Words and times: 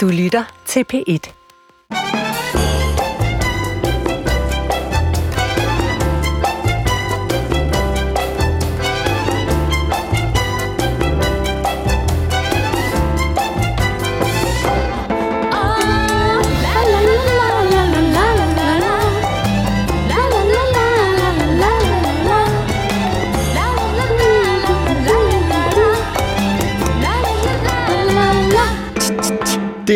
Du 0.00 0.08
lytter 0.08 0.44
til 0.66 0.84
P1. 0.92 1.39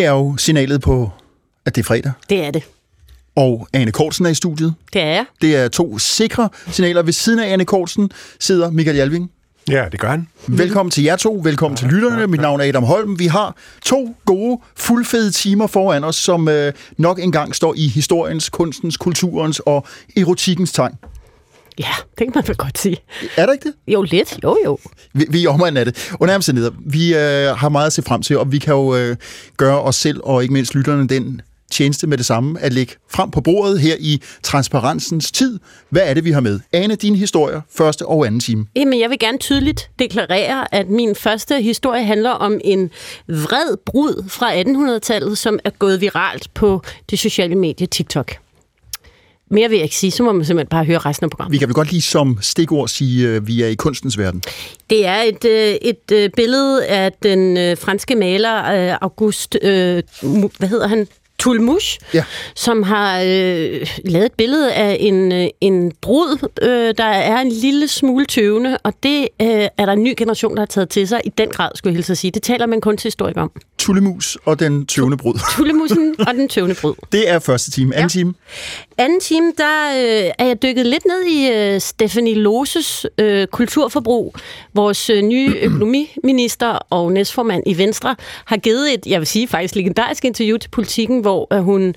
Det 0.04 0.08
er 0.08 0.14
jo 0.14 0.36
signalet 0.36 0.80
på, 0.80 1.10
at 1.66 1.74
det 1.74 1.80
er 1.82 1.84
fredag. 1.84 2.12
Det 2.30 2.44
er 2.44 2.50
det. 2.50 2.62
Og 3.36 3.68
Ane 3.72 3.92
Kortsen 3.92 4.26
er 4.26 4.30
i 4.30 4.34
studiet. 4.34 4.74
Det 4.92 5.02
er 5.02 5.06
jeg. 5.06 5.24
Det 5.42 5.56
er 5.56 5.68
to 5.68 5.98
sikre 5.98 6.48
signaler. 6.70 7.02
Ved 7.02 7.12
siden 7.12 7.38
af 7.38 7.52
Ane 7.52 7.64
Kortsen 7.64 8.10
sidder 8.40 8.70
Michael 8.70 8.96
Jalving. 8.96 9.30
Ja, 9.70 9.84
det 9.92 10.00
gør 10.00 10.08
han. 10.08 10.28
Velkommen 10.46 10.90
til 10.90 11.04
jer 11.04 11.16
to. 11.16 11.40
Velkommen 11.44 11.76
til 11.76 11.88
lytterne. 11.88 12.26
Mit 12.26 12.40
navn 12.40 12.60
er 12.60 12.64
Adam 12.64 12.82
Holm. 12.82 13.18
Vi 13.18 13.26
har 13.26 13.56
to 13.82 14.16
gode, 14.24 14.60
fuldfede 14.76 15.30
timer 15.30 15.66
foran 15.66 16.04
os, 16.04 16.16
som 16.16 16.48
øh, 16.48 16.72
nok 16.98 17.18
engang 17.18 17.54
står 17.54 17.74
i 17.76 17.88
historiens, 17.88 18.48
kunstens, 18.48 18.96
kulturens 18.96 19.60
og 19.60 19.86
erotikkens 20.16 20.72
tegn. 20.72 20.94
Ja, 21.78 21.94
det 22.18 22.26
kan 22.26 22.32
man 22.34 22.44
vel 22.46 22.56
godt 22.56 22.78
sige. 22.78 22.96
Er 23.36 23.46
der 23.46 23.52
ikke 23.52 23.68
det? 23.68 23.92
Jo, 23.92 24.02
lidt. 24.02 24.38
Jo, 24.42 24.58
jo. 24.64 24.78
Vi, 25.14 25.26
vi 25.30 25.44
er 25.44 25.50
omegn 25.50 25.76
af 25.76 25.84
det. 25.84 26.12
Under 26.20 26.34
omstændigheder, 26.34 26.74
vi 26.86 27.14
øh, 27.14 27.56
har 27.56 27.68
meget 27.68 27.86
at 27.86 27.92
se 27.92 28.02
frem 28.02 28.22
til, 28.22 28.38
og 28.38 28.52
vi 28.52 28.58
kan 28.58 28.74
jo 28.74 28.96
øh, 28.96 29.16
gøre 29.56 29.82
os 29.82 29.96
selv, 29.96 30.20
og 30.24 30.42
ikke 30.42 30.52
mindst 30.52 30.74
lytterne, 30.74 31.08
den 31.08 31.40
tjeneste 31.70 32.06
med 32.06 32.18
det 32.18 32.26
samme, 32.26 32.60
at 32.60 32.72
lægge 32.72 32.94
frem 33.10 33.30
på 33.30 33.40
bordet 33.40 33.80
her 33.80 33.96
i 34.00 34.22
transparensens 34.42 35.32
tid. 35.32 35.58
Hvad 35.90 36.02
er 36.04 36.14
det, 36.14 36.24
vi 36.24 36.30
har 36.30 36.40
med? 36.40 36.60
Ane, 36.72 36.94
dine 36.94 37.16
historier, 37.16 37.60
første 37.70 38.06
og 38.06 38.26
anden 38.26 38.40
time. 38.40 38.66
Jamen, 38.76 39.00
jeg 39.00 39.10
vil 39.10 39.18
gerne 39.18 39.38
tydeligt 39.38 39.90
deklarere, 39.98 40.74
at 40.74 40.88
min 40.88 41.14
første 41.14 41.62
historie 41.62 42.04
handler 42.04 42.30
om 42.30 42.60
en 42.64 42.90
vred 43.28 43.76
brud 43.86 44.24
fra 44.28 44.62
1800-tallet, 44.62 45.38
som 45.38 45.58
er 45.64 45.70
gået 45.70 46.00
viralt 46.00 46.54
på 46.54 46.82
det 47.10 47.18
sociale 47.18 47.54
medie 47.54 47.86
TikTok. 47.86 48.43
Mere 49.50 49.68
vil 49.68 49.76
jeg 49.76 49.84
ikke 49.84 49.96
sige, 49.96 50.10
så 50.10 50.22
må 50.22 50.32
man 50.32 50.44
simpelthen 50.44 50.68
bare 50.68 50.84
høre 50.84 50.98
resten 50.98 51.24
af 51.24 51.30
programmet. 51.30 51.52
Vi 51.52 51.58
kan 51.58 51.68
vel 51.68 51.74
godt 51.74 51.90
lige 51.90 52.02
som 52.02 52.38
stikord 52.40 52.88
sige, 52.88 53.28
at 53.28 53.46
vi 53.46 53.62
er 53.62 53.66
i 53.66 53.74
kunstens 53.74 54.18
verden. 54.18 54.42
Det 54.90 55.06
er 55.06 55.22
et, 55.22 55.44
øh, 55.44 55.74
et 55.82 56.12
øh, 56.12 56.30
billede 56.36 56.86
af 56.86 57.12
den 57.22 57.56
øh, 57.56 57.76
franske 57.76 58.14
maler 58.14 58.90
øh, 58.90 58.98
August, 59.00 59.56
øh, 59.62 60.02
hvad 60.58 60.68
hedder 60.68 60.88
han? 60.88 61.06
Tulmush, 61.38 61.98
Ja. 62.14 62.24
som 62.56 62.82
har 62.82 63.20
øh, 63.20 63.86
lavet 64.04 64.26
et 64.26 64.32
billede 64.32 64.72
af 64.72 64.96
en, 65.00 65.32
øh, 65.32 65.46
en 65.60 65.92
brud, 66.02 66.48
øh, 66.62 66.94
der 66.98 67.04
er 67.04 67.40
en 67.40 67.48
lille 67.52 67.88
smule 67.88 68.24
tøvende, 68.26 68.78
og 68.82 68.92
det 69.02 69.20
øh, 69.42 69.48
er 69.48 69.86
der 69.86 69.92
en 69.92 70.02
ny 70.02 70.14
generation, 70.16 70.54
der 70.54 70.60
har 70.60 70.66
taget 70.66 70.88
til 70.88 71.08
sig 71.08 71.20
i 71.24 71.28
den 71.38 71.48
grad, 71.48 71.70
skulle 71.74 71.92
jeg 71.92 71.96
hilse 71.96 72.12
at 72.12 72.18
sige. 72.18 72.30
Det 72.30 72.42
taler 72.42 72.66
man 72.66 72.80
kun 72.80 72.96
til 72.96 73.06
historiker 73.08 73.40
om. 73.42 73.50
Tullemus 73.78 74.38
og 74.44 74.58
den 74.60 74.86
tøvende 74.86 75.16
brud. 75.16 75.34
Tullemussen 75.56 76.14
og 76.28 76.34
den 76.34 76.48
tøvende 76.48 76.74
brud. 76.80 76.94
Det 77.12 77.28
er 77.30 77.38
første 77.38 77.70
time. 77.70 77.94
Anden 77.94 78.04
Ja. 78.04 78.08
time. 78.20 78.34
Anden 78.98 79.20
time, 79.20 79.52
der 79.58 79.90
øh, 79.96 80.30
er 80.38 80.46
jeg 80.46 80.62
dykket 80.62 80.86
lidt 80.86 81.04
ned 81.06 81.22
i 81.26 81.50
øh, 81.52 81.80
Stephanie 81.80 82.34
Loses 82.34 83.06
øh, 83.18 83.46
kulturforbrug. 83.46 84.34
Vores 84.74 85.10
øh, 85.10 85.22
nye 85.22 85.54
økonomiminister 85.62 86.66
og 86.90 87.12
næstformand 87.12 87.62
i 87.66 87.78
Venstre 87.78 88.16
har 88.44 88.56
givet 88.56 88.94
et, 88.94 89.06
jeg 89.06 89.20
vil 89.20 89.26
sige 89.26 89.48
faktisk 89.48 89.74
legendarisk 89.76 90.24
interview 90.24 90.56
til 90.56 90.70
politikken, 90.70 91.20
hvor 91.20 91.33
øh, 91.52 91.58
hun 91.58 91.94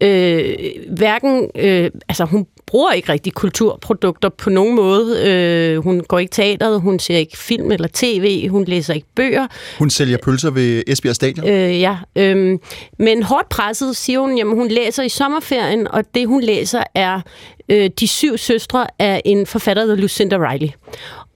øh, 0.00 0.54
hverken, 0.88 1.50
øh, 1.54 1.90
altså 2.08 2.24
hun 2.24 2.46
bruger 2.66 2.92
ikke 2.92 3.12
rigtig 3.12 3.32
kulturprodukter 3.32 4.28
på 4.28 4.50
nogen 4.50 4.74
måde. 4.74 5.28
Øh, 5.28 5.78
hun 5.84 6.04
går 6.08 6.18
ikke 6.18 6.30
teateret, 6.30 6.80
hun 6.80 6.98
ser 6.98 7.16
ikke 7.16 7.38
film 7.38 7.72
eller 7.72 7.88
tv, 7.92 8.48
hun 8.48 8.64
læser 8.64 8.94
ikke 8.94 9.06
bøger. 9.16 9.46
Hun 9.78 9.90
sælger 9.90 10.18
pølser 10.22 10.50
ved 10.50 10.82
Esbjerg 10.86 11.14
Stadion. 11.14 11.48
Øh, 11.48 11.80
ja, 11.80 11.96
øh, 12.16 12.58
men 12.98 13.22
hårdt 13.22 13.48
presset, 13.48 13.96
siger 13.96 14.20
hun, 14.20 14.38
jamen 14.38 14.54
hun 14.54 14.68
læser 14.68 15.02
i 15.02 15.08
sommerferien, 15.08 15.88
og 15.88 16.04
det 16.14 16.26
hun 16.26 16.42
læser 16.42 16.82
er 16.94 17.20
øh, 17.68 17.90
De 18.00 18.06
syv 18.06 18.38
søstre 18.38 18.86
af 18.98 19.22
en 19.24 19.46
forfatter, 19.46 19.86
der 19.86 19.96
Lucinda 19.96 20.36
Riley. 20.50 20.68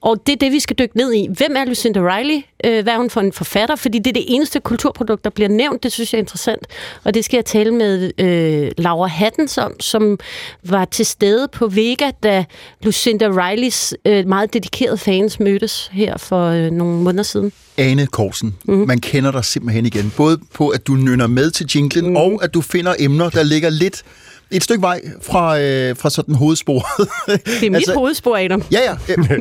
Og 0.01 0.17
det 0.27 0.33
er 0.33 0.37
det, 0.37 0.51
vi 0.51 0.59
skal 0.59 0.75
dykke 0.79 0.97
ned 0.97 1.13
i. 1.13 1.27
Hvem 1.37 1.55
er 1.55 1.65
Lucinda 1.65 1.99
Riley? 1.99 2.41
Øh, 2.65 2.83
hvad 2.83 2.93
er 2.93 2.97
hun 2.97 3.09
for 3.09 3.21
en 3.21 3.33
forfatter? 3.33 3.75
Fordi 3.75 3.97
det 3.99 4.07
er 4.07 4.13
det 4.13 4.25
eneste 4.27 4.59
kulturprodukt, 4.59 5.23
der 5.23 5.29
bliver 5.29 5.49
nævnt. 5.49 5.83
Det 5.83 5.91
synes 5.91 6.13
jeg 6.13 6.17
er 6.17 6.21
interessant. 6.21 6.67
Og 7.03 7.13
det 7.13 7.25
skal 7.25 7.37
jeg 7.37 7.45
tale 7.45 7.71
med 7.71 8.11
øh, 8.17 8.71
Laura 8.77 9.07
Hattens 9.07 9.57
om, 9.57 9.79
som 9.79 10.19
var 10.63 10.85
til 10.85 11.05
stede 11.05 11.47
på 11.53 11.67
Vega, 11.67 12.11
da 12.23 12.45
Lucinda 12.83 13.27
Rileys 13.27 13.93
øh, 14.05 14.27
meget 14.27 14.53
dedikerede 14.53 14.97
fans 14.97 15.39
mødtes 15.39 15.89
her 15.93 16.17
for 16.17 16.45
øh, 16.49 16.71
nogle 16.71 16.97
måneder 17.03 17.23
siden. 17.23 17.51
Ane 17.77 18.07
Korsen, 18.07 18.55
Mhm. 18.65 18.77
mm. 18.77 18.87
man 18.87 18.99
kender 18.99 19.31
dig 19.31 19.45
simpelthen 19.45 19.85
igen. 19.85 20.13
Både 20.17 20.39
på, 20.53 20.69
at 20.69 20.87
du 20.87 20.93
nynner 20.93 21.27
med 21.27 21.51
til 21.51 21.69
jinglen, 21.75 22.03
Mhm. 22.05 22.11
mm. 22.11 22.17
og 22.17 22.43
at 22.43 22.53
du 22.53 22.61
finder 22.61 22.93
emner, 22.99 23.29
der 23.29 23.43
ligger 23.43 23.69
lidt 23.69 24.03
et 24.51 24.63
stykke 24.63 24.81
vej 24.81 25.01
fra, 25.21 25.59
øh, 25.59 25.95
fra 25.95 26.09
sådan 26.09 26.35
hovedsporet. 26.35 27.09
Det 27.45 27.63
er 27.63 27.69
mit 27.69 27.75
altså, 27.75 27.93
hovedspor, 27.93 28.37
Adam. 28.37 28.63
Ja, 28.71 28.79
ja. 28.83 29.13
Øh, 29.17 29.39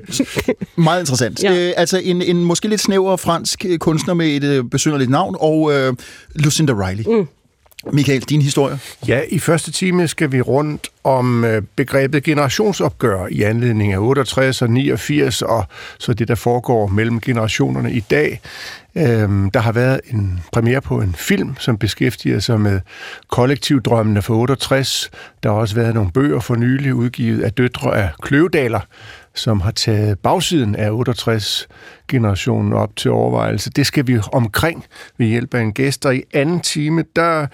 meget 0.84 1.00
interessant. 1.00 1.42
Ja. 1.42 1.68
Øh, 1.68 1.72
altså 1.76 2.00
en, 2.04 2.22
en 2.22 2.44
måske 2.44 2.68
lidt 2.68 2.80
snæver 2.80 3.16
fransk 3.16 3.64
øh, 3.68 3.78
kunstner 3.78 4.14
med 4.14 4.26
et 4.26 4.44
øh, 4.44 4.64
besynderligt 4.64 5.10
navn, 5.10 5.36
og 5.40 5.72
øh, 5.72 5.94
Lucinda 6.34 6.72
Riley. 6.72 7.04
Mm. 7.06 7.28
Michael, 7.92 8.22
din 8.22 8.42
historie? 8.42 8.78
Ja, 9.08 9.20
i 9.28 9.38
første 9.38 9.72
time 9.72 10.08
skal 10.08 10.32
vi 10.32 10.40
rundt 10.40 10.88
om 11.04 11.44
øh, 11.44 11.62
begrebet 11.76 12.22
generationsopgør 12.22 13.26
i 13.30 13.42
anledning 13.42 13.92
af 13.92 13.98
68 13.98 14.62
og 14.62 14.70
89, 14.70 15.42
og 15.42 15.64
så 15.98 16.14
det, 16.14 16.28
der 16.28 16.34
foregår 16.34 16.86
mellem 16.86 17.20
generationerne 17.20 17.92
i 17.92 18.00
dag. 18.00 18.40
Øhm, 18.98 19.50
der 19.50 19.60
har 19.60 19.72
været 19.72 20.00
en 20.10 20.40
premiere 20.52 20.80
på 20.80 21.00
en 21.00 21.14
film, 21.14 21.56
som 21.58 21.78
beskæftiger 21.78 22.38
sig 22.38 22.60
med 22.60 22.80
kollektivdrømmene 23.28 24.22
for 24.22 24.34
68. 24.34 25.10
Der 25.42 25.50
har 25.50 25.56
også 25.56 25.74
været 25.74 25.94
nogle 25.94 26.10
bøger 26.12 26.40
for 26.40 26.54
nylig 26.54 26.94
udgivet 26.94 27.42
af 27.42 27.52
døtre 27.52 27.96
af 27.96 28.10
Kløvedaler, 28.22 28.80
som 29.34 29.60
har 29.60 29.70
taget 29.70 30.18
bagsiden 30.18 30.76
af 30.76 30.90
68-generationen 30.90 32.72
op 32.72 32.96
til 32.96 33.10
overvejelse. 33.10 33.70
Det 33.70 33.86
skal 33.86 34.06
vi 34.06 34.18
omkring 34.32 34.84
ved 35.18 35.26
hjælp 35.26 35.54
af 35.54 35.60
en 35.60 35.72
gæst, 35.72 36.06
og 36.06 36.16
i 36.16 36.22
anden 36.34 36.60
time, 36.60 37.04
der 37.16 37.46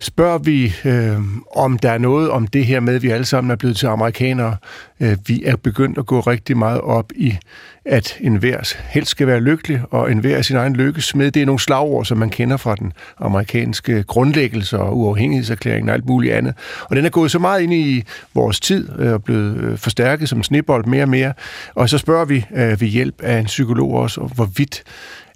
spørger 0.00 0.38
vi, 0.38 0.74
øh, 0.84 1.18
om 1.56 1.78
der 1.78 1.90
er 1.90 1.98
noget 1.98 2.30
om 2.30 2.46
det 2.46 2.66
her 2.66 2.80
med, 2.80 2.94
at 2.94 3.02
vi 3.02 3.10
alle 3.10 3.26
sammen 3.26 3.50
er 3.50 3.56
blevet 3.56 3.76
til 3.76 3.86
amerikanere. 3.86 4.56
Øh, 5.00 5.16
vi 5.26 5.44
er 5.44 5.56
begyndt 5.56 5.98
at 5.98 6.06
gå 6.06 6.20
rigtig 6.20 6.56
meget 6.56 6.80
op 6.80 7.12
i, 7.16 7.36
at 7.84 8.16
enhver 8.20 8.74
helst 8.88 9.10
skal 9.10 9.26
være 9.26 9.40
lykkelig, 9.40 9.82
og 9.90 10.12
enhver 10.12 10.36
er 10.36 10.42
sin 10.42 10.56
egen 10.56 10.76
lykkesmed. 10.76 11.30
Det 11.30 11.42
er 11.42 11.46
nogle 11.46 11.60
slagord, 11.60 12.04
som 12.04 12.18
man 12.18 12.30
kender 12.30 12.56
fra 12.56 12.74
den 12.74 12.92
amerikanske 13.18 14.02
grundlæggelse 14.02 14.78
og 14.78 14.98
uafhængighedserklæringen 14.98 15.88
og 15.88 15.94
alt 15.94 16.06
muligt 16.06 16.34
andet. 16.34 16.54
Og 16.82 16.96
den 16.96 17.04
er 17.04 17.10
gået 17.10 17.30
så 17.30 17.38
meget 17.38 17.62
ind 17.62 17.74
i 17.74 18.04
vores 18.34 18.60
tid 18.60 18.88
øh, 18.98 19.12
og 19.12 19.24
blevet 19.24 19.56
øh, 19.56 19.78
forstærket 19.78 20.28
som 20.28 20.42
snebold 20.42 20.84
mere 20.84 21.02
og 21.02 21.08
mere. 21.08 21.32
Og 21.74 21.88
så 21.88 21.98
spørger 21.98 22.24
vi 22.24 22.44
ved 22.50 22.86
hjælp 22.86 23.22
af 23.22 23.38
en 23.38 23.46
psykolog 23.46 23.92
også, 23.92 24.20
hvorvidt 24.34 24.82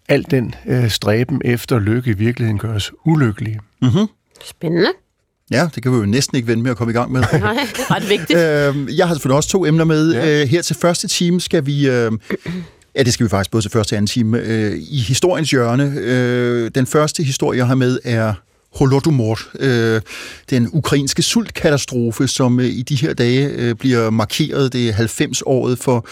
al 0.09 0.27
den 0.31 0.55
øh, 0.67 0.89
stræben 0.89 1.43
efter 1.45 1.79
lykke 1.79 2.11
i 2.11 2.15
virkeligheden 2.15 2.59
gør 2.59 2.75
os 2.75 2.93
ulykkelige. 3.05 3.61
Mm-hmm. 3.83 4.07
Spændende. 4.45 4.89
Ja, 5.53 5.69
det 5.75 5.83
kan 5.83 5.93
vi 5.93 5.97
jo 5.97 6.07
næsten 6.07 6.37
ikke 6.37 6.49
vente 6.49 6.63
med 6.63 6.71
at 6.71 6.77
komme 6.77 6.93
i 6.93 6.95
gang 6.95 7.13
med. 7.13 7.21
Nej, 7.33 7.69
det 7.77 7.81
er 7.89 7.95
ret 7.95 8.09
vigtigt. 8.09 8.39
Øhm, 8.49 8.89
jeg 8.97 9.09
har 9.09 9.15
selvfølgelig 9.15 9.37
også 9.37 9.49
to 9.49 9.67
emner 9.67 9.85
med. 9.85 10.13
Ja. 10.13 10.39
Ja. 10.39 10.45
Her 10.45 10.63
til 10.63 10.77
første 10.77 11.09
time 11.09 11.41
skal 11.41 11.67
vi... 11.67 11.89
Øh, 11.89 12.13
ja, 12.97 13.03
det 13.03 13.13
skal 13.13 13.25
vi 13.25 13.29
faktisk 13.29 13.51
både 13.51 13.65
til 13.65 13.71
første 13.71 13.93
og 13.93 13.97
anden 13.97 14.07
time. 14.07 14.39
Øh, 14.39 14.79
I 14.79 14.99
historiens 15.01 15.51
hjørne. 15.51 15.95
Øh, 15.97 16.71
den 16.75 16.87
første 16.87 17.23
historie, 17.23 17.59
jeg 17.59 17.67
har 17.67 17.75
med, 17.75 17.99
er 18.05 18.35
Holodomor, 18.75 19.39
øh, 19.61 20.01
den 20.51 20.69
ukrainske 20.73 21.23
sultkatastrofe, 21.23 22.29
som 22.29 22.61
øh, 22.61 22.67
i 22.67 22.83
de 22.83 22.97
her 22.97 23.15
dage 23.15 23.49
øh, 23.49 23.75
bliver 23.75 24.11
markeret. 24.11 24.73
Det 24.73 24.89
er 24.89 24.93
90-året 24.93 25.79
for 25.79 26.07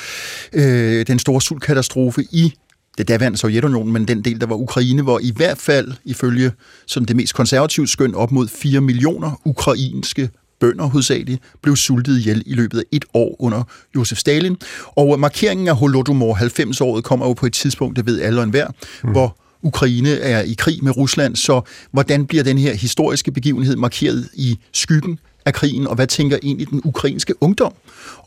øh, 0.52 1.06
den 1.06 1.18
store 1.18 1.40
sultkatastrofe 1.40 2.22
i 2.30 2.54
det 2.98 3.08
daværende 3.08 3.38
Sovjetunionen, 3.38 3.92
men 3.92 4.08
den 4.08 4.22
del, 4.22 4.40
der 4.40 4.46
var 4.46 4.56
Ukraine, 4.56 5.02
hvor 5.02 5.18
i 5.22 5.32
hvert 5.36 5.58
fald, 5.58 5.92
ifølge 6.04 6.52
sådan 6.86 7.06
det 7.06 7.16
mest 7.16 7.34
konservative 7.34 7.88
skøn, 7.88 8.14
op 8.14 8.32
mod 8.32 8.48
4 8.48 8.80
millioner 8.80 9.40
ukrainske 9.44 10.30
bønder 10.60 10.84
hovedsageligt 10.84 11.42
blev 11.62 11.76
sultet 11.76 12.18
ihjel 12.18 12.42
i 12.46 12.54
løbet 12.54 12.78
af 12.78 12.82
et 12.92 13.04
år 13.14 13.36
under 13.38 13.62
Josef 13.96 14.18
Stalin. 14.18 14.56
Og 14.86 15.20
markeringen 15.20 15.68
af 15.68 15.76
Holodomor 15.76 16.34
90-året 16.34 17.04
kommer 17.04 17.26
jo 17.26 17.32
på 17.32 17.46
et 17.46 17.52
tidspunkt, 17.52 17.96
det 17.96 18.06
ved 18.06 18.20
alle 18.20 18.40
og 18.40 18.44
enhver, 18.44 18.68
mm. 19.04 19.10
hvor 19.10 19.36
Ukraine 19.62 20.10
er 20.10 20.42
i 20.42 20.52
krig 20.58 20.84
med 20.84 20.96
Rusland, 20.96 21.36
så 21.36 21.60
hvordan 21.90 22.26
bliver 22.26 22.44
den 22.44 22.58
her 22.58 22.74
historiske 22.74 23.32
begivenhed 23.32 23.76
markeret 23.76 24.28
i 24.34 24.58
skyggen 24.72 25.18
af 25.44 25.54
krigen, 25.54 25.86
og 25.86 25.94
hvad 25.94 26.06
tænker 26.06 26.38
egentlig 26.42 26.70
den 26.70 26.80
ukrainske 26.84 27.42
ungdom 27.42 27.72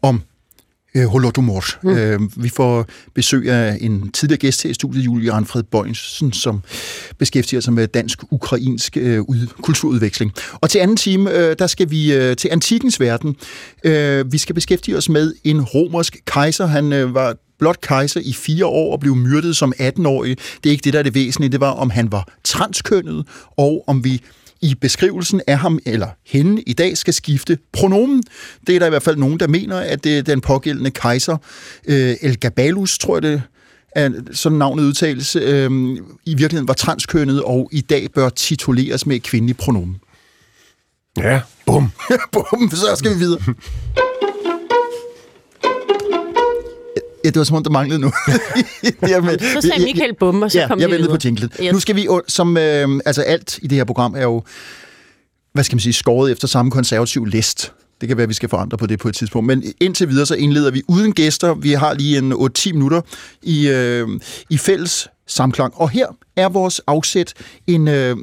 om 0.01 0.21
øh, 0.95 1.05
Holodomor. 1.05 1.63
Mm. 1.83 1.89
Øh, 1.89 2.43
vi 2.43 2.49
får 2.49 2.85
besøg 3.13 3.49
af 3.49 3.77
en 3.81 4.11
tidligere 4.11 4.37
gæst 4.37 4.63
her 4.63 4.69
i 4.69 4.73
studiet, 4.73 5.05
Julie 5.05 5.31
Arnfred 5.31 5.63
Bøjensen, 5.63 6.33
som 6.33 6.61
beskæftiger 7.17 7.61
sig 7.61 7.73
med 7.73 7.87
dansk-ukrainsk 7.87 8.97
øh, 8.97 9.21
ud, 9.21 9.47
kulturudveksling. 9.61 10.31
Og 10.53 10.69
til 10.69 10.79
anden 10.79 10.97
time, 10.97 11.31
øh, 11.31 11.55
der 11.59 11.67
skal 11.67 11.91
vi 11.91 12.13
øh, 12.13 12.35
til 12.35 12.49
antikens 12.51 12.99
verden. 12.99 13.35
Øh, 13.83 14.31
vi 14.31 14.37
skal 14.37 14.55
beskæftige 14.55 14.97
os 14.97 15.09
med 15.09 15.33
en 15.43 15.61
romersk 15.61 16.17
kejser. 16.25 16.65
Han 16.65 16.93
øh, 16.93 17.13
var 17.13 17.35
blot 17.59 17.81
kejser 17.81 18.21
i 18.23 18.33
fire 18.33 18.65
år 18.65 18.93
og 18.93 18.99
blev 18.99 19.15
myrdet 19.15 19.57
som 19.57 19.73
18-årig. 19.79 20.37
Det 20.63 20.69
er 20.69 20.71
ikke 20.71 20.83
det, 20.83 20.93
der 20.93 20.99
er 20.99 21.03
det 21.03 21.15
væsentlige. 21.15 21.51
Det 21.51 21.59
var, 21.59 21.71
om 21.71 21.89
han 21.89 22.11
var 22.11 22.27
transkønnet, 22.43 23.25
og 23.57 23.83
om 23.87 24.03
vi 24.03 24.21
i 24.63 24.75
beskrivelsen 24.75 25.41
af 25.47 25.57
ham 25.59 25.79
eller 25.85 26.07
hende 26.25 26.61
i 26.61 26.73
dag 26.73 26.97
skal 26.97 27.13
skifte 27.13 27.57
pronomen. 27.71 28.23
Det 28.67 28.75
er 28.75 28.79
der 28.79 28.85
i 28.85 28.89
hvert 28.89 29.03
fald 29.03 29.15
nogen, 29.15 29.39
der 29.39 29.47
mener, 29.47 29.77
at 29.77 30.03
det 30.03 30.17
er 30.17 30.21
den 30.21 30.41
pågældende 30.41 30.91
kejser, 30.91 31.37
øh, 31.87 32.15
Elgabalus, 32.21 32.97
tror 32.97 33.15
jeg 33.15 33.21
det 33.21 33.41
er, 33.95 34.09
sådan 34.31 34.57
navnet 34.57 34.83
udtales, 34.83 35.35
øh, 35.35 35.71
i 36.25 36.35
virkeligheden 36.35 36.67
var 36.67 36.73
transkønnet 36.73 37.41
og 37.41 37.69
i 37.71 37.81
dag 37.81 38.07
bør 38.15 38.29
tituleres 38.29 39.05
med 39.05 39.15
et 39.15 39.23
kvindeligt 39.23 39.57
pronomen. 39.57 39.97
Ja, 41.17 41.41
bum. 41.65 41.91
bum, 42.33 42.69
så 42.71 42.95
skal 42.95 43.13
vi 43.13 43.19
videre. 43.19 43.41
Ja, 47.23 47.29
det 47.29 47.35
var 47.37 47.43
som 47.43 47.57
om, 47.57 47.63
der 47.63 47.71
manglede 47.71 47.99
nu. 47.99 48.11
Jamen, 49.07 49.39
så 49.39 49.61
sagde 49.61 49.83
Michael 49.83 50.15
Bum, 50.19 50.41
og 50.41 50.51
så 50.51 50.59
ja, 50.59 50.67
kom 50.67 50.79
jeg 50.79 50.89
ventede 50.89 51.09
på 51.09 51.17
jinglet. 51.25 51.51
Yes. 51.63 51.73
Nu 51.73 51.79
skal 51.79 51.95
vi, 51.95 52.07
som 52.27 52.57
øh, 52.57 52.89
altså 53.05 53.21
alt 53.21 53.59
i 53.61 53.67
det 53.67 53.77
her 53.77 53.85
program 53.85 54.15
er 54.15 54.23
jo, 54.23 54.43
hvad 55.53 55.63
skal 55.63 55.75
man 55.75 55.79
sige, 55.79 55.93
skåret 55.93 56.31
efter 56.31 56.47
samme 56.47 56.71
konservativ 56.71 57.25
list. 57.25 57.71
Det 58.01 58.07
kan 58.07 58.17
være, 58.17 58.23
at 58.23 58.29
vi 58.29 58.33
skal 58.33 58.49
forandre 58.49 58.77
på 58.77 58.87
det 58.87 58.99
på 58.99 59.07
et 59.07 59.15
tidspunkt. 59.15 59.47
Men 59.47 59.63
indtil 59.81 60.09
videre, 60.09 60.25
så 60.25 60.35
indleder 60.35 60.71
vi 60.71 60.81
uden 60.87 61.13
gæster. 61.13 61.53
Vi 61.53 61.71
har 61.71 61.93
lige 61.93 62.17
en 62.17 62.33
8-10 62.33 62.73
minutter 62.73 63.01
i, 63.43 63.67
øh, 63.67 64.07
i 64.49 64.57
fælles 64.57 65.07
samklang. 65.27 65.73
Og 65.75 65.89
her 65.89 66.07
er 66.35 66.49
vores 66.49 66.81
afsæt 66.87 67.33
en 67.67 67.87
øh, 67.87 68.17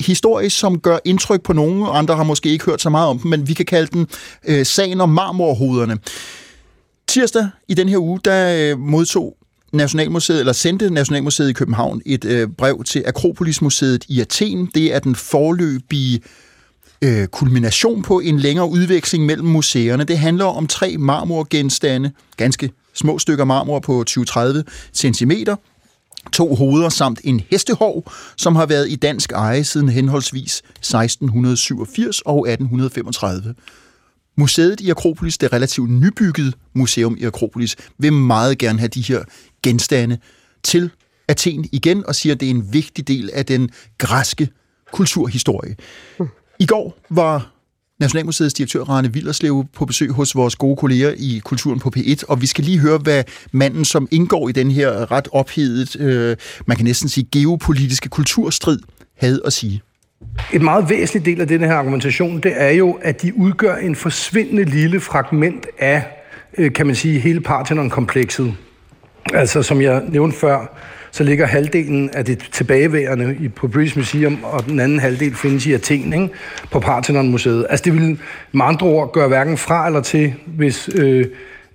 historie, 0.00 0.50
som 0.50 0.80
gør 0.80 0.98
indtryk 1.04 1.42
på 1.42 1.52
nogen. 1.52 1.86
Andre 1.90 2.16
har 2.16 2.22
måske 2.22 2.48
ikke 2.48 2.64
hørt 2.64 2.82
så 2.82 2.90
meget 2.90 3.08
om 3.08 3.18
den, 3.18 3.30
men 3.30 3.48
vi 3.48 3.54
kan 3.54 3.66
kalde 3.66 3.86
den 3.92 4.06
øh, 4.48 4.66
sagen 4.66 5.00
om 5.00 5.08
marmorhoderne. 5.08 5.98
Tirsdag 7.12 7.48
i 7.68 7.74
den 7.74 7.88
her 7.88 7.98
uge, 7.98 8.20
der 8.24 8.70
øh, 8.72 8.78
modtog 8.78 9.36
Nationalmuseet, 9.72 10.40
eller 10.40 10.52
sendte 10.52 10.90
Nationalmuseet 10.90 11.50
i 11.50 11.52
København 11.52 12.02
et 12.06 12.24
øh, 12.24 12.48
brev 12.48 12.84
til 12.84 13.04
Akropolismuseet 13.06 14.04
i 14.08 14.20
Athen. 14.20 14.70
Det 14.74 14.94
er 14.94 14.98
den 14.98 15.14
forløbige 15.14 16.20
øh, 17.02 17.26
kulmination 17.26 18.02
på 18.02 18.20
en 18.20 18.38
længere 18.38 18.68
udveksling 18.68 19.26
mellem 19.26 19.48
museerne. 19.48 20.04
Det 20.04 20.18
handler 20.18 20.44
om 20.44 20.66
tre 20.66 20.96
marmorgenstande, 20.98 22.10
ganske 22.36 22.70
små 22.94 23.18
stykker 23.18 23.44
marmor 23.44 23.78
på 23.78 24.04
20-30 24.10 24.62
cm, 24.94 25.32
to 26.32 26.54
hoveder 26.54 26.88
samt 26.88 27.20
en 27.24 27.40
hestehov, 27.50 28.12
som 28.36 28.56
har 28.56 28.66
været 28.66 28.90
i 28.90 28.96
dansk 28.96 29.32
eje 29.32 29.64
siden 29.64 29.88
henholdsvis 29.88 30.62
1687 30.80 32.20
og 32.20 32.48
1835. 32.48 33.54
Museet 34.36 34.80
i 34.80 34.90
Akropolis, 34.90 35.38
det 35.38 35.52
relativt 35.52 35.90
nybygget 35.90 36.54
museum 36.74 37.16
i 37.18 37.24
Akropolis, 37.24 37.76
vil 37.98 38.12
meget 38.12 38.58
gerne 38.58 38.78
have 38.78 38.88
de 38.88 39.02
her 39.02 39.24
genstande 39.62 40.18
til 40.62 40.90
Athen 41.28 41.68
igen, 41.72 42.06
og 42.06 42.14
siger, 42.14 42.34
at 42.34 42.40
det 42.40 42.46
er 42.46 42.50
en 42.50 42.72
vigtig 42.72 43.08
del 43.08 43.30
af 43.32 43.46
den 43.46 43.70
græske 43.98 44.48
kulturhistorie. 44.92 45.76
I 46.58 46.66
går 46.66 46.98
var 47.10 47.52
Nationalmuseets 48.00 48.54
direktør 48.54 48.82
Rane 48.82 49.12
Villerslev 49.12 49.64
på 49.72 49.86
besøg 49.86 50.10
hos 50.10 50.34
vores 50.34 50.56
gode 50.56 50.76
kolleger 50.76 51.14
i 51.16 51.40
Kulturen 51.44 51.80
på 51.80 51.92
P1, 51.96 52.22
og 52.28 52.40
vi 52.40 52.46
skal 52.46 52.64
lige 52.64 52.78
høre, 52.78 52.98
hvad 52.98 53.24
manden, 53.52 53.84
som 53.84 54.08
indgår 54.10 54.48
i 54.48 54.52
den 54.52 54.70
her 54.70 55.12
ret 55.12 55.28
ophedet, 55.32 56.00
øh, 56.00 56.36
man 56.66 56.76
kan 56.76 56.84
næsten 56.84 57.08
sige 57.08 57.28
geopolitiske 57.32 58.08
kulturstrid, 58.08 58.78
havde 59.16 59.42
at 59.44 59.52
sige. 59.52 59.82
Et 60.52 60.62
meget 60.62 60.90
væsentligt 60.90 61.24
del 61.26 61.40
af 61.40 61.48
denne 61.48 61.66
her 61.66 61.74
argumentation, 61.74 62.40
det 62.40 62.52
er 62.56 62.70
jo, 62.70 62.98
at 63.02 63.22
de 63.22 63.36
udgør 63.36 63.76
en 63.76 63.96
forsvindende 63.96 64.64
lille 64.64 65.00
fragment 65.00 65.66
af, 65.78 66.02
øh, 66.58 66.72
kan 66.72 66.86
man 66.86 66.94
sige, 66.94 67.18
hele 67.18 67.40
Parthenon-komplekset. 67.40 68.54
Altså, 69.34 69.62
som 69.62 69.80
jeg 69.80 70.02
nævnte 70.08 70.38
før, 70.38 70.76
så 71.10 71.24
ligger 71.24 71.46
halvdelen 71.46 72.10
af 72.10 72.24
det 72.24 72.48
tilbageværende 72.52 73.36
i, 73.40 73.48
på 73.48 73.68
British 73.68 73.98
Museum, 73.98 74.38
og 74.44 74.66
den 74.66 74.80
anden 74.80 74.98
halvdel 74.98 75.34
findes 75.34 75.66
i 75.66 75.72
Athen, 75.72 76.12
ikke? 76.12 76.28
på 76.70 76.80
Parthenon-museet. 76.80 77.66
Altså, 77.70 77.84
det 77.84 77.92
vil 77.92 78.18
med 78.52 78.64
andre 78.64 78.86
ord 78.86 79.12
gøre 79.12 79.28
hverken 79.28 79.58
fra 79.58 79.86
eller 79.86 80.00
til, 80.00 80.34
hvis 80.46 80.90
øh, 80.94 81.26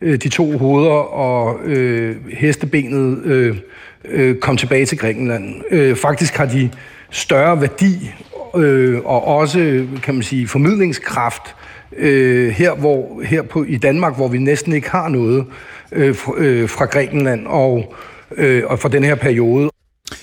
øh 0.01 0.17
de 0.23 0.29
to 0.29 0.57
hoveder 0.57 1.13
og 1.13 1.59
øh, 1.65 2.15
hestebenet 2.33 3.23
øh, 3.23 3.57
øh, 4.05 4.35
kom 4.35 4.57
tilbage 4.57 4.85
til 4.85 4.97
Grækenland. 4.97 5.55
Øh, 5.71 5.95
faktisk 5.95 6.35
har 6.35 6.45
de 6.45 6.69
større 7.09 7.61
værdi 7.61 8.13
øh, 8.55 8.99
og 9.05 9.27
også, 9.27 9.85
kan 10.03 10.13
man 10.13 10.23
sige, 10.23 10.47
formidlingskraft 10.47 11.55
øh, 11.97 12.49
her, 12.49 12.75
hvor, 12.75 13.21
her 13.23 13.41
på, 13.41 13.63
i 13.63 13.77
Danmark, 13.77 14.15
hvor 14.15 14.27
vi 14.27 14.37
næsten 14.37 14.73
ikke 14.73 14.89
har 14.89 15.09
noget 15.09 15.45
øh, 15.91 16.15
fra, 16.15 16.33
øh, 16.37 16.69
fra 16.69 16.85
Grækenland 16.85 17.47
og, 17.47 17.95
øh, 18.37 18.63
og 18.65 18.79
fra 18.79 18.89
den 18.89 19.03
her 19.03 19.15
periode. 19.15 19.69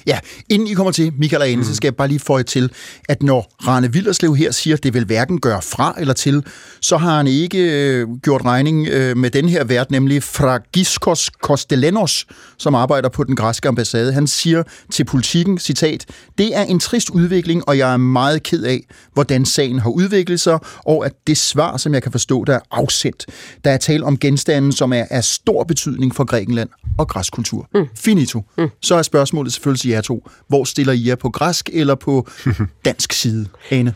Ja, 0.06 0.18
inden 0.48 0.68
I 0.68 0.72
kommer 0.72 0.92
til, 0.92 1.12
Michael 1.18 1.42
og 1.42 1.48
Ane, 1.48 1.56
mm. 1.56 1.64
så 1.64 1.74
skal 1.74 1.86
jeg 1.86 1.96
bare 1.96 2.08
lige 2.08 2.20
få 2.20 2.42
til, 2.42 2.70
at 3.08 3.22
når 3.22 3.54
Rane 3.66 3.92
Villerslev 3.92 4.36
her 4.36 4.50
siger, 4.52 4.76
at 4.76 4.82
det 4.82 4.94
vil 4.94 5.04
hverken 5.04 5.40
gøre 5.40 5.62
fra 5.62 5.94
eller 5.98 6.14
til, 6.14 6.44
så 6.80 6.96
har 6.96 7.16
han 7.16 7.26
ikke 7.26 7.58
øh, 7.58 8.08
gjort 8.22 8.44
regning 8.44 8.88
øh, 8.88 9.16
med 9.16 9.30
den 9.30 9.48
her 9.48 9.64
vært, 9.64 9.90
nemlig 9.90 10.22
Fragiskos 10.22 11.30
Kostelenos, 11.42 12.26
som 12.58 12.74
arbejder 12.74 13.08
på 13.08 13.24
den 13.24 13.36
græske 13.36 13.68
ambassade. 13.68 14.12
Han 14.12 14.26
siger 14.26 14.62
til 14.90 15.04
politikken, 15.04 15.58
citat, 15.58 16.06
det 16.38 16.56
er 16.56 16.62
en 16.62 16.80
trist 16.80 17.10
udvikling, 17.10 17.68
og 17.68 17.78
jeg 17.78 17.92
er 17.92 17.96
meget 17.96 18.42
ked 18.42 18.62
af, 18.62 18.80
hvordan 19.12 19.44
sagen 19.44 19.78
har 19.78 19.90
udviklet 19.90 20.40
sig, 20.40 20.58
og 20.86 21.06
at 21.06 21.12
det 21.26 21.36
svar, 21.36 21.76
som 21.76 21.94
jeg 21.94 22.02
kan 22.02 22.12
forstå, 22.12 22.44
der 22.44 22.54
er 22.54 22.60
afsendt, 22.70 23.26
der 23.64 23.70
er 23.70 23.76
tale 23.76 24.04
om 24.04 24.18
genstanden, 24.18 24.72
som 24.72 24.92
er 24.92 25.04
af 25.10 25.24
stor 25.24 25.64
betydning 25.64 26.14
for 26.14 26.24
Grækenland 26.24 26.68
og 26.98 27.08
græsk 27.08 27.32
kultur. 27.32 27.68
Mm. 27.74 27.86
Finito. 27.96 28.42
Mm. 28.58 28.68
Så 28.82 28.94
er 28.94 29.02
spørgsmålet 29.02 29.52
selvfølgelig 29.52 29.73
til 29.76 29.90
jer 29.90 30.00
to. 30.00 30.28
Hvor 30.48 30.64
stiller 30.64 30.92
I 30.92 31.08
jer 31.08 31.14
på 31.14 31.30
græsk 31.30 31.70
eller 31.72 31.94
på 31.94 32.28
dansk 32.84 33.12
side? 33.12 33.46
Ane? 33.70 33.94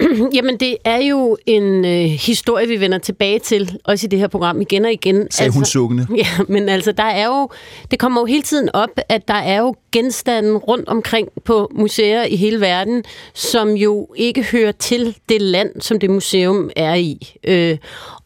Jamen, 0.36 0.56
det 0.56 0.76
er 0.84 0.96
jo 0.96 1.36
en 1.46 1.84
øh, 1.84 2.04
historie, 2.04 2.68
vi 2.68 2.80
vender 2.80 2.98
tilbage 2.98 3.38
til, 3.38 3.78
også 3.84 4.06
i 4.06 4.08
det 4.08 4.18
her 4.18 4.28
program 4.28 4.60
igen 4.60 4.84
og 4.84 4.92
igen. 4.92 5.14
Sagde 5.14 5.46
altså, 5.46 5.58
hun 5.58 5.64
sukkende. 5.64 6.06
Ja, 6.16 6.26
men 6.48 6.68
altså, 6.68 6.92
der 6.92 7.02
er 7.02 7.26
jo, 7.26 7.48
det 7.90 7.98
kommer 7.98 8.20
jo 8.20 8.24
hele 8.24 8.42
tiden 8.42 8.68
op, 8.74 8.88
at 9.08 9.28
der 9.28 9.34
er 9.34 9.58
jo 9.58 9.74
genstande 9.92 10.54
rundt 10.56 10.88
omkring 10.88 11.28
på 11.44 11.70
museer 11.74 12.24
i 12.24 12.36
hele 12.36 12.60
verden, 12.60 13.04
som 13.34 13.70
jo 13.70 14.08
ikke 14.16 14.42
hører 14.42 14.72
til 14.72 15.16
det 15.28 15.42
land, 15.42 15.80
som 15.80 16.00
det 16.00 16.10
museum 16.10 16.70
er 16.76 16.94
i. 16.94 17.34
Øh, 17.44 17.78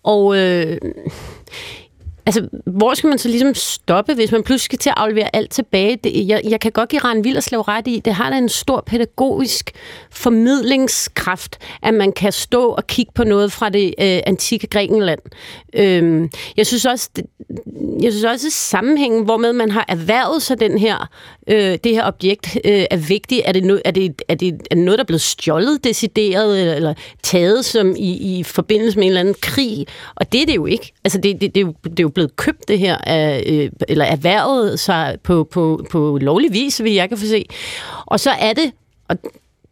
og... 0.03 0.37
Øh, 0.39 0.77
Altså, 2.27 2.49
hvor 2.67 2.95
skal 2.95 3.09
man 3.09 3.19
så 3.19 3.29
ligesom 3.29 3.55
stoppe, 3.55 4.15
hvis 4.15 4.33
man 4.33 4.43
pludselig 4.43 4.65
skal 4.65 4.79
til 4.79 4.91
at 4.91 4.95
aflevere 4.97 5.37
alt 5.37 5.51
tilbage? 5.51 5.97
Det, 6.05 6.29
jeg, 6.29 6.41
jeg 6.49 6.61
kan 6.61 6.73
godt 6.73 6.89
give 6.89 7.01
Rane 7.01 7.23
Villerslev 7.23 7.61
ret 7.61 7.89
i, 7.89 8.01
det 8.05 8.15
har 8.15 8.31
da 8.31 8.39
en 8.39 8.49
stor 8.49 8.83
pædagogisk 8.87 9.71
formidlingskraft, 10.11 11.59
at 11.83 11.95
man 11.95 12.13
kan 12.13 12.33
stå 12.33 12.69
og 12.69 12.87
kigge 12.87 13.13
på 13.15 13.25
noget 13.25 13.53
fra 13.53 13.69
det 13.69 13.87
øh, 13.87 14.21
antikke 14.27 14.67
Grækenland. 14.67 15.21
Øhm, 15.75 16.31
jeg 16.57 16.67
synes 16.67 16.87
også, 16.87 17.11
det, 17.17 17.25
jeg 18.03 18.13
synes 18.13 18.25
også, 18.25 18.47
at 18.47 18.53
sammenhængen, 18.53 19.25
hvormed 19.25 19.53
man 19.53 19.71
har 19.71 19.85
erhvervet 19.89 20.43
sig 20.43 20.61
den 20.61 20.79
her, 20.79 21.11
øh, 21.47 21.79
det 21.85 21.93
her 21.93 22.07
objekt, 22.07 22.59
øh, 22.65 22.85
er 22.91 22.97
vigtigt. 22.97 23.43
Er 23.45 23.53
det, 23.53 23.65
no, 23.65 23.79
er, 23.85 23.91
det, 23.91 24.23
er, 24.29 24.35
det, 24.35 24.49
er 24.49 24.75
det 24.75 24.85
noget, 24.85 24.99
der 24.99 25.05
er 25.05 25.07
blevet 25.07 25.21
stjålet, 25.21 25.85
decideret, 25.85 26.61
eller, 26.61 26.75
eller 26.75 26.95
taget 27.23 27.65
som 27.65 27.95
i, 27.97 28.39
i 28.39 28.43
forbindelse 28.43 28.99
med 28.99 29.05
en 29.05 29.11
eller 29.11 29.21
anden 29.21 29.35
krig? 29.43 29.87
Og 30.15 30.33
det 30.33 30.43
er 30.43 30.47
det 30.47 30.57
jo 30.57 30.67
ikke. 30.67 30.93
Altså, 31.05 31.19
det, 31.19 31.41
det, 31.41 31.55
det, 31.55 31.61
er, 31.61 31.67
jo, 31.67 31.75
det 31.85 32.01
er 32.01 32.03
jo 32.03 32.09
blevet 32.15 32.37
købt, 32.37 32.69
det 32.69 32.79
her, 32.79 32.97
af, 32.99 33.45
øh, 33.47 33.71
eller 33.89 34.05
erhvervet 34.05 34.81
sig 34.81 35.17
på, 35.23 35.45
på, 35.45 35.87
på 35.91 36.19
lovlig 36.21 36.53
vis, 36.53 36.83
vil 36.83 36.93
jeg 36.93 37.09
kan 37.09 37.19
få 37.19 37.27
se. 37.27 37.45
Og 38.07 38.21
så 38.21 38.31
er 38.31 38.53
det, 38.53 38.73
og 39.09 39.17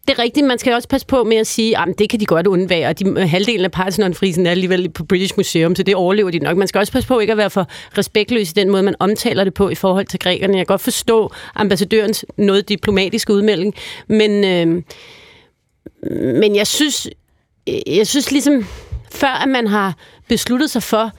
det 0.08 0.18
er 0.18 0.18
rigtigt, 0.18 0.46
man 0.46 0.58
skal 0.58 0.72
også 0.74 0.88
passe 0.88 1.06
på 1.06 1.24
med 1.24 1.36
at 1.36 1.46
sige, 1.46 1.78
ah, 1.78 1.88
at 1.88 1.98
det 1.98 2.10
kan 2.10 2.20
de 2.20 2.26
godt 2.26 2.46
undvære, 2.46 2.88
og 2.88 2.98
de, 2.98 3.28
halvdelen 3.28 3.64
af 3.64 3.70
Parthenon-frisen 3.70 4.46
er 4.46 4.50
alligevel 4.50 4.90
på 4.90 5.04
British 5.04 5.34
Museum, 5.36 5.76
så 5.76 5.82
det 5.82 5.94
overlever 5.94 6.30
de 6.30 6.38
nok. 6.38 6.56
Man 6.56 6.68
skal 6.68 6.78
også 6.78 6.92
passe 6.92 7.08
på 7.08 7.18
ikke 7.18 7.30
at 7.30 7.36
være 7.36 7.50
for 7.50 7.66
respektløs 7.98 8.50
i 8.50 8.52
den 8.52 8.70
måde, 8.70 8.82
man 8.82 8.94
omtaler 8.98 9.44
det 9.44 9.54
på 9.54 9.68
i 9.68 9.74
forhold 9.74 10.06
til 10.06 10.18
grækerne. 10.18 10.56
Jeg 10.56 10.66
kan 10.66 10.72
godt 10.72 10.80
forstå 10.80 11.32
ambassadørens 11.54 12.24
noget 12.36 12.68
diplomatiske 12.68 13.32
udmelding, 13.32 13.74
men, 14.06 14.44
øh, 14.44 14.82
men 16.40 16.56
jeg 16.56 16.66
synes, 16.66 17.08
jeg 17.86 18.06
synes 18.06 18.30
ligesom, 18.30 18.66
før 19.10 19.42
at 19.42 19.48
man 19.48 19.66
har 19.66 19.96
besluttet 20.28 20.70
sig 20.70 20.82
for, 20.82 21.10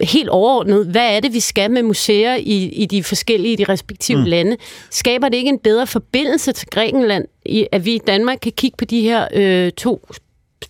helt 0.00 0.28
overordnet, 0.28 0.86
hvad 0.86 1.16
er 1.16 1.20
det, 1.20 1.32
vi 1.32 1.40
skal 1.40 1.70
med 1.70 1.82
museer 1.82 2.34
i, 2.34 2.64
i 2.64 2.86
de 2.86 3.04
forskellige, 3.04 3.56
de 3.56 3.64
respektive 3.64 4.18
mm. 4.18 4.24
lande? 4.24 4.56
Skaber 4.90 5.28
det 5.28 5.36
ikke 5.36 5.48
en 5.48 5.58
bedre 5.58 5.86
forbindelse 5.86 6.52
til 6.52 6.68
Grækenland, 6.70 7.24
i, 7.46 7.66
at 7.72 7.84
vi 7.84 7.94
i 7.94 8.00
Danmark 8.06 8.38
kan 8.42 8.52
kigge 8.56 8.76
på 8.76 8.84
de 8.84 9.00
her 9.00 9.28
øh, 9.34 9.72
to 9.72 10.08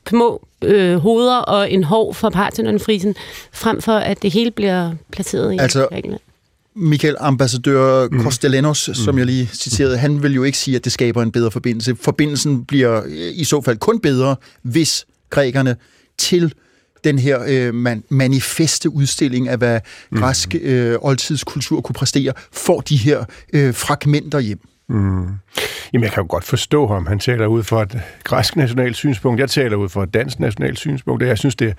små 0.09 0.47
øh, 0.65 0.97
hoveder 0.97 1.37
og 1.37 1.73
en 1.73 1.85
hov 1.85 2.15
fra 2.15 2.31
Parthenonfrisen, 2.31 3.15
frem 3.53 3.81
for 3.81 3.93
at 3.93 4.23
det 4.23 4.33
hele 4.33 4.51
bliver 4.51 4.93
placeret 5.13 5.53
i 5.53 5.57
altså, 5.59 5.87
Grækenland? 5.91 6.21
Michael 6.75 7.17
Ambassadør 7.19 8.09
mm. 8.09 8.23
Costellanos, 8.23 8.89
mm. 8.89 8.95
som 8.95 9.19
jeg 9.19 9.27
lige 9.27 9.47
citerede, 9.53 9.99
han 9.99 10.23
vil 10.23 10.35
jo 10.35 10.43
ikke 10.43 10.59
sige, 10.59 10.77
at 10.77 10.85
det 10.85 10.93
skaber 10.93 11.23
en 11.23 11.33
bedre 11.33 11.51
forbindelse. 11.51 11.97
Forbindelsen 12.01 12.65
bliver 12.65 13.03
øh, 13.07 13.33
i 13.35 13.45
så 13.45 13.61
fald 13.61 13.79
kun 13.79 14.01
bedre, 14.01 14.37
hvis 14.63 15.07
grækerne 15.31 15.77
til 16.19 16.55
den 17.05 17.19
her 17.19 17.45
øh, 17.47 17.75
man, 17.75 18.05
manifeste 18.09 18.91
udstilling 18.91 19.49
af, 19.49 19.59
hvad 19.59 19.81
mm. 20.11 20.19
græsk 20.19 20.55
øh, 20.63 20.97
oldtidskultur 21.01 21.81
kunne 21.81 21.95
præstere, 21.95 22.33
får 22.53 22.81
de 22.81 22.97
her 22.97 23.25
øh, 23.53 23.75
fragmenter 23.75 24.41
hjem. 24.41 24.61
Mm. 24.93 25.29
Jamen, 25.93 26.05
jeg 26.05 26.13
kan 26.13 26.23
jo 26.23 26.27
godt 26.29 26.45
forstå 26.45 26.87
ham. 26.87 27.07
Han 27.07 27.19
taler 27.19 27.47
ud 27.47 27.63
fra 27.63 27.83
et 27.83 28.01
græsk 28.25 28.57
nationalt 28.57 28.97
synspunkt. 28.97 29.41
Jeg 29.41 29.51
taler 29.51 29.77
ud 29.77 29.89
fra 29.89 30.03
et 30.03 30.15
dansk 30.15 30.41
nationalt 30.41 30.79
synspunkt. 30.79 31.23
Jeg 31.23 31.39
synes, 31.39 31.57
det, 31.57 31.75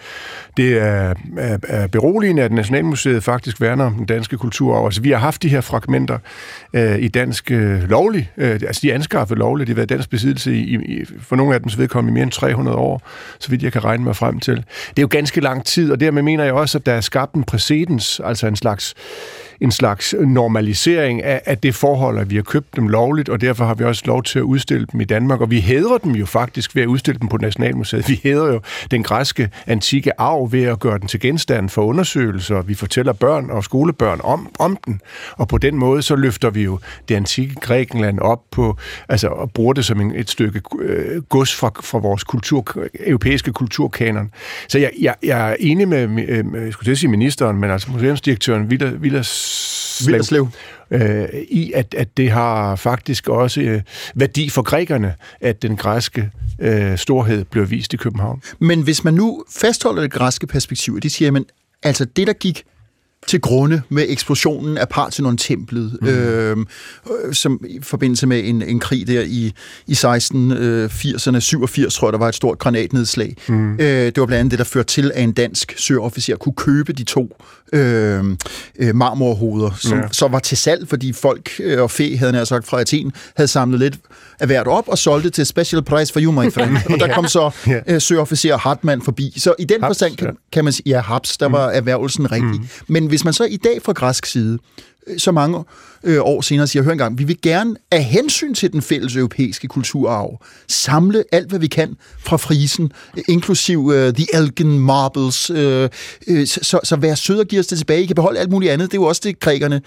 det 0.57 0.77
er, 0.77 1.13
er, 1.37 1.57
er 1.67 1.87
beroligende, 1.87 2.43
at 2.43 2.51
Nationalmuseet 2.51 3.23
faktisk 3.23 3.61
værner 3.61 3.85
om 3.85 3.93
den 3.93 4.05
danske 4.05 4.37
kultur. 4.37 4.85
Altså, 4.85 5.01
vi 5.01 5.11
har 5.11 5.17
haft 5.17 5.43
de 5.43 5.49
her 5.49 5.61
fragmenter 5.61 6.17
øh, 6.73 6.99
i 6.99 7.07
dansk 7.07 7.51
øh, 7.51 7.89
lovlig. 7.89 8.31
Øh, 8.37 8.51
altså, 8.51 8.79
de 8.83 8.91
er 8.91 8.95
anskaffet 8.95 9.37
lovligt. 9.37 9.67
De 9.67 9.71
har 9.73 9.75
været 9.75 9.89
dansk 9.89 10.09
besiddelse 10.09 10.55
i, 10.55 10.75
i, 10.75 11.05
for 11.19 11.35
nogle 11.35 11.53
af 11.53 11.61
dem 11.61 11.69
så 11.69 11.77
vedkommende 11.77 12.11
i 12.11 12.13
mere 12.13 12.23
end 12.23 12.31
300 12.31 12.77
år, 12.77 13.01
så 13.39 13.49
vidt 13.49 13.63
jeg 13.63 13.71
kan 13.71 13.83
regne 13.83 14.03
mig 14.03 14.15
frem 14.15 14.39
til. 14.39 14.55
Det 14.55 14.97
er 14.97 15.01
jo 15.01 15.07
ganske 15.11 15.41
lang 15.41 15.65
tid, 15.65 15.91
og 15.91 15.99
dermed 15.99 16.21
mener 16.21 16.43
jeg 16.43 16.53
også, 16.53 16.77
at 16.77 16.85
der 16.85 16.93
er 16.93 17.01
skabt 17.01 17.33
en 17.33 17.43
præcedens, 17.43 18.21
altså 18.23 18.47
en 18.47 18.55
slags 18.55 18.95
en 19.61 19.71
slags 19.71 20.15
normalisering 20.19 21.23
af, 21.23 21.41
af 21.45 21.57
det 21.57 21.75
forhold, 21.75 22.19
at 22.19 22.29
vi 22.29 22.35
har 22.35 22.43
købt 22.43 22.75
dem 22.75 22.87
lovligt, 22.87 23.29
og 23.29 23.41
derfor 23.41 23.65
har 23.65 23.73
vi 23.73 23.83
også 23.83 24.03
lov 24.05 24.23
til 24.23 24.39
at 24.39 24.43
udstille 24.43 24.87
dem 24.91 25.01
i 25.01 25.03
Danmark. 25.03 25.41
Og 25.41 25.51
vi 25.51 25.61
hædrer 25.61 25.97
dem 25.97 26.11
jo 26.11 26.25
faktisk 26.25 26.75
ved 26.75 26.83
at 26.83 26.87
udstille 26.87 27.19
dem 27.19 27.27
på 27.27 27.37
Nationalmuseet. 27.37 28.09
Vi 28.09 28.19
hædrer 28.23 28.53
jo 28.53 28.61
den 28.91 29.03
græske 29.03 29.49
antikke 29.67 30.21
arv 30.21 30.51
ved 30.51 30.63
at 30.63 30.79
gøre 30.79 30.99
den 30.99 31.07
til 31.07 31.19
genstand 31.19 31.69
for 31.69 31.81
undersøgelser. 31.81 32.61
Vi 32.61 32.73
fortæller 32.73 33.13
børn 33.13 33.49
og 33.49 33.63
skolebørn 33.63 34.19
om, 34.23 34.49
om 34.59 34.77
den. 34.85 35.01
Og 35.37 35.47
på 35.47 35.57
den 35.57 35.75
måde, 35.75 36.01
så 36.01 36.15
løfter 36.15 36.49
vi 36.49 36.63
jo 36.63 36.79
det 37.09 37.15
antikke 37.15 37.55
Grækenland 37.55 38.19
op 38.19 38.41
på, 38.51 38.77
altså 39.09 39.27
og 39.27 39.51
bruger 39.51 39.73
det 39.73 39.85
som 39.85 40.01
en, 40.01 40.15
et 40.15 40.29
stykke 40.29 40.61
øh, 40.79 41.21
gods 41.21 41.55
fra, 41.55 41.71
fra 41.83 41.99
vores 41.99 42.23
kultur, 42.23 42.85
europæiske 42.99 43.53
kulturkanon. 43.53 44.31
Så 44.67 44.79
jeg, 44.79 44.91
jeg, 45.01 45.15
jeg 45.23 45.51
er 45.51 45.55
enig 45.59 45.87
med, 45.87 46.09
øh, 46.27 46.65
jeg 46.65 46.73
skulle 46.73 46.85
til 46.85 46.91
at 46.91 46.97
sige 46.97 47.09
ministeren, 47.09 47.57
men 47.57 47.71
altså 47.71 47.91
museumsdirektøren 47.91 48.71
Vilas 49.01 49.42
Villerslev. 50.05 50.47
Øh, 50.91 51.27
i, 51.49 51.71
at, 51.75 51.93
at 51.97 52.17
det 52.17 52.31
har 52.31 52.75
faktisk 52.75 53.27
også 53.27 53.61
øh, 53.61 53.81
værdi 54.15 54.49
for 54.49 54.61
grækerne, 54.61 55.15
at 55.41 55.61
den 55.61 55.75
græske 55.75 56.31
øh, 56.59 56.97
storhed 56.97 57.45
bliver 57.45 57.65
vist 57.65 57.93
i 57.93 57.97
København. 57.97 58.41
Men 58.59 58.81
hvis 58.81 59.03
man 59.03 59.13
nu 59.13 59.43
fastholder 59.49 60.01
det 60.01 60.11
græske 60.11 60.47
perspektiv, 60.47 60.99
de 60.99 61.09
siger, 61.09 61.31
men 61.31 61.45
altså 61.83 62.05
det, 62.05 62.27
der 62.27 62.33
gik 62.33 62.63
til 63.27 63.41
grunde 63.41 63.81
med 63.89 64.05
eksplosionen 64.07 64.77
af 64.77 64.89
Parthenon-templet, 64.89 65.97
mm. 66.01 66.07
øh, 66.07 66.57
som 67.31 67.61
i 67.69 67.79
forbindelse 67.81 68.27
med 68.27 68.41
en, 68.43 68.61
en 68.61 68.79
krig 68.79 69.07
der 69.07 69.21
i, 69.21 69.53
i 69.87 69.93
1680'erne, 69.93 71.39
87 71.39 71.95
tror 71.95 72.07
jeg, 72.07 72.13
der 72.13 72.19
var 72.19 72.29
et 72.29 72.35
stort 72.35 72.59
granatnedslag. 72.59 73.35
Mm. 73.47 73.73
Øh, 73.73 73.79
det 73.79 74.19
var 74.19 74.25
blandt 74.25 74.39
andet 74.39 74.51
det, 74.51 74.59
der 74.59 74.65
førte 74.65 74.87
til, 74.87 75.11
at 75.15 75.23
en 75.23 75.31
dansk 75.31 75.73
søofficer 75.77 76.35
kunne 76.35 76.55
købe 76.55 76.93
de 76.93 77.03
to 77.03 77.37
øh, 77.73 78.23
øh, 78.79 78.95
marmorhoveder, 78.95 79.71
som 79.79 79.97
ja. 79.97 80.03
så 80.11 80.27
var 80.27 80.39
til 80.39 80.57
salg, 80.57 80.87
fordi 80.89 81.13
folk 81.13 81.51
øh, 81.59 81.81
og 81.81 81.91
fe, 81.91 82.17
havde 82.17 82.37
jeg 82.37 82.47
sagt 82.47 82.67
fra 82.67 82.81
Athen, 82.81 83.11
havde 83.35 83.47
samlet 83.47 83.79
lidt 83.79 83.99
af 84.39 84.47
hvert 84.47 84.67
op 84.67 84.87
og 84.87 84.97
solgte 84.97 85.29
til 85.29 85.45
special 85.45 85.83
price 85.83 86.13
for 86.13 86.19
you, 86.19 86.31
my 86.31 86.53
friend. 86.53 86.77
og 86.93 86.99
der 86.99 87.13
kom 87.13 87.27
så 87.27 87.51
øh, 87.87 88.01
søofficer 88.01 88.57
Hartmann 88.57 89.01
forbi. 89.01 89.33
Så 89.37 89.53
i 89.59 89.63
den 89.63 89.81
forstand 89.81 90.17
kan, 90.17 90.37
kan 90.51 90.63
man 90.63 90.73
sige, 90.73 90.89
ja, 90.89 91.01
Haps, 91.01 91.37
der 91.37 91.47
mm. 91.47 91.53
var 91.53 91.69
erhvervelsen 91.69 92.31
rigtig. 92.31 92.59
Mm. 92.61 92.67
Men 92.87 93.07
hvis 93.13 93.23
man 93.23 93.33
så 93.33 93.43
i 93.43 93.57
dag 93.57 93.81
fra 93.81 93.93
græsk 93.93 94.25
side 94.25 94.59
øh, 95.07 95.19
så 95.19 95.31
mange 95.31 95.63
øh, 96.03 96.19
år 96.21 96.41
senere 96.41 96.67
siger, 96.67 96.83
hør 96.83 96.91
engang, 96.91 97.17
vi 97.17 97.23
vil 97.23 97.41
gerne 97.41 97.75
af 97.91 98.03
hensyn 98.03 98.53
til 98.53 98.71
den 98.71 98.81
fælles 98.81 99.15
europæiske 99.15 99.67
kulturarv 99.67 100.41
samle 100.67 101.23
alt, 101.31 101.49
hvad 101.49 101.59
vi 101.59 101.67
kan 101.67 101.97
fra 102.19 102.37
frisen, 102.37 102.91
inklusiv 103.27 103.79
uh, 103.79 103.93
The 103.93 104.25
Elgin 104.33 104.79
Marbles, 104.79 105.49
øh, 105.49 105.89
øh, 106.27 106.47
så, 106.47 106.79
så 106.83 106.95
vær 106.95 107.15
sød 107.15 107.39
og 107.39 107.45
giv 107.45 107.59
os 107.59 107.67
det 107.67 107.77
tilbage. 107.77 108.03
I 108.03 108.05
kan 108.05 108.15
beholde 108.15 108.39
alt 108.39 108.49
muligt 108.49 108.71
andet. 108.71 108.91
Det 108.91 108.97
er 108.97 109.01
jo 109.01 109.07
også 109.07 109.21
det, 109.23 109.39
grækerne 109.39 109.81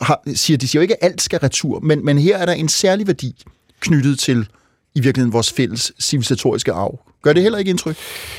har, 0.00 0.22
siger. 0.34 0.58
De 0.58 0.68
siger 0.68 0.80
jo 0.80 0.82
ikke, 0.82 1.04
at 1.04 1.10
alt 1.10 1.22
skal 1.22 1.38
retur, 1.38 1.80
men, 1.80 2.04
men 2.04 2.18
her 2.18 2.38
er 2.38 2.46
der 2.46 2.52
en 2.52 2.68
særlig 2.68 3.06
værdi 3.06 3.44
knyttet 3.80 4.18
til 4.18 4.48
i 4.94 5.00
virkeligheden 5.00 5.32
vores 5.32 5.52
fælles 5.52 5.92
civilisatoriske 6.00 6.72
arv. 6.72 7.00
Gør 7.22 7.32
det 7.32 7.42
heller 7.42 7.58
ikke 7.58 7.70
indtryk? 7.70 7.96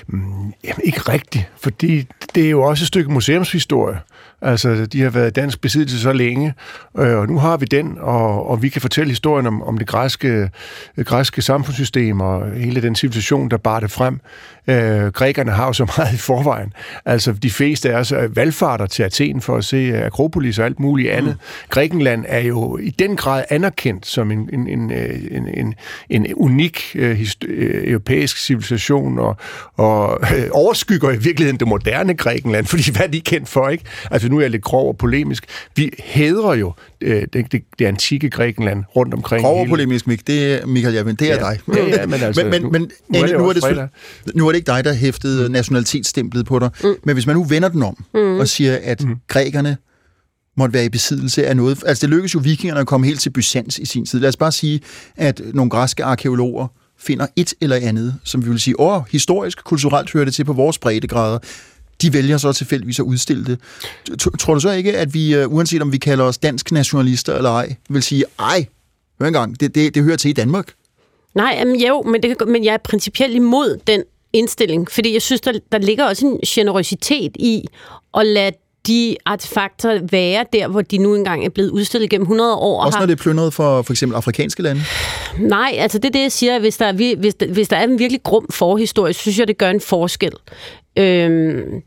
Mm, 0.08 0.54
jamen, 0.64 0.82
ikke 0.84 1.00
rigtigt, 1.00 1.46
fordi 1.60 2.06
det 2.36 2.46
er 2.46 2.50
jo 2.50 2.62
også 2.62 2.84
et 2.84 2.88
stykke 2.88 3.12
museumshistorie. 3.12 4.00
Altså, 4.42 4.86
de 4.86 5.02
har 5.02 5.10
været 5.10 5.36
dansk 5.36 5.62
besiddelse 5.62 6.00
så 6.00 6.14
længe, 6.14 6.54
øh, 6.98 7.18
og 7.18 7.28
nu 7.28 7.40
har 7.40 7.58
vi 7.58 7.66
den, 7.66 7.98
og, 8.00 8.50
og 8.50 8.62
vi 8.62 8.70
kan 8.70 8.82
fortælle 8.82 9.10
historien 9.10 9.48
om, 9.48 9.64
om 9.64 9.78
det 9.78 9.88
græske, 9.88 10.50
øh, 10.98 11.06
græske 11.06 11.42
samfundssystem 11.42 12.22
og 12.22 12.52
hele 12.52 12.82
den 12.82 12.96
civilisation, 12.96 13.50
der 13.50 13.58
bar 13.58 13.80
det 13.80 13.92
frem. 13.92 14.20
Øh, 14.68 15.08
grækerne 15.08 15.52
har 15.52 15.66
jo 15.66 15.74
så 15.74 15.86
meget 15.98 16.14
i 16.14 16.18
forvejen. 16.18 16.74
Altså, 17.06 17.32
de 17.32 17.52
fleste 17.52 17.90
af 17.90 18.00
os 18.00 18.14
valgfarter 18.30 18.86
til 18.86 19.04
Athen 19.04 19.42
for 19.42 19.58
at 19.58 19.66
se 19.66 20.04
Akropolis 20.06 20.60
og 20.60 20.66
alt 20.66 20.80
muligt 20.80 21.12
andet. 21.12 21.34
Mm. 21.34 21.70
Grækenland 21.70 22.26
er 22.28 22.40
jo 22.40 22.78
i 22.78 22.90
den 22.90 23.16
grad 23.16 23.44
anerkendt 23.50 24.08
som 24.08 24.32
en, 24.32 24.50
en, 24.54 24.68
en, 24.68 24.92
en, 24.92 25.48
en, 25.54 25.76
en 26.10 26.34
unik 26.34 26.82
øh, 26.96 27.22
øh, 27.46 27.90
europæisk 27.90 28.38
civilisation, 28.38 29.20
og, 29.20 29.38
og 29.78 30.20
øh, 30.38 30.48
overskygger 30.52 31.12
i 31.12 31.18
virkeligheden 31.18 31.60
det 31.60 31.68
moderne 31.68 32.14
Grækenland, 32.14 32.66
fordi 32.72 32.92
hvad 32.92 33.02
er 33.02 33.08
de 33.08 33.22
kendt 33.22 33.50
for, 33.50 33.70
ikke? 33.70 33.84
Altså, 34.12 34.30
nu 34.30 34.38
er 34.38 34.42
jeg 34.42 34.50
lidt 34.50 34.64
grov 34.64 34.88
og 34.88 34.98
polemisk. 34.98 35.46
Vi 35.76 35.90
hædrer 36.00 36.54
jo 36.54 36.74
øh, 37.02 37.24
det, 37.34 37.52
det, 37.52 37.64
det 37.80 37.86
antikke 37.86 38.30
Grækenland 38.30 38.84
rundt 38.96 39.14
omkring. 39.14 39.44
Grov 39.44 39.62
og 39.62 39.68
polemisk, 39.68 40.08
Mik, 40.08 40.28
det 40.28 40.54
er 40.54 40.66
Michael 40.66 40.96
Javin, 40.96 41.16
det 41.16 41.32
er 41.32 41.36
ja, 41.36 41.40
dig. 41.40 41.60
Ja, 41.76 41.86
ja, 41.86 42.06
men 42.06 42.24
altså, 42.24 42.44
men, 42.44 42.62
men, 42.62 42.72
men, 42.72 42.82
nu, 42.82 42.88
nu, 43.10 43.24
er 43.24 43.28
det 43.28 43.38
nu, 43.38 43.50
er 43.50 43.54
det, 43.54 43.90
nu 44.36 44.48
er 44.48 44.51
det 44.52 44.58
ikke 44.58 44.72
dig, 44.72 44.84
der 44.84 44.94
hæftede 44.94 45.46
mm. 45.46 45.52
nationalitetsstemplet 45.52 46.46
på 46.46 46.60
dig, 46.60 46.70
mm. 46.84 46.96
men 47.04 47.16
hvis 47.16 47.26
man 47.26 47.36
nu 47.36 47.44
vender 47.44 47.70
den 47.70 47.84
om 47.84 48.06
mm. 48.14 48.40
og 48.40 48.48
siger, 48.48 48.80
at 48.84 49.04
mm. 49.04 49.16
grækerne 49.28 49.78
måtte 50.58 50.74
være 50.74 50.86
i 50.86 50.90
besiddelse 50.90 51.48
af 51.48 51.58
noget. 51.58 51.84
Altså 51.86 52.02
det 52.02 52.10
lykkedes 52.10 52.34
jo 52.34 52.40
vikingerne 52.40 52.80
at 52.82 52.88
komme 52.88 53.08
helt 53.08 53.20
til 53.20 53.30
Byzans 53.30 53.80
i 53.80 53.86
sin 53.86 54.06
tid. 54.06 54.20
Lad 54.20 54.30
os 54.30 54.38
bare 54.38 54.52
sige, 54.52 54.82
at 55.16 55.42
nogle 55.54 55.70
græske 55.70 56.04
arkeologer 56.04 56.68
finder 57.00 57.28
et 57.36 57.54
eller 57.62 57.76
andet, 57.76 58.16
som 58.24 58.46
vi 58.46 58.50
vil 58.50 58.60
sige, 58.60 58.80
åh, 58.80 59.02
historisk, 59.12 59.64
kulturelt 59.64 60.14
hører 60.14 60.26
det 60.26 60.34
til 60.34 60.44
på 60.44 60.54
vores 60.54 60.78
breddegrader 60.78 61.38
de 62.02 62.14
vælger 62.14 62.38
så 62.38 62.54
tilfældigvis 62.54 63.00
at 63.00 63.04
udstille 63.04 63.46
det. 63.46 63.60
Tror 64.40 64.54
du 64.54 64.60
så 64.60 64.72
ikke, 64.72 64.98
at 64.98 65.14
vi, 65.14 65.36
øh, 65.36 65.54
uanset 65.54 65.82
om 65.82 65.92
vi 65.92 65.98
kalder 65.98 66.24
os 66.24 66.38
dansk 66.38 66.72
nationalister 66.72 67.36
eller 67.36 67.50
ej, 67.50 67.76
vil 67.90 68.04
sige, 68.04 68.24
ej, 68.40 68.66
hør 69.20 69.28
engang, 69.28 69.60
det, 69.60 69.76
det, 69.76 69.96
det 69.96 70.04
hører 70.04 70.18
til 70.18 70.30
i 70.30 70.34
Danmark? 70.34 70.74
Nej, 71.36 71.56
jamen, 71.60 71.82
jo, 71.82 72.02
men, 72.02 72.24
det, 72.24 72.36
men 72.48 72.66
jeg 72.66 72.74
er 72.74 72.78
principielt 72.78 73.36
imod 73.36 73.80
den 73.88 74.04
indstilling, 74.34 74.92
fordi 74.92 75.14
jeg 75.14 75.22
synes, 75.22 75.42
der, 75.42 75.52
der 75.72 75.78
ligger 75.78 76.06
også 76.06 76.26
en 76.26 76.40
generøsitet 76.46 77.32
i 77.40 77.66
at 78.18 78.26
lade 78.26 78.52
de 78.88 79.16
artefakter 79.26 80.00
være 80.12 80.46
der, 80.54 80.68
hvor 80.68 80.82
de 80.82 80.98
nu 80.98 81.16
engang 81.16 81.46
er 81.46 81.50
blevet 81.50 81.70
udstillet 81.70 82.10
gennem 82.10 82.24
100 82.24 82.56
år. 82.56 82.84
Også 82.84 83.00
når 83.00 83.06
det 83.06 83.20
er 83.20 83.24
plyndret 83.24 83.54
for 83.54 83.82
for 83.82 83.94
eksempel 83.94 84.16
afrikanske 84.16 84.64
lande? 84.64 84.82
Nej, 85.40 85.76
altså 85.78 85.98
det 85.98 86.06
er 86.06 86.12
det, 86.12 86.22
jeg 86.22 86.32
siger. 86.32 86.60
Hvis 86.60 86.78
der 86.78 86.86
er, 86.86 87.16
hvis, 87.16 87.36
der, 87.36 87.48
hvis 87.48 87.68
der 87.68 87.78
er 87.78 87.84
en 87.84 88.00
virkelig 88.00 88.24
grum 88.24 88.48
forhistorie, 88.50 89.14
så 89.14 89.20
synes 89.20 89.40
jeg, 89.40 89.48
det 89.48 89.58
gør 89.58 89.70
en 89.70 89.82
forskel. 89.82 90.32
Øhm, 90.98 91.82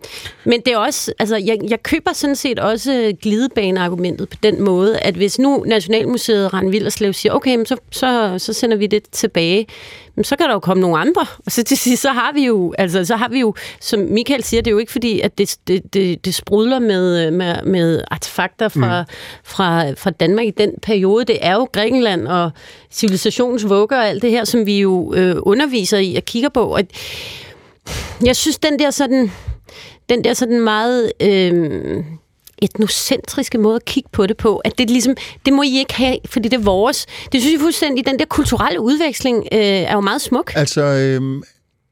men 0.44 0.61
det 0.61 0.73
er 0.73 0.76
også, 0.76 1.12
altså 1.18 1.37
jeg, 1.37 1.58
jeg 1.68 1.82
køber 1.82 2.12
sådan 2.12 2.37
set 2.37 2.58
også 2.58 3.12
glidebaneargumentet 3.23 4.28
på 4.28 4.37
den 4.42 4.62
måde, 4.62 4.99
at 4.99 5.14
hvis 5.14 5.38
nu 5.38 5.64
Nationalmuseet 5.66 6.54
Rand 6.54 6.70
Villerslev 6.70 7.12
siger, 7.12 7.32
okay, 7.32 7.56
men 7.56 7.66
så, 7.66 7.76
så, 7.90 8.34
så 8.38 8.52
sender 8.52 8.76
vi 8.76 8.87
det 8.87 9.02
tilbage, 9.12 9.66
men 10.14 10.25
så 10.25 10.37
kan 10.37 10.46
der 10.46 10.52
jo 10.52 10.58
komme 10.58 10.80
nogle 10.80 10.99
andre. 10.99 11.26
Og 11.46 11.52
så 11.52 11.62
til 11.62 11.76
sidst, 11.76 12.02
så 12.02 12.08
har 12.08 12.32
vi 12.34 12.46
jo, 12.46 12.75
altså 12.78 13.04
så 13.04 13.16
har 13.16 13.28
vi 13.28 13.40
jo, 13.40 13.54
som 13.80 14.00
Michael 14.00 14.42
siger, 14.42 14.62
det 14.62 14.70
er 14.70 14.73
jo 14.73 14.78
ikke 14.78 14.92
fordi, 14.92 15.20
at 15.20 15.38
det, 15.38 15.56
det, 15.68 15.94
det, 15.94 16.25
det 16.25 16.34
sprudler 16.34 16.78
med, 16.78 17.30
med, 17.30 17.62
med 17.64 18.02
artefakter 18.11 18.68
fra, 18.68 19.02
mm. 19.02 19.06
fra, 19.44 19.90
fra 19.90 20.11
Danmark 20.11 20.46
i 20.46 20.50
den 20.50 20.70
periode. 20.82 21.25
Det 21.25 21.38
er 21.40 21.52
jo 21.54 21.68
Grækenland 21.73 22.28
og 22.28 22.50
civilisationens 22.90 23.68
vugger 23.68 23.96
og 23.96 24.08
alt 24.08 24.23
det 24.23 24.30
her, 24.30 24.44
som 24.44 24.66
vi 24.66 24.80
jo 24.80 25.14
øh, 25.14 25.37
underviser 25.38 25.99
i 25.99 26.16
og 26.16 26.25
kigger 26.25 26.49
på. 26.49 26.61
Og, 26.61 26.80
jeg 28.25 28.37
synes, 28.37 28.59
den 28.59 28.79
der 28.79 28.91
sådan, 28.91 29.33
den 30.09 30.25
der 30.25 30.35
sådan 30.35 30.61
meget 30.61 31.12
øh, 31.21 32.05
etnocentriske 32.62 33.59
måde 33.59 33.76
at 33.76 33.85
kigge 33.85 34.09
på 34.12 34.26
det 34.26 34.37
på, 34.37 34.59
at 34.59 34.79
det 34.79 34.91
ligesom, 34.91 35.17
det 35.47 35.53
må 35.53 35.62
I 35.62 35.79
ikke 35.79 35.95
have, 35.95 36.19
fordi 36.26 36.49
det 36.49 36.57
er 36.57 36.62
vores. 36.62 37.07
Det 37.33 37.41
synes 37.41 37.53
jeg 37.53 37.61
fuldstændig, 37.61 38.07
den 38.07 38.19
der 38.19 38.25
kulturelle 38.25 38.81
udveksling 38.81 39.49
øh, 39.53 39.61
er 39.61 39.93
jo 39.93 40.00
meget 40.00 40.21
smuk. 40.21 40.53
Altså, 40.57 40.83
øh, 40.83 41.43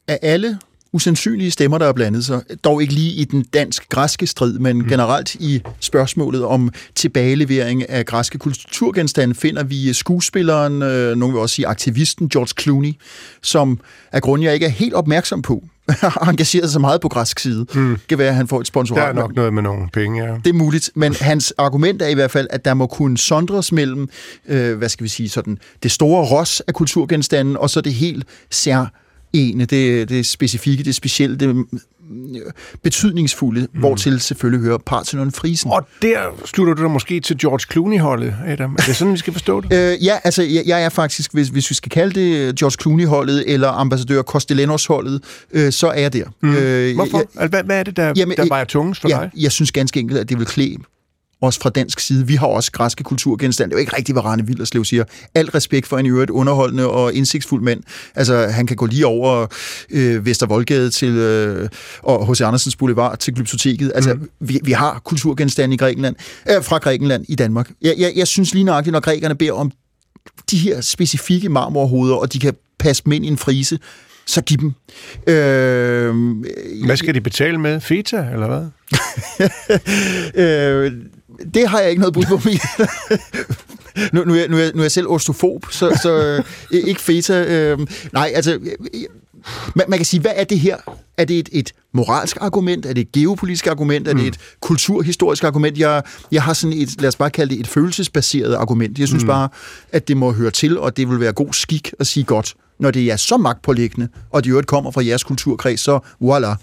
er 0.08 0.18
alle 0.22 0.58
usandsynlige 0.92 1.50
stemmer, 1.50 1.78
der 1.78 1.86
er 1.86 1.92
blandet 1.92 2.24
sig. 2.24 2.42
Dog 2.64 2.82
ikke 2.82 2.94
lige 2.94 3.12
i 3.12 3.24
den 3.24 3.42
dansk-græske 3.42 4.26
strid, 4.26 4.58
men 4.58 4.76
mm. 4.76 4.88
generelt 4.88 5.34
i 5.34 5.62
spørgsmålet 5.80 6.44
om 6.44 6.70
tilbagelevering 6.94 7.90
af 7.90 8.06
græske 8.06 8.38
kulturgenstande 8.38 9.34
finder 9.34 9.64
vi 9.64 9.92
skuespilleren, 9.92 10.82
øh, 10.82 11.16
nogen 11.16 11.34
vil 11.34 11.42
også 11.42 11.54
sige 11.54 11.66
aktivisten 11.66 12.28
George 12.28 12.62
Clooney, 12.62 12.92
som 13.42 13.80
af 14.12 14.22
grund 14.22 14.42
jeg 14.42 14.54
ikke 14.54 14.66
er 14.66 14.70
helt 14.70 14.94
opmærksom 14.94 15.42
på, 15.42 15.64
har 15.88 16.28
engageret 16.30 16.70
sig 16.70 16.80
meget 16.80 17.00
på 17.00 17.08
græsk 17.08 17.38
side. 17.38 17.66
Mm. 17.74 17.98
Kan 18.08 18.18
være, 18.18 18.28
at 18.28 18.34
han 18.34 18.48
får 18.48 18.60
et 18.60 18.66
sponsorat. 18.66 19.02
Der 19.02 19.08
er 19.08 19.12
nok 19.12 19.34
noget 19.34 19.54
med 19.54 19.62
nogle 19.62 19.88
penge, 19.92 20.24
ja. 20.24 20.34
Det 20.44 20.46
er 20.46 20.54
muligt, 20.54 20.90
men 20.94 21.14
hans 21.20 21.54
argument 21.58 22.02
er 22.02 22.08
i 22.08 22.14
hvert 22.14 22.30
fald, 22.30 22.46
at 22.50 22.64
der 22.64 22.74
må 22.74 22.86
kunne 22.86 23.18
sondres 23.18 23.72
mellem, 23.72 24.08
øh, 24.48 24.78
hvad 24.78 24.88
skal 24.88 25.04
vi 25.04 25.08
sige, 25.08 25.28
sådan, 25.28 25.58
det 25.82 25.90
store 25.90 26.24
ros 26.24 26.60
af 26.60 26.74
kulturgenstanden, 26.74 27.56
og 27.56 27.70
så 27.70 27.80
det 27.80 27.94
helt 27.94 28.24
sær 28.50 28.86
ene, 29.32 29.64
det, 29.64 30.08
det 30.08 30.26
specifikke, 30.26 30.84
det 30.84 30.94
specielle, 30.94 31.36
det 31.36 31.66
betydningsfulde, 32.82 33.60
mm. 33.60 33.80
hvortil 33.80 34.20
selvfølgelig 34.20 34.64
hører 34.64 34.78
Parthenon 34.78 35.32
Frisen. 35.32 35.70
Og 35.70 35.86
der 36.02 36.18
slutter 36.44 36.74
du 36.74 36.82
dig 36.82 36.90
måske 36.90 37.20
til 37.20 37.38
George 37.38 37.60
Clooney-holdet, 37.72 38.34
Adam. 38.46 38.72
Er 38.72 38.82
det 38.86 38.96
sådan, 38.96 39.12
vi 39.12 39.18
skal 39.18 39.32
forstå 39.32 39.60
det? 39.60 39.72
øh, 39.92 40.04
ja, 40.04 40.18
altså 40.24 40.42
jeg, 40.42 40.62
jeg 40.66 40.84
er 40.84 40.88
faktisk, 40.88 41.32
hvis, 41.32 41.48
hvis 41.48 41.70
vi 41.70 41.74
skal 41.74 41.90
kalde 41.90 42.20
det 42.20 42.58
George 42.58 42.76
Clooney-holdet 42.82 43.44
eller 43.46 43.68
ambassadør 43.68 44.22
Costellenos-holdet, 44.22 45.22
øh, 45.52 45.72
så 45.72 45.86
er 45.88 46.00
jeg 46.00 46.12
der. 46.12 46.24
Mm. 46.40 46.54
Øh, 46.56 46.94
Hvorfor? 46.94 47.18
Jeg, 47.18 47.26
altså, 47.36 47.48
hvad, 47.48 47.64
hvad 47.64 47.78
er 47.78 47.82
det, 47.82 47.96
der, 47.96 48.12
jamen, 48.16 48.36
der 48.36 48.46
vejer 48.48 48.64
tungest 48.64 49.00
for 49.00 49.08
ja, 49.08 49.18
dig? 49.20 49.30
Jeg 49.36 49.52
synes 49.52 49.72
ganske 49.72 50.00
enkelt, 50.00 50.20
at 50.20 50.28
det 50.28 50.38
vil 50.38 50.46
klæde 50.46 50.76
også 51.42 51.60
fra 51.60 51.70
dansk 51.70 52.00
side. 52.00 52.26
Vi 52.26 52.34
har 52.34 52.46
også 52.46 52.72
græske 52.72 53.04
kulturgenstande. 53.04 53.70
Det 53.70 53.74
er 53.74 53.78
jo 53.78 53.80
ikke 53.80 53.96
rigtigt, 53.96 54.14
hvad 54.14 54.24
Rane 54.24 54.46
Villerslev 54.46 54.84
siger. 54.84 55.04
Alt 55.34 55.54
respekt 55.54 55.86
for 55.86 55.98
en 55.98 56.06
i 56.06 56.08
øvrigt 56.08 56.30
underholdende 56.30 56.90
og 56.90 57.14
indsigtsfuld 57.14 57.62
mand. 57.62 57.82
Altså, 58.14 58.46
han 58.46 58.66
kan 58.66 58.76
gå 58.76 58.86
lige 58.86 59.06
over 59.06 59.46
øh, 59.90 60.26
Vestervoldgade 60.26 60.90
til 60.90 61.08
øh, 61.08 61.68
og 62.02 62.32
H.C. 62.32 62.40
Andersens 62.40 62.76
Boulevard 62.76 63.18
til 63.18 63.34
Glyptoteket. 63.34 63.92
Altså, 63.94 64.14
mm. 64.14 64.28
vi, 64.40 64.60
vi 64.64 64.72
har 64.72 65.00
kulturgenstande 65.04 65.74
i 65.74 65.76
Grækenland, 65.76 66.16
øh, 66.50 66.64
fra 66.64 66.78
Grækenland 66.78 67.24
i 67.28 67.34
Danmark. 67.34 67.70
Jeg, 67.82 67.94
jeg, 67.98 68.12
jeg 68.16 68.26
synes 68.26 68.54
lige 68.54 68.64
nøjagtigt, 68.64 68.92
når 68.92 69.00
grækerne 69.00 69.34
beder 69.34 69.52
om 69.52 69.72
de 70.50 70.56
her 70.56 70.80
specifikke 70.80 71.48
marmorhoveder, 71.48 72.14
og 72.14 72.32
de 72.32 72.38
kan 72.38 72.54
passe 72.78 73.04
dem 73.04 73.12
ind 73.12 73.24
i 73.24 73.28
en 73.28 73.38
frise, 73.38 73.78
så 74.26 74.42
giv 74.42 74.58
dem. 74.58 74.72
Øh, 75.26 76.14
hvad 76.86 76.96
skal 76.96 77.14
de 77.14 77.20
betale 77.20 77.58
med? 77.58 77.80
Feta, 77.80 78.26
eller 78.32 78.46
hvad? 78.46 78.66
øh, 80.44 80.92
det 81.54 81.68
har 81.68 81.80
jeg 81.80 81.90
ikke 81.90 82.00
noget 82.00 82.14
bud 82.14 82.24
på, 82.24 82.40
nu, 84.12 84.24
nu, 84.24 84.34
er, 84.34 84.48
nu, 84.48 84.58
er, 84.58 84.70
nu 84.74 84.78
er 84.78 84.84
jeg 84.84 84.92
selv 84.92 85.08
ostofob, 85.08 85.66
så, 85.70 85.98
så 86.02 86.42
øh, 86.72 86.88
ikke 86.88 87.00
feta. 87.00 87.44
Øh, 87.44 87.78
nej, 88.12 88.32
altså, 88.34 88.58
man, 89.74 89.86
man 89.88 89.98
kan 89.98 90.06
sige, 90.06 90.20
hvad 90.20 90.32
er 90.34 90.44
det 90.44 90.60
her? 90.60 90.76
Er 91.16 91.24
det 91.24 91.38
et, 91.38 91.48
et 91.52 91.72
moralsk 91.92 92.36
argument? 92.40 92.86
Er 92.86 92.92
det 92.92 93.00
et 93.00 93.12
geopolitisk 93.12 93.66
argument? 93.66 94.08
Er 94.08 94.12
det 94.12 94.22
mm. 94.22 94.28
et 94.28 94.38
kulturhistorisk 94.60 95.44
argument? 95.44 95.78
Jeg, 95.78 96.02
jeg 96.32 96.42
har 96.42 96.52
sådan 96.52 96.78
et, 96.78 97.00
lad 97.00 97.08
os 97.08 97.16
bare 97.16 97.30
kalde 97.30 97.54
det 97.54 97.60
et 97.60 97.68
følelsesbaseret 97.68 98.54
argument. 98.54 98.98
Jeg 98.98 99.08
synes 99.08 99.22
mm. 99.22 99.26
bare, 99.26 99.48
at 99.92 100.08
det 100.08 100.16
må 100.16 100.32
høre 100.32 100.50
til, 100.50 100.78
og 100.78 100.96
det 100.96 101.10
vil 101.10 101.20
være 101.20 101.32
god 101.32 101.52
skik 101.52 101.94
at 101.98 102.06
sige 102.06 102.24
godt, 102.24 102.54
når 102.78 102.90
det 102.90 103.12
er 103.12 103.16
så 103.16 103.36
magtpålæggende, 103.36 104.08
og 104.30 104.44
det 104.44 104.50
jo 104.50 104.62
kommer 104.66 104.90
fra 104.90 105.04
jeres 105.04 105.24
kulturkreds, 105.24 105.80
så 105.80 105.98
voilà. 106.22 106.56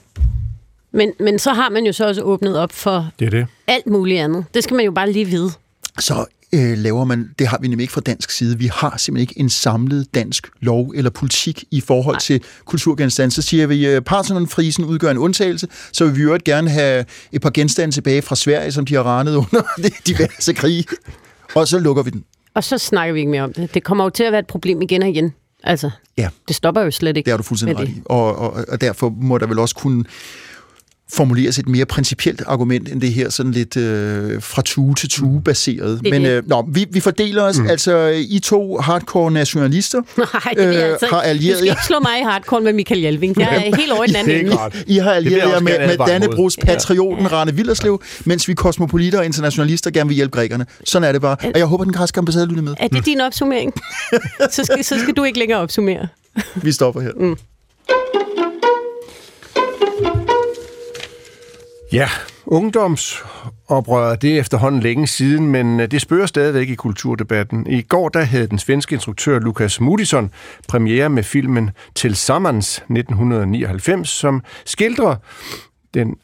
Men, 0.91 1.13
men 1.19 1.39
så 1.39 1.53
har 1.53 1.69
man 1.69 1.85
jo 1.85 1.93
så 1.93 2.07
også 2.07 2.21
åbnet 2.21 2.57
op 2.57 2.71
for 2.71 3.09
det 3.19 3.25
er 3.25 3.29
det. 3.29 3.47
alt 3.67 3.87
muligt 3.87 4.21
andet. 4.21 4.45
Det 4.53 4.63
skal 4.63 4.75
man 4.75 4.85
jo 4.85 4.91
bare 4.91 5.11
lige 5.11 5.25
vide. 5.25 5.51
Så 5.99 6.25
øh, 6.53 6.77
laver 6.77 7.05
man, 7.05 7.29
det 7.39 7.47
har 7.47 7.57
vi 7.61 7.67
nemlig 7.67 7.83
ikke 7.83 7.93
fra 7.93 8.01
dansk 8.01 8.31
side, 8.31 8.57
vi 8.57 8.69
har 8.73 8.97
simpelthen 8.97 9.21
ikke 9.29 9.39
en 9.39 9.49
samlet 9.49 10.15
dansk 10.15 10.47
lov 10.59 10.93
eller 10.95 11.09
politik 11.09 11.63
i 11.71 11.81
forhold 11.81 12.15
Nej. 12.15 12.19
til 12.19 12.43
kulturgenstande. 12.65 13.35
Så 13.35 13.41
siger 13.41 13.67
vi, 13.67 13.85
at 13.85 13.95
øh, 13.95 14.01
Parthenon-frisen 14.01 14.85
udgør 14.85 15.11
en 15.11 15.17
undtagelse, 15.17 15.67
så 15.91 16.05
vil 16.05 16.15
vi 16.15 16.21
jo 16.21 16.39
gerne 16.45 16.69
have 16.69 17.05
et 17.31 17.41
par 17.41 17.49
genstande 17.49 17.95
tilbage 17.95 18.21
fra 18.21 18.35
Sverige, 18.35 18.71
som 18.71 18.85
de 18.85 18.95
har 18.95 19.03
ranet 19.03 19.35
under 19.35 19.61
diverse 20.07 20.53
krige. 20.53 20.85
Og 21.55 21.67
så 21.67 21.79
lukker 21.79 22.03
vi 22.03 22.09
den. 22.09 22.23
Og 22.53 22.63
så 22.63 22.77
snakker 22.77 23.13
vi 23.13 23.19
ikke 23.19 23.31
mere 23.31 23.43
om 23.43 23.53
det. 23.53 23.73
Det 23.73 23.83
kommer 23.83 24.03
jo 24.03 24.09
til 24.09 24.23
at 24.23 24.31
være 24.31 24.39
et 24.39 24.47
problem 24.47 24.81
igen 24.81 25.01
og 25.01 25.09
igen. 25.09 25.33
Altså, 25.63 25.89
ja. 26.17 26.29
det 26.47 26.55
stopper 26.55 26.81
jo 26.81 26.91
slet 26.91 27.17
ikke. 27.17 27.25
Det 27.25 27.33
er 27.33 27.37
du 27.37 27.43
fuldstændig 27.43 27.79
ret 27.79 27.89
i. 27.89 28.01
Og, 28.05 28.35
og, 28.35 28.65
og 28.67 28.81
derfor 28.81 29.09
må 29.09 29.37
der 29.37 29.47
vel 29.47 29.59
også 29.59 29.75
kunne 29.75 30.05
formuleres 31.13 31.59
et 31.59 31.69
mere 31.69 31.85
principielt 31.85 32.43
argument 32.47 32.89
end 32.89 33.01
det 33.01 33.13
her 33.13 33.29
sådan 33.29 33.51
lidt 33.51 33.77
øh, 33.77 34.41
fra 34.41 34.61
tue 34.61 34.95
til 34.95 35.09
tue 35.09 35.35
mm. 35.35 35.41
baseret. 35.41 35.99
Det 36.03 36.11
Men 36.11 36.25
øh, 36.25 36.49
nå, 36.49 36.65
vi, 36.67 36.85
vi 36.91 36.99
fordeler 36.99 37.43
os. 37.43 37.59
Mm. 37.59 37.67
Altså, 37.67 38.07
I 38.29 38.39
to 38.43 38.77
hardcore 38.77 39.31
nationalister 39.31 40.01
Nej, 40.17 40.53
det 40.53 40.77
øh, 40.77 40.83
altså, 40.83 41.05
har 41.05 41.21
allieret 41.21 41.49
jer. 41.49 41.53
Du 41.53 41.57
skal 41.57 41.69
ikke 41.69 41.85
slå 41.87 41.99
mig 41.99 42.19
i 42.19 42.23
hardcore 42.23 42.61
med 42.61 42.73
Michael 42.73 43.01
Hjelving. 43.01 43.39
Jeg 43.39 43.55
er 43.55 43.77
helt 43.77 43.91
over 43.91 44.03
i 44.03 44.07
den 44.07 44.15
anden 44.15 44.45
ende. 44.45 44.57
I 44.87 44.97
har 44.97 45.11
allieret 45.11 45.49
jer 45.49 45.59
med, 45.59 45.87
med 45.87 45.97
Dannebrogs 46.07 46.57
patrioten 46.57 47.25
ja. 47.25 47.31
Rane 47.31 47.55
Villerslev, 47.55 48.01
mens 48.25 48.47
vi 48.47 48.53
kosmopoliter 48.53 49.19
og 49.19 49.25
internationalister 49.25 49.91
gerne 49.91 50.07
vil 50.07 50.15
hjælpe 50.15 50.37
grækerne. 50.37 50.65
Sådan 50.83 51.07
er 51.07 51.11
det 51.11 51.21
bare. 51.21 51.37
Og 51.43 51.59
jeg 51.59 51.65
håber, 51.65 51.83
den 51.83 51.93
græske 51.93 52.17
ambassade 52.17 52.47
lytter 52.47 52.63
med. 52.63 52.73
Er 52.79 52.87
det 52.87 53.05
din 53.05 53.21
opsummering? 53.21 53.73
så, 54.51 54.65
skal, 54.65 54.83
så 54.83 54.99
skal 54.99 55.13
du 55.13 55.23
ikke 55.23 55.39
længere 55.39 55.59
opsummere. 55.59 56.07
vi 56.55 56.71
stopper 56.71 57.01
her. 57.01 57.11
Mm. 57.19 57.37
Ja, 61.93 62.09
ungdomsoprøret, 62.45 64.21
det 64.21 64.35
er 64.35 64.39
efterhånden 64.39 64.81
længe 64.81 65.07
siden, 65.07 65.47
men 65.47 65.79
øh, 65.79 65.91
det 65.91 66.01
spørger 66.01 66.25
stadigvæk 66.25 66.69
i 66.69 66.75
kulturdebatten. 66.75 67.67
I 67.67 67.81
går 67.81 68.09
der 68.09 68.23
havde 68.23 68.47
den 68.47 68.59
svenske 68.59 68.93
instruktør 68.93 69.39
Lukas 69.39 69.81
Moodysson 69.81 70.31
premiere 70.67 71.09
med 71.09 71.23
filmen 71.23 71.71
Til 71.95 72.15
Sammans 72.15 72.77
1999, 72.77 74.09
som 74.09 74.43
skildrer 74.65 75.15
den 75.93 76.15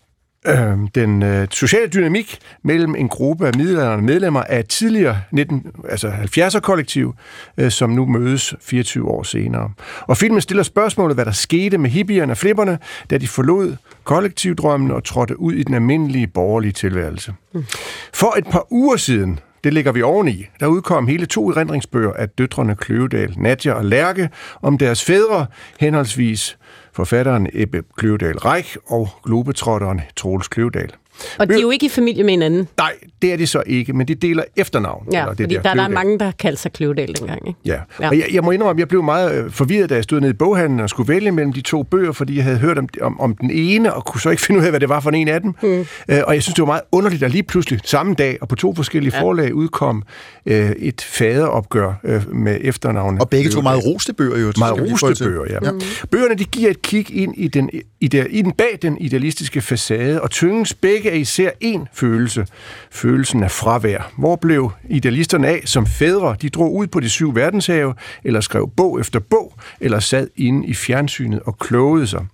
øh, 0.47 0.77
den 0.95 1.23
øh, 1.23 1.47
sociale 1.51 1.87
dynamik 1.87 2.39
mellem 2.63 2.95
en 2.95 3.09
gruppe 3.09 3.47
af 3.47 3.55
middelalderne 3.57 4.01
medlemmer 4.01 4.43
af 4.43 4.65
tidligere 4.65 5.17
19, 5.31 5.65
altså 5.89 6.07
70'er-kollektiv, 6.07 7.13
øh, 7.57 7.71
som 7.71 7.89
nu 7.89 8.05
mødes 8.05 8.55
24 8.61 9.07
år 9.07 9.23
senere. 9.23 9.71
Og 10.01 10.17
filmen 10.17 10.41
stiller 10.41 10.63
spørgsmålet, 10.63 11.17
hvad 11.17 11.25
der 11.25 11.31
skete 11.31 11.77
med 11.77 11.89
hippierne 11.89 12.33
og 12.33 12.37
flipperne, 12.37 12.79
da 13.09 13.17
de 13.17 13.27
forlod 13.27 13.75
kollektivdrømmen 14.03 14.91
og 14.91 15.03
trådte 15.03 15.39
ud 15.39 15.53
i 15.53 15.63
den 15.63 15.75
almindelige 15.75 16.27
borgerlige 16.27 16.71
tilværelse. 16.71 17.33
Mm. 17.53 17.65
For 18.13 18.37
et 18.37 18.47
par 18.47 18.67
uger 18.69 18.95
siden, 18.95 19.39
det 19.65 19.73
ligger 19.73 19.91
vi 19.91 20.01
oveni. 20.01 20.45
Der 20.59 20.67
udkom 20.67 21.07
hele 21.07 21.25
to 21.25 21.49
erindringsbøger 21.49 22.13
af 22.13 22.29
døtrene 22.29 22.75
Kløvedal, 22.75 23.33
Nadja 23.37 23.73
og 23.73 23.85
Lærke, 23.85 24.29
om 24.61 24.77
deres 24.77 25.03
fædre, 25.03 25.45
henholdsvis 25.79 26.57
forfatteren 26.93 27.49
Ebbe 27.53 27.83
Kløvedal 27.97 28.37
Reich 28.37 28.77
og 28.87 29.09
globetrotteren 29.23 30.01
Troels 30.15 30.47
Kløvedal. 30.47 30.91
Og 31.39 31.49
de 31.49 31.53
er 31.53 31.61
jo 31.61 31.71
ikke 31.71 31.85
i 31.85 31.89
familie 31.89 32.23
med 32.23 32.31
hinanden. 32.31 32.67
Nej, 32.77 32.93
det 33.21 33.33
er 33.33 33.37
de 33.37 33.47
så 33.47 33.63
ikke, 33.65 33.93
men 33.93 34.07
de 34.07 34.15
deler 34.15 34.43
efternavn. 34.55 35.07
Ja, 35.11 35.21
eller 35.21 35.33
det 35.33 35.43
fordi 35.43 35.55
der, 35.55 35.73
der 35.73 35.83
er 35.83 35.87
mange, 35.87 36.19
der 36.19 36.31
kalder 36.31 36.57
sig 36.57 36.73
Kløvedal 36.73 37.15
dengang. 37.19 37.47
Ikke? 37.47 37.59
Ja, 37.65 37.79
ja. 37.99 38.09
og 38.09 38.17
jeg, 38.17 38.25
jeg 38.33 38.43
må 38.43 38.51
indrømme, 38.51 38.77
at 38.77 38.79
jeg 38.79 38.87
blev 38.87 39.03
meget 39.03 39.43
øh, 39.43 39.51
forvirret, 39.51 39.89
da 39.89 39.95
jeg 39.95 40.03
stod 40.03 40.19
nede 40.19 40.29
i 40.29 40.33
boghandlen 40.33 40.79
og 40.79 40.89
skulle 40.89 41.13
vælge 41.13 41.31
mellem 41.31 41.53
de 41.53 41.61
to 41.61 41.83
bøger, 41.83 42.11
fordi 42.11 42.35
jeg 42.35 42.43
havde 42.43 42.57
hørt 42.57 42.77
om, 42.77 42.89
om, 43.01 43.19
om 43.19 43.35
den 43.35 43.51
ene, 43.51 43.93
og 43.93 44.05
kunne 44.05 44.21
så 44.21 44.29
ikke 44.29 44.41
finde 44.45 44.59
ud 44.59 44.65
af, 44.65 44.71
hvad 44.71 44.79
det 44.79 44.89
var 44.89 44.99
for 44.99 45.11
en 45.11 45.27
af 45.27 45.41
dem. 45.41 45.53
Mm. 45.61 45.79
Uh, 45.79 45.85
og 46.07 46.33
jeg 46.33 46.43
synes, 46.43 46.53
det 46.55 46.61
var 46.61 46.65
meget 46.65 46.81
underligt, 46.91 47.23
at 47.23 47.31
lige 47.31 47.43
pludselig 47.43 47.79
samme 47.83 48.13
dag 48.13 48.37
og 48.41 48.47
på 48.47 48.55
to 48.55 48.75
forskellige 48.75 49.15
ja. 49.15 49.21
forlag 49.21 49.53
udkom 49.53 50.03
uh, 50.45 50.53
et 50.55 51.01
faderopgør 51.01 51.93
uh, 52.03 52.35
med 52.35 52.57
efternavnet. 52.61 53.21
Og 53.21 53.29
begge 53.29 53.49
to 53.49 53.61
meget 53.61 53.85
roste 53.85 54.13
bøger, 54.13 54.39
jo. 54.39 54.53
Meget 54.57 54.91
roste 55.03 55.23
bøger, 55.23 55.45
ja. 55.49 55.71
Mm. 55.71 55.81
Bøgerne, 56.11 56.35
de 56.35 56.45
giver 56.45 56.69
et 56.69 56.81
kig 56.81 57.15
ind 57.15 57.33
i 57.37 57.47
den, 57.47 57.69
i, 57.99 58.07
der, 58.07 58.25
i 58.29 58.41
den 58.41 58.51
bag 58.51 58.79
den 58.81 58.97
idealistiske 58.97 59.61
facade, 59.61 60.21
og 60.21 60.29
tynges 60.29 60.73
begge 60.73 61.04
af 61.11 61.17
især 61.17 61.49
én 61.63 61.85
følelse. 61.93 62.47
Følelsen 62.91 63.43
af 63.43 63.51
fravær. 63.51 64.11
Hvor 64.17 64.35
blev 64.35 64.71
idealisterne 64.89 65.47
af 65.47 65.61
som 65.65 65.85
fædre? 65.85 66.35
De 66.41 66.49
drog 66.49 66.75
ud 66.75 66.87
på 66.87 66.99
de 66.99 67.09
syv 67.09 67.35
verdenshave, 67.35 67.93
eller 68.23 68.41
skrev 68.41 68.69
bog 68.77 68.99
efter 68.99 69.19
bog, 69.19 69.53
eller 69.79 69.99
sad 69.99 70.27
inde 70.35 70.67
i 70.67 70.73
fjernsynet 70.73 71.39
og 71.45 71.57
klogede 71.57 72.07
sig. 72.07 72.25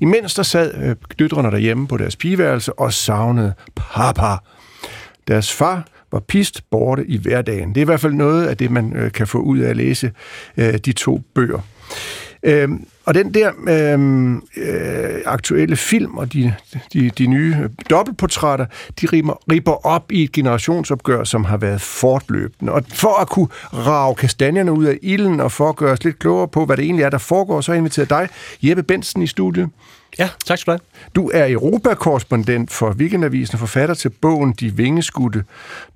Imens 0.00 0.34
der 0.34 0.42
sad 0.42 0.74
øh, 0.82 0.96
døtrene 1.18 1.50
derhjemme 1.50 1.86
på 1.86 1.96
deres 1.96 2.16
pigeværelse 2.16 2.72
og 2.72 2.92
savnede 2.92 3.52
papa. 3.76 4.36
Deres 5.28 5.52
far 5.52 5.86
var 6.12 6.20
pist 6.20 6.70
borte 6.70 7.06
i 7.06 7.18
hverdagen. 7.18 7.68
Det 7.68 7.76
er 7.76 7.82
i 7.82 7.84
hvert 7.84 8.00
fald 8.00 8.12
noget 8.12 8.46
af 8.46 8.56
det, 8.56 8.70
man 8.70 8.96
øh, 8.96 9.12
kan 9.12 9.26
få 9.26 9.38
ud 9.38 9.58
af 9.58 9.70
at 9.70 9.76
læse 9.76 10.12
øh, 10.56 10.74
de 10.74 10.92
to 10.92 11.22
bøger. 11.34 11.60
Øhm, 12.42 12.86
og 13.04 13.14
den 13.14 13.34
der 13.34 13.50
øhm, 13.68 14.36
øh, 14.36 15.20
aktuelle 15.26 15.76
film 15.76 16.18
og 16.18 16.32
de, 16.32 16.54
de, 16.92 17.10
de 17.10 17.26
nye 17.26 17.56
dobbeltportrætter, 17.90 18.66
de 19.00 19.06
rimer, 19.06 19.34
riber 19.52 19.86
op 19.86 20.12
i 20.12 20.22
et 20.22 20.32
generationsopgør, 20.32 21.24
som 21.24 21.44
har 21.44 21.56
været 21.56 21.80
fortløbende. 21.80 22.72
Og 22.72 22.84
for 22.88 23.20
at 23.20 23.28
kunne 23.28 23.48
rave 23.72 24.14
kastanjerne 24.14 24.72
ud 24.72 24.84
af 24.84 24.98
ilden, 25.02 25.40
og 25.40 25.52
for 25.52 25.68
at 25.68 25.76
gøre 25.76 25.92
os 25.92 26.04
lidt 26.04 26.18
klogere 26.18 26.48
på, 26.48 26.64
hvad 26.64 26.76
det 26.76 26.84
egentlig 26.84 27.02
er, 27.02 27.10
der 27.10 27.18
foregår, 27.18 27.60
så 27.60 27.72
har 27.72 27.74
jeg 27.74 27.78
inviteret 27.78 28.10
dig, 28.10 28.28
Jeppe 28.62 28.82
Bensen, 28.82 29.22
i 29.22 29.26
studiet. 29.26 29.68
Ja, 30.18 30.28
tak 30.46 30.58
skal 30.58 30.72
du 30.72 30.78
have. 30.78 31.10
Du 31.14 31.30
er 31.34 31.52
Europakorrespondent 31.52 32.70
for 32.70 32.90
Weekendavisen 32.92 33.54
og 33.54 33.58
forfatter 33.58 33.94
til 33.94 34.08
bogen 34.08 34.52
De 34.52 34.76
Vingeskudte, 34.76 35.44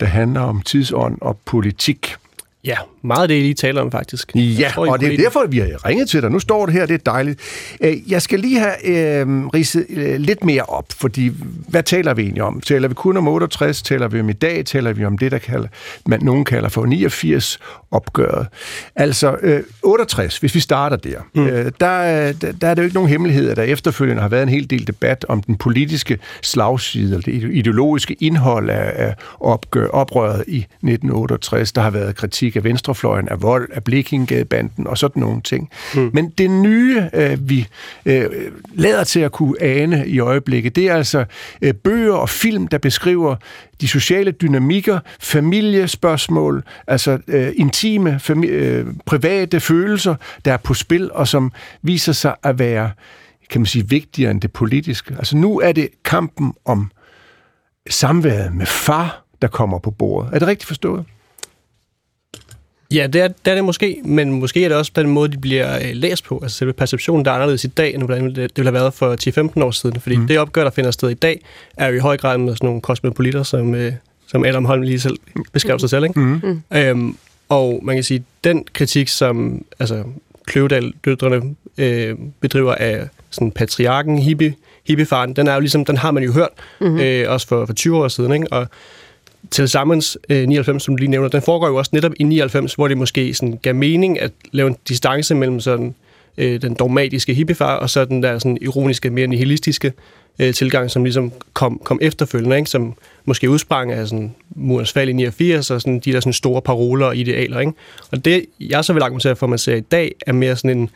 der 0.01 0.07
handler 0.07 0.41
om 0.41 0.63
tidsånd 0.63 1.19
og 1.21 1.39
politik. 1.45 2.17
Ja, 2.65 2.77
meget 3.03 3.23
af 3.23 3.29
det, 3.29 3.35
I 3.35 3.41
lige 3.41 3.55
taler 3.55 3.81
om 3.81 3.91
faktisk. 3.91 4.33
Ja, 4.35 4.71
tror, 4.75 4.93
og 4.93 5.01
det 5.01 5.13
er 5.13 5.17
derfor, 5.17 5.47
vi 5.49 5.59
har 5.59 5.87
ringet 5.87 6.09
til 6.09 6.23
dig. 6.23 6.31
Nu 6.31 6.39
står 6.39 6.67
det 6.67 6.75
her, 6.75 6.87
det 6.87 6.95
er 6.95 7.13
dejligt. 7.13 7.41
Øh, 7.81 8.13
jeg 8.13 8.23
skal 8.23 8.41
lige 8.41 8.59
have 8.59 9.21
øh, 9.21 9.47
ridset 9.47 9.87
øh, 9.91 10.21
lidt 10.21 10.45
mere 10.45 10.63
op, 10.63 10.85
fordi 10.97 11.33
hvad 11.69 11.83
taler 11.83 12.15
vi 12.15 12.23
egentlig 12.23 12.43
om? 12.43 12.61
Taler 12.61 12.89
vi 12.89 12.95
kun 12.95 13.17
om 13.17 13.29
68? 13.29 13.83
Taler 13.83 14.09
vi 14.09 14.21
om 14.21 14.29
i 14.29 14.33
dag? 14.33 14.65
Taler 14.65 14.93
vi 14.93 15.05
om 15.05 15.19
det, 15.19 15.33
der 15.33 15.39
kalder, 15.39 15.69
man, 16.07 16.23
nogen 16.23 16.45
kalder 16.45 16.69
for 16.69 16.87
89 16.87 17.59
opgøret? 17.91 18.47
Altså, 18.97 19.37
øh, 19.43 19.63
68, 19.83 20.39
hvis 20.39 20.55
vi 20.55 20.61
starter 20.61 20.97
der, 20.97 21.19
mm. 21.35 21.47
øh, 21.47 21.73
der, 21.81 22.33
der, 22.33 22.53
der 22.53 22.69
er 22.69 22.75
det 22.75 22.83
jo 22.83 22.85
ikke 22.85 22.95
nogen 22.95 23.11
hemmelighed, 23.11 23.51
at 23.51 23.57
der 23.57 23.63
efterfølgende 23.63 24.23
har 24.23 24.29
været 24.29 24.43
en 24.43 24.49
hel 24.49 24.71
del 24.71 24.87
debat 24.87 25.25
om 25.29 25.43
den 25.43 25.57
politiske 25.57 26.19
slagside, 26.43 27.05
eller 27.05 27.21
det 27.21 27.51
ideologiske 27.53 28.17
indhold 28.21 28.71
af, 28.71 28.93
af 29.07 29.15
opgør, 29.41 29.89
oprøret 29.89 30.45
i 30.49 30.59
1968. 30.59 31.73
Der 31.73 31.83
har 31.83 31.91
været 31.91 32.17
kritik 32.17 32.54
af 32.59 32.65
venstrefløjen, 32.65 33.29
af 33.29 33.43
vold, 33.43 33.69
af 33.73 33.85
Blikkingadebanden 33.85 34.87
og 34.87 34.99
sådan 34.99 35.21
nogle 35.21 35.43
ting. 35.43 35.71
Mm. 35.95 36.11
Men 36.13 36.31
det 36.31 36.51
nye, 36.51 37.09
øh, 37.15 37.49
vi 37.49 37.67
øh, 38.07 38.27
lader 38.75 39.05
til 39.05 39.21
at 39.21 39.33
kunne 39.33 39.63
ane 39.63 40.09
i 40.09 40.19
øjeblikket, 40.19 40.77
det 40.77 40.89
er 40.89 40.95
altså 40.95 41.25
øh, 41.63 41.75
bøger 41.75 42.15
og 42.15 42.29
film, 42.29 42.69
der 42.69 42.79
beskriver 42.79 43.37
de 43.81 43.89
sociale 43.89 44.31
dynamikker, 44.31 44.99
familiespørgsmål, 45.21 46.63
altså 46.87 47.19
øh, 47.29 47.53
intime, 47.57 48.21
fami- 48.23 48.47
øh, 48.47 48.87
private 49.07 49.61
følelser, 49.61 50.15
der 50.45 50.53
er 50.53 50.57
på 50.57 50.75
spil, 50.75 51.13
og 51.13 51.29
som 51.29 51.53
viser 51.83 52.13
sig 52.13 52.35
at 52.43 52.59
være, 52.59 52.91
kan 53.51 53.61
man 53.61 53.67
sige, 53.67 53.89
vigtigere 53.89 54.31
end 54.31 54.41
det 54.41 54.53
politiske. 54.53 55.15
Altså 55.19 55.37
nu 55.37 55.61
er 55.61 55.73
det 55.73 55.89
kampen 56.05 56.55
om 56.65 56.91
samværet 57.91 58.55
med 58.55 58.67
far, 58.67 59.25
der 59.43 59.49
kommer 59.49 59.79
på 59.79 59.91
bordet. 59.91 60.31
Er 60.35 60.39
det 60.39 60.49
rigtigt 60.49 60.69
forstået? 60.69 61.05
Ja, 62.95 63.07
det 63.07 63.21
er, 63.21 63.29
det 63.29 63.51
er 63.51 63.55
det 63.55 63.65
måske, 63.65 64.01
men 64.05 64.33
måske 64.33 64.65
er 64.65 64.69
det 64.69 64.79
også 64.79 64.93
den 64.97 65.09
måde, 65.09 65.33
de 65.33 65.39
bliver 65.39 65.77
øh, 65.77 65.91
læst 65.93 66.25
på. 66.25 66.39
Altså 66.43 66.59
selve 66.59 66.73
perceptionen, 66.73 67.25
der 67.25 67.31
er 67.31 67.35
anderledes 67.35 67.65
i 67.65 67.67
dag, 67.67 67.95
end 67.95 68.03
hvordan 68.03 68.25
det, 68.25 68.37
det 68.37 68.57
ville 68.57 68.71
have 68.71 68.75
været 68.75 68.95
for 68.95 69.51
10-15 69.59 69.65
år 69.65 69.71
siden. 69.71 70.01
Fordi 70.01 70.17
mm. 70.17 70.27
det 70.27 70.39
opgør, 70.39 70.65
der 70.65 70.71
finder 70.71 70.91
sted 70.91 71.11
i 71.11 71.15
dag, 71.15 71.41
er 71.77 71.89
jo 71.89 71.95
i 71.95 71.99
høj 71.99 72.17
grad 72.17 72.39
med 72.39 72.55
sådan 72.55 72.67
nogle 72.67 72.81
kosmopolitter, 72.81 73.43
som, 73.43 73.75
øh, 73.75 73.93
som 74.27 74.45
Adam 74.45 74.65
Holm 74.65 74.83
lige 74.83 75.01
selv 75.01 75.17
beskrev 75.53 75.79
sig 75.79 75.91
selv. 75.91 76.05
Ikke? 76.05 76.21
Mm. 76.21 76.41
Mm. 76.43 76.79
Øhm, 76.79 77.17
og 77.49 77.81
man 77.83 77.97
kan 77.97 78.05
sige, 78.05 78.25
den 78.45 78.65
kritik, 78.73 79.09
som 79.09 79.65
altså, 79.79 80.05
Kløvedal-døtrene 80.47 81.55
øh, 81.79 82.17
bedriver 82.41 82.75
af 82.75 83.09
sådan 83.31 83.51
patriarken, 83.51 84.19
hippie, 84.19 84.55
hippiefaren, 84.87 85.37
den 85.37 85.47
er 85.47 85.55
jo 85.55 85.61
ligesom, 85.61 85.85
den 85.85 85.97
har 85.97 86.11
man 86.11 86.23
jo 86.23 86.33
hørt, 86.33 86.49
mm-hmm. 86.81 87.01
øh, 87.01 87.31
også 87.31 87.47
for, 87.47 87.67
for 87.67 87.73
20 87.73 87.97
år 87.97 88.09
siden, 88.09 88.33
ikke? 88.33 88.53
Og 88.53 88.67
til 89.55 89.69
Sammens 89.69 90.19
øh, 90.29 90.47
99, 90.49 90.83
som 90.83 90.97
du 90.97 91.01
lige 91.01 91.11
nævner, 91.11 91.29
den 91.29 91.43
foregår 91.43 91.69
jo 91.69 91.77
også 91.77 91.91
netop 91.95 92.13
i 92.21 92.23
99, 92.23 92.75
hvor 92.75 92.89
det 92.89 92.99
måske 92.99 93.35
sådan 93.35 93.59
gav 93.63 93.75
mening 93.75 94.21
at 94.21 94.33
lave 94.53 94.69
en 94.69 94.77
distance 94.89 95.35
mellem 95.35 95.61
sådan 95.61 95.95
øh, 96.39 96.63
den 96.63 96.75
dogmatiske 96.75 97.35
hippiefar 97.35 97.77
og 97.77 97.91
så 97.91 98.05
den 98.05 98.23
der 98.23 98.39
sådan 98.39 98.59
ironiske, 98.61 99.11
mere 99.11 99.27
nihilistiske 99.27 99.93
øh, 100.39 100.55
tilgang, 100.55 100.91
som 100.91 101.05
ligesom 101.05 101.33
kom, 101.53 101.81
kom 101.85 101.99
efterfølgende, 102.03 102.57
ikke? 102.57 102.71
som 102.71 102.95
måske 103.25 103.51
udsprang 103.51 103.93
af 103.93 104.09
sådan 104.09 104.35
murens 104.57 104.93
fald 104.93 105.09
i 105.09 105.13
89 105.13 105.71
og 105.71 105.81
sådan 105.81 106.01
de 106.01 106.13
der 106.13 106.21
sådan 106.21 106.33
store 106.33 106.63
paroler 106.63 107.07
og 107.07 107.17
idealer. 107.17 107.61
Ikke? 107.61 107.73
Og 108.13 108.25
det, 108.25 108.47
jeg 108.61 108.85
så 108.85 108.93
vil 108.93 109.03
argumentere 109.03 109.37
for, 109.37 109.47
at 109.47 109.51
man 109.51 109.59
ser 109.59 109.75
i 109.75 109.81
dag, 109.81 110.15
er 110.27 110.33
mere 110.33 110.57
sådan 110.57 110.79
en 110.79 110.91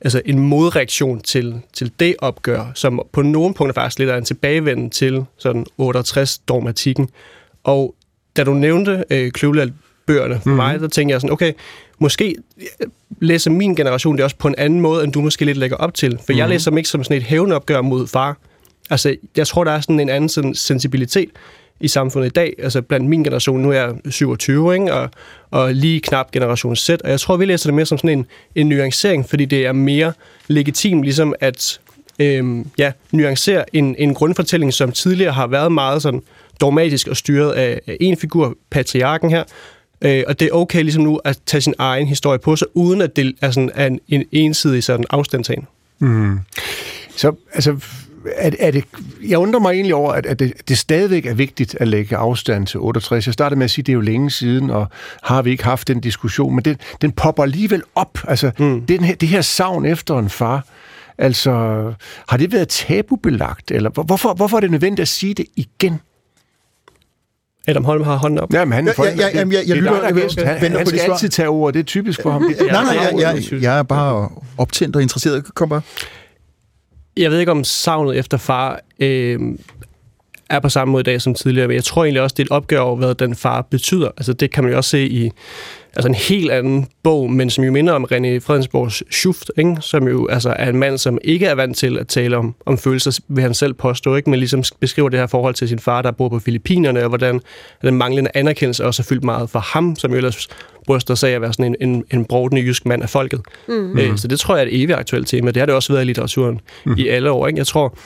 altså 0.00 0.22
en 0.24 0.38
modreaktion 0.38 1.20
til, 1.20 1.54
til 1.72 1.92
det 2.00 2.14
opgør, 2.18 2.72
som 2.74 3.00
på 3.12 3.22
nogle 3.22 3.54
punkter 3.54 3.74
faktisk 3.74 3.98
lidt 3.98 4.10
er 4.10 4.16
en 4.16 4.24
tilbagevenden 4.24 4.90
til 4.90 5.24
sådan 5.38 5.66
68-dogmatikken. 5.80 7.08
Og 7.66 7.94
da 8.36 8.44
du 8.44 8.54
nævnte 8.54 9.04
øh, 9.10 9.30
Kløvland-bøgerne 9.30 10.40
for 10.42 10.50
mm. 10.50 10.56
mig, 10.56 10.80
så 10.80 10.88
tænkte 10.88 11.12
jeg 11.12 11.20
sådan, 11.20 11.32
okay, 11.32 11.52
måske 11.98 12.34
øh, 12.58 12.88
læser 13.20 13.50
min 13.50 13.74
generation 13.74 14.16
det 14.16 14.24
også 14.24 14.36
på 14.36 14.48
en 14.48 14.54
anden 14.58 14.80
måde, 14.80 15.04
end 15.04 15.12
du 15.12 15.20
måske 15.20 15.44
lidt 15.44 15.58
lægger 15.58 15.76
op 15.76 15.94
til. 15.94 16.18
For 16.26 16.32
mm. 16.32 16.38
jeg 16.38 16.44
mhm. 16.46 16.50
læser 16.50 16.70
dem 16.70 16.78
ikke 16.78 16.88
som 16.88 17.04
sådan 17.04 17.16
et 17.16 17.22
hævnopgør 17.22 17.80
mod 17.80 18.06
far. 18.06 18.38
Altså, 18.90 19.16
jeg 19.36 19.46
tror, 19.46 19.64
der 19.64 19.72
er 19.72 19.80
sådan 19.80 20.00
en 20.00 20.08
anden 20.08 20.28
sådan 20.28 20.54
sensibilitet 20.54 21.28
i 21.80 21.88
samfundet 21.88 22.28
i 22.28 22.32
dag. 22.32 22.54
Altså 22.58 22.82
blandt 22.82 23.08
min 23.08 23.24
generation, 23.24 23.60
nu 23.60 23.70
er 23.70 23.74
jeg 23.74 23.94
27, 24.10 24.74
ikke? 24.74 24.94
Og, 24.94 25.10
og 25.50 25.74
lige 25.74 26.00
knap 26.00 26.30
generation 26.30 26.76
Z. 26.76 26.90
Og 26.90 27.10
jeg 27.10 27.20
tror, 27.20 27.36
vi 27.36 27.44
læser 27.44 27.68
det 27.68 27.74
mere 27.74 27.86
som 27.86 27.98
sådan 27.98 28.18
en, 28.18 28.26
en 28.54 28.68
nuancering, 28.68 29.28
fordi 29.28 29.44
det 29.44 29.66
er 29.66 29.72
mere 29.72 30.12
legitimt 30.48 31.02
ligesom 31.02 31.34
at 31.40 31.80
øhm, 32.18 32.66
ja, 32.78 32.92
nuancere 33.12 33.76
en, 33.76 33.94
en 33.98 34.14
grundfortælling, 34.14 34.74
som 34.74 34.92
tidligere 34.92 35.32
har 35.32 35.46
været 35.46 35.72
meget 35.72 36.02
sådan 36.02 36.22
dogmatisk 36.60 37.08
og 37.08 37.16
styret 37.16 37.52
af, 37.52 37.80
en 38.00 38.16
figur, 38.16 38.56
patriarken 38.70 39.30
her, 39.30 39.44
øh, 40.02 40.24
og 40.26 40.40
det 40.40 40.46
er 40.46 40.52
okay 40.52 40.82
ligesom 40.82 41.02
nu 41.02 41.20
at 41.24 41.38
tage 41.46 41.60
sin 41.60 41.74
egen 41.78 42.06
historie 42.06 42.38
på 42.38 42.56
sig, 42.56 42.68
uden 42.74 43.00
at 43.00 43.16
det 43.16 43.36
er 43.40 43.50
sådan 43.50 43.92
en, 43.92 44.00
en 44.08 44.24
ensidig 44.32 44.84
sådan 44.84 45.06
afstandtagen. 45.10 45.66
Mm. 45.98 46.38
Så 47.16 47.32
altså, 47.52 47.76
er, 48.34 48.50
er 48.58 48.70
det, 48.70 48.84
jeg 49.28 49.38
undrer 49.38 49.60
mig 49.60 49.72
egentlig 49.72 49.94
over, 49.94 50.12
at, 50.12 50.26
at 50.26 50.38
det, 50.38 50.52
det 50.68 50.78
stadigvæk 50.78 51.26
er 51.26 51.34
vigtigt 51.34 51.76
at 51.80 51.88
lægge 51.88 52.16
afstand 52.16 52.66
til 52.66 52.80
68. 52.80 53.26
Jeg 53.26 53.34
startede 53.34 53.58
med 53.58 53.64
at 53.64 53.70
sige, 53.70 53.82
at 53.82 53.86
det 53.86 53.92
er 53.92 53.94
jo 53.94 54.00
længe 54.00 54.30
siden, 54.30 54.70
og 54.70 54.86
har 55.22 55.42
vi 55.42 55.50
ikke 55.50 55.64
haft 55.64 55.88
den 55.88 56.00
diskussion, 56.00 56.54
men 56.54 56.64
det, 56.64 56.80
den 57.02 57.12
popper 57.12 57.42
alligevel 57.42 57.82
op. 57.94 58.18
Altså, 58.28 58.50
mm. 58.58 58.86
den 58.86 59.04
her, 59.04 59.14
det 59.14 59.28
her 59.28 59.40
savn 59.40 59.84
efter 59.84 60.18
en 60.18 60.30
far, 60.30 60.66
altså, 61.18 61.52
har 62.28 62.36
det 62.36 62.52
været 62.52 62.68
tabubelagt, 62.68 63.70
eller 63.70 63.90
hvorfor, 63.90 64.34
hvorfor 64.34 64.56
er 64.56 64.60
det 64.60 64.70
nødvendigt 64.70 65.00
at 65.00 65.08
sige 65.08 65.34
det 65.34 65.46
igen? 65.56 66.00
Adam 67.68 67.84
Holm 67.84 68.02
har 68.02 68.16
hånden 68.16 68.38
op. 68.38 68.52
Jamen, 68.54 68.72
han 68.72 68.88
er 68.88 68.92
ja, 68.98 69.04
ja, 69.04 69.16
ja, 69.16 69.38
jamen, 69.38 69.52
jeg, 69.52 69.62
jeg, 69.66 69.76
lytter, 69.76 70.02
jeg, 70.02 70.16
jeg, 70.36 70.58
han, 70.58 70.72
han 70.72 70.86
skal 70.86 71.00
altid 71.00 71.28
tage 71.28 71.48
ord, 71.48 71.72
det 71.72 71.80
er 71.80 71.84
typisk 71.84 72.22
for 72.22 72.30
ham. 72.30 72.42
nej, 72.42 72.82
nej, 72.84 73.18
jeg, 73.18 73.42
jeg, 73.52 73.62
jeg 73.62 73.78
er 73.78 73.82
bare 73.82 74.28
optændt 74.58 74.96
og 74.96 75.02
interesseret. 75.02 75.54
Kom 75.54 75.68
bare. 75.68 75.80
Jeg 77.16 77.30
ved 77.30 77.38
ikke, 77.38 77.52
om 77.52 77.64
savnet 77.64 78.18
efter 78.18 78.36
far 78.36 78.80
øh, 79.00 79.40
er 80.50 80.60
på 80.60 80.68
samme 80.68 80.92
måde 80.92 81.00
i 81.00 81.04
dag 81.04 81.22
som 81.22 81.34
tidligere, 81.34 81.68
men 81.68 81.74
jeg 81.74 81.84
tror 81.84 82.04
egentlig 82.04 82.22
også, 82.22 82.34
det 82.34 82.42
er 82.42 82.46
et 82.46 82.50
opgør 82.50 82.80
over, 82.80 82.96
hvad 82.96 83.14
den 83.14 83.34
far 83.34 83.62
betyder. 83.62 84.08
Altså, 84.16 84.32
det 84.32 84.52
kan 84.52 84.64
man 84.64 84.72
jo 84.72 84.76
også 84.76 84.90
se 84.90 85.08
i 85.08 85.30
altså 85.96 86.08
en 86.08 86.14
helt 86.14 86.50
anden 86.50 86.86
bog, 87.02 87.30
men 87.30 87.50
som 87.50 87.64
jo 87.64 87.72
minder 87.72 87.92
om 87.92 88.04
René 88.12 88.38
Fredensborgs 88.38 89.02
Schuft, 89.10 89.50
ikke? 89.58 89.76
som 89.80 90.08
jo 90.08 90.26
altså, 90.26 90.54
er 90.58 90.68
en 90.68 90.78
mand, 90.78 90.98
som 90.98 91.18
ikke 91.24 91.46
er 91.46 91.54
vant 91.54 91.76
til 91.76 91.98
at 91.98 92.08
tale 92.08 92.36
om, 92.36 92.54
om 92.66 92.78
følelser, 92.78 93.20
vil 93.28 93.42
han 93.42 93.54
selv 93.54 93.74
påstå, 93.74 94.14
ikke? 94.14 94.30
men 94.30 94.38
ligesom 94.38 94.62
beskriver 94.80 95.08
det 95.08 95.18
her 95.18 95.26
forhold 95.26 95.54
til 95.54 95.68
sin 95.68 95.78
far, 95.78 96.02
der 96.02 96.10
bor 96.10 96.28
på 96.28 96.38
Filippinerne, 96.38 97.02
og 97.02 97.08
hvordan 97.08 97.40
den 97.82 97.94
manglende 97.94 98.30
anerkendelse 98.34 98.84
også 98.84 99.02
har 99.02 99.06
fyldt 99.06 99.24
meget 99.24 99.50
for 99.50 99.58
ham, 99.58 99.96
som 99.96 100.10
jo 100.10 100.16
ellers 100.16 100.48
bryster 100.86 101.14
sig 101.14 101.30
at 101.30 101.40
være 101.40 101.52
sådan 101.52 101.76
en, 101.80 101.88
en, 101.88 102.04
en 102.10 102.24
brodende 102.24 102.62
jysk 102.62 102.86
mand 102.86 103.02
af 103.02 103.10
folket. 103.10 103.40
Mm. 103.68 103.98
Øh, 103.98 104.18
så 104.18 104.28
det 104.28 104.40
tror 104.40 104.56
jeg 104.56 104.62
er 104.62 104.66
et 104.66 104.82
evigt 104.82 104.98
aktuelt 104.98 105.28
tema. 105.28 105.50
Det 105.50 105.56
har 105.56 105.66
det 105.66 105.74
også 105.74 105.92
været 105.92 106.04
i 106.04 106.06
litteraturen 106.06 106.60
mm. 106.84 106.94
i 106.98 107.08
alle 107.08 107.30
år. 107.30 107.46
Ikke? 107.46 107.58
Jeg 107.58 107.66
tror, 107.66 107.98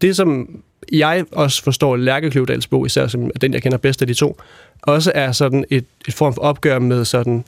det 0.00 0.16
som 0.16 0.48
jeg 0.92 1.24
også 1.32 1.62
forstår 1.62 1.96
Lærke 1.96 2.30
Kløvedals 2.30 2.66
bog, 2.66 2.86
især 2.86 3.06
som 3.06 3.30
den, 3.40 3.54
jeg 3.54 3.62
kender 3.62 3.78
bedst 3.78 4.02
af 4.02 4.08
de 4.08 4.14
to, 4.14 4.40
også 4.82 5.12
er 5.14 5.32
sådan 5.32 5.64
et, 5.70 5.84
et 6.08 6.14
form 6.14 6.34
for 6.34 6.42
opgør 6.42 6.78
med 6.78 7.04
sådan 7.04 7.44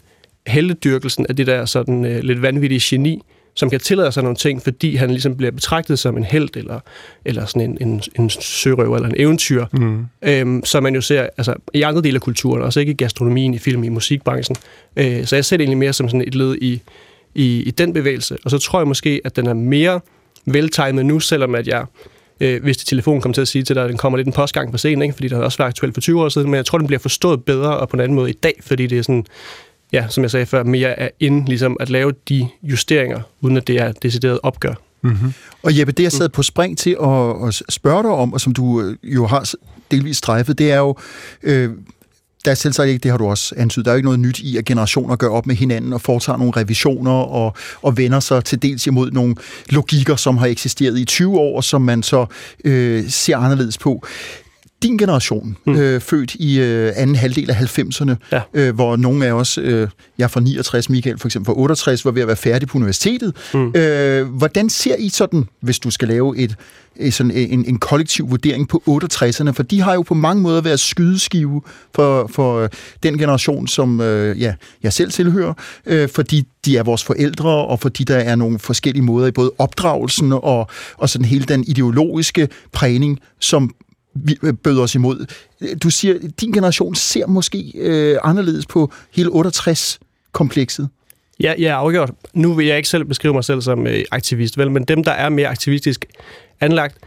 heldedyrkelsen 0.47 1.27
af 1.29 1.37
det 1.37 1.47
der 1.47 1.65
sådan 1.65 2.05
uh, 2.05 2.19
lidt 2.19 2.43
vanvittige 2.43 2.81
geni, 2.85 3.23
som 3.55 3.71
kan 3.71 3.81
tillade 3.81 4.13
sig 4.13 4.23
nogle 4.23 4.37
ting, 4.37 4.63
fordi 4.63 4.97
han 4.97 5.11
ligesom 5.11 5.37
bliver 5.37 5.51
betragtet 5.51 5.99
som 5.99 6.17
en 6.17 6.25
held, 6.25 6.57
eller, 6.57 6.81
eller 7.25 7.47
sådan 7.47 7.71
en, 7.71 7.79
en, 7.89 8.03
en 8.19 8.31
sørøver, 8.31 8.97
eller 8.97 9.09
en 9.09 9.15
eventyr, 9.19 9.67
mm. 9.73 10.07
øhm, 10.23 10.65
som 10.65 10.83
man 10.83 10.95
jo 10.95 11.01
ser 11.01 11.23
altså, 11.23 11.55
i 11.75 11.83
andre 11.83 12.03
dele 12.03 12.15
af 12.15 12.21
kulturen, 12.21 12.63
også 12.63 12.81
ikke 12.81 12.93
i 12.93 12.95
gastronomien, 12.95 13.55
i 13.55 13.59
film, 13.59 13.85
i 13.85 13.89
musikbranchen. 13.89 14.57
Øh, 14.97 15.27
så 15.27 15.37
jeg 15.37 15.45
ser 15.45 15.57
det 15.57 15.65
egentlig 15.65 15.79
mere 15.79 15.93
som 15.93 16.09
sådan 16.09 16.23
et 16.27 16.35
led 16.35 16.57
i, 16.61 16.83
i, 17.35 17.63
i 17.63 17.71
den 17.71 17.93
bevægelse. 17.93 18.39
Og 18.45 18.51
så 18.51 18.59
tror 18.59 18.81
jeg 18.81 18.89
måske, 18.89 19.21
at 19.25 19.37
den 19.37 19.47
er 19.47 19.55
mere 19.55 20.01
veltegnet 20.47 21.07
nu, 21.07 21.21
selvom 21.21 21.55
at 21.55 21.69
jeg 21.69 21.85
øh, 22.41 22.63
hvis 22.63 22.77
det 22.77 22.87
telefon 22.87 23.21
kommer 23.21 23.35
til 23.35 23.41
at 23.41 23.49
sige 23.49 23.65
til 23.65 23.77
dig, 23.77 23.85
at 23.85 23.91
den 23.91 23.99
kommer 23.99 24.17
lidt 24.17 24.27
en 24.27 24.33
postgang 24.33 24.71
for 24.71 24.79
sent, 24.79 25.03
ikke? 25.03 25.15
fordi 25.15 25.29
det 25.29 25.37
har 25.37 25.45
også 25.45 25.59
været 25.59 25.69
aktuelt 25.69 25.95
for 25.95 26.01
20 26.01 26.23
år 26.23 26.29
siden, 26.29 26.51
men 26.51 26.57
jeg 26.57 26.67
tror, 26.67 26.79
den 26.79 26.87
bliver 26.87 27.01
forstået 27.01 27.45
bedre 27.45 27.77
og 27.77 27.89
på 27.89 27.97
en 27.97 28.01
anden 28.01 28.17
måde 28.17 28.31
i 28.31 28.39
dag, 28.43 28.61
fordi 28.63 28.87
det 28.87 28.99
er 28.99 29.03
sådan, 29.03 29.27
ja, 29.93 30.07
som 30.09 30.23
jeg 30.23 30.31
sagde 30.31 30.47
før, 30.47 30.63
mere 30.63 30.99
er 30.99 31.09
inde 31.21 31.47
ligesom 31.47 31.77
at 31.81 31.91
lave 31.91 32.13
de 32.29 32.49
justeringer, 32.63 33.21
uden 33.41 33.57
at 33.57 33.67
det 33.67 33.77
er 33.77 33.93
decideret 33.93 34.41
opgør. 34.43 34.75
Mm-hmm. 35.03 35.33
Og 35.63 35.79
Jeppe, 35.79 35.93
det 35.93 36.03
jeg 36.03 36.13
sad 36.13 36.29
på 36.29 36.43
spring 36.43 36.79
til 36.79 36.97
at, 37.03 37.49
at 37.49 37.63
spørge 37.69 38.03
dig 38.03 38.11
om, 38.11 38.33
og 38.33 38.41
som 38.41 38.53
du 38.53 38.81
øh, 38.83 38.97
jo 39.03 39.27
har 39.27 39.53
delvis 39.91 40.17
strejfet, 40.17 40.59
det 40.59 40.73
er 40.73 40.79
jo, 40.79 40.97
øh, 41.43 41.71
der 42.45 42.51
er 42.51 42.55
selvsagt 42.55 42.89
ikke, 42.89 43.03
det 43.03 43.11
har 43.11 43.19
du 43.19 43.27
også 43.27 43.55
antydet, 43.57 43.85
der 43.85 43.91
er 43.91 43.95
jo 43.95 43.97
ikke 43.97 44.07
noget 44.07 44.21
nyt 44.21 44.39
i, 44.39 44.57
at 44.57 44.65
generationer 44.65 45.17
gør 45.17 45.29
op 45.29 45.47
med 45.47 45.57
hinanden 45.57 45.93
og 45.93 46.01
foretager 46.01 46.37
nogle 46.37 46.53
revisioner 46.57 47.13
og, 47.13 47.55
og 47.83 47.97
vender 47.97 48.21
sig 48.21 48.45
til 48.45 48.63
dels 48.63 48.87
imod 48.87 49.11
nogle 49.11 49.37
logikker, 49.69 50.17
som 50.17 50.37
har 50.37 50.47
eksisteret 50.47 50.99
i 50.99 51.05
20 51.05 51.39
år, 51.39 51.61
som 51.61 51.83
man 51.83 52.03
så 52.03 52.27
øh, 52.65 53.11
ser 53.11 53.37
anderledes 53.37 53.79
på 53.79 54.07
din 54.83 54.97
generation, 54.99 55.57
mm. 55.67 55.77
øh, 55.77 56.01
født 56.01 56.35
i 56.35 56.61
øh, 56.61 56.93
anden 56.97 57.17
halvdel 57.17 57.51
af 57.51 57.55
90'erne, 57.79 58.15
Ja. 58.33 58.41
øh, 58.55 58.75
hvor 58.75 58.97
nogle 58.97 59.27
af 59.27 59.33
os, 59.33 59.59
øh, 59.59 59.89
jeg 60.19 60.25
er 60.25 60.29
fra 60.29 60.41
69, 60.41 60.91
Michael 60.91 61.19
for 61.19 61.29
eksempel 61.29 61.47
fra 61.47 61.61
68, 61.61 62.05
var 62.05 62.11
ved 62.11 62.23
at 62.23 62.29
være 62.29 62.37
færdig 62.37 62.69
på 62.69 62.79
universitetet. 62.79 63.37
Mm. 63.55 63.73
Øh, 63.77 64.27
hvordan 64.29 64.69
ser 64.71 64.95
I 64.99 65.09
sådan, 65.09 65.45
hvis 65.61 65.79
du 65.79 65.91
skal 65.91 66.09
lave 66.09 66.39
et, 66.39 66.55
et 66.97 67.15
sådan 67.15 67.31
en, 67.31 67.65
en 67.65 67.79
kollektiv 67.79 68.31
vurdering 68.31 68.69
på 68.69 68.83
68'erne? 68.89 69.51
For 69.51 69.63
de 69.63 69.81
har 69.81 69.95
jo 69.95 70.03
på 70.03 70.15
mange 70.15 70.43
måder 70.43 70.61
været 70.61 70.81
skydeskive 70.81 71.63
for, 71.95 72.31
for 72.33 72.61
øh, 72.61 72.69
den 73.03 73.19
generation, 73.19 73.69
som 73.69 74.01
øh, 74.01 74.41
ja, 74.41 74.55
jeg 74.83 74.93
selv 74.93 75.11
tilhører, 75.11 75.55
øh, 75.87 76.09
fordi 76.09 76.47
de 76.65 76.77
er 76.77 76.83
vores 76.83 77.05
forældre, 77.05 77.51
og 77.51 77.81
fordi 77.81 78.05
der 78.05 78.17
er 78.17 78.35
nogle 78.37 78.59
forskellige 78.59 79.05
måder 79.05 79.27
i 79.27 79.31
både 79.31 79.53
opdragelsen 79.59 80.33
og, 80.33 80.69
og 80.97 81.09
sådan 81.09 81.25
hele 81.25 81.45
den 81.45 81.65
ideologiske 81.69 82.49
prægning, 82.73 83.19
som 83.41 83.75
Øh, 84.43 84.55
bød 84.55 84.79
os 84.79 84.95
imod. 84.95 85.27
Du 85.83 85.91
siger, 85.91 86.15
at 86.15 86.41
din 86.41 86.53
generation 86.53 86.95
ser 86.95 87.27
måske 87.27 87.73
øh, 87.75 88.19
anderledes 88.23 88.67
på 88.67 88.93
hele 89.11 89.31
68-komplekset. 89.31 90.89
Ja, 91.41 91.55
ja, 91.59 91.77
afgjort. 91.77 92.11
Nu 92.35 92.55
vil 92.55 92.67
jeg 92.67 92.77
ikke 92.77 92.89
selv 92.89 93.05
beskrive 93.05 93.35
mig 93.35 93.45
selv 93.45 93.61
som 93.61 93.87
øh, 93.87 94.05
aktivist, 94.11 94.59
vel, 94.59 94.71
men 94.71 94.85
dem, 94.85 95.05
der 95.05 95.13
er 95.13 95.29
mere 95.29 95.49
aktivistisk 95.49 96.05
anlagt, 96.61 96.99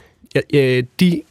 øh, 0.54 0.84
de, 1.00 1.22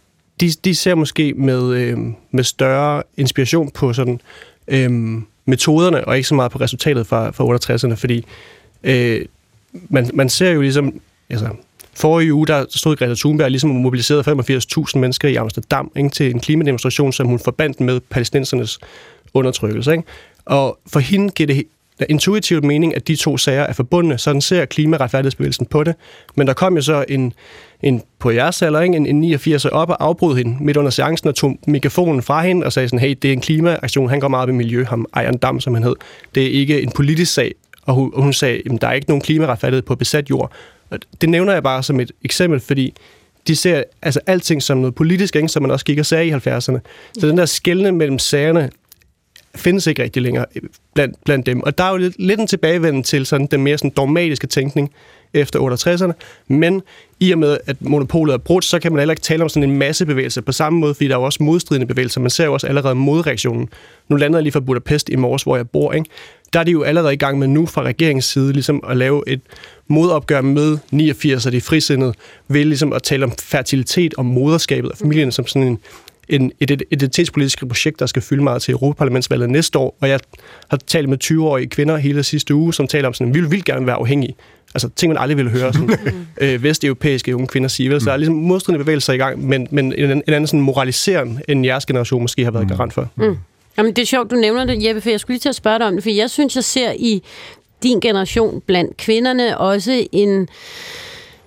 de, 0.40 0.50
de 0.64 0.74
ser 0.74 0.94
måske 0.94 1.34
med, 1.34 1.74
øh, 1.74 1.98
med 2.30 2.44
større 2.44 3.02
inspiration 3.16 3.70
på 3.70 3.92
sådan 3.92 4.20
øh, 4.68 5.22
metoderne, 5.44 6.04
og 6.04 6.16
ikke 6.16 6.28
så 6.28 6.34
meget 6.34 6.52
på 6.52 6.58
resultatet 6.58 7.06
fra, 7.06 7.30
fra 7.30 7.44
68'erne, 7.44 7.94
fordi 7.94 8.24
øh, 8.84 9.26
man, 9.72 10.10
man 10.14 10.28
ser 10.28 10.50
jo 10.50 10.60
ligesom, 10.60 11.00
altså, 11.30 11.48
forrige 12.02 12.34
uge, 12.34 12.46
der 12.46 12.64
stod 12.70 12.96
Greta 12.96 13.14
Thunberg 13.14 13.50
ligesom 13.50 13.70
og 13.70 13.76
mobiliserede 13.76 14.22
85.000 14.22 14.98
mennesker 14.98 15.28
i 15.28 15.34
Amsterdam 15.34 15.92
ikke, 15.96 16.08
til 16.08 16.30
en 16.30 16.40
klimademonstration, 16.40 17.12
som 17.12 17.26
hun 17.26 17.38
forbandt 17.38 17.80
med 17.80 18.00
palæstinensernes 18.00 18.78
undertrykkelse. 19.34 19.92
Ikke? 19.92 20.04
Og 20.44 20.78
for 20.86 21.00
hende 21.00 21.28
giver 21.30 21.46
det 21.46 21.64
intuitivt 22.08 22.64
mening, 22.64 22.96
at 22.96 23.08
de 23.08 23.16
to 23.16 23.36
sager 23.36 23.62
er 23.62 23.72
forbundne. 23.72 24.18
Sådan 24.18 24.40
ser 24.40 24.64
klimaretfærdighedsbevægelsen 24.64 25.66
på 25.66 25.84
det. 25.84 25.94
Men 26.34 26.46
der 26.46 26.52
kom 26.52 26.74
jo 26.76 26.82
så 26.82 27.04
en, 27.08 27.32
en 27.82 28.02
på 28.18 28.30
jeres 28.30 28.62
alder, 28.62 28.80
ikke? 28.80 28.96
En, 28.96 29.06
en 29.06 29.20
89 29.20 29.64
op 29.64 29.90
og 29.90 30.04
afbrød 30.04 30.36
hende 30.36 30.56
midt 30.60 30.76
under 30.76 30.90
seancen 30.90 31.28
og 31.28 31.34
tog 31.34 31.58
mikrofonen 31.66 32.22
fra 32.22 32.42
hende 32.42 32.66
og 32.66 32.72
sagde 32.72 32.88
sådan, 32.88 32.98
hey, 32.98 33.14
det 33.22 33.28
er 33.28 33.32
en 33.32 33.40
klimaaktion, 33.40 34.08
han 34.08 34.20
går 34.20 34.28
meget 34.28 34.42
op 34.42 34.48
i 34.48 34.52
miljø, 34.52 34.84
ham 34.84 35.06
Ejern 35.14 35.38
Dam, 35.38 35.60
som 35.60 35.74
han 35.74 35.82
hed. 35.82 35.94
Det 36.34 36.46
er 36.46 36.50
ikke 36.50 36.82
en 36.82 36.90
politisk 36.90 37.34
sag. 37.34 37.54
Og 37.86 37.94
hun, 37.94 38.10
og 38.14 38.22
hun 38.22 38.32
sagde, 38.32 38.62
at 38.70 38.80
der 38.80 38.88
er 38.88 38.92
ikke 38.92 39.08
nogen 39.08 39.22
klimaretfærdighed 39.22 39.82
på 39.82 39.94
besat 39.94 40.30
jord. 40.30 40.52
Det 41.20 41.28
nævner 41.28 41.52
jeg 41.52 41.62
bare 41.62 41.82
som 41.82 42.00
et 42.00 42.12
eksempel, 42.24 42.60
fordi 42.60 42.94
de 43.46 43.56
ser 43.56 43.82
altså 44.02 44.20
alting 44.26 44.62
som 44.62 44.78
noget 44.78 44.94
politisk, 44.94 45.36
ikke? 45.36 45.48
som 45.48 45.62
man 45.62 45.70
også 45.70 45.84
gik 45.84 45.98
og 45.98 46.06
sagde 46.06 46.26
i 46.26 46.32
70'erne. 46.32 46.78
Så 47.18 47.28
den 47.28 47.38
der 47.38 47.46
skældne 47.46 47.92
mellem 47.92 48.18
sagerne 48.18 48.70
findes 49.54 49.86
ikke 49.86 50.02
rigtig 50.02 50.22
længere 50.22 50.46
blandt, 50.94 51.24
blandt 51.24 51.46
dem. 51.46 51.62
Og 51.62 51.78
der 51.78 51.84
er 51.84 51.90
jo 51.90 51.96
lidt, 51.96 52.14
lidt 52.18 52.40
en 52.40 52.46
tilbagevenden 52.46 53.02
til 53.02 53.26
sådan 53.26 53.46
den 53.46 53.62
mere 53.62 53.78
sådan 53.78 53.90
dogmatiske 53.90 54.46
tænkning 54.46 54.92
efter 55.34 55.60
68'erne, 55.60 56.12
men 56.48 56.82
i 57.20 57.32
og 57.32 57.38
med, 57.38 57.58
at 57.66 57.82
monopolet 57.82 58.34
er 58.34 58.38
brudt, 58.38 58.64
så 58.64 58.78
kan 58.78 58.92
man 58.92 58.98
heller 58.98 59.12
ikke 59.12 59.22
tale 59.22 59.42
om 59.42 59.48
sådan 59.48 59.70
en 59.70 59.78
massebevægelse 59.78 60.42
på 60.42 60.52
samme 60.52 60.78
måde, 60.78 60.94
fordi 60.94 61.08
der 61.08 61.14
er 61.14 61.18
jo 61.18 61.24
også 61.24 61.42
modstridende 61.42 61.86
bevægelser. 61.86 62.20
Man 62.20 62.30
ser 62.30 62.44
jo 62.44 62.52
også 62.52 62.66
allerede 62.66 62.94
modreaktionen. 62.94 63.68
Nu 64.08 64.16
lander 64.16 64.38
jeg 64.38 64.42
lige 64.42 64.52
fra 64.52 64.60
Budapest 64.60 65.08
i 65.08 65.16
morges, 65.16 65.42
hvor 65.42 65.56
jeg 65.56 65.68
bor, 65.70 65.92
ikke? 65.92 66.10
Der 66.52 66.60
er 66.60 66.64
de 66.64 66.70
jo 66.70 66.82
allerede 66.82 67.14
i 67.14 67.16
gang 67.16 67.38
med 67.38 67.48
nu 67.48 67.66
fra 67.66 67.82
regeringens 67.82 68.24
side 68.24 68.52
ligesom 68.52 68.84
at 68.88 68.96
lave 68.96 69.22
et 69.26 69.40
modopgør 69.88 70.40
med 70.40 70.78
89 70.90 71.46
og 71.46 71.52
de 71.52 71.60
frisindede, 71.60 72.14
ved 72.48 72.64
ligesom 72.64 72.92
at 72.92 73.02
tale 73.02 73.24
om 73.24 73.32
fertilitet 73.40 74.14
og 74.14 74.26
moderskabet 74.26 74.90
af 74.90 74.96
familien 74.96 75.32
som 75.32 75.46
sådan 75.46 75.68
en 75.68 75.78
en, 76.28 76.52
et, 76.60 76.70
et 76.70 76.82
identitetspolitisk 76.90 77.66
projekt, 77.68 78.00
der 78.00 78.06
skal 78.06 78.22
fylde 78.22 78.42
meget 78.42 78.62
til 78.62 78.72
Europaparlamentsvalget 78.72 79.50
næste 79.50 79.78
år, 79.78 79.96
og 80.00 80.08
jeg 80.08 80.20
har 80.70 80.76
talt 80.76 81.08
med 81.08 81.24
20-årige 81.24 81.66
kvinder 81.66 81.96
hele 81.96 82.22
sidste 82.22 82.54
uge, 82.54 82.74
som 82.74 82.86
taler 82.86 83.08
om 83.08 83.14
sådan, 83.14 83.34
vi 83.34 83.40
vil, 83.40 83.50
vil 83.50 83.64
gerne 83.64 83.86
være 83.86 83.96
afhængige. 83.96 84.34
Altså 84.74 84.88
ting, 84.88 85.12
man 85.12 85.22
aldrig 85.22 85.36
ville 85.36 85.50
høre 85.50 85.72
sådan, 85.72 85.98
øh, 86.40 86.62
vesteuropæiske 86.62 87.36
unge 87.36 87.46
kvinder 87.46 87.68
sige. 87.68 87.90
Vel? 87.90 88.00
Så 88.00 88.06
der 88.06 88.12
er 88.12 88.16
ligesom 88.16 88.34
modstridende 88.34 88.84
bevægelser 88.84 89.12
i 89.12 89.16
gang, 89.16 89.46
men, 89.46 89.68
men 89.70 89.92
en, 89.92 90.10
en 90.10 90.22
anden 90.26 90.46
sådan 90.46 90.60
moraliserende, 90.60 91.40
end 91.48 91.66
jeres 91.66 91.86
generation 91.86 92.22
måske 92.22 92.44
har 92.44 92.50
været 92.50 92.68
garant 92.68 92.92
for. 92.92 93.08
Mm. 93.16 93.36
Jamen, 93.78 93.92
det 93.92 94.02
er 94.02 94.06
sjovt, 94.06 94.30
du 94.30 94.36
nævner 94.36 94.64
det, 94.64 94.86
Jeppe, 94.86 95.00
for 95.00 95.10
jeg 95.10 95.20
skulle 95.20 95.34
lige 95.34 95.40
til 95.40 95.48
at 95.48 95.54
spørge 95.54 95.78
dig 95.78 95.86
om 95.86 95.94
det, 95.94 96.02
for 96.02 96.10
jeg 96.10 96.30
synes, 96.30 96.56
jeg 96.56 96.64
ser 96.64 96.92
i 96.92 97.22
din 97.82 98.00
generation 98.00 98.60
blandt 98.66 98.96
kvinderne 98.96 99.58
også 99.58 100.06
en 100.12 100.48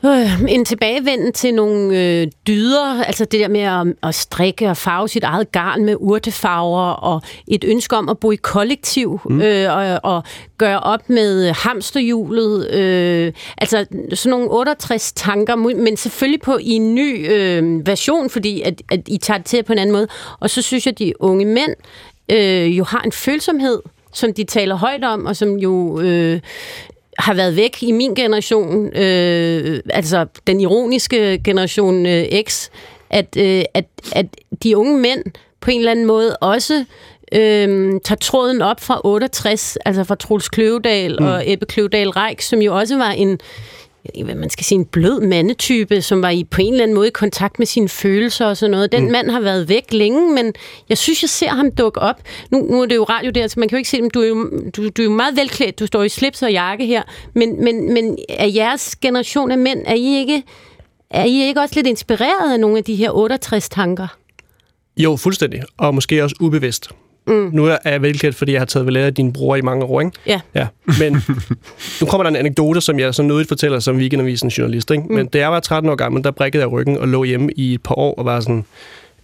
øh, 0.06 0.42
en 0.48 0.66
tilbagevenden 0.66 1.34
til 1.34 1.54
nogle 1.54 2.02
øh, 2.02 2.28
dyder, 2.48 3.04
altså 3.04 3.26
det 3.26 3.40
der 3.40 3.48
med 3.48 3.62
at, 3.62 4.10
at 4.10 4.16
strikke 4.16 4.70
og 4.70 4.78
farve 4.78 5.10
sit 5.10 5.24
eget 5.24 5.52
garn 5.52 5.86
med 5.86 5.96
urtefarver, 6.00 6.90
og 6.90 7.22
et 7.48 7.64
ønske 7.64 7.96
om 7.96 8.10
at 8.10 8.20
bo 8.20 8.32
i 8.32 8.36
kollektiv, 8.36 9.20
mm. 9.30 9.42
øh, 9.42 9.78
og, 9.78 10.00
og 10.14 10.24
gøre 10.58 10.80
op 10.80 11.10
med 11.10 11.52
hamsterhjulet, 11.52 12.72
øh, 12.72 13.34
altså 13.58 13.86
sådan 14.14 14.30
nogle 14.30 14.52
68 14.52 15.14
tanker, 15.14 15.56
men 15.56 15.98
selvfølgelig 15.98 16.42
på 16.42 16.58
i 16.62 16.70
en 16.72 16.96
ny 16.96 17.32
øh, 17.32 17.88
version, 17.88 18.30
fordi 18.30 18.62
at, 18.62 18.82
at 18.92 19.00
I 19.08 19.18
tager 19.18 19.38
det 19.38 19.46
til 19.46 19.64
på 19.64 19.74
en 19.74 19.80
anden 19.80 19.94
måde. 19.94 20.08
Og 20.40 20.50
så 20.50 20.62
synes 20.62 20.86
jeg, 20.86 20.92
at 20.92 21.00
de 21.00 21.22
unge 21.22 21.46
mænd 21.46 21.76
øh, 22.32 22.78
jo 22.78 22.84
har 22.84 23.02
en 23.02 23.12
følsomhed, 23.12 23.82
som 24.14 24.34
de 24.34 24.44
taler 24.44 24.76
højt 24.76 25.04
om, 25.04 25.26
og 25.26 25.36
som 25.36 25.56
jo 25.56 26.00
øh, 26.00 26.40
har 27.20 27.34
været 27.34 27.56
væk 27.56 27.84
i 27.84 27.92
min 27.92 28.16
generation, 28.16 28.98
øh, 28.98 29.80
altså 29.90 30.26
den 30.48 30.62
ironiske 30.62 31.42
generation 31.44 32.06
øh, 32.06 32.26
X, 32.48 32.70
at, 33.10 33.38
øh, 33.38 33.64
at, 33.74 33.86
at 34.12 34.26
de 34.64 34.78
unge 34.78 34.98
mænd 34.98 35.24
på 35.62 35.72
en 35.72 35.80
eller 35.80 35.92
anden 35.92 36.06
måde 36.06 36.38
også 36.38 36.86
øh, 37.32 37.92
tager 38.04 38.20
tråden 38.22 38.62
op 38.62 38.80
fra 38.82 39.02
68, 39.04 39.78
altså 39.86 40.04
fra 40.04 40.16
Troels 40.16 40.50
Kløvedal 40.50 41.18
mm. 41.20 41.26
og 41.26 41.52
Ebbe 41.52 41.66
Kløvedal 41.66 42.10
Reik, 42.10 42.42
som 42.42 42.62
jo 42.62 42.78
også 42.78 42.98
var 42.98 43.12
en 43.12 43.40
hvad 44.24 44.36
man 44.36 44.50
skal 44.50 44.66
sige, 44.66 44.80
en 44.80 44.86
blød 44.86 45.22
mandetype, 45.22 46.02
som 46.02 46.22
var 46.22 46.30
i 46.30 46.44
på 46.44 46.62
en 46.62 46.74
eller 46.74 46.84
anden 46.84 46.96
måde 46.96 47.08
i 47.08 47.12
kontakt 47.12 47.60
med 47.60 47.68
sine 47.68 47.90
følelser 47.90 48.46
og 48.46 48.58
sådan 48.58 48.72
noget. 48.72 48.92
Den 48.92 49.06
mm. 49.06 49.12
mand 49.12 49.30
har 49.30 49.40
været 49.40 49.70
væk 49.70 49.94
længe, 49.94 50.34
men 50.34 50.54
jeg 50.90 50.98
synes, 50.98 51.24
jeg 51.24 51.30
ser 51.30 51.50
ham 51.50 51.72
dukke 51.72 52.00
op. 52.00 52.22
Nu, 52.52 52.60
nu 52.60 52.82
er 52.82 52.86
det 52.86 52.96
jo 52.96 53.04
radio 53.04 53.32
der, 53.32 53.48
så 53.48 53.60
man 53.60 53.70
kan 53.70 53.76
jo 53.76 53.78
ikke 53.78 53.90
se 53.90 53.98
dem. 53.98 54.10
Du 54.10 54.22
er 54.22 54.28
jo, 54.28 54.50
du, 54.76 54.90
du 54.90 55.02
er 55.02 55.06
jo 55.06 55.12
meget 55.12 55.38
velklædt. 55.38 55.80
Du 55.80 55.88
står 55.88 56.04
i 56.04 56.10
slips 56.10 56.44
og 56.44 56.52
jakke 56.52 56.86
her. 56.86 57.04
Men, 57.34 57.64
men, 57.64 57.94
men 57.94 58.18
er 58.30 58.48
jeres 58.48 58.96
generation 58.96 59.52
af 59.52 59.58
mænd, 59.58 59.80
er 59.86 59.96
I 59.96 60.18
ikke, 60.20 60.44
er 61.10 61.24
I 61.24 61.48
ikke 61.48 61.62
også 61.62 61.76
lidt 61.76 61.88
inspireret 61.88 62.54
af 62.54 62.60
nogle 62.60 62.78
af 62.78 62.84
de 62.84 62.96
her 62.96 63.12
68 63.12 63.70
tanker? 63.70 64.08
Jo, 64.98 65.16
fuldstændig. 65.16 65.62
Og 65.78 65.96
måske 65.96 66.24
også 66.24 66.36
ubevidst. 66.40 66.90
Mm. 67.28 67.50
Nu 67.54 67.66
er 67.66 67.78
jeg 67.86 68.02
velkendt, 68.02 68.36
fordi 68.36 68.52
jeg 68.52 68.62
har 68.62 68.66
taget 68.66 68.86
ved 68.86 68.94
lære 68.94 69.06
af 69.06 69.14
dine 69.14 69.34
bror 69.34 69.56
i 69.56 69.62
mange 69.62 69.86
år, 69.86 70.02
ikke? 70.02 70.12
Ja. 70.28 70.42
ja. 70.56 70.68
Men 71.00 71.14
nu 72.02 72.08
kommer 72.08 72.24
der 72.24 72.30
en 72.30 72.36
anekdote, 72.36 72.82
som 72.82 73.00
jeg 73.00 73.14
så 73.14 73.24
nødigt 73.24 73.48
fortæller 73.48 73.80
som 73.80 73.98
weekendavisens 73.98 74.58
journalist, 74.58 74.92
ikke? 74.92 75.04
Men 75.04 75.22
mm. 75.22 75.28
da 75.28 75.38
jeg 75.38 75.52
var 75.52 75.60
13 75.60 75.90
år 75.90 75.96
gammel, 75.96 76.24
der 76.24 76.32
brækkede 76.32 76.64
jeg 76.64 76.72
ryggen 76.72 76.98
og 76.98 77.08
lå 77.08 77.24
hjemme 77.24 77.50
i 77.56 77.74
et 77.74 77.84
par 77.84 77.96
år 77.96 78.14
og 78.16 78.26
var 78.26 78.40
sådan... 78.40 78.66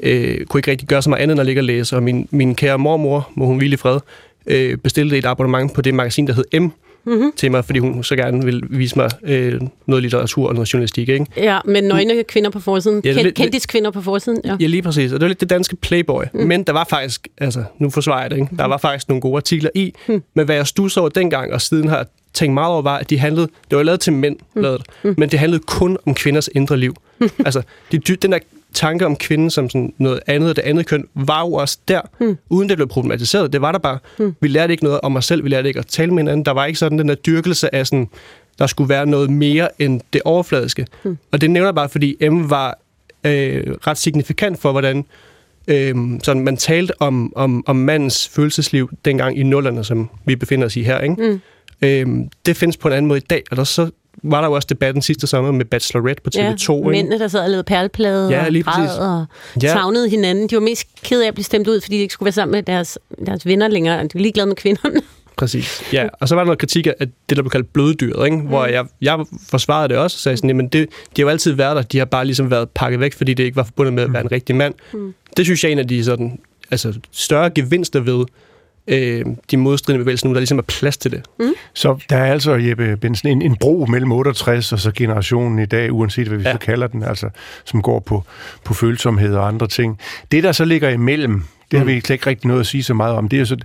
Øh, 0.03 0.45
kunne 0.45 0.59
ikke 0.59 0.71
rigtig 0.71 0.87
gøre 0.87 1.01
så 1.01 1.09
meget 1.09 1.21
andet 1.21 1.33
end 1.33 1.39
at 1.39 1.45
ligge 1.45 1.61
og 1.61 1.65
læse. 1.65 1.95
Og 1.95 2.03
min, 2.03 2.27
min 2.31 2.55
kære 2.55 2.79
mormor, 2.79 3.29
må 3.35 3.45
hun 3.45 3.57
hvile 3.57 3.73
i 3.73 3.77
fred, 3.77 3.99
øh, 4.47 4.77
bestilte 4.77 5.17
et 5.17 5.25
abonnement 5.25 5.73
på 5.73 5.81
det 5.81 5.93
magasin, 5.93 6.27
der 6.27 6.33
hed 6.33 6.59
M, 6.59 6.67
mm-hmm. 7.05 7.31
til 7.35 7.51
mig, 7.51 7.65
fordi 7.65 7.79
hun 7.79 8.03
så 8.03 8.15
gerne 8.15 8.45
vil 8.45 8.63
vise 8.69 8.95
mig 8.95 9.09
øh, 9.23 9.61
noget 9.85 10.01
litteratur 10.01 10.47
og 10.47 10.53
noget 10.53 10.73
journalistik. 10.73 11.09
Ikke? 11.09 11.25
Ja, 11.37 11.59
med 11.65 11.81
nøgne 11.81 12.23
kvinder 12.23 12.49
på 12.49 12.59
forsiden. 12.59 13.01
Ja, 13.05 13.31
Kend, 13.35 13.67
kvinder 13.67 13.91
på 13.91 14.01
forsiden. 14.01 14.41
Ja. 14.45 14.55
ja, 14.59 14.67
lige 14.67 14.81
præcis. 14.81 15.11
Og 15.11 15.19
det 15.19 15.21
var 15.21 15.27
lidt 15.27 15.41
det 15.41 15.49
danske 15.49 15.75
Playboy. 15.75 16.23
Mm. 16.33 16.39
Men 16.39 16.63
der 16.63 16.73
var 16.73 16.87
faktisk, 16.89 17.27
altså 17.37 17.63
nu 17.79 17.89
forsvarer 17.89 18.21
jeg 18.21 18.31
det, 18.31 18.37
ikke? 18.37 18.55
der 18.57 18.65
var 18.65 18.77
faktisk 18.77 19.09
nogle 19.09 19.21
gode 19.21 19.37
artikler 19.37 19.69
i. 19.75 19.93
Mm. 20.07 20.23
Men 20.33 20.45
hvad 20.45 20.55
jeg 20.55 20.67
stusser 20.67 21.01
over 21.01 21.09
dengang, 21.09 21.53
og 21.53 21.61
siden 21.61 21.87
har 21.87 22.07
tænkt 22.33 22.53
meget 22.53 22.71
over, 22.71 22.81
var, 22.81 22.97
at 22.97 23.09
de 23.09 23.17
handlede, 23.17 23.47
det 23.69 23.77
var 23.77 23.83
lavet 23.83 23.99
til 23.99 24.13
mænd, 24.13 24.35
mm. 24.55 24.61
lavet, 24.61 24.81
mm. 25.03 25.15
men 25.17 25.29
det 25.29 25.39
handlede 25.39 25.63
kun 25.67 25.97
om 26.05 26.13
kvinders 26.13 26.49
indre 26.55 26.77
liv. 26.77 26.95
Mm. 27.19 27.29
altså, 27.45 27.61
de, 27.91 27.97
den 27.97 28.31
der 28.31 28.39
tanke 28.73 29.05
om 29.05 29.15
kvinden 29.15 29.49
som 29.49 29.69
sådan 29.69 29.93
noget 29.97 30.19
andet, 30.27 30.49
og 30.49 30.55
det 30.55 30.61
andet 30.61 30.85
køn, 30.85 31.07
var 31.15 31.41
jo 31.41 31.53
også 31.53 31.77
der, 31.87 32.01
mm. 32.19 32.37
uden 32.49 32.69
det 32.69 32.77
blev 32.77 32.87
problematiseret. 32.87 33.53
Det 33.53 33.61
var 33.61 33.71
der 33.71 33.79
bare. 33.79 33.99
Mm. 34.19 34.35
Vi 34.41 34.47
lærte 34.47 34.73
ikke 34.73 34.83
noget 34.83 35.01
om 35.01 35.15
os 35.15 35.25
selv, 35.25 35.43
vi 35.43 35.49
lærte 35.49 35.67
ikke 35.67 35.79
at 35.79 35.87
tale 35.87 36.11
med 36.11 36.23
hinanden. 36.23 36.45
Der 36.45 36.51
var 36.51 36.65
ikke 36.65 36.79
sådan 36.79 36.99
den 36.99 37.09
der 37.09 37.15
dyrkelse 37.15 37.75
af 37.75 37.87
sådan, 37.87 38.07
der 38.59 38.67
skulle 38.67 38.89
være 38.89 39.05
noget 39.05 39.29
mere 39.29 39.81
end 39.81 40.01
det 40.13 40.21
overfladiske. 40.25 40.87
Mm. 41.03 41.17
Og 41.31 41.41
det 41.41 41.51
nævner 41.51 41.71
bare, 41.71 41.89
fordi 41.89 42.29
M 42.29 42.49
var 42.49 42.79
øh, 43.23 43.63
ret 43.87 43.97
signifikant 43.97 44.59
for, 44.59 44.71
hvordan 44.71 45.05
øh, 45.67 45.95
sådan 46.23 46.43
man 46.43 46.57
talte 46.57 47.01
om, 47.01 47.33
om, 47.35 47.63
om 47.67 47.75
mandens 47.75 48.27
følelsesliv 48.27 48.89
dengang 49.05 49.37
i 49.37 49.43
nullerne, 49.43 49.83
som 49.83 50.09
vi 50.25 50.35
befinder 50.35 50.65
os 50.65 50.75
i 50.75 50.83
her. 50.83 50.99
Ikke? 50.99 51.15
Mm. 51.15 51.41
Øh, 51.81 52.27
det 52.45 52.57
findes 52.57 52.77
på 52.77 52.87
en 52.87 52.93
anden 52.93 53.07
måde 53.07 53.17
i 53.17 53.25
dag, 53.29 53.43
og 53.51 53.57
der 53.57 53.63
så 53.63 53.89
var 54.23 54.41
der 54.41 54.47
jo 54.47 54.53
også 54.53 54.67
debatten 54.69 55.01
sidste 55.01 55.27
sommer 55.27 55.51
med 55.51 55.65
Bachelorette 55.65 56.23
på 56.23 56.29
TV2. 56.35 56.73
Ja, 56.73 56.89
mændene, 56.89 57.19
der 57.19 57.27
sad 57.27 57.39
og 57.39 57.49
lavede 57.49 57.63
perleplade 57.63 58.29
ja, 58.29 58.49
lige 58.49 58.63
og 58.67 58.73
græd 58.73 58.97
og 58.97 59.25
ja. 59.63 59.67
savnede 59.67 60.09
hinanden. 60.09 60.49
De 60.49 60.55
var 60.55 60.61
mest 60.61 60.87
ked 61.03 61.21
af 61.21 61.27
at 61.27 61.33
blive 61.33 61.45
stemt 61.45 61.67
ud, 61.67 61.81
fordi 61.81 61.95
de 61.95 62.01
ikke 62.01 62.13
skulle 62.13 62.27
være 62.27 62.33
sammen 62.33 62.51
med 62.51 62.63
deres, 62.63 62.99
deres 63.25 63.45
venner 63.45 63.67
længere. 63.67 64.03
De 64.03 64.09
var 64.13 64.19
ligeglade 64.19 64.47
med 64.47 64.55
kvinderne. 64.55 65.01
Præcis. 65.37 65.83
Ja, 65.93 66.07
og 66.19 66.27
så 66.27 66.35
var 66.35 66.41
der 66.41 66.45
noget 66.45 66.59
kritik 66.59 66.87
af 66.87 66.93
det, 66.99 67.37
der 67.37 67.41
blev 67.43 67.49
kaldt 67.49 67.73
bloddyret, 67.73 68.25
ikke? 68.25 68.37
hvor 68.37 68.65
jeg, 68.65 68.85
jeg 69.01 69.25
forsvarede 69.49 69.89
det 69.89 69.97
også 69.97 70.15
og 70.15 70.19
sagde 70.19 70.37
sådan, 70.37 70.49
jamen 70.49 70.67
det, 70.67 70.89
de 70.89 71.21
har 71.21 71.23
jo 71.23 71.29
altid 71.29 71.51
været 71.51 71.75
der, 71.75 71.81
de 71.81 71.97
har 71.97 72.05
bare 72.05 72.25
ligesom 72.25 72.51
været 72.51 72.69
pakket 72.69 72.99
væk, 72.99 73.13
fordi 73.13 73.33
det 73.33 73.43
ikke 73.43 73.55
var 73.55 73.63
forbundet 73.63 73.93
med 73.93 74.03
at 74.03 74.13
være 74.13 74.21
en 74.21 74.31
rigtig 74.31 74.55
mand. 74.55 74.73
Mm. 74.93 75.13
Det 75.37 75.45
synes 75.45 75.63
jeg 75.63 75.69
er 75.69 75.71
en 75.71 75.79
af 75.79 75.87
de 75.87 76.03
sådan, 76.03 76.39
altså, 76.71 76.93
større 77.11 77.49
gevinster 77.49 77.99
ved 77.99 78.25
øh, 78.87 79.25
de 79.51 79.57
modstridende 79.57 80.03
bevægelser 80.03 80.27
nu, 80.27 80.33
der 80.33 80.39
ligesom 80.39 80.57
er 80.57 80.61
plads 80.61 80.97
til 80.97 81.11
det. 81.11 81.21
Mm. 81.39 81.53
Så 81.73 82.03
der 82.09 82.17
er 82.17 82.31
altså, 82.31 82.53
Jeppe 82.55 82.97
Benson, 82.97 83.31
en, 83.31 83.41
en 83.41 83.55
bro 83.55 83.85
mellem 83.89 84.11
68 84.11 84.73
og 84.73 84.79
så 84.79 84.91
generationen 84.95 85.59
i 85.59 85.65
dag, 85.65 85.93
uanset 85.93 86.27
hvad 86.27 86.37
vi 86.37 86.43
ja. 86.43 86.51
så 86.51 86.57
kalder 86.57 86.87
den, 86.87 87.03
altså, 87.03 87.29
som 87.65 87.81
går 87.81 87.99
på, 87.99 88.23
på 88.63 88.73
følsomhed 88.73 89.35
og 89.35 89.47
andre 89.47 89.67
ting. 89.67 89.99
Det, 90.31 90.43
der 90.43 90.51
så 90.51 90.65
ligger 90.65 90.89
imellem, 90.89 91.43
det 91.71 91.79
har 91.79 91.85
vi 91.85 91.93
ikke 91.93 92.13
rigtig 92.13 92.47
noget 92.47 92.59
at 92.59 92.67
sige 92.67 92.83
så 92.83 92.93
meget 92.93 93.15
om. 93.15 93.29
Det 93.29 93.39
er 93.39 93.45
så, 93.45 93.57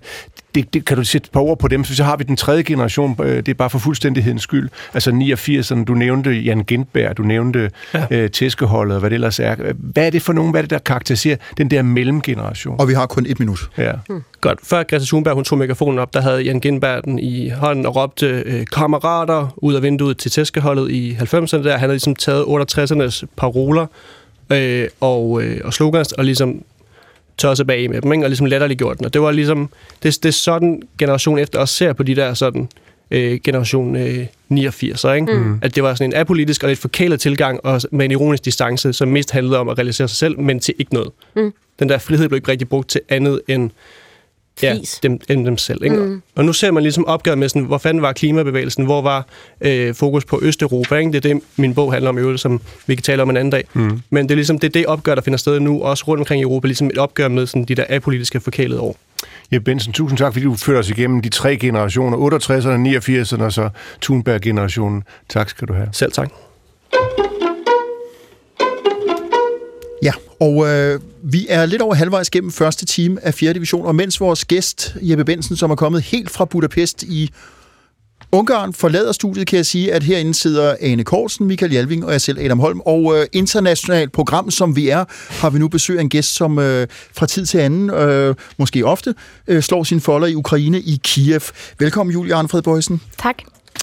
det, 0.55 0.75
det, 0.75 0.85
kan 0.85 0.97
du 0.97 1.05
sætte 1.05 1.27
et 1.27 1.33
par 1.33 1.41
ord 1.41 1.59
på 1.59 1.69
dem, 1.69 1.85
så 1.85 2.05
har 2.05 2.17
vi 2.17 2.25
den 2.25 2.37
tredje 2.37 2.63
generation, 2.63 3.17
øh, 3.23 3.37
det 3.37 3.49
er 3.49 3.55
bare 3.55 3.71
for 3.71 3.79
fuldstændighedens 3.79 4.43
skyld. 4.43 4.69
Altså 4.95 5.11
89'erne, 5.11 5.85
du 5.85 5.95
nævnte 5.95 6.31
Jan 6.31 6.65
Gentberg, 6.67 7.17
du 7.17 7.23
nævnte 7.23 7.71
ja. 7.95 8.07
øh, 8.11 8.31
tæskeholdet, 8.31 8.95
og 8.95 9.01
hvad 9.01 9.11
det 9.11 9.15
ellers 9.15 9.41
er. 9.41 9.57
Hvad 9.79 10.07
er 10.07 10.11
det 10.11 10.23
for 10.23 10.33
nogen, 10.33 10.51
hvad 10.51 10.61
er 10.61 10.63
det, 10.63 10.71
der 10.71 10.79
karakteriserer 10.79 11.37
den 11.59 11.71
der 11.71 11.83
mellemgeneration? 11.83 12.81
Og 12.81 12.89
vi 12.89 12.95
har 12.95 13.07
kun 13.07 13.27
et 13.27 13.39
minut. 13.39 13.71
Ja. 13.79 13.93
Hmm. 14.09 14.23
Godt. 14.41 14.59
Før 14.63 14.83
Greta 14.83 15.05
Thunberg, 15.05 15.35
hun 15.35 15.45
tog 15.45 15.59
mikrofonen 15.59 15.99
op, 15.99 16.15
der 16.15 16.21
havde 16.21 16.43
Jan 16.43 16.61
Gentberg 16.61 17.05
den 17.05 17.19
i 17.19 17.49
hånden 17.49 17.87
og 17.87 17.97
råbte 17.97 18.27
øh, 18.27 18.67
kammerater 18.73 19.55
ud 19.57 19.75
af 19.75 19.83
vinduet 19.83 20.19
til 20.19 20.31
tæskeholdet 20.31 20.91
i 20.91 21.17
90'erne 21.21 21.63
der. 21.63 21.71
Han 21.71 21.81
havde 21.81 21.93
ligesom 21.93 22.17
taget 22.17 22.45
68'ernes 22.45 23.25
paroler 23.37 23.87
øh, 24.53 24.89
og, 25.01 25.43
øh, 25.43 25.61
og 25.65 25.73
slogans 25.73 26.13
og 26.13 26.25
ligesom 26.25 26.63
tosset 27.39 27.67
bag 27.67 27.91
med 27.91 28.01
dem, 28.01 28.13
ikke? 28.13 28.25
og 28.25 28.29
ligesom 28.31 28.47
latterligt 28.47 28.79
gjort 28.79 28.99
den. 28.99 29.07
Og 29.07 29.15
det 29.15 29.23
var 29.23 29.31
ligesom, 29.31 29.69
det, 30.03 30.23
det 30.23 30.29
er 30.29 30.33
sådan 30.33 30.83
generation 30.99 31.39
efter 31.39 31.59
os 31.59 31.71
ser 31.71 31.93
på 31.93 32.03
de 32.03 32.17
der 32.17 32.35
sådan, 32.35 32.69
øh, 33.11 33.41
generation 33.45 33.97
øh, 33.97 34.27
89, 34.49 35.05
ikke? 35.05 35.33
Mm. 35.33 35.59
At 35.63 35.75
det 35.75 35.83
var 35.83 35.95
sådan 35.95 36.11
en 36.11 36.17
apolitisk 36.17 36.63
og 36.63 36.69
lidt 36.69 36.79
forkælet 36.79 37.21
tilgang, 37.21 37.61
og 37.65 37.81
med 37.91 38.05
en 38.05 38.11
ironisk 38.11 38.45
distance, 38.45 38.93
som 38.93 39.09
mest 39.09 39.31
handlede 39.31 39.59
om 39.59 39.69
at 39.69 39.79
realisere 39.79 40.09
sig 40.09 40.17
selv, 40.17 40.41
men 40.41 40.61
til 40.61 40.75
ikke 40.79 40.95
noget. 40.95 41.11
Mm. 41.37 41.53
Den 41.79 41.89
der 41.89 41.99
frihed 41.99 42.29
blev 42.29 42.37
ikke 42.37 42.51
rigtig 42.51 42.69
brugt 42.69 42.89
til 42.89 43.01
andet 43.09 43.41
end 43.49 43.71
ja, 44.63 44.79
dem, 45.03 45.21
end 45.29 45.47
dem 45.47 45.59
selv. 45.59 45.85
Ikke? 45.85 45.97
Mm. 45.97 46.23
Og 46.35 46.45
nu 46.45 46.53
ser 46.53 46.71
man 46.71 46.83
ligesom 46.83 47.07
opgøret 47.07 47.39
med, 47.39 47.49
sådan, 47.49 47.63
hvor 47.63 47.79
fanden 47.79 48.03
var 48.03 48.13
klimabevægelsen, 48.13 48.85
hvor 48.85 49.03
var 49.03 49.27
øh, 49.61 49.95
fokus 49.95 50.25
på 50.25 50.39
Østeuropa. 50.43 50.97
Ikke? 50.97 51.13
Det 51.13 51.25
er 51.25 51.35
det, 51.35 51.43
min 51.57 51.75
bog 51.75 51.93
handler 51.93 52.09
om 52.09 52.19
i 52.19 52.21
øvrigt, 52.21 52.41
som 52.41 52.61
vi 52.87 52.95
kan 52.95 53.03
tale 53.03 53.23
om 53.23 53.31
en 53.31 53.37
anden 53.37 53.51
dag. 53.51 53.65
Mm. 53.75 54.01
Men 54.11 54.25
det 54.25 54.31
er 54.31 54.37
ligesom 54.37 54.59
det, 54.59 54.69
er 54.69 54.73
det 54.73 54.87
opgør, 54.87 55.15
der 55.15 55.23
finder 55.23 55.37
sted 55.39 55.61
nu, 55.61 55.83
også 55.83 56.05
rundt 56.09 56.21
omkring 56.21 56.41
i 56.41 56.43
Europa, 56.43 56.67
ligesom 56.67 56.87
et 56.87 56.99
opgør 56.99 57.29
med 57.29 57.47
sådan, 57.47 57.65
de 57.65 57.75
der 57.75 57.85
apolitiske 57.89 58.41
forkælede 58.41 58.81
år. 58.81 58.97
Ja, 59.53 59.59
Benson, 59.59 59.93
tusind 59.93 60.19
tak, 60.19 60.33
fordi 60.33 60.45
du 60.45 60.55
førte 60.55 60.79
os 60.79 60.91
igennem 60.91 61.23
de 61.23 61.29
tre 61.29 61.57
generationer, 61.57 62.19
68'erne, 62.19 63.37
89'erne 63.37 63.43
og 63.43 63.53
så 63.53 63.69
Thunberg-generationen. 64.03 65.03
Tak 65.29 65.49
skal 65.49 65.69
du 65.69 65.73
have. 65.73 65.89
Selv 65.93 66.13
tak. 66.13 66.31
Ja, 70.03 70.13
og 70.41 70.69
øh, 70.69 71.01
vi 71.23 71.47
er 71.49 71.67
lidt 71.67 71.83
over 71.83 71.95
halvvejs 71.95 72.31
gennem 72.31 72.53
første 72.53 72.87
time 72.87 73.25
af 73.25 73.35
4. 73.35 73.53
division, 73.53 73.87
og 73.87 73.95
mens 73.95 74.21
vores 74.21 74.45
gæst, 74.45 74.97
Jeppe 75.03 75.25
Bensen, 75.25 75.57
som 75.57 75.71
er 75.71 75.75
kommet 75.75 76.03
helt 76.03 76.31
fra 76.31 76.45
Budapest 76.45 77.03
i 77.03 77.31
Ungarn, 78.33 78.73
forlader 78.73 79.13
studiet, 79.13 79.47
kan 79.47 79.57
jeg 79.57 79.67
sige, 79.67 79.93
at 79.93 80.03
herinde 80.03 80.35
sidder 80.35 80.77
Ane 80.81 81.05
Korsen, 81.05 81.47
Michael 81.47 81.73
Jalving 81.73 82.05
og 82.05 82.13
jeg 82.13 82.21
selv, 82.21 82.39
Adam 82.39 82.59
Holm. 82.59 82.81
Og 82.81 83.19
øh, 83.19 83.27
internationalt 83.33 84.13
program, 84.13 84.51
som 84.51 84.77
vi 84.77 84.89
er, 84.89 85.05
har 85.31 85.51
vi 85.51 85.59
nu 85.59 85.69
besøg 85.69 85.99
af 85.99 86.03
en 86.03 86.09
gæst, 86.09 86.35
som 86.35 86.59
øh, 86.59 86.87
fra 87.13 87.27
tid 87.27 87.47
til 87.47 87.59
anden, 87.59 87.91
øh, 87.91 88.35
måske 88.57 88.87
ofte, 88.87 89.15
øh, 89.49 89.63
slår 89.63 89.85
sin 89.85 90.01
folder 90.01 90.27
i 90.27 90.35
Ukraine 90.35 90.81
i 90.81 91.01
Kiev. 91.03 91.41
Velkommen, 91.79 92.13
Julie 92.13 92.35
Arnfred 92.35 92.63
Bøjsen. 92.63 93.01
Tak. 93.19 93.37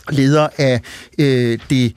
Leder 0.10 0.48
af 0.58 0.82
øh, 1.20 1.60
det 1.70 1.94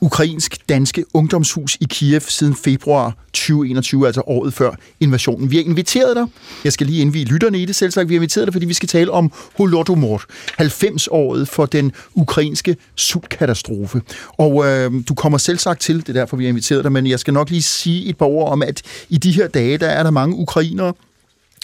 ukrainsk-danske 0.00 1.04
ungdomshus 1.14 1.76
i 1.80 1.86
Kiev 1.90 2.20
siden 2.20 2.56
februar 2.56 3.16
2021, 3.32 4.06
altså 4.06 4.22
året 4.26 4.54
før 4.54 4.70
invasionen. 5.00 5.50
Vi 5.50 5.56
har 5.56 5.64
inviteret 5.64 6.16
dig, 6.16 6.26
jeg 6.64 6.72
skal 6.72 6.86
lige 6.86 7.00
indvige 7.00 7.24
lytterne 7.24 7.58
i 7.58 7.64
det 7.64 7.76
selvsagt, 7.76 8.08
vi 8.08 8.14
har 8.14 8.18
inviteret 8.18 8.46
dig, 8.46 8.52
fordi 8.54 8.66
vi 8.66 8.74
skal 8.74 8.88
tale 8.88 9.10
om 9.10 9.32
Holodomor, 9.56 10.22
90-året 10.62 11.48
for 11.48 11.66
den 11.66 11.92
ukrainske 12.14 12.76
sultkatastrofe. 12.96 14.02
Og 14.28 14.66
øh, 14.66 14.92
du 15.08 15.14
kommer 15.14 15.38
selv 15.38 15.58
sagt 15.58 15.80
til, 15.80 16.00
det 16.00 16.08
er 16.08 16.12
derfor, 16.12 16.36
vi 16.36 16.44
har 16.44 16.48
inviteret 16.48 16.84
dig, 16.84 16.92
men 16.92 17.06
jeg 17.06 17.20
skal 17.20 17.34
nok 17.34 17.50
lige 17.50 17.62
sige 17.62 18.08
et 18.08 18.18
par 18.18 18.26
ord 18.26 18.52
om, 18.52 18.62
at 18.62 18.82
i 19.08 19.18
de 19.18 19.32
her 19.32 19.48
dage, 19.48 19.78
der 19.78 19.88
er 19.88 20.02
der 20.02 20.10
mange 20.10 20.36
ukrainere, 20.36 20.92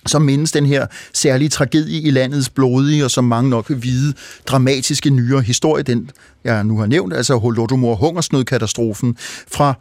som 0.06 0.22
mindes 0.22 0.52
den 0.52 0.66
her 0.66 0.86
særlige 1.12 1.48
tragedie 1.48 2.00
i 2.00 2.10
landets 2.10 2.48
blodige, 2.48 3.04
og 3.04 3.10
som 3.10 3.24
mange 3.24 3.50
nok 3.50 3.68
vil 3.68 3.82
vide, 3.82 4.14
dramatiske 4.46 5.10
nyere 5.10 5.40
historie, 5.40 5.82
den 5.82 6.10
jeg 6.44 6.64
nu 6.64 6.78
har 6.78 6.86
nævnt, 6.86 7.14
altså 7.14 7.36
Holodomor 7.36 7.94
hungersnødkatastrofen 7.94 9.16
fra 9.52 9.74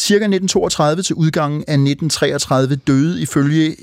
Cirka 0.00 0.24
1932 0.24 1.02
til 1.02 1.14
udgangen 1.14 1.60
af 1.60 1.74
1933 1.74 2.76
døde 2.76 3.20
ifølge 3.22 3.76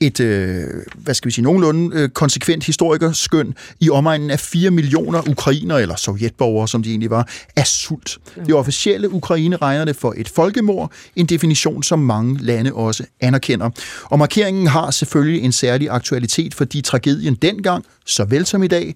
et, 0.00 0.20
øh, 0.20 0.64
hvad 0.94 1.14
skal 1.14 1.26
vi 1.26 1.32
sige, 1.32 1.42
nogenlunde 1.42 1.96
øh, 1.96 2.08
konsekvent 2.08 2.64
historikerskøn 2.64 3.54
i 3.80 3.90
omegnen 3.90 4.30
af 4.30 4.40
4 4.40 4.70
millioner 4.70 5.28
ukrainer, 5.30 5.76
eller 5.76 5.96
sovjetborgere, 5.96 6.68
som 6.68 6.82
de 6.82 6.90
egentlig 6.90 7.10
var, 7.10 7.28
af 7.56 7.66
sult. 7.66 8.18
Det 8.46 8.54
officielle 8.54 9.10
Ukraine 9.10 9.56
regner 9.56 9.84
det 9.84 9.96
for 9.96 10.14
et 10.16 10.28
folkemord, 10.28 10.92
en 11.16 11.26
definition, 11.26 11.82
som 11.82 11.98
mange 11.98 12.38
lande 12.40 12.72
også 12.72 13.04
anerkender. 13.20 13.70
Og 14.04 14.18
markeringen 14.18 14.66
har 14.66 14.90
selvfølgelig 14.90 15.42
en 15.42 15.52
særlig 15.52 15.90
aktualitet, 15.90 16.54
fordi 16.54 16.80
tragedien 16.80 17.34
dengang, 17.34 17.84
såvel 18.06 18.46
som 18.46 18.62
i 18.62 18.68
dag, 18.68 18.94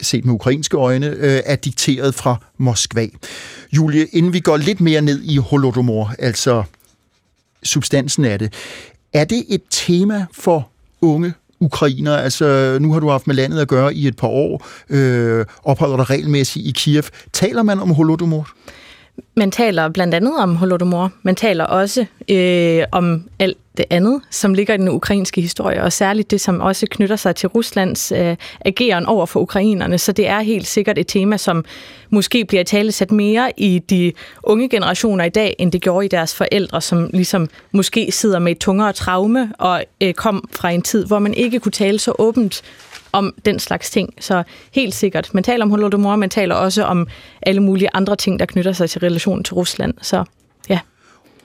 set 0.00 0.24
med 0.24 0.34
ukrainske 0.34 0.76
øjne, 0.76 1.06
øh, 1.06 1.40
er 1.44 1.56
dikteret 1.56 2.14
fra 2.14 2.36
Moskva. 2.58 3.06
Julie, 3.72 4.06
inden 4.06 4.32
vi 4.32 4.40
går 4.40 4.56
lidt 4.56 4.80
mere 4.80 5.02
ned 5.02 5.22
i 5.22 5.36
Holodomor, 5.36 6.14
altså 6.18 6.62
substansen 7.62 8.24
af 8.24 8.38
det, 8.38 8.52
er 9.12 9.24
det 9.24 9.44
et 9.48 9.62
tema 9.70 10.26
for 10.32 10.68
unge 11.00 11.32
ukrainer? 11.60 12.16
Altså, 12.16 12.78
nu 12.80 12.92
har 12.92 13.00
du 13.00 13.08
haft 13.08 13.26
med 13.26 13.34
landet 13.34 13.60
at 13.60 13.68
gøre 13.68 13.94
i 13.94 14.06
et 14.06 14.16
par 14.16 14.28
år, 14.28 14.66
øh, 14.90 15.46
opholder 15.64 15.96
dig 15.96 16.10
regelmæssigt 16.10 16.66
i 16.66 16.70
Kiev. 16.70 17.04
Taler 17.32 17.62
man 17.62 17.80
om 17.80 17.90
Holodomor? 17.90 18.48
Man 19.36 19.50
taler 19.50 19.88
blandt 19.88 20.14
andet 20.14 20.36
om 20.38 20.56
Holodomor. 20.56 21.12
Man 21.22 21.36
taler 21.36 21.64
også 21.64 22.06
øh, 22.30 22.84
om 22.92 23.28
alt 23.38 23.58
det 23.76 23.84
andet, 23.90 24.20
som 24.30 24.54
ligger 24.54 24.74
i 24.74 24.76
den 24.76 24.88
ukrainske 24.88 25.40
historie, 25.40 25.82
og 25.82 25.92
særligt 25.92 26.30
det, 26.30 26.40
som 26.40 26.60
også 26.60 26.86
knytter 26.90 27.16
sig 27.16 27.36
til 27.36 27.48
Ruslands 27.48 28.12
øh, 28.12 28.36
ageren 28.64 29.06
over 29.06 29.26
for 29.26 29.40
ukrainerne. 29.40 29.98
Så 29.98 30.12
det 30.12 30.28
er 30.28 30.40
helt 30.40 30.66
sikkert 30.66 30.98
et 30.98 31.06
tema, 31.06 31.36
som 31.36 31.64
måske 32.10 32.44
bliver 32.44 32.64
talesat 32.64 33.12
mere 33.12 33.52
i 33.56 33.78
de 33.78 34.12
unge 34.42 34.68
generationer 34.68 35.24
i 35.24 35.28
dag, 35.28 35.56
end 35.58 35.72
det 35.72 35.82
gjorde 35.82 36.06
i 36.06 36.08
deres 36.08 36.34
forældre, 36.34 36.80
som 36.80 37.10
ligesom 37.12 37.48
måske 37.72 38.12
sidder 38.12 38.38
med 38.38 38.52
et 38.52 38.58
tungere 38.58 38.92
traume 38.92 39.52
og 39.58 39.84
øh, 40.00 40.14
kom 40.14 40.48
fra 40.52 40.70
en 40.70 40.82
tid, 40.82 41.06
hvor 41.06 41.18
man 41.18 41.34
ikke 41.34 41.60
kunne 41.60 41.72
tale 41.72 41.98
så 41.98 42.14
åbent 42.18 42.62
om 43.12 43.34
den 43.44 43.58
slags 43.58 43.90
ting. 43.90 44.14
Så 44.20 44.42
helt 44.72 44.94
sikkert. 44.94 45.34
Man 45.34 45.44
taler 45.44 45.64
om 45.64 45.70
Holodomor, 45.70 46.16
man 46.16 46.30
taler 46.30 46.54
også 46.54 46.84
om 46.84 47.06
alle 47.42 47.62
mulige 47.62 47.88
andre 47.92 48.16
ting, 48.16 48.38
der 48.38 48.46
knytter 48.46 48.72
sig 48.72 48.90
til 48.90 49.00
relationen 49.00 49.44
til 49.44 49.54
Rusland. 49.54 49.94
Så. 50.02 50.24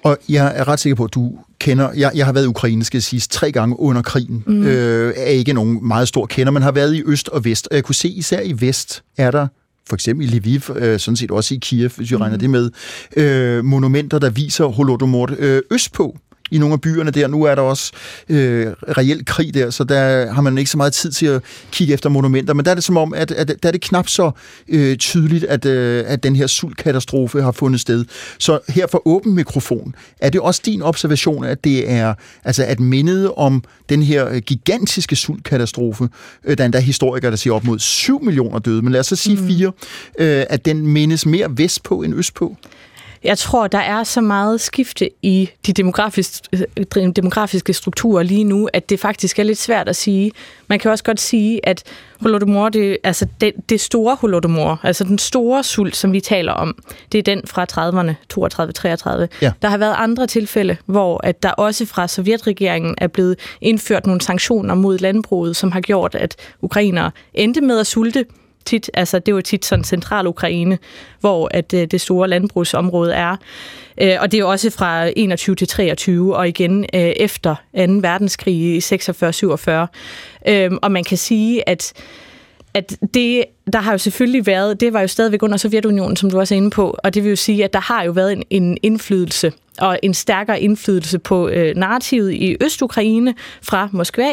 Og 0.03 0.17
jeg 0.29 0.53
er 0.55 0.67
ret 0.67 0.79
sikker 0.79 0.95
på, 0.95 1.03
at 1.03 1.13
du 1.13 1.31
kender... 1.59 1.91
Jeg, 1.97 2.11
jeg 2.15 2.25
har 2.25 2.33
været 2.33 2.45
i 2.45 2.47
Ukraine, 2.47 2.83
skal 2.83 2.97
jeg 2.97 3.03
sige, 3.03 3.19
tre 3.19 3.51
gange 3.51 3.79
under 3.79 4.01
krigen. 4.01 4.43
Mm. 4.47 4.63
Øh, 4.63 5.13
er 5.17 5.23
ikke 5.23 5.53
nogen 5.53 5.87
meget 5.87 6.07
stor 6.07 6.25
kender, 6.25 6.51
men 6.51 6.63
har 6.63 6.71
været 6.71 6.95
i 6.95 7.03
øst 7.05 7.29
og 7.29 7.45
vest. 7.45 7.67
Og 7.67 7.75
jeg 7.75 7.83
kunne 7.83 7.95
se, 7.95 8.09
især 8.09 8.41
i 8.41 8.53
vest 8.61 9.03
er 9.17 9.31
der 9.31 9.47
for 9.89 9.95
eksempel 9.95 10.33
i 10.33 10.39
Lviv, 10.39 10.61
øh, 10.75 10.99
sådan 10.99 11.15
set 11.15 11.31
også 11.31 11.55
i 11.55 11.57
Kiev, 11.61 11.89
hvis 11.97 12.11
vi 12.11 12.15
mm. 12.15 12.21
regner 12.21 12.37
det 12.37 12.49
med, 12.49 12.69
øh, 13.17 13.65
monumenter, 13.65 14.19
der 14.19 14.29
viser 14.29 14.65
Holodomor 14.65 15.29
øh, 15.39 15.61
østpå 15.71 16.17
i 16.51 16.57
nogle 16.57 16.73
af 16.73 16.81
byerne 16.81 17.11
der. 17.11 17.27
Nu 17.27 17.43
er 17.43 17.55
der 17.55 17.61
også 17.61 17.91
øh, 18.29 18.67
reelt 18.97 19.25
krig 19.25 19.53
der, 19.53 19.69
så 19.69 19.83
der 19.83 20.33
har 20.33 20.41
man 20.41 20.57
ikke 20.57 20.71
så 20.71 20.77
meget 20.77 20.93
tid 20.93 21.11
til 21.11 21.25
at 21.25 21.41
kigge 21.71 21.93
efter 21.93 22.09
monumenter. 22.09 22.53
Men 22.53 22.65
der 22.65 22.71
er 22.71 22.75
det 22.75 22.83
som 22.83 22.97
om, 22.97 23.13
at, 23.13 23.31
at 23.31 23.47
der 23.47 23.69
er 23.69 23.71
det 23.71 23.81
knap 23.81 24.07
så 24.07 24.31
øh, 24.67 24.97
tydeligt, 24.97 25.43
at, 25.43 25.65
øh, 25.65 26.03
at 26.07 26.23
den 26.23 26.35
her 26.35 26.47
sultkatastrofe 26.47 27.41
har 27.41 27.51
fundet 27.51 27.81
sted. 27.81 28.05
Så 28.39 28.59
her 28.69 28.87
for 28.87 29.07
åben 29.07 29.35
mikrofon, 29.35 29.95
er 30.19 30.29
det 30.29 30.41
også 30.41 30.61
din 30.65 30.81
observation, 30.81 31.43
at 31.43 31.63
det 31.63 31.91
er 31.91 32.13
altså 32.43 32.63
at 32.63 32.79
mindet 32.79 33.31
om 33.31 33.63
den 33.89 34.03
her 34.03 34.39
gigantiske 34.39 35.15
sultkatastrofe, 35.15 36.09
øh, 36.45 36.57
der 36.57 36.63
er 36.63 36.65
endda 36.65 36.79
historikere, 36.79 37.31
der 37.31 37.37
siger 37.37 37.53
op 37.53 37.63
mod 37.63 37.79
7 37.79 38.23
millioner 38.23 38.59
døde, 38.59 38.81
men 38.81 38.91
lad 38.91 38.99
os 38.99 39.07
så 39.07 39.15
sige 39.15 39.37
mm. 39.37 39.47
fire, 39.47 39.71
øh, 40.19 40.45
at 40.49 40.65
den 40.65 40.87
mindes 40.87 41.25
mere 41.25 41.47
vestpå 41.57 42.01
end 42.03 42.15
østpå? 42.15 42.55
Jeg 43.23 43.37
tror, 43.37 43.67
der 43.67 43.77
er 43.77 44.03
så 44.03 44.21
meget 44.21 44.61
skifte 44.61 45.09
i 45.21 45.49
de 45.65 45.73
demografiske, 45.73 46.67
øh, 46.97 47.11
demografiske 47.15 47.73
strukturer 47.73 48.23
lige 48.23 48.43
nu, 48.43 48.69
at 48.73 48.89
det 48.89 48.99
faktisk 48.99 49.39
er 49.39 49.43
lidt 49.43 49.57
svært 49.57 49.89
at 49.89 49.95
sige. 49.95 50.31
Man 50.67 50.79
kan 50.79 50.91
også 50.91 51.03
godt 51.03 51.19
sige, 51.19 51.67
at 51.67 51.83
Holodomor, 52.21 52.69
det, 52.69 52.97
altså 53.03 53.27
det, 53.41 53.53
det 53.69 53.81
store 53.81 54.17
Holodomor, 54.21 54.79
altså 54.83 55.03
den 55.03 55.17
store 55.17 55.63
sult, 55.63 55.95
som 55.95 56.13
vi 56.13 56.19
taler 56.19 56.51
om, 56.51 56.75
det 57.11 57.17
er 57.17 57.23
den 57.23 57.41
fra 57.45 57.65
30'erne, 57.71 58.13
32-33. 58.33 59.27
Ja. 59.41 59.51
Der 59.61 59.67
har 59.67 59.77
været 59.77 59.95
andre 59.97 60.27
tilfælde, 60.27 60.77
hvor 60.85 61.19
at 61.23 61.43
der 61.43 61.51
også 61.51 61.85
fra 61.85 62.07
sovjetregeringen 62.07 62.95
er 62.97 63.07
blevet 63.07 63.39
indført 63.61 64.05
nogle 64.05 64.21
sanktioner 64.21 64.75
mod 64.75 64.97
landbruget, 64.97 65.55
som 65.55 65.71
har 65.71 65.81
gjort, 65.81 66.15
at 66.15 66.35
ukrainere 66.61 67.11
endte 67.33 67.61
med 67.61 67.79
at 67.79 67.87
sulte 67.87 68.25
tit, 68.65 68.89
altså 68.93 69.19
det 69.19 69.35
var 69.35 69.41
tit 69.41 69.65
sådan 69.65 69.83
central 69.83 70.27
Ukraine, 70.27 70.77
hvor 71.19 71.49
at 71.51 71.73
øh, 71.73 71.87
det 71.91 72.01
store 72.01 72.27
landbrugsområde 72.27 73.13
er. 73.13 73.35
Øh, 74.01 74.17
og 74.19 74.31
det 74.31 74.37
er 74.37 74.41
jo 74.41 74.49
også 74.49 74.69
fra 74.69 75.11
21 75.15 75.55
til 75.55 75.67
23, 75.67 76.35
og 76.35 76.47
igen 76.47 76.85
øh, 76.93 77.01
efter 77.01 77.55
2. 77.55 77.59
verdenskrig 78.01 78.53
i 78.53 78.79
46-47. 78.79 79.71
Øh, 80.47 80.71
og 80.81 80.91
man 80.91 81.03
kan 81.03 81.17
sige, 81.17 81.69
at 81.69 81.93
at 82.73 82.97
det, 83.13 83.45
der 83.73 83.79
har 83.79 83.91
jo 83.91 83.97
selvfølgelig 83.97 84.45
været, 84.45 84.79
det 84.79 84.93
var 84.93 85.01
jo 85.01 85.07
stadigvæk 85.07 85.43
under 85.43 85.57
Sovjetunionen, 85.57 86.15
som 86.15 86.31
du 86.31 86.39
også 86.39 86.55
er 86.55 86.57
inde 86.57 86.69
på, 86.69 86.97
og 87.03 87.13
det 87.13 87.23
vil 87.23 87.29
jo 87.29 87.35
sige, 87.35 87.63
at 87.63 87.73
der 87.73 87.79
har 87.79 88.03
jo 88.03 88.11
været 88.11 88.31
en, 88.31 88.43
en 88.49 88.77
indflydelse, 88.83 89.53
og 89.79 89.99
en 90.03 90.13
stærkere 90.13 90.61
indflydelse 90.61 91.19
på 91.19 91.49
øh, 91.49 91.75
narrativet 91.75 92.33
i 92.33 92.57
Øst-Ukraine 92.61 93.35
fra 93.61 93.89
Moskva. 93.91 94.31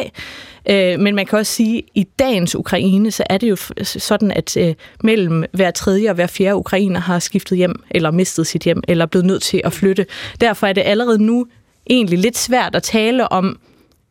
Øh, 0.69 0.99
men 0.99 1.15
man 1.15 1.25
kan 1.25 1.39
også 1.39 1.53
sige, 1.53 1.77
at 1.77 1.83
i 1.95 2.07
dagens 2.19 2.55
Ukraine, 2.55 3.11
så 3.11 3.23
er 3.29 3.37
det 3.37 3.49
jo 3.49 3.55
sådan, 3.83 4.31
at 4.31 4.57
øh, 4.57 4.75
mellem 5.03 5.43
hver 5.53 5.71
tredje 5.71 6.09
og 6.09 6.15
hver 6.15 6.27
fjerde 6.27 6.55
ukrainer 6.55 6.99
har 6.99 7.19
skiftet 7.19 7.57
hjem, 7.57 7.83
eller 7.91 8.11
mistet 8.11 8.47
sit 8.47 8.63
hjem, 8.63 8.83
eller 8.87 9.05
blevet 9.05 9.25
nødt 9.25 9.43
til 9.43 9.61
at 9.63 9.73
flytte. 9.73 10.05
Derfor 10.41 10.67
er 10.67 10.73
det 10.73 10.83
allerede 10.85 11.23
nu 11.23 11.47
egentlig 11.89 12.19
lidt 12.19 12.37
svært 12.37 12.75
at 12.75 12.83
tale 12.83 13.31
om, 13.31 13.59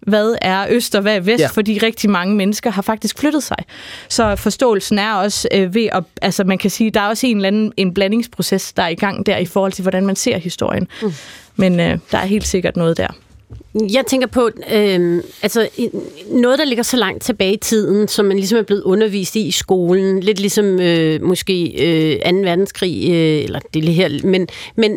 hvad 0.01 0.37
er 0.43 0.67
øst 0.71 0.95
og 0.95 1.03
hvad 1.03 1.17
er 1.17 1.21
vest, 1.21 1.41
ja. 1.41 1.47
fordi 1.47 1.79
rigtig 1.79 2.11
mange 2.11 2.35
mennesker 2.35 2.71
har 2.71 2.83
faktisk 2.83 3.19
flyttet 3.19 3.43
sig. 3.43 3.57
Så 4.09 4.37
forståelsen 4.37 4.99
er 4.99 5.15
også 5.15 5.49
øh, 5.53 5.75
ved 5.75 5.89
at, 5.93 6.05
altså 6.23 6.45
man 6.45 6.59
kan 6.59 6.71
sige, 6.71 6.91
der 6.91 7.01
er 7.01 7.09
også 7.09 7.27
en 7.27 7.37
eller 7.37 7.49
anden 7.49 7.73
en 7.77 7.95
blandingsproces, 7.95 8.73
der 8.73 8.83
er 8.83 8.89
i 8.89 8.95
gang 8.95 9.27
der 9.27 9.37
i 9.37 9.45
forhold 9.45 9.73
til, 9.73 9.83
hvordan 9.83 10.07
man 10.07 10.17
ser 10.17 10.39
historien. 10.39 10.89
Mm. 11.03 11.13
Men 11.57 11.81
øh, 11.81 11.99
der 12.11 12.19
er 12.19 12.27
helt 12.27 12.47
sikkert 12.47 12.77
noget 12.77 12.97
der. 12.97 13.09
Jeg 13.93 14.07
tænker 14.07 14.27
på, 14.27 14.51
øh, 14.73 15.23
altså 15.43 15.69
noget, 16.31 16.59
der 16.59 16.65
ligger 16.65 16.83
så 16.83 16.97
langt 16.97 17.23
tilbage 17.23 17.53
i 17.53 17.57
tiden, 17.57 18.09
som 18.09 18.25
man 18.25 18.37
ligesom 18.37 18.59
er 18.59 18.63
blevet 18.63 18.83
undervist 18.83 19.37
i 19.37 19.41
i 19.47 19.51
skolen, 19.51 20.21
lidt 20.21 20.41
ligesom 20.41 20.81
øh, 20.81 21.23
måske 21.23 21.73
øh, 22.25 22.33
2. 22.33 22.37
verdenskrig, 22.37 23.11
øh, 23.11 23.45
eller 23.45 23.61
det 23.75 23.83
her, 23.83 24.09
men, 24.25 24.49
men, 24.77 24.93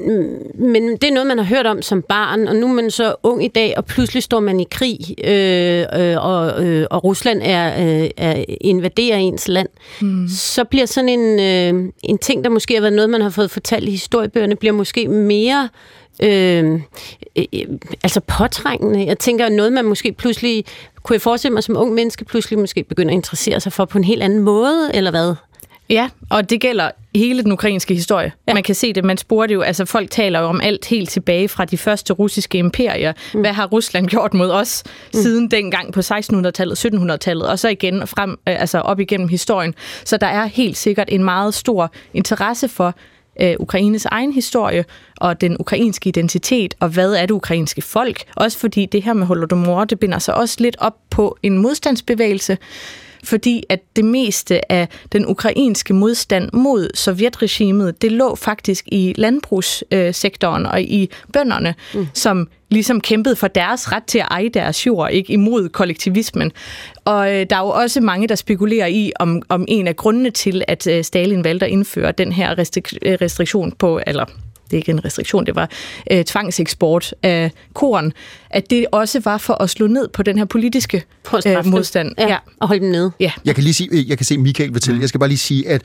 men 0.60 0.92
det 0.92 1.04
er 1.04 1.14
noget, 1.14 1.28
man 1.28 1.38
har 1.38 1.46
hørt 1.46 1.66
om 1.66 1.82
som 1.82 2.02
barn, 2.02 2.48
og 2.48 2.56
nu 2.56 2.68
er 2.68 2.74
man 2.74 2.92
så 2.92 3.16
ung 3.24 3.46
i 3.46 3.48
dag, 3.48 3.74
og 3.78 3.86
pludselig 3.86 4.24
står 4.24 4.40
man 4.40 4.60
i 4.60 4.66
krig, 4.72 5.00
øh, 5.24 5.86
øh, 5.94 6.26
og, 6.26 6.66
øh, 6.66 6.88
og 6.92 7.04
Rusland 7.04 7.42
er, 7.44 8.02
øh, 8.04 8.10
er 8.18 8.46
invaderer 8.62 9.18
ens 9.18 9.48
land. 9.48 9.70
Mm. 10.02 10.28
Så 10.28 10.64
bliver 10.64 10.86
sådan 10.86 11.10
en, 11.10 11.40
øh, 11.40 11.92
en 12.04 12.18
ting, 12.18 12.44
der 12.44 12.50
måske 12.50 12.74
har 12.74 12.82
været 12.82 12.94
noget, 12.94 13.10
man 13.10 13.22
har 13.22 13.30
fået 13.30 13.52
fortalt 13.52 13.88
i 13.88 13.92
historiebøgerne, 13.92 14.56
bliver 14.56 14.74
måske 14.74 15.08
mere 15.08 15.70
øh, 16.24 16.82
øh, 17.36 17.44
altså 18.04 18.20
påtrængende. 18.20 18.69
Jeg 19.08 19.20
tænker, 19.20 19.50
noget 19.50 19.74
man 19.74 19.86
måske 19.86 20.12
pludselig, 20.12 20.66
kunne 21.04 21.14
jeg 21.14 21.22
forestille 21.22 21.54
mig 21.54 21.64
som 21.64 21.78
ung 21.78 21.94
menneske, 21.94 22.26
pludselig 22.26 22.60
måske 22.60 22.84
begynder 22.84 23.12
at 23.12 23.16
interessere 23.16 23.60
sig 23.60 23.74
for 23.74 23.86
på 23.86 23.98
en 23.98 24.04
helt 24.04 24.24
anden 24.24 24.40
måde, 24.40 24.92
eller 24.94 25.12
hvad? 25.12 25.36
Ja, 25.90 26.10
og 26.30 26.50
det 26.50 26.62
gælder 26.62 26.92
hele 27.16 27.44
den 27.44 27.52
ukrainske 27.52 27.94
historie. 27.94 28.32
Ja. 28.48 28.54
Man 28.54 28.64
kan 28.64 28.76
se 28.76 28.94
det, 28.94 29.06
man 29.06 29.18
spurgte 29.18 29.54
jo, 29.54 29.62
altså 29.62 29.86
folk 29.86 30.12
taler 30.12 30.40
jo 30.40 30.46
om 30.46 30.62
alt 30.62 30.86
helt 30.86 31.10
tilbage 31.10 31.50
fra 31.50 31.66
de 31.66 31.78
første 31.78 32.14
russiske 32.14 32.58
imperier. 32.58 33.14
Mm. 33.34 33.40
Hvad 33.40 33.54
har 33.54 33.68
Rusland 33.68 34.08
gjort 34.08 34.34
mod 34.34 34.52
os 34.52 34.84
mm. 34.86 35.20
siden 35.22 35.52
dengang 35.52 35.94
på 35.94 36.00
1600-tallet, 36.00 36.86
1700-tallet, 36.86 37.48
og 37.48 37.60
så 37.60 37.68
igen 37.70 38.08
frem, 38.08 38.32
øh, 38.32 38.62
altså 38.62 38.80
op 38.80 39.00
igennem 39.00 39.28
historien. 39.28 39.74
Så 40.06 40.18
der 40.18 40.28
er 40.28 40.46
helt 40.46 40.78
sikkert 40.78 41.08
en 41.12 41.24
meget 41.24 41.54
stor 41.54 41.92
interesse 42.14 42.68
for, 42.68 42.96
øh, 43.42 43.56
Ukraines 43.60 44.06
egen 44.06 44.34
historie 44.34 44.86
og 45.18 45.42
den 45.42 45.58
ukrainske 45.60 46.08
identitet, 46.08 46.76
og 46.80 46.90
hvad 46.90 47.14
er 47.14 47.22
det 47.22 47.32
ukrainske 47.32 47.82
folk. 47.82 48.24
Også 48.36 48.58
fordi 48.58 48.86
det 48.86 49.04
her 49.04 49.14
med 49.14 49.28
Holodomor, 49.28 49.86
det 49.86 50.00
binder 50.00 50.20
sig 50.20 50.36
også 50.36 50.56
lidt 50.60 50.76
op 50.80 50.96
på 51.10 51.38
en 51.44 51.58
modstandsbevægelse, 51.58 52.58
fordi 53.24 53.64
at 53.70 53.80
det 53.96 54.06
meste 54.06 54.72
af 54.72 54.88
den 55.12 55.26
ukrainske 55.28 55.94
modstand 55.94 56.50
mod 56.54 56.90
sovjetregimet, 56.94 58.02
det 58.02 58.12
lå 58.12 58.36
faktisk 58.36 58.86
i 58.88 59.14
landbrugssektoren 59.18 60.66
og 60.66 60.82
i 60.82 61.10
bønderne, 61.34 61.76
mm. 61.94 62.08
som 62.14 62.48
ligesom 62.72 63.02
kæmpede 63.02 63.36
for 63.36 63.48
deres 63.48 63.92
ret 63.92 64.04
til 64.04 64.20
at 64.20 64.28
eje 64.32 64.50
deres 64.50 64.88
jord, 64.88 65.12
ikke 65.12 65.34
imod 65.34 65.70
kollektivismen. 65.70 66.52
Og 67.06 67.34
øh, 67.36 67.46
der 67.50 67.56
er 67.56 67.60
jo 67.60 67.70
også 67.70 68.02
mange, 68.02 68.28
der 68.28 68.36
spekulerer 68.36 68.88
i, 68.88 69.12
om, 69.20 69.42
om 69.50 69.66
en 69.68 69.88
af 69.88 69.96
grundene 69.96 70.32
til, 70.32 70.64
at 70.68 70.88
øh, 70.88 71.04
Stalin 71.04 71.44
valgte 71.44 71.66
at 71.66 71.72
indføre 71.72 72.12
den 72.12 72.32
her 72.32 72.56
restrik- 72.60 72.98
restriktion 73.22 73.72
på, 73.72 74.02
eller 74.08 74.26
det 74.72 74.74
er 74.74 74.78
ikke 74.78 74.92
en 74.92 75.06
restriktion, 75.06 75.46
det 75.46 75.56
var 75.56 75.70
øh, 76.12 76.24
tvangseksport 76.24 77.14
af 77.24 77.52
korn, 77.74 78.14
at 78.50 78.70
det 78.70 78.86
også 78.92 79.22
var 79.26 79.38
for 79.38 79.54
at 79.54 79.70
slå 79.70 79.88
ned 79.88 80.08
på 80.08 80.24
den 80.24 80.38
her 80.38 80.46
politiske 80.46 81.04
øh, 81.48 81.66
modstand. 81.66 82.12
Ja, 82.18 82.28
ja, 82.28 82.38
og 82.60 82.68
holde 82.68 82.82
dem 82.82 82.92
nede. 82.92 83.12
Ja. 83.20 83.32
Jeg 83.46 83.56
kan 83.56 83.64
lige 83.64 83.74
sige, 83.74 84.06
jeg 84.08 84.18
kan 84.18 84.26
se 84.26 84.38
Michael 84.38 84.74
vil 84.74 84.82
til. 84.82 84.94
Mm. 84.94 85.02
Jeg 85.02 85.10
skal 85.10 85.20
bare 85.20 85.30
lige 85.30 85.38
sige, 85.38 85.68
at 85.68 85.82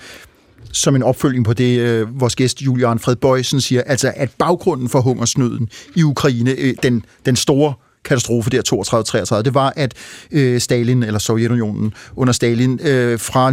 som 0.72 0.96
en 0.96 1.02
opfølging 1.02 1.44
på 1.44 1.52
det, 1.52 1.78
øh, 1.78 2.20
vores 2.20 2.36
gæst 2.36 2.62
Julian 2.62 2.98
Fred 2.98 3.16
Bøjsen 3.16 3.60
siger, 3.60 3.82
altså 3.82 4.12
at 4.16 4.30
baggrunden 4.38 4.88
for 4.88 5.00
hungersnøden 5.00 5.68
i 5.96 6.02
Ukraine, 6.02 6.50
øh, 6.50 6.74
den, 6.82 7.04
den 7.26 7.36
store 7.36 7.74
katastrofe 8.04 8.50
der 8.50 9.36
32-33, 9.38 9.42
det 9.42 9.54
var, 9.54 9.72
at 9.76 9.94
øh, 10.30 10.60
Stalin, 10.60 11.02
eller 11.02 11.18
Sovjetunionen 11.18 11.94
under 12.16 12.32
Stalin, 12.32 12.80
øh, 12.82 13.18
fra 13.18 13.50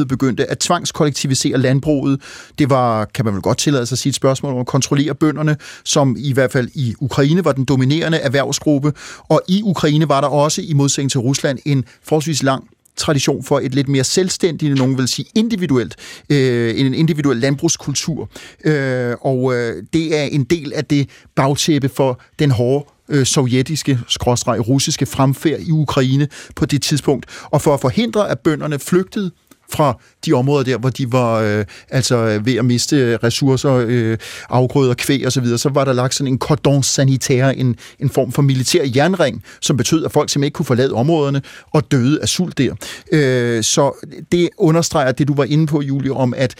29-30 0.00 0.04
begyndte 0.04 0.50
at 0.50 0.58
tvangskollektivisere 0.58 1.58
landbruget. 1.58 2.20
Det 2.58 2.70
var, 2.70 3.04
kan 3.04 3.24
man 3.24 3.34
vel 3.34 3.42
godt 3.42 3.58
tillade 3.58 3.86
sig 3.86 3.94
at 3.94 3.98
sige 3.98 4.10
et 4.10 4.16
spørgsmål 4.16 4.52
om 4.52 4.60
at 4.60 4.66
kontrollere 4.66 5.14
bønderne, 5.14 5.56
som 5.84 6.16
i 6.18 6.32
hvert 6.32 6.52
fald 6.52 6.68
i 6.74 6.94
Ukraine 7.00 7.44
var 7.44 7.52
den 7.52 7.64
dominerende 7.64 8.18
erhvervsgruppe, 8.18 8.92
og 9.28 9.42
i 9.48 9.62
Ukraine 9.64 10.08
var 10.08 10.20
der 10.20 10.28
også, 10.28 10.62
i 10.62 10.72
modsætning 10.72 11.10
til 11.10 11.20
Rusland, 11.20 11.58
en 11.64 11.84
forholdsvis 12.02 12.42
lang 12.42 12.64
tradition 12.96 13.44
for 13.44 13.60
et 13.60 13.74
lidt 13.74 13.88
mere 13.88 14.04
selvstændigt, 14.04 14.78
nogen 14.78 14.98
vil 14.98 15.08
sige 15.08 15.26
individuelt, 15.34 15.96
øh, 16.30 16.80
en 16.80 16.94
individuel 16.94 17.36
landbrugskultur. 17.36 18.28
Øh, 18.64 19.14
og 19.20 19.54
øh, 19.54 19.82
det 19.92 20.18
er 20.18 20.22
en 20.22 20.44
del 20.44 20.72
af 20.72 20.84
det 20.84 21.08
bagtæppe 21.34 21.88
for 21.88 22.20
den 22.38 22.50
hårde 22.50 22.93
øh, 23.08 23.26
sovjetiske, 23.26 23.98
skråstreg 24.08 24.68
russiske 24.68 25.06
fremfærd 25.06 25.60
i 25.60 25.70
Ukraine 25.70 26.28
på 26.56 26.66
det 26.66 26.82
tidspunkt. 26.82 27.26
Og 27.44 27.62
for 27.62 27.74
at 27.74 27.80
forhindre, 27.80 28.30
at 28.30 28.38
bønderne 28.38 28.78
flygtede 28.78 29.30
fra 29.72 30.00
de 30.26 30.32
områder 30.32 30.64
der, 30.64 30.78
hvor 30.78 30.90
de 30.90 31.12
var 31.12 31.40
øh, 31.40 31.64
altså 31.90 32.40
ved 32.44 32.54
at 32.54 32.64
miste 32.64 33.16
ressourcer, 33.16 33.84
øh, 33.86 34.18
afgrøder, 34.48 34.94
kvæg 34.94 35.26
osv., 35.26 35.46
så, 35.46 35.58
så 35.58 35.68
var 35.68 35.84
der 35.84 35.92
lagt 35.92 36.14
sådan 36.14 36.32
en 36.32 36.38
cordon 36.38 36.82
sanitaire, 36.82 37.56
en, 37.56 37.76
en 37.98 38.10
form 38.10 38.32
for 38.32 38.42
militær 38.42 38.82
jernring, 38.96 39.42
som 39.60 39.76
betød, 39.76 40.04
at 40.04 40.12
folk 40.12 40.30
simpelthen 40.30 40.46
ikke 40.46 40.54
kunne 40.54 40.66
forlade 40.66 40.92
områderne 40.92 41.42
og 41.72 41.90
døde 41.90 42.22
af 42.22 42.28
sult 42.28 42.58
der. 42.58 42.74
Øh, 43.12 43.62
så 43.62 44.06
det 44.32 44.48
understreger 44.58 45.12
det, 45.12 45.28
du 45.28 45.34
var 45.34 45.44
inde 45.44 45.66
på, 45.66 45.82
Julie, 45.82 46.12
om 46.12 46.34
at 46.36 46.54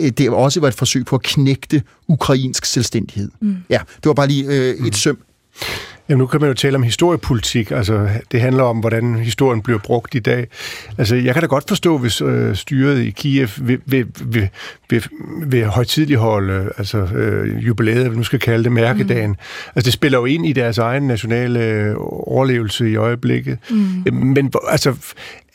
øh, 0.00 0.10
det 0.10 0.30
også 0.30 0.60
var 0.60 0.68
et 0.68 0.74
forsøg 0.74 1.04
på 1.04 1.16
at 1.16 1.22
knægte 1.22 1.82
ukrainsk 2.08 2.64
selvstændighed. 2.64 3.30
Mm. 3.40 3.56
Ja, 3.70 3.78
det 3.96 4.06
var 4.06 4.14
bare 4.14 4.28
lige 4.28 4.44
øh, 4.44 4.74
et 4.74 4.80
mm. 4.80 4.92
søm 4.92 5.18
Jamen, 6.08 6.18
nu 6.18 6.26
kan 6.26 6.40
man 6.40 6.48
jo 6.48 6.54
tale 6.54 6.76
om 6.76 6.82
historiepolitik. 6.82 7.70
Altså, 7.70 8.08
det 8.32 8.40
handler 8.40 8.62
om, 8.62 8.78
hvordan 8.78 9.14
historien 9.14 9.62
bliver 9.62 9.78
brugt 9.78 10.14
i 10.14 10.18
dag. 10.18 10.46
Altså, 10.98 11.16
jeg 11.16 11.34
kan 11.34 11.42
da 11.42 11.46
godt 11.46 11.64
forstå, 11.68 11.98
hvis 11.98 12.20
øh, 12.20 12.56
styret 12.56 13.00
i 13.00 13.10
Kiev 13.10 13.48
vil, 13.60 13.80
vil, 13.86 14.06
vil, 14.24 14.48
vil, 14.90 15.04
vil 15.46 15.66
højtidligholde 15.66 16.72
altså, 16.78 16.98
øh, 16.98 17.66
jubilæet, 17.66 18.16
nu 18.16 18.22
skal 18.22 18.38
kalde 18.38 18.64
det 18.64 18.72
mærkedagen. 18.72 19.30
Mm. 19.30 19.36
Altså, 19.76 19.86
det 19.86 19.92
spiller 19.92 20.18
jo 20.18 20.24
ind 20.24 20.46
i 20.46 20.52
deres 20.52 20.78
egen 20.78 21.02
nationale 21.02 21.64
øh, 21.64 21.94
overlevelse 21.98 22.90
i 22.90 22.96
øjeblikket. 22.96 23.58
Mm. 23.70 24.04
Men 24.12 24.52
altså, 24.68 24.94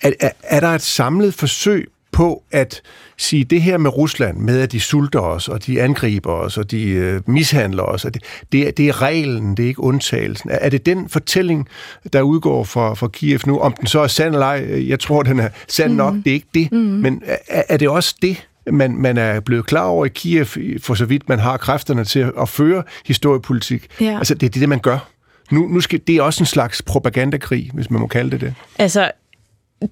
er, 0.02 0.12
er, 0.20 0.30
er 0.44 0.60
der 0.60 0.70
et 0.70 0.82
samlet 0.82 1.34
forsøg 1.34 1.90
på 2.14 2.44
at 2.52 2.82
sige 3.18 3.44
det 3.44 3.62
her 3.62 3.78
med 3.78 3.98
Rusland, 3.98 4.38
med 4.38 4.62
at 4.62 4.72
de 4.72 4.80
sulter 4.80 5.20
os, 5.20 5.48
og 5.48 5.66
de 5.66 5.82
angriber 5.82 6.32
os, 6.32 6.58
og 6.58 6.72
de 6.72 6.90
øh, 6.90 7.22
mishandler 7.28 7.84
os, 7.84 8.06
og 8.06 8.14
det, 8.14 8.24
det, 8.52 8.68
er, 8.68 8.72
det 8.72 8.90
er 8.90 9.02
reglen, 9.02 9.58
det 9.58 9.64
er 9.64 9.68
ikke 9.68 9.84
undtagelsen. 9.84 10.50
Er, 10.50 10.58
er 10.62 10.70
det 10.70 10.86
den 10.86 11.10
fortælling, 11.10 11.68
der 12.14 12.22
udgår 12.22 12.64
fra, 12.64 12.94
fra 12.94 13.08
Kiev 13.08 13.40
nu, 13.46 13.60
om 13.60 13.74
den 13.74 13.88
så 13.88 14.00
er 14.00 14.08
sand 14.08 14.34
eller 14.34 14.46
ej? 14.46 14.90
Jeg 14.90 15.00
tror, 15.00 15.24
den 15.24 15.40
er 15.40 15.50
sand 15.68 15.92
mm. 15.92 15.98
nok, 15.98 16.16
det 16.16 16.28
er 16.28 16.34
ikke 16.34 16.50
det. 16.54 16.72
Mm. 16.72 16.78
Men 16.78 17.22
er, 17.48 17.64
er 17.70 17.78
det 17.78 17.90
også 17.90 18.16
det, 18.22 18.48
man, 18.72 18.98
man 18.98 19.18
er 19.18 19.40
blevet 19.40 19.66
klar 19.66 19.86
over 19.86 20.06
i 20.06 20.10
Kiev, 20.10 20.46
for 20.82 20.94
så 20.94 21.06
vidt 21.06 21.30
man 21.30 21.40
har 21.40 21.58
kræfterne 21.58 22.04
til 22.06 22.32
at 22.42 22.50
føre 22.50 22.84
historiepolitik? 23.06 23.88
Ja. 24.02 24.18
Altså, 24.18 24.34
det 24.36 24.56
er 24.56 24.60
det, 24.60 24.70
man 24.70 24.80
gør. 24.80 25.10
Nu, 25.52 25.68
nu 25.68 25.82
skal, 25.82 26.02
det 26.08 26.16
er 26.16 26.22
også 26.22 26.44
en 26.44 26.46
slags 26.46 26.82
propagandakrig, 26.82 27.70
hvis 27.74 27.90
man 27.90 28.02
må 28.02 28.08
kalde 28.08 28.32
det 28.32 28.42
det. 28.42 28.54
Altså, 28.80 29.12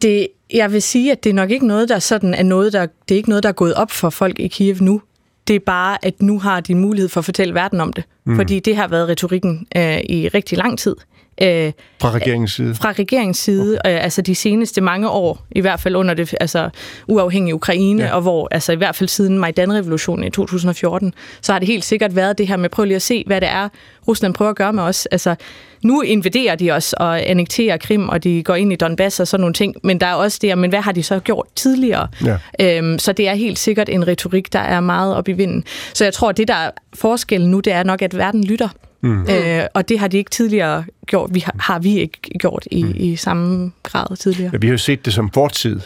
det, 0.01 0.27
jeg 0.53 0.71
vil 0.71 0.81
sige, 0.81 1.11
at 1.11 1.23
det 1.23 1.29
er 1.29 1.33
nok 1.33 1.51
ikke 1.51 1.67
noget, 1.67 1.89
der 1.89 1.99
sådan 1.99 2.33
er 2.33 2.43
noget, 2.43 2.73
der, 2.73 2.85
det 3.09 3.15
er 3.15 3.17
ikke 3.17 3.29
noget, 3.29 3.43
der 3.43 3.49
er 3.49 3.53
gået 3.53 3.73
op 3.73 3.91
for 3.91 4.09
folk 4.09 4.39
i 4.39 4.47
Kiev 4.47 4.75
nu. 4.81 5.01
Det 5.47 5.55
er 5.55 5.59
bare, 5.59 6.05
at 6.05 6.21
nu 6.21 6.39
har 6.39 6.59
de 6.59 6.75
mulighed 6.75 7.09
for 7.09 7.19
at 7.19 7.25
fortælle 7.25 7.53
verden 7.53 7.81
om 7.81 7.93
det. 7.93 8.03
Mm. 8.25 8.35
Fordi 8.35 8.59
det 8.59 8.75
har 8.75 8.87
været 8.87 9.09
retorikken 9.09 9.67
øh, 9.77 9.99
i 10.09 10.27
rigtig 10.27 10.57
lang 10.57 10.79
tid. 10.79 10.95
Øh, 11.41 11.71
fra 12.01 12.11
regeringens 12.11 12.51
side? 12.51 12.75
Fra 12.75 12.91
regeringens 12.91 13.37
side, 13.37 13.79
okay. 13.85 13.95
øh, 13.95 14.03
altså 14.03 14.21
de 14.21 14.35
seneste 14.35 14.81
mange 14.81 15.09
år, 15.09 15.45
i 15.51 15.61
hvert 15.61 15.79
fald 15.79 15.95
under 15.95 16.13
det 16.13 16.35
altså, 16.39 16.69
uafhængige 17.07 17.55
Ukraine, 17.55 18.03
ja. 18.03 18.15
og 18.15 18.21
hvor 18.21 18.47
altså 18.51 18.71
i 18.71 18.75
hvert 18.75 18.95
fald 18.95 19.09
siden 19.09 19.39
Majdan-revolutionen 19.39 20.23
i 20.25 20.29
2014, 20.29 21.13
så 21.41 21.51
har 21.51 21.59
det 21.59 21.67
helt 21.67 21.85
sikkert 21.85 22.15
været 22.15 22.37
det 22.37 22.47
her 22.47 22.57
med, 22.57 22.69
prøv 22.69 22.85
lige 22.85 22.95
at 22.95 23.01
se, 23.01 23.23
hvad 23.27 23.41
det 23.41 23.49
er, 23.49 23.69
Rusland 24.07 24.33
prøver 24.33 24.51
at 24.51 24.57
gøre 24.57 24.73
med 24.73 24.83
os. 24.83 25.05
Altså, 25.05 25.35
nu 25.83 26.01
invaderer 26.01 26.55
de 26.55 26.71
os 26.71 26.93
og 26.93 27.29
annekterer 27.29 27.77
Krim, 27.77 28.09
og 28.09 28.23
de 28.23 28.43
går 28.43 28.55
ind 28.55 28.73
i 28.73 28.75
Donbass 28.75 29.19
og 29.19 29.27
sådan 29.27 29.41
nogle 29.41 29.53
ting, 29.53 29.75
men 29.83 29.99
der 29.99 30.07
er 30.07 30.13
også 30.13 30.39
det, 30.41 30.57
men 30.57 30.69
hvad 30.69 30.81
har 30.81 30.91
de 30.91 31.03
så 31.03 31.19
gjort 31.19 31.47
tidligere? 31.55 32.07
Ja. 32.25 32.37
Øhm, 32.77 32.99
så 32.99 33.13
det 33.13 33.27
er 33.27 33.33
helt 33.33 33.59
sikkert 33.59 33.89
en 33.89 34.07
retorik, 34.07 34.53
der 34.53 34.59
er 34.59 34.79
meget 34.79 35.15
op 35.15 35.27
i 35.27 35.31
vinden. 35.31 35.63
Så 35.93 36.03
jeg 36.03 36.13
tror, 36.13 36.29
at 36.29 36.37
det, 36.37 36.47
der 36.47 36.53
er 36.53 36.71
forskellen 36.93 37.51
nu, 37.51 37.59
det 37.59 37.73
er 37.73 37.83
nok, 37.83 38.01
at 38.01 38.17
verden 38.17 38.43
lytter. 38.43 38.69
Mm. 39.01 39.21
Øh, 39.29 39.65
og 39.73 39.89
det 39.89 39.99
har 39.99 40.07
de 40.07 40.17
ikke 40.17 40.29
tidligere 40.29 40.83
gjort. 41.05 41.29
Vi 41.33 41.39
har, 41.39 41.55
har 41.59 41.79
vi 41.79 41.99
ikke 41.99 42.19
gjort 42.39 42.67
i, 42.71 42.83
mm. 42.83 42.93
i 42.95 43.15
samme 43.15 43.71
grad 43.83 44.17
tidligere. 44.17 44.49
Ja, 44.53 44.57
vi 44.57 44.67
har 44.67 44.71
jo 44.71 44.77
set 44.77 45.05
det 45.05 45.13
som 45.13 45.29
fortid. 45.33 45.79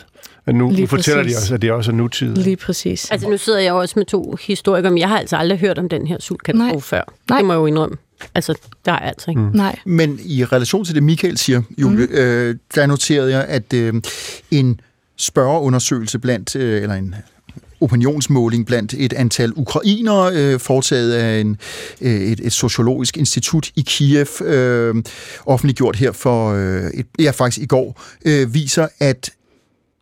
Men 0.46 0.56
nu, 0.56 0.72
nu 0.72 0.86
fortæller 0.86 1.24
de 1.24 1.36
os, 1.38 1.52
at 1.52 1.62
det 1.62 1.72
også 1.72 1.92
er 1.92 1.96
nutid. 1.96 2.36
Lige 2.36 2.56
præcis. 2.56 3.12
Altså 3.12 3.30
nu 3.30 3.38
sidder 3.38 3.60
jeg 3.60 3.74
også 3.74 3.94
med 3.98 4.06
to 4.06 4.38
historikere, 4.42 4.92
men 4.92 4.98
jeg 4.98 5.10
har 5.10 5.20
altså 5.20 5.38
aldrig 5.38 5.60
hørt 5.60 5.80
om 5.80 5.90
den 5.90 6.08
her 6.08 6.18
sultkatastrofe 6.20 6.88
før. 6.88 7.02
Nej. 7.30 7.38
Det 7.38 7.46
må 7.46 7.54
jeg 7.54 7.60
jo 7.60 7.66
indrømme. 7.66 7.98
Altså, 8.36 8.60
der 8.86 8.92
er 8.92 9.00
altså 9.00 9.32
ikke. 9.32 9.42
Mm. 9.42 9.52
Nej. 9.54 9.80
Men 9.86 10.20
i 10.26 10.46
relation 10.46 10.86
til 10.86 10.96
det, 10.96 11.04
Michael 11.04 11.38
siger, 11.38 11.62
Julie, 11.78 12.06
mm. 12.06 12.14
øh, 12.14 12.56
der 12.76 12.86
noterede 12.86 13.32
jeg, 13.32 13.46
at 13.46 13.74
øh, 13.74 13.94
en 14.52 14.80
spørgeundersøgelse 15.18 16.20
blandt, 16.20 16.56
øh, 16.56 16.82
eller 16.82 16.96
en 16.96 17.16
opinionsmåling 17.82 18.66
blandt 18.66 18.94
et 18.94 19.14
antal 19.14 19.54
ukrainere, 19.56 20.34
øh, 20.34 20.60
foretaget 20.60 21.14
af 21.14 21.42
en, 21.42 21.58
øh, 22.02 22.22
et, 22.22 22.40
et 22.40 22.54
sociologisk 22.54 23.18
institut 23.18 23.72
i 23.76 23.84
Kiev, 23.88 24.42
øh, 24.42 24.96
offentliggjort 25.46 25.96
her 25.96 26.12
for, 26.12 26.54
øh, 26.54 26.92
et, 26.94 27.06
ja 27.20 27.32
faktisk 27.32 27.64
i 27.64 27.66
går, 27.66 28.02
øh, 28.26 28.54
viser, 28.54 28.88
at 29.00 29.32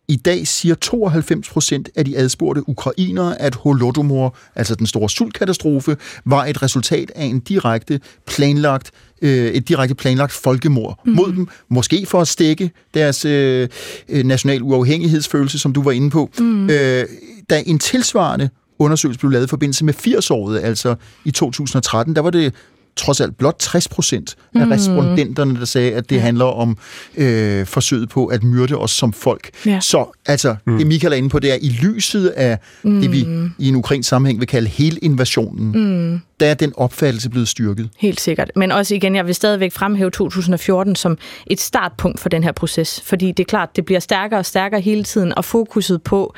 i 0.08 0.16
dag 0.16 0.46
siger 0.46 0.74
92 0.74 1.48
procent 1.48 1.88
af 1.96 2.04
de 2.04 2.16
adspurgte 2.16 2.68
ukrainere, 2.68 3.40
at 3.40 3.54
Holodomor, 3.54 4.36
altså 4.54 4.74
den 4.74 4.86
store 4.86 5.10
sultkatastrofe, 5.10 5.96
var 6.24 6.44
et 6.44 6.62
resultat 6.62 7.10
af 7.14 7.24
en 7.24 7.40
direkte 7.40 8.00
planlagt 8.26 8.90
øh, 9.22 9.46
et 9.46 9.68
direkte 9.68 9.94
planlagt 9.94 10.32
folkemord 10.32 11.00
mm. 11.06 11.12
mod 11.12 11.32
dem, 11.32 11.48
måske 11.68 12.06
for 12.06 12.20
at 12.20 12.28
stikke 12.28 12.70
deres 12.94 13.24
øh, 13.24 13.68
øh, 14.08 14.24
national 14.24 14.62
uafhængighedsfølelse, 14.62 15.58
som 15.58 15.72
du 15.72 15.82
var 15.82 15.90
inde 15.90 16.10
på. 16.10 16.30
Mm. 16.38 16.70
Øh, 16.70 17.04
da 17.50 17.62
en 17.66 17.78
tilsvarende 17.78 18.50
undersøgelse 18.78 19.18
blev 19.18 19.30
lavet 19.30 19.46
i 19.46 19.48
forbindelse 19.48 19.84
med 19.84 19.94
80-året, 19.94 20.60
altså 20.60 20.94
i 21.24 21.30
2013, 21.30 22.16
der 22.16 22.22
var 22.22 22.30
det 22.30 22.54
trods 22.96 23.20
alt 23.20 23.38
blot 23.38 23.56
60 23.58 23.88
procent 23.88 24.36
af 24.54 24.66
mm. 24.66 24.72
respondenterne, 24.72 25.58
der 25.58 25.64
sagde, 25.64 25.92
at 25.92 26.10
det 26.10 26.20
handler 26.20 26.44
om 26.44 26.78
øh, 27.16 27.66
forsøget 27.66 28.08
på 28.08 28.26
at 28.26 28.42
myrde 28.42 28.76
os 28.76 28.90
som 28.90 29.12
folk. 29.12 29.50
Ja. 29.66 29.80
Så 29.80 30.18
altså, 30.26 30.56
mm. 30.66 30.78
det 30.78 30.86
Michael 30.86 31.12
er 31.12 31.16
inde 31.16 31.28
på, 31.28 31.38
det 31.38 31.52
er 31.52 31.58
i 31.62 31.68
lyset 31.68 32.28
af 32.28 32.58
mm. 32.84 33.00
det, 33.00 33.12
vi 33.12 33.24
mm. 33.24 33.50
i 33.58 33.68
en 33.68 33.76
ukrainsk 33.76 34.08
sammenhæng 34.08 34.40
vil 34.40 34.48
kalde 34.48 34.68
hele 34.68 34.98
invasionen, 34.98 35.72
mm 35.74 36.20
der 36.40 36.46
er 36.46 36.54
den 36.54 36.72
opfattelse 36.76 37.30
blevet 37.30 37.48
styrket. 37.48 37.90
Helt 37.98 38.20
sikkert. 38.20 38.50
Men 38.56 38.72
også 38.72 38.94
igen, 38.94 39.16
jeg 39.16 39.26
vil 39.26 39.34
stadigvæk 39.34 39.72
fremhæve 39.72 40.10
2014 40.10 40.96
som 40.96 41.18
et 41.46 41.60
startpunkt 41.60 42.20
for 42.20 42.28
den 42.28 42.44
her 42.44 42.52
proces, 42.52 43.00
fordi 43.00 43.32
det 43.32 43.40
er 43.40 43.48
klart, 43.48 43.76
det 43.76 43.84
bliver 43.84 44.00
stærkere 44.00 44.40
og 44.40 44.46
stærkere 44.46 44.80
hele 44.80 45.04
tiden, 45.04 45.38
og 45.38 45.44
fokuset 45.44 46.02
på 46.02 46.34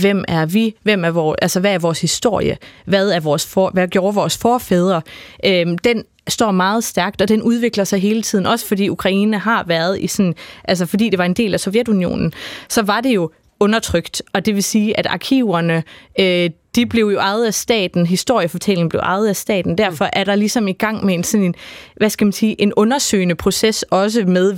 hvem 0.00 0.24
er 0.28 0.46
vi, 0.46 0.74
hvem 0.82 1.04
er 1.04 1.10
vores, 1.10 1.36
altså 1.42 1.60
hvad 1.60 1.74
er 1.74 1.78
vores 1.78 2.00
historie, 2.00 2.56
hvad, 2.84 3.10
er 3.10 3.20
vores 3.20 3.46
for, 3.46 3.70
hvad 3.70 3.88
gjorde 3.88 4.14
vores 4.14 4.38
forfædre, 4.38 5.02
øhm, 5.44 5.78
den 5.78 6.04
står 6.28 6.50
meget 6.50 6.84
stærkt, 6.84 7.22
og 7.22 7.28
den 7.28 7.42
udvikler 7.42 7.84
sig 7.84 8.00
hele 8.00 8.22
tiden, 8.22 8.46
også 8.46 8.66
fordi 8.66 8.88
Ukraine 8.88 9.38
har 9.38 9.64
været 9.66 10.00
i 10.00 10.06
sådan, 10.06 10.34
altså 10.64 10.86
fordi 10.86 11.08
det 11.08 11.18
var 11.18 11.24
en 11.24 11.34
del 11.34 11.54
af 11.54 11.60
Sovjetunionen, 11.60 12.32
så 12.68 12.82
var 12.82 13.00
det 13.00 13.10
jo 13.14 13.30
undertrykt, 13.60 14.22
og 14.32 14.46
det 14.46 14.54
vil 14.54 14.62
sige, 14.62 14.98
at 14.98 15.06
arkiverne, 15.06 15.82
øh, 16.20 16.50
de 16.78 16.86
blev 16.86 17.06
jo 17.06 17.18
ejet 17.18 17.46
af 17.46 17.54
staten, 17.54 18.06
historiefortællingen 18.06 18.88
blev 18.88 19.00
ejet 19.00 19.28
af 19.28 19.36
staten, 19.36 19.78
derfor 19.78 20.08
er 20.12 20.24
der 20.24 20.34
ligesom 20.34 20.68
i 20.68 20.72
gang 20.72 21.04
med 21.04 21.14
en 21.14 21.24
sådan 21.24 21.44
en, 21.44 21.54
hvad 21.96 22.10
skal 22.10 22.24
man 22.24 22.32
sige, 22.32 22.62
en 22.62 22.72
undersøgende 22.76 23.34
proces 23.34 23.82
også 23.82 24.24
med 24.26 24.56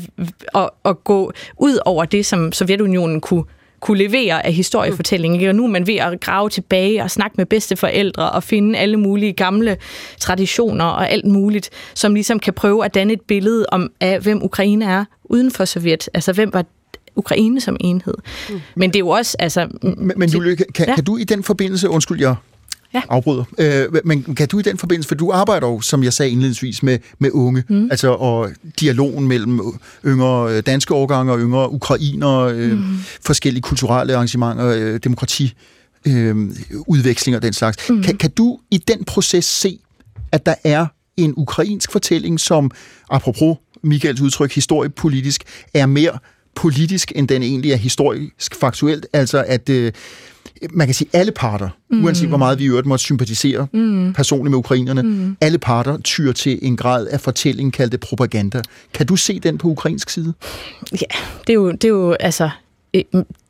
at, 0.55 0.71
at 0.85 1.05
gå 1.05 1.33
ud 1.57 1.79
over 1.85 2.05
det, 2.05 2.27
som 2.27 2.53
Sovjetunionen 2.53 3.21
kunne 3.21 3.45
kunne 3.81 3.99
levere 3.99 4.47
af 4.47 4.53
historiefortælling. 4.53 5.49
Og 5.49 5.55
nu 5.55 5.65
er 5.65 5.69
man 5.69 5.87
ved 5.87 5.97
at 5.97 6.21
grave 6.21 6.49
tilbage 6.49 7.03
og 7.03 7.11
snakke 7.11 7.35
med 7.37 7.47
bedsteforældre 7.47 8.31
og 8.31 8.43
finde 8.43 8.79
alle 8.79 8.97
mulige 8.97 9.33
gamle 9.33 9.77
traditioner 10.19 10.85
og 10.85 11.11
alt 11.11 11.27
muligt, 11.27 11.71
som 11.95 12.15
ligesom 12.15 12.39
kan 12.39 12.53
prøve 12.55 12.85
at 12.85 12.95
danne 12.95 13.13
et 13.13 13.21
billede 13.21 13.67
om, 13.73 13.93
af 14.01 14.21
hvem 14.21 14.43
Ukraine 14.43 14.85
er 14.85 15.05
uden 15.25 15.51
for 15.51 15.65
Sovjet. 15.65 16.09
Altså, 16.15 16.33
hvem 16.33 16.53
var 16.53 16.65
Ukraine 17.17 17.61
som 17.61 17.77
enhed. 17.81 18.15
Mm. 18.51 18.61
Men 18.77 18.91
det 18.91 18.97
er 18.97 19.01
jo 19.01 19.09
også... 19.09 19.37
Altså, 19.39 19.69
men, 19.83 20.13
men 20.17 20.29
Julie, 20.31 20.57
kan, 20.57 20.87
ja. 20.89 20.95
kan 20.95 21.05
du 21.05 21.17
i 21.17 21.25
den 21.25 21.43
forbindelse, 21.43 21.89
undskyld, 21.89 22.21
jeg 22.21 22.35
ja. 22.95 23.03
afbryder. 23.09 23.45
Øh, 23.59 24.01
men 24.05 24.23
kan 24.23 24.49
du 24.49 24.59
i 24.59 24.63
den 24.63 24.79
forbindelse, 24.79 25.09
for 25.09 25.15
du 25.15 25.33
arbejder 25.33 25.67
jo, 25.67 25.81
som 25.81 26.05
jeg 26.05 26.13
sagde 26.13 26.33
indledningsvis, 26.33 26.83
med, 26.83 26.99
med 27.19 27.31
unge, 27.33 27.65
mm. 27.69 27.89
altså 27.91 28.09
og 28.09 28.51
dialogen 28.81 29.29
mellem 29.29 29.61
yngre 30.07 30.57
øh, 30.57 30.63
danske 30.67 30.95
årgange 30.95 31.33
og 31.33 31.39
yngre 31.39 31.73
ukrainere, 31.73 32.53
øh, 32.53 32.73
mm. 32.73 32.99
forskellige 33.27 33.63
kulturelle 33.63 34.15
arrangementer, 34.15 34.67
øh, 34.67 35.01
demokrati, 35.05 35.55
øh, 36.07 36.37
udvekslinger 36.87 37.39
og 37.39 37.43
den 37.43 37.53
slags. 37.53 37.91
Mm. 37.91 38.03
Kan, 38.03 38.17
kan 38.17 38.31
du 38.31 38.59
i 38.71 38.79
den 38.79 39.05
proces 39.05 39.45
se, 39.45 39.79
at 40.33 40.47
der 40.47 40.55
er 40.65 40.87
en 41.17 41.35
ukrainsk 41.37 41.93
fortælling, 41.93 42.41
som, 42.41 42.71
apropos 43.11 43.57
Michaels 43.83 44.21
udtryk, 44.21 44.53
historiepolitisk, 44.55 45.43
er 45.75 45.87
mere 45.87 46.19
politisk, 46.55 47.13
end 47.15 47.29
den 47.29 47.43
egentlig 47.43 47.73
er 47.73 47.77
historisk 47.77 48.55
faktuelt. 48.55 49.07
Altså 49.13 49.45
at 49.47 49.69
øh, 49.69 49.93
man 50.71 50.87
kan 50.87 50.95
sige, 50.95 51.09
alle 51.13 51.33
parter, 51.33 51.69
mm. 51.91 52.05
uanset 52.05 52.29
hvor 52.29 52.39
meget 52.39 52.59
vi 52.59 52.65
i 52.65 52.67
øvrigt 52.67 52.87
måtte 52.87 53.05
sympatisere 53.05 53.67
mm. 53.73 54.13
personligt 54.13 54.51
med 54.51 54.59
ukrainerne, 54.59 55.03
mm. 55.03 55.37
alle 55.41 55.59
parter 55.59 55.99
tyr 55.99 56.33
til 56.33 56.59
en 56.63 56.77
grad 56.77 57.07
af 57.07 57.21
fortælling 57.21 57.73
kaldt 57.73 58.01
propaganda. 58.01 58.63
Kan 58.95 59.07
du 59.07 59.17
se 59.17 59.41
den 59.41 59.59
på 59.59 59.69
ukrainsk 59.69 60.11
side? 60.11 60.35
Ja, 60.93 61.17
det 61.47 61.51
er 61.51 61.55
jo, 61.55 61.71
det 61.71 61.85
er 61.85 61.89
jo 61.89 62.13
altså, 62.13 62.51
øh, 62.95 63.03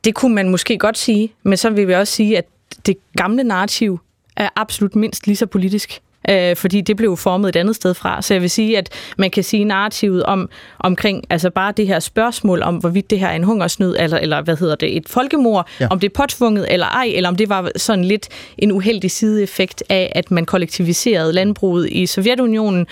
det 0.03 0.15
kunne 0.15 0.35
man 0.35 0.49
måske 0.49 0.77
godt 0.77 0.97
sige, 0.97 1.33
men 1.43 1.57
så 1.57 1.69
vil 1.69 1.87
vi 1.87 1.93
også 1.93 2.13
sige, 2.13 2.37
at 2.37 2.45
det 2.85 2.95
gamle 3.17 3.43
narrativ 3.43 3.99
er 4.35 4.49
absolut 4.55 4.95
mindst 4.95 5.27
lige 5.27 5.37
så 5.37 5.45
politisk 5.45 6.01
øh, 6.29 6.55
fordi 6.55 6.81
det 6.81 6.97
blev 6.97 7.17
formet 7.17 7.49
et 7.49 7.55
andet 7.55 7.75
sted 7.75 7.93
fra. 7.93 8.21
Så 8.21 8.33
jeg 8.33 8.41
vil 8.41 8.49
sige, 8.49 8.77
at 8.77 8.89
man 9.17 9.31
kan 9.31 9.43
sige 9.43 9.63
narrativet 9.63 10.23
om, 10.23 10.49
omkring 10.79 11.23
altså 11.29 11.49
bare 11.49 11.73
det 11.77 11.87
her 11.87 11.99
spørgsmål 11.99 12.61
om, 12.61 12.75
hvorvidt 12.75 13.09
det 13.09 13.19
her 13.19 13.27
er 13.27 13.35
en 13.35 13.43
hungersnød, 13.43 13.95
eller, 13.99 14.17
eller 14.17 14.41
hvad 14.41 14.57
hedder 14.57 14.75
det, 14.75 14.97
et 14.97 15.09
folkemord, 15.09 15.69
ja. 15.79 15.87
om 15.91 15.99
det 15.99 16.09
er 16.09 16.13
påtvunget 16.13 16.73
eller 16.73 16.87
ej, 16.87 17.11
eller 17.15 17.29
om 17.29 17.35
det 17.35 17.49
var 17.49 17.71
sådan 17.75 18.05
lidt 18.05 18.29
en 18.57 18.71
uheldig 18.71 19.11
sideeffekt 19.11 19.83
af, 19.89 20.11
at 20.15 20.31
man 20.31 20.45
kollektiviserede 20.45 21.33
landbruget 21.33 21.89
i 21.91 22.05
Sovjetunionen. 22.05 22.87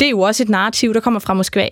Det 0.00 0.06
er 0.06 0.10
jo 0.10 0.20
også 0.20 0.42
et 0.42 0.48
narrativ, 0.48 0.94
der 0.94 1.00
kommer 1.00 1.20
fra 1.20 1.34
Moskva 1.34 1.68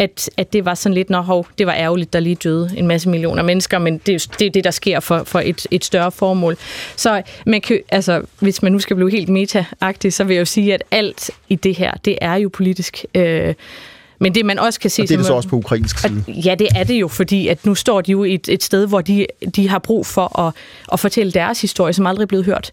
at, 0.00 0.30
at 0.36 0.52
det 0.52 0.64
var 0.64 0.74
sådan 0.74 0.94
lidt, 0.94 1.10
når 1.10 1.20
hov, 1.20 1.46
det 1.58 1.66
var 1.66 1.74
ærgerligt, 1.74 2.12
der 2.12 2.20
lige 2.20 2.34
døde 2.34 2.70
en 2.76 2.86
masse 2.86 3.08
millioner 3.08 3.42
mennesker, 3.42 3.78
men 3.78 3.98
det, 3.98 4.26
det 4.38 4.46
er 4.46 4.50
det, 4.50 4.64
der 4.64 4.70
sker 4.70 5.00
for, 5.00 5.24
for 5.24 5.40
et, 5.40 5.66
et 5.70 5.84
større 5.84 6.12
formål. 6.12 6.56
Så 6.96 7.22
man 7.46 7.60
kan, 7.60 7.80
altså, 7.88 8.22
hvis 8.38 8.62
man 8.62 8.72
nu 8.72 8.78
skal 8.78 8.96
blive 8.96 9.10
helt 9.10 9.28
meta-agtig, 9.28 10.12
så 10.12 10.24
vil 10.24 10.34
jeg 10.34 10.40
jo 10.40 10.44
sige, 10.44 10.74
at 10.74 10.82
alt 10.90 11.30
i 11.48 11.54
det 11.54 11.76
her, 11.76 11.92
det 12.04 12.18
er 12.20 12.34
jo 12.34 12.50
politisk. 12.52 13.04
Øh, 13.14 13.54
men 14.18 14.34
det 14.34 14.46
man 14.46 14.58
også 14.58 14.80
kan 14.80 14.90
se... 14.90 15.02
Og 15.02 15.08
det 15.08 15.14
er 15.14 15.18
det 15.18 15.26
så 15.26 15.32
også 15.32 15.48
på 15.48 15.56
ukrainsk 15.56 15.98
side? 15.98 16.24
At, 16.28 16.46
ja, 16.46 16.54
det 16.54 16.68
er 16.76 16.84
det 16.84 16.94
jo, 16.94 17.08
fordi 17.08 17.48
at 17.48 17.66
nu 17.66 17.74
står 17.74 18.00
de 18.00 18.12
jo 18.12 18.24
et, 18.24 18.48
et 18.48 18.62
sted, 18.62 18.86
hvor 18.86 19.00
de, 19.00 19.26
de 19.56 19.68
har 19.68 19.78
brug 19.78 20.06
for 20.06 20.40
at, 20.40 20.54
at 20.92 21.00
fortælle 21.00 21.32
deres 21.32 21.60
historie, 21.60 21.92
som 21.92 22.06
aldrig 22.06 22.22
er 22.22 22.26
blevet 22.26 22.44
hørt. 22.46 22.70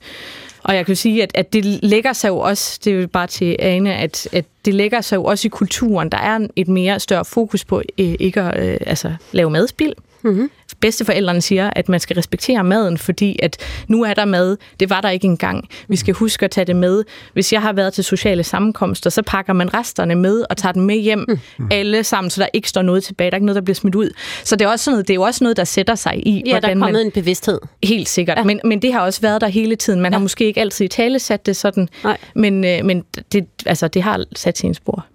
Og 0.67 0.75
jeg 0.75 0.85
kan 0.85 0.95
sige, 0.95 1.23
at, 1.23 1.31
at 1.35 1.53
det 1.53 1.65
lægger 1.65 2.13
sig 2.13 2.29
jo 2.29 2.37
også, 2.37 2.79
det 2.83 2.93
er 2.93 3.01
jo 3.01 3.07
bare 3.07 3.27
til 3.27 3.55
Ane, 3.59 3.95
at, 3.95 4.27
at 4.31 4.45
det 4.65 4.73
lægger 4.73 5.01
sig 5.01 5.15
jo 5.15 5.23
også 5.23 5.47
i 5.47 5.49
kulturen. 5.49 6.09
Der 6.09 6.17
er 6.17 6.47
et 6.55 6.67
mere 6.67 6.99
større 6.99 7.25
fokus 7.25 7.65
på 7.65 7.81
øh, 7.97 8.15
ikke 8.19 8.41
at 8.41 8.69
øh, 8.69 8.77
altså, 8.85 9.15
lave 9.31 9.49
madspil. 9.49 9.93
Mm-hmm 10.21 10.49
bedsteforældrene 10.79 11.41
siger, 11.41 11.69
at 11.75 11.89
man 11.89 11.99
skal 11.99 12.15
respektere 12.15 12.63
maden, 12.63 12.97
fordi 12.97 13.39
at 13.43 13.57
nu 13.87 14.03
er 14.03 14.13
der 14.13 14.25
mad, 14.25 14.57
det 14.79 14.89
var 14.89 15.01
der 15.01 15.09
ikke 15.09 15.25
engang. 15.25 15.69
Vi 15.87 15.95
skal 15.95 16.13
huske 16.13 16.45
at 16.45 16.51
tage 16.51 16.65
det 16.65 16.75
med. 16.75 17.03
Hvis 17.33 17.53
jeg 17.53 17.61
har 17.61 17.73
været 17.73 17.93
til 17.93 18.03
sociale 18.03 18.43
sammenkomster, 18.43 19.09
så 19.09 19.21
pakker 19.21 19.53
man 19.53 19.73
resterne 19.73 20.15
med 20.15 20.43
og 20.49 20.57
tager 20.57 20.73
dem 20.73 20.83
med 20.83 20.95
hjem 20.95 21.25
mm. 21.59 21.67
alle 21.71 22.03
sammen, 22.03 22.31
så 22.31 22.41
der 22.41 22.47
ikke 22.53 22.69
står 22.69 22.81
noget 22.81 23.03
tilbage. 23.03 23.31
Der 23.31 23.35
er 23.35 23.37
ikke 23.37 23.45
noget, 23.45 23.55
der 23.55 23.61
bliver 23.61 23.75
smidt 23.75 23.95
ud. 23.95 24.09
Så 24.43 24.55
det 24.55 24.65
er, 24.65 24.69
også 24.69 24.85
sådan 24.85 24.93
noget, 24.93 25.07
det 25.07 25.13
er 25.13 25.15
jo 25.15 25.21
også 25.21 25.43
noget, 25.43 25.57
der 25.57 25.63
sætter 25.63 25.95
sig 25.95 26.27
i. 26.27 26.43
Ja, 26.45 26.59
der 26.59 26.67
er 26.67 26.73
kommet 26.73 26.93
man... 26.93 27.05
en 27.05 27.11
bevidsthed. 27.11 27.59
Helt 27.83 28.09
sikkert. 28.09 28.37
Ja. 28.37 28.43
Men, 28.43 28.59
men 28.63 28.81
det 28.81 28.93
har 28.93 28.99
også 28.99 29.21
været 29.21 29.41
der 29.41 29.47
hele 29.47 29.75
tiden. 29.75 30.01
Man 30.01 30.11
ja. 30.11 30.17
har 30.17 30.21
måske 30.21 30.45
ikke 30.45 30.61
altid 30.61 30.85
i 30.85 30.87
tale 30.87 31.19
sat 31.19 31.45
det 31.45 31.55
sådan, 31.55 31.89
Nej. 32.03 32.17
men, 32.35 32.65
øh, 32.65 32.85
men 32.85 33.03
det, 33.31 33.45
altså, 33.65 33.87
det 33.87 34.03
har 34.03 34.25
sat 34.35 34.57
sine 34.57 34.75
spor. 34.75 35.05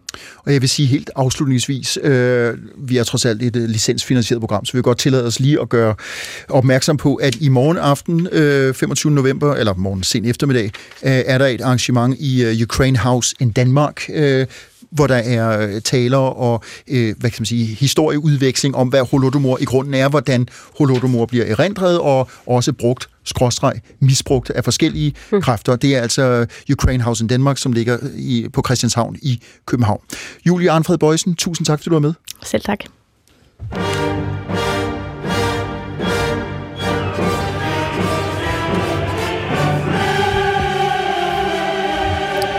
Og 0.44 0.52
jeg 0.52 0.60
vil 0.60 0.68
sige 0.68 0.86
helt 0.86 1.10
afslutningsvis, 1.16 1.98
øh, 2.02 2.54
vi 2.76 2.96
er 2.96 3.04
trods 3.04 3.24
alt 3.24 3.42
et 3.42 3.56
øh, 3.56 3.68
licensfinansieret 3.68 4.40
program, 4.40 4.64
så 4.64 4.72
vi 4.72 4.76
vil 4.76 4.82
godt 4.82 4.98
tillade 4.98 5.26
os 5.26 5.40
lige 5.40 5.60
at 5.60 5.68
gøre 5.68 5.94
opmærksom 6.48 6.96
på, 6.96 7.14
at 7.14 7.36
i 7.36 7.48
morgen 7.48 7.76
aften, 7.76 8.28
øh, 8.32 8.74
25. 8.74 9.12
november, 9.12 9.54
eller 9.54 9.74
morgen 9.74 10.02
sen 10.02 10.24
eftermiddag, 10.24 10.64
øh, 11.02 11.12
er 11.26 11.38
der 11.38 11.46
et 11.46 11.60
arrangement 11.60 12.16
i 12.18 12.44
øh, 12.44 12.62
Ukraine 12.62 12.98
House 12.98 13.34
in 13.40 13.50
Danmark, 13.50 14.02
øh, 14.14 14.46
hvor 14.93 15.07
der 15.07 15.14
er 15.14 15.66
øh, 15.68 15.80
taler 15.80 16.18
og 16.18 16.62
øh, 16.88 17.14
hvad 17.18 17.30
kan 17.30 17.40
man 17.40 17.47
sige, 17.47 17.64
historieudveksling 17.64 18.76
om, 18.76 18.88
hvad 18.88 19.11
Holodomor 19.11 19.59
i 19.61 19.64
grunden 19.64 19.95
er, 19.95 20.09
hvordan 20.09 20.49
Holodomor 20.78 21.26
bliver 21.26 21.45
erindret 21.45 21.99
og 21.99 22.28
også 22.47 22.72
brugt 22.72 23.09
skråstreg, 23.24 23.80
misbrugt 24.01 24.51
af 24.51 24.64
forskellige 24.64 25.14
mm. 25.32 25.43
kræfter. 25.43 25.76
Det 25.76 25.97
er 25.97 26.01
altså 26.01 26.47
Ukraine 26.72 27.03
House 27.03 27.24
in 27.24 27.28
Danmark, 27.28 27.59
som 27.59 27.72
ligger 27.72 27.99
i, 28.16 28.49
på 28.53 28.62
Christianshavn 28.66 29.16
i 29.22 29.43
København. 29.66 30.01
Julie 30.47 30.70
Arnfred 30.70 30.99
Bøjsen, 30.99 31.34
tusind 31.34 31.66
tak, 31.66 31.78
fordi 31.78 31.88
du 31.88 31.95
var 31.95 32.01
med. 32.01 32.14
Selv 32.43 32.62
tak. 32.62 32.78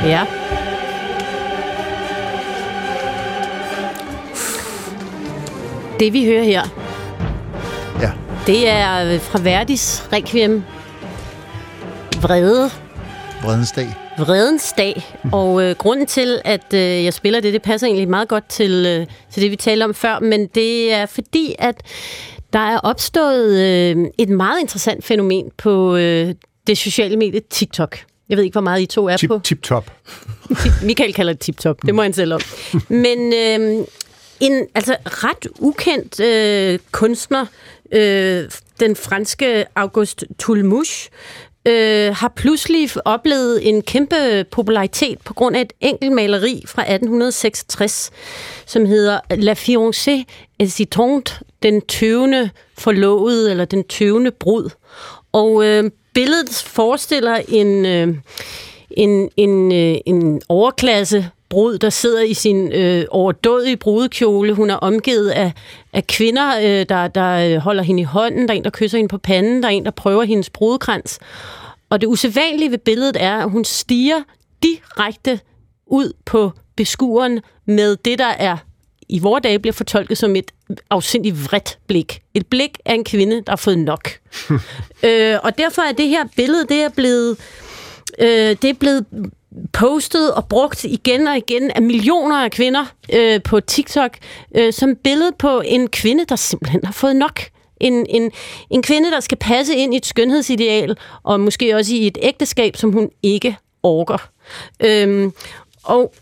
Ja. 0.06 0.43
Det 6.04 6.14
vi 6.14 6.26
hører 6.26 6.44
her, 6.44 6.62
Ja. 8.02 8.12
det 8.48 8.70
er 8.70 9.20
fra 9.20 9.40
Verdis 9.42 10.04
Requiem 10.14 10.64
Vrede, 12.22 12.70
Vredens 13.44 13.72
dag. 13.72 13.88
Vredens 14.18 14.74
dag. 14.78 15.18
Og 15.32 15.64
øh, 15.64 15.76
grunden 15.76 16.06
til, 16.06 16.42
at 16.46 16.74
øh, 16.74 16.80
jeg 17.04 17.14
spiller 17.14 17.40
det, 17.40 17.54
det 17.54 17.62
passer 17.62 17.88
egentlig 17.88 18.10
meget 18.10 18.28
godt 18.28 18.50
til, 18.50 18.72
øh, 18.72 19.08
til 19.34 19.42
det, 19.44 19.52
vi 19.52 19.56
talte 19.56 19.84
om 19.84 19.94
før, 19.94 20.20
men 20.20 20.48
det 20.48 20.94
er 20.94 21.06
fordi, 21.06 21.56
at 21.60 21.76
der 22.54 22.60
er 22.60 22.78
opstået 22.80 23.60
øh, 23.60 24.06
et 24.18 24.30
meget 24.30 24.62
interessant 24.62 25.06
fænomen 25.06 25.46
på 25.58 25.96
øh, 25.96 26.34
det 26.68 26.78
sociale 26.78 27.18
medie 27.18 27.42
TikTok. 27.50 27.98
Jeg 28.30 28.38
ved 28.38 28.44
ikke, 28.44 28.54
hvor 28.56 28.62
meget 28.62 28.82
I 28.82 28.86
to 28.86 29.08
er 29.08 29.18
Tip, 29.18 29.28
på. 29.28 29.40
tip 29.44 29.62
top. 29.64 29.92
Tip- 30.52 30.86
Michael 30.86 31.14
kalder 31.14 31.34
det 31.34 31.42
tip-top. 31.42 31.78
Det 31.86 31.96
må 31.96 32.02
han 32.02 32.14
selv 32.14 32.34
om. 32.34 32.42
Men 32.90 33.34
øh, 33.34 33.86
en 34.40 34.68
altså 34.76 34.96
ret 35.06 35.48
ukendt 35.60 36.20
øh, 36.20 36.80
kunstner, 36.92 37.46
øh, 37.92 38.50
den 38.80 38.96
franske 38.96 39.66
August 39.76 40.24
Toulmouche, 40.40 41.10
øh, 41.66 42.16
har 42.16 42.34
pludselig 42.36 42.90
oplevet 43.06 43.70
en 43.70 43.82
kæmpe 43.82 44.46
popularitet 44.52 45.18
på 45.26 45.34
grund 45.34 45.56
af 45.56 45.62
et 45.62 45.74
enkelt 45.82 46.12
maleri 46.12 46.64
fra 46.68 46.82
1866, 46.82 48.12
som 48.66 48.86
hedder 48.86 49.20
La 49.30 49.54
fiancée 49.54 50.24
hésitante, 50.64 51.40
den 51.64 51.82
tøvende 51.82 52.50
forlovede, 52.78 53.52
eller 53.52 53.66
den 53.66 53.84
tøvende 53.84 54.32
brud. 54.32 54.70
Og 55.32 55.66
øh, 55.66 55.92
billedet 56.14 56.64
forestiller 56.66 57.42
en... 57.48 57.86
Øh, 57.86 58.16
en, 58.98 59.30
en, 59.38 59.72
øh, 59.72 59.98
en 60.06 60.42
overklasse 60.50 61.30
brud, 61.54 61.78
der 61.78 61.90
sidder 61.90 62.22
i 62.22 62.34
sin 62.34 62.72
øh, 62.72 63.06
overdådige 63.10 63.78
brudekjole. 63.78 64.54
Hun 64.54 64.70
er 64.70 64.76
omgivet 64.76 65.30
af, 65.30 65.52
af 65.94 66.08
kvinder, 66.08 66.58
øh, 66.58 66.86
der, 66.90 67.08
der 67.08 67.56
øh, 67.56 67.58
holder 67.58 67.84
hende 67.84 68.02
i 68.02 68.04
hånden. 68.04 68.48
Der 68.48 68.54
er 68.54 68.58
en, 68.58 68.64
der 68.64 68.70
kysser 68.70 68.98
hende 68.98 69.10
på 69.10 69.18
panden. 69.18 69.64
Der 69.64 69.70
er 69.70 69.74
en, 69.74 69.86
der 69.86 69.92
prøver 69.92 70.24
hendes 70.24 70.50
brudekrans. 70.50 71.20
Og 71.90 72.02
det 72.02 72.08
usædvanlige 72.08 72.72
ved 72.72 72.78
billedet 72.78 73.18
er, 73.20 73.38
at 73.38 73.50
hun 73.50 73.66
stiger 73.66 74.22
direkte 74.64 75.40
ud 75.88 76.14
på 76.26 76.52
beskueren 76.76 77.40
med 77.66 77.98
det, 78.06 78.20
der 78.20 78.34
er 78.40 78.58
i 79.10 79.20
vores 79.20 79.42
dage 79.42 79.60
bliver 79.60 79.74
fortolket 79.74 80.18
som 80.18 80.36
et 80.36 80.52
afsindigt 80.90 81.46
vredt 81.46 81.80
blik. 81.88 82.22
Et 82.34 82.48
blik 82.48 82.78
af 82.86 82.94
en 82.94 83.04
kvinde, 83.04 83.36
der 83.36 83.52
har 83.52 83.56
fået 83.56 83.80
nok. 83.80 84.10
øh, 85.08 85.38
og 85.44 85.58
derfor 85.58 85.82
er 85.82 85.92
det 85.92 86.08
her 86.08 86.24
billede, 86.36 86.66
det 86.70 86.82
er 86.82 86.90
blevet 86.90 87.38
øh, 88.20 88.56
det 88.62 88.64
er 88.64 88.74
blevet 88.74 89.06
postet 89.74 90.34
og 90.34 90.48
brugt 90.48 90.84
igen 90.84 91.28
og 91.28 91.38
igen 91.38 91.72
af 91.72 91.82
millioner 91.82 92.44
af 92.44 92.52
kvinder 92.52 92.86
øh, 93.14 93.42
på 93.44 93.60
TikTok 93.60 94.18
øh, 94.56 94.74
som 94.74 94.96
billede 94.96 95.32
på 95.40 95.62
en 95.66 95.88
kvinde, 95.88 96.26
der 96.30 96.36
simpelthen 96.36 96.82
har 96.86 96.94
fået 96.94 97.16
nok. 97.16 97.40
En, 97.80 98.06
en, 98.10 98.32
en 98.70 98.82
kvinde, 98.82 99.12
der 99.12 99.20
skal 99.20 99.38
passe 99.38 99.76
ind 99.76 99.94
i 99.94 99.98
et 99.98 100.06
skønhedsideal, 100.06 100.98
og 101.24 101.40
måske 101.40 101.76
også 101.76 101.96
i 101.96 102.08
et 102.08 102.18
ægteskab, 102.22 102.78
som 102.78 102.92
hun 102.92 103.10
ikke 103.24 103.58
orker. 103.84 104.30
Øhm, 104.80 105.34
og 105.84 106.14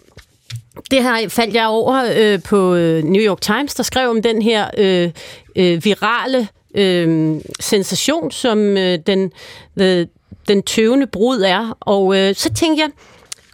det 0.91 1.03
her 1.03 1.29
faldt 1.29 1.55
jeg 1.55 1.67
over 1.67 2.05
øh, 2.15 2.43
på 2.43 2.75
øh, 2.75 3.03
New 3.03 3.21
York 3.21 3.41
Times, 3.41 3.75
der 3.75 3.83
skrev 3.83 4.09
om 4.09 4.21
den 4.21 4.41
her 4.41 4.69
øh, 4.77 5.11
øh, 5.55 5.85
virale 5.85 6.47
øh, 6.75 7.35
sensation, 7.59 8.31
som 8.31 8.77
øh, 8.77 8.99
den, 9.07 9.31
øh, 9.79 10.07
den 10.47 10.63
tøvende 10.63 11.07
brud 11.07 11.41
er. 11.41 11.77
Og 11.79 12.17
øh, 12.17 12.35
så 12.35 12.53
tænkte 12.53 12.81
jeg, 12.81 12.91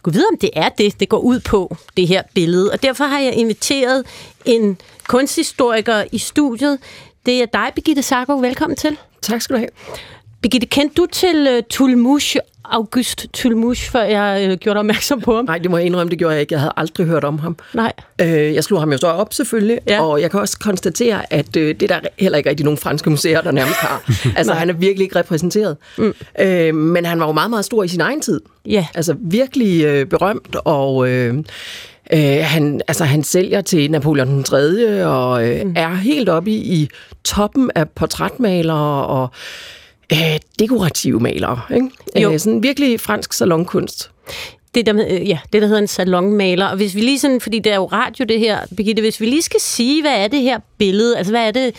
gå 0.02 0.10
videre 0.10 0.28
om 0.32 0.38
det 0.38 0.50
er 0.52 0.68
det, 0.68 1.00
det 1.00 1.08
går 1.08 1.18
ud 1.18 1.40
på, 1.40 1.76
det 1.96 2.08
her 2.08 2.22
billede. 2.34 2.72
Og 2.72 2.82
derfor 2.82 3.04
har 3.04 3.18
jeg 3.18 3.34
inviteret 3.34 4.06
en 4.44 4.78
kunsthistoriker 5.08 6.04
i 6.12 6.18
studiet. 6.18 6.78
Det 7.26 7.42
er 7.42 7.46
dig, 7.46 7.72
Birgitte 7.74 8.02
Sarko. 8.02 8.38
Velkommen 8.38 8.76
til. 8.76 8.96
Tak 9.22 9.42
skal 9.42 9.54
du 9.54 9.58
have. 9.58 9.70
Birgitte, 10.42 10.66
kendte 10.66 10.94
du 10.94 11.06
til 11.06 11.56
uh, 11.56 11.62
Tulmush, 11.70 12.36
August 12.70 13.26
Tulmush, 13.32 13.90
før 13.90 14.02
jeg 14.02 14.48
uh, 14.52 14.56
gjorde 14.56 14.74
dig 14.74 14.78
opmærksom 14.80 15.20
på 15.20 15.36
ham? 15.36 15.44
Nej, 15.44 15.58
det 15.58 15.70
må 15.70 15.76
jeg 15.76 15.86
indrømme, 15.86 16.10
det 16.10 16.18
gjorde 16.18 16.32
jeg 16.34 16.40
ikke. 16.40 16.52
Jeg 16.52 16.60
havde 16.60 16.72
aldrig 16.76 17.06
hørt 17.06 17.24
om 17.24 17.38
ham. 17.38 17.56
Nej. 17.74 17.92
Øh, 18.20 18.54
jeg 18.54 18.64
slog 18.64 18.80
ham 18.80 18.92
jo 18.92 18.98
så 18.98 19.06
op 19.06 19.32
selvfølgelig, 19.34 19.78
Ja. 19.88 20.02
og 20.02 20.20
jeg 20.20 20.30
kan 20.30 20.40
også 20.40 20.58
konstatere, 20.58 21.32
at 21.32 21.56
øh, 21.56 21.74
det 21.80 21.82
er 21.90 22.00
der 22.00 22.08
heller 22.18 22.38
ikke 22.38 22.50
rigtig 22.50 22.64
nogen 22.64 22.78
franske 22.78 23.10
museer, 23.10 23.40
der 23.40 23.50
nærmest 23.50 23.76
har. 23.78 24.02
altså, 24.38 24.52
han 24.52 24.70
er 24.70 24.74
virkelig 24.74 25.04
ikke 25.04 25.18
repræsenteret. 25.18 25.76
Mm. 25.98 26.14
Øh, 26.40 26.74
men 26.74 27.04
han 27.04 27.20
var 27.20 27.26
jo 27.26 27.32
meget, 27.32 27.50
meget 27.50 27.64
stor 27.64 27.82
i 27.82 27.88
sin 27.88 28.00
egen 28.00 28.20
tid. 28.20 28.40
Ja. 28.66 28.86
Altså 28.94 29.14
virkelig 29.20 29.84
øh, 29.84 30.06
berømt, 30.06 30.56
og... 30.64 31.08
Øh, 31.08 31.34
Øh, 32.12 32.38
han, 32.42 32.80
altså, 32.88 33.04
han 33.04 33.24
sælger 33.24 33.60
til 33.60 33.90
Napoleon 33.90 34.28
den 34.28 34.44
3. 34.44 35.06
og 35.06 35.48
øh, 35.48 35.66
mm. 35.66 35.72
er 35.76 35.94
helt 35.94 36.28
oppe 36.28 36.50
i, 36.50 36.54
i 36.54 36.88
toppen 37.24 37.70
af 37.74 37.88
portrætmalere 37.88 39.06
og 39.06 39.30
øh, 40.12 40.38
dekorative 40.58 41.20
malere. 41.20 41.60
Ikke? 41.74 41.90
Jo. 42.16 42.32
Øh, 42.32 42.38
sådan 42.38 42.62
virkelig 42.62 43.00
fransk 43.00 43.32
salonkunst. 43.32 44.10
Det 44.74 44.86
der, 44.86 45.06
øh, 45.08 45.28
ja, 45.28 45.38
det, 45.52 45.62
der 45.62 45.68
hedder 45.68 45.82
en 45.82 45.88
salonmaler. 45.88 46.66
Og 46.66 46.76
hvis 46.76 46.94
vi 46.94 47.00
lige 47.00 47.18
sådan, 47.18 47.40
fordi 47.40 47.58
det 47.58 47.72
er 47.72 47.76
jo 47.76 47.84
radio 47.84 48.24
det 48.24 48.40
her, 48.40 48.58
Birgitte, 48.76 49.00
hvis 49.00 49.20
vi 49.20 49.26
lige 49.26 49.42
skal 49.42 49.60
sige, 49.60 50.02
hvad 50.02 50.24
er 50.24 50.28
det 50.28 50.42
her 50.42 50.58
billede? 50.78 51.16
Altså, 51.18 51.32
hvad 51.32 51.46
er 51.46 51.50
det, 51.50 51.74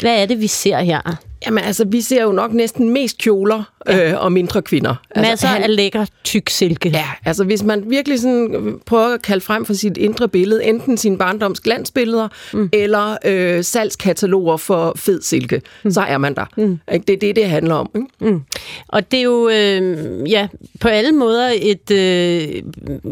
hvad 0.00 0.22
er 0.22 0.26
det 0.26 0.40
vi 0.40 0.46
ser 0.46 0.78
her? 0.78 1.16
Jamen 1.46 1.64
altså, 1.64 1.84
vi 1.84 2.00
ser 2.00 2.22
jo 2.22 2.32
nok 2.32 2.52
næsten 2.52 2.90
mest 2.90 3.18
kjoler 3.18 3.62
øh, 3.88 4.14
og 4.16 4.32
mindre 4.32 4.62
kvinder. 4.62 4.94
Altså, 5.10 5.30
Masser 5.30 5.48
han... 5.48 5.62
af 5.62 5.76
lækker 5.76 6.06
tyk 6.24 6.48
silke. 6.48 6.88
Ja, 6.88 7.04
altså 7.24 7.44
hvis 7.44 7.62
man 7.62 7.84
virkelig 7.86 8.20
sådan 8.20 8.80
prøver 8.86 9.14
at 9.14 9.22
kalde 9.22 9.40
frem 9.40 9.64
for 9.64 9.74
sit 9.74 9.96
indre 9.96 10.28
billede, 10.28 10.64
enten 10.64 10.96
sin 10.96 11.18
barndoms 11.18 11.60
glansbilleder, 11.60 12.28
mm. 12.52 12.68
eller 12.72 13.16
øh, 13.24 13.64
salgskataloger 13.64 14.56
for 14.56 14.92
fed 14.96 15.22
silke, 15.22 15.62
mm. 15.84 15.90
så 15.90 16.00
er 16.00 16.18
man 16.18 16.34
der. 16.34 16.46
Mm. 16.56 16.78
Ikke? 16.92 17.04
Det 17.06 17.12
er 17.12 17.18
det, 17.18 17.36
det 17.36 17.46
handler 17.46 17.74
om. 17.74 17.90
Ikke? 17.94 18.34
Mm. 18.34 18.42
Og 18.88 19.10
det 19.10 19.18
er 19.18 19.24
jo, 19.24 19.48
øh, 19.48 20.30
ja, 20.30 20.48
på 20.80 20.88
alle 20.88 21.12
måder 21.12 21.52
et, 21.62 21.90
øh, 21.90 22.62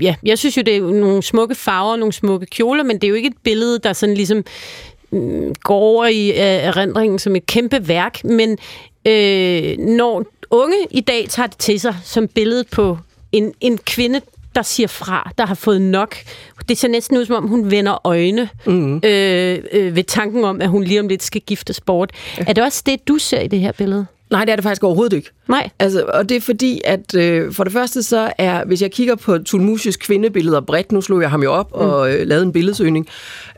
ja, 0.03 0.15
jeg 0.25 0.39
synes 0.39 0.57
jo, 0.57 0.63
det 0.63 0.77
er 0.77 0.81
nogle 0.81 1.23
smukke 1.23 1.55
farver, 1.55 1.97
nogle 1.97 2.13
smukke 2.13 2.47
kjoler, 2.47 2.85
men 2.85 2.97
det 2.97 3.05
er 3.05 3.09
jo 3.09 3.15
ikke 3.15 3.29
et 3.29 3.39
billede, 3.45 3.79
der 3.79 3.93
sådan 3.93 4.15
ligesom 4.15 4.45
går 5.63 6.07
i 6.07 6.31
øh, 6.31 6.37
erindringen 6.37 7.19
som 7.19 7.37
et 7.37 7.47
kæmpe 7.47 7.89
værk, 7.89 8.25
men 8.25 8.59
øh, 9.07 9.79
når 9.79 10.25
unge 10.51 10.77
i 10.91 11.01
dag 11.01 11.27
tager 11.29 11.47
det 11.47 11.59
til 11.59 11.81
sig 11.81 11.95
som 12.05 12.29
billede 12.29 12.65
på 12.65 12.99
en, 13.33 13.53
en 13.61 13.79
kvinde, 13.79 14.21
der 14.55 14.63
siger 14.63 14.87
fra, 14.87 15.33
der 15.39 15.47
har 15.47 15.55
fået 15.55 15.83
nok. 15.83 16.17
Det 16.69 16.79
ser 16.79 16.89
næsten 16.89 17.17
ud, 17.17 17.25
som 17.25 17.37
om 17.37 17.49
hun 17.49 17.71
vender 17.71 18.07
øjne 18.07 18.49
mm. 18.67 18.97
øh, 19.05 19.59
øh, 19.73 19.97
ved 19.97 20.05
tanken 20.05 20.45
om, 20.45 20.61
at 20.61 20.69
hun 20.69 20.85
lige 20.85 21.01
om 21.01 21.09
lidt 21.09 21.23
skal 21.23 21.41
giftes 21.41 21.81
bort. 21.81 22.13
Er 22.39 22.53
det 22.53 22.65
også 22.65 22.83
det, 22.87 23.09
du 23.09 23.19
ser 23.19 23.41
i 23.41 23.49
det 23.49 23.61
her 23.61 23.73
billede? 23.73 24.07
Nej, 24.31 24.45
det 24.45 24.53
er 24.53 24.57
det 24.57 24.63
faktisk 24.63 24.85
overhovedet 24.85 25.17
ikke. 25.17 25.31
Nej. 25.49 25.71
Altså, 25.79 26.05
og 26.15 26.29
det 26.29 26.37
er 26.37 26.41
fordi, 26.41 26.81
at 26.85 27.15
øh, 27.15 27.53
for 27.53 27.65
det 27.65 27.73
første 27.73 28.03
så 28.03 28.33
er, 28.39 28.65
hvis 28.65 28.83
jeg 28.83 28.91
kigger 28.91 29.15
på 29.15 29.39
Tulmushis 29.39 29.97
kvindebilleder 29.97 30.61
bredt, 30.61 30.93
nu 30.93 31.01
slog 31.01 31.21
jeg 31.21 31.31
ham 31.31 31.43
jo 31.43 31.53
op 31.53 31.71
mm. 31.71 31.81
og 31.81 32.15
øh, 32.15 32.27
lavede 32.27 32.47
en 32.47 32.53
billedsøgning, 32.53 33.09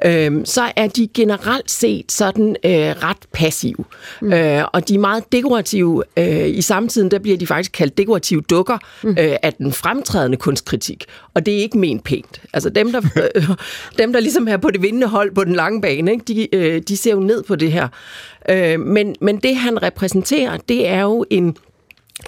øh, 0.05 0.33
så 0.45 0.73
er 0.77 0.87
de 0.87 1.09
generelt 1.15 1.71
set 1.71 2.13
sådan 2.13 2.57
øh, 2.65 2.71
ret 2.73 3.17
passive. 3.33 3.85
Mm. 4.23 4.33
Øh, 4.33 4.65
og 4.73 4.89
de 4.89 4.95
er 4.95 4.99
meget 4.99 5.33
dekorative. 5.33 6.03
Øh, 6.17 6.49
I 6.49 6.63
samtiden, 6.63 7.11
der 7.11 7.19
bliver 7.19 7.37
de 7.37 7.47
faktisk 7.47 7.73
kaldt 7.73 7.99
dekorative 7.99 8.41
dukker 8.41 8.79
mm. 9.03 9.11
øh, 9.11 9.37
af 9.43 9.53
den 9.53 9.73
fremtrædende 9.73 10.37
kunstkritik. 10.37 11.05
Og 11.35 11.47
det 11.47 11.55
er 11.55 11.59
ikke 11.59 11.79
ment 11.79 12.05
pænt. 12.05 12.41
Altså 12.53 12.71
dem, 12.71 12.93
der, 12.93 13.01
øh, 13.35 13.49
dem, 13.99 14.13
der 14.13 14.21
ligesom 14.21 14.49
er 14.49 14.57
på 14.57 14.71
det 14.71 14.83
vindende 14.83 15.07
hold 15.07 15.35
på 15.35 15.45
den 15.45 15.55
lange 15.55 15.81
bane, 15.81 16.13
ikke, 16.13 16.25
de, 16.25 16.55
øh, 16.55 16.83
de 16.89 16.97
ser 16.97 17.11
jo 17.11 17.21
ned 17.21 17.43
på 17.43 17.57
det 17.57 17.73
her. 17.73 17.89
Øh, 18.49 18.81
men, 18.81 19.17
men 19.21 19.37
det, 19.37 19.57
han 19.57 19.83
repræsenterer, 19.83 20.57
det 20.57 20.89
er 20.89 21.01
jo 21.01 21.25
en 21.31 21.57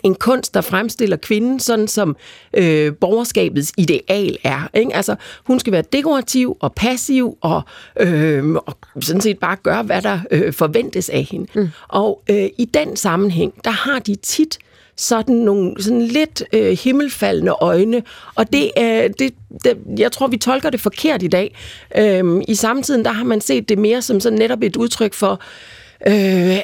en 0.03 0.15
kunst, 0.15 0.55
der 0.55 0.61
fremstiller 0.61 1.17
kvinden 1.17 1.61
sådan, 1.61 1.89
som 1.89 2.17
øh, 2.55 2.95
borgerskabets 2.95 3.73
ideal 3.77 4.37
er. 4.45 4.69
Ikke? 4.75 4.95
Altså, 4.95 5.15
hun 5.45 5.61
skal 5.61 5.73
være 5.73 5.83
dekorativ 5.93 6.57
og 6.61 6.73
passiv 6.75 7.39
og, 7.41 7.63
øh, 8.01 8.55
og 8.55 8.77
sådan 9.01 9.21
set 9.21 9.39
bare 9.39 9.57
gøre, 9.63 9.83
hvad 9.83 10.03
der 10.03 10.21
øh, 10.31 10.53
forventes 10.53 11.09
af 11.09 11.25
hende. 11.31 11.47
Mm. 11.55 11.69
Og 11.89 12.23
øh, 12.31 12.49
i 12.59 12.65
den 12.65 12.97
sammenhæng, 12.97 13.53
der 13.65 13.71
har 13.71 13.99
de 13.99 14.15
tit 14.15 14.59
sådan 14.97 15.35
nogle 15.35 15.83
sådan 15.83 16.03
lidt 16.03 16.43
øh, 16.53 16.79
himmelfaldende 16.85 17.53
øjne, 17.61 18.03
og 18.35 18.53
det 18.53 18.71
er, 18.77 19.09
det, 19.09 19.35
det, 19.65 19.79
jeg 19.99 20.13
tror, 20.13 20.27
vi 20.27 20.37
tolker 20.37 20.71
det 20.71 20.81
forkert 20.81 21.23
i 21.23 21.29
dag. 21.29 21.57
Øh, 21.99 22.43
I 22.49 22.55
samtiden, 22.55 23.05
der 23.05 23.13
har 23.13 23.25
man 23.25 23.41
set 23.41 23.69
det 23.69 23.79
mere 23.79 24.03
som 24.03 24.21
sådan 24.21 24.39
netop 24.39 24.63
et 24.63 24.77
udtryk 24.77 25.15
for, 25.15 25.33
øh, 25.33 25.39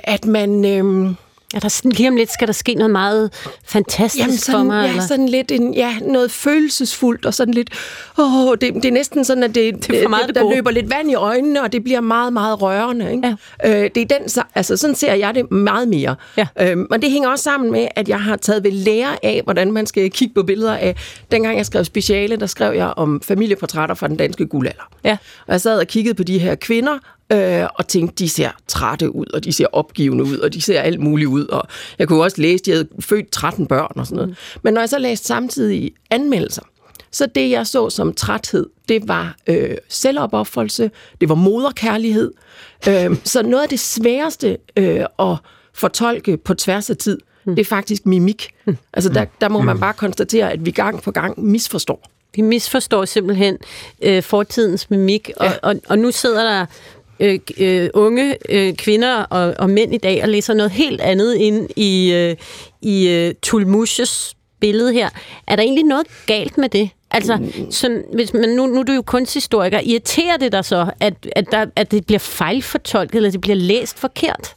at 0.05 0.27
man... 0.27 0.65
Øh, 0.65 1.15
Ja, 1.55 1.59
der 1.59 1.69
sådan, 1.69 1.93
lige 1.93 2.09
om 2.09 2.17
lidt 2.17 2.33
skal 2.33 2.47
der 2.47 2.53
ske 2.53 2.75
noget 2.75 2.91
meget 2.91 3.31
fantastisk 3.65 4.23
Jamen, 4.25 4.37
sådan, 4.37 4.59
for 4.61 4.65
mig. 4.65 4.83
Ja, 4.85 4.89
eller? 4.91 5.03
sådan 5.07 5.29
lidt 5.29 5.51
en, 5.51 5.75
ja, 5.75 5.95
noget 6.03 6.31
følelsesfuldt, 6.31 7.27
og 7.27 7.35
sådan 7.35 7.55
lidt, 7.55 7.71
åh, 8.19 8.51
det, 8.61 8.75
det 8.75 8.85
er 8.85 8.93
næsten 8.93 9.25
sådan, 9.25 9.43
at 9.43 9.55
det, 9.55 9.87
Det 9.87 9.99
er 9.99 10.03
for 10.03 10.09
meget 10.09 10.27
det 10.27 10.35
der 10.35 10.43
gode. 10.43 10.55
løber 10.55 10.71
lidt 10.71 10.91
vand 10.91 11.11
i 11.11 11.15
øjnene, 11.15 11.63
og 11.63 11.73
det 11.73 11.85
bliver 11.85 12.01
meget, 12.01 12.33
meget 12.33 12.63
rørende. 12.63 13.13
Ikke? 13.13 13.37
Ja. 13.65 13.85
Øh, 13.85 13.91
det 13.95 14.13
er 14.13 14.19
den, 14.19 14.45
altså 14.55 14.77
sådan 14.77 14.97
ser 14.97 15.15
jeg 15.15 15.35
det 15.35 15.51
meget 15.51 15.89
mere. 15.89 16.15
Ja. 16.37 16.47
Øhm, 16.61 16.87
og 16.91 17.03
det 17.03 17.11
hænger 17.11 17.29
også 17.29 17.43
sammen 17.43 17.73
med, 17.73 17.89
at 17.97 18.09
jeg 18.09 18.21
har 18.21 18.37
taget 18.37 18.65
ved 18.65 18.71
lære 18.73 19.25
af, 19.25 19.41
hvordan 19.45 19.73
man 19.73 19.87
skal 19.87 20.11
kigge 20.11 20.35
på 20.35 20.43
billeder 20.43 20.75
af. 20.77 20.97
Dengang 21.33 21.57
jeg 21.57 21.67
skrev 21.67 21.85
speciale, 21.85 22.37
der 22.37 22.47
skrev 22.47 22.75
jeg 22.77 22.93
om 22.97 23.21
familieportrætter 23.21 23.95
fra 23.95 24.09
den 24.09 24.17
danske 24.17 24.47
guldalder. 24.47 24.91
Ja. 25.05 25.17
Og 25.47 25.53
jeg 25.53 25.61
sad 25.61 25.79
og 25.81 25.87
kiggede 25.87 26.15
på 26.15 26.23
de 26.23 26.39
her 26.39 26.55
kvinder, 26.55 26.99
øh, 27.33 27.67
og 27.75 27.89
tænkte, 27.89 28.25
de 28.25 28.29
ser 28.29 28.51
trætte 28.69 29.15
ud, 29.15 29.27
og 29.35 29.45
de 29.45 29.53
ser 29.53 29.67
opgivende 29.73 30.25
ud, 30.25 30.39
og 30.39 30.55
de 30.55 30.61
ser 30.61 30.81
alt 30.81 31.01
muligt 31.01 31.29
ud. 31.29 31.47
Og 31.47 31.69
jeg 31.99 32.09
kunne 32.09 32.23
også 32.23 32.41
læse, 32.41 32.63
at 32.63 32.67
de 32.67 32.71
havde 32.71 32.89
født 33.01 33.31
13 33.31 33.67
børn 33.67 33.93
og 33.97 34.07
sådan 34.07 34.17
noget. 34.17 34.29
Mm. 34.29 34.59
Men 34.63 34.75
når 34.75 34.81
jeg 34.81 34.89
så 34.89 34.99
læste 34.99 35.27
samtidig 35.27 35.93
anmeldelser, 36.11 36.63
så 37.11 37.27
det, 37.35 37.51
jeg 37.51 37.67
så 37.67 37.91
som 37.91 38.13
træthed, 38.13 38.67
det 38.89 39.09
var 39.09 39.37
øh, 39.47 39.77
selvopoffrelse, 39.89 40.91
det 41.21 41.29
var 41.29 41.35
moderkærlighed. 41.35 42.33
Øh, 42.89 43.17
så 43.25 43.43
noget 43.43 43.63
af 43.63 43.69
det 43.69 43.81
sværeste 43.81 44.59
øh, 44.77 45.05
at 45.19 45.37
fortolke 45.75 46.37
på 46.37 46.55
tværs 46.55 46.91
af 46.91 46.97
tid, 46.97 47.19
mm. 47.45 47.55
det 47.57 47.63
er 47.63 47.67
faktisk 47.69 48.07
mimik. 48.07 48.49
Mm. 48.65 48.77
Altså 48.93 49.11
der, 49.13 49.25
der 49.41 49.49
må 49.49 49.61
man 49.63 49.81
bare 49.81 49.93
konstatere, 49.93 50.53
at 50.53 50.67
vi 50.67 50.71
gang 50.71 51.03
på 51.03 51.11
gang 51.11 51.45
misforstår. 51.45 52.11
Vi 52.35 52.43
misforstår 52.43 53.05
simpelthen 53.05 53.59
øh, 54.03 54.23
fortidens 54.23 54.91
mimik, 54.91 55.31
og, 55.37 55.47
Ja. 55.47 55.53
og, 55.63 55.75
og 55.89 55.99
nu 55.99 56.11
sidder 56.11 56.43
der 56.43 56.67
øh, 57.21 57.39
øh, 57.59 57.91
unge 57.95 58.37
øh, 58.49 58.75
kvinder 58.75 59.23
og, 59.23 59.55
og 59.59 59.71
mænd 59.71 59.95
i 59.95 59.99
dag 59.99 60.23
og 60.23 60.29
læser 60.29 60.55
noget 60.55 60.71
helt 60.71 61.01
andet 61.01 61.35
ind 61.35 61.69
i, 61.77 62.13
øh, 62.13 62.37
i 62.83 63.09
øh, 63.09 63.35
Tulmushes 63.43 64.37
billede 64.61 64.93
her. 64.93 65.09
Er 65.47 65.57
der 65.57 65.63
egentlig 65.63 65.85
noget 65.85 66.07
galt 66.27 66.59
med 66.59 66.69
det? 66.69 66.91
Altså, 67.11 67.39
sådan, 67.71 68.05
hvis 68.13 68.35
man, 68.35 68.49
nu, 68.49 68.67
nu 68.67 68.81
er 68.81 68.83
du 68.83 68.93
jo 68.93 69.03
kunsthistoriker. 69.03 69.81
Irriterer 69.81 70.37
det 70.37 70.53
dig 70.53 70.65
så, 70.65 70.91
at, 71.01 71.15
at, 71.37 71.45
der, 71.51 71.67
at 71.77 71.91
det 71.91 72.07
bliver 72.07 72.19
fejlfortolket, 72.19 73.15
eller 73.15 73.31
det 73.31 73.41
bliver 73.41 73.57
læst 73.57 73.99
forkert? 73.99 74.55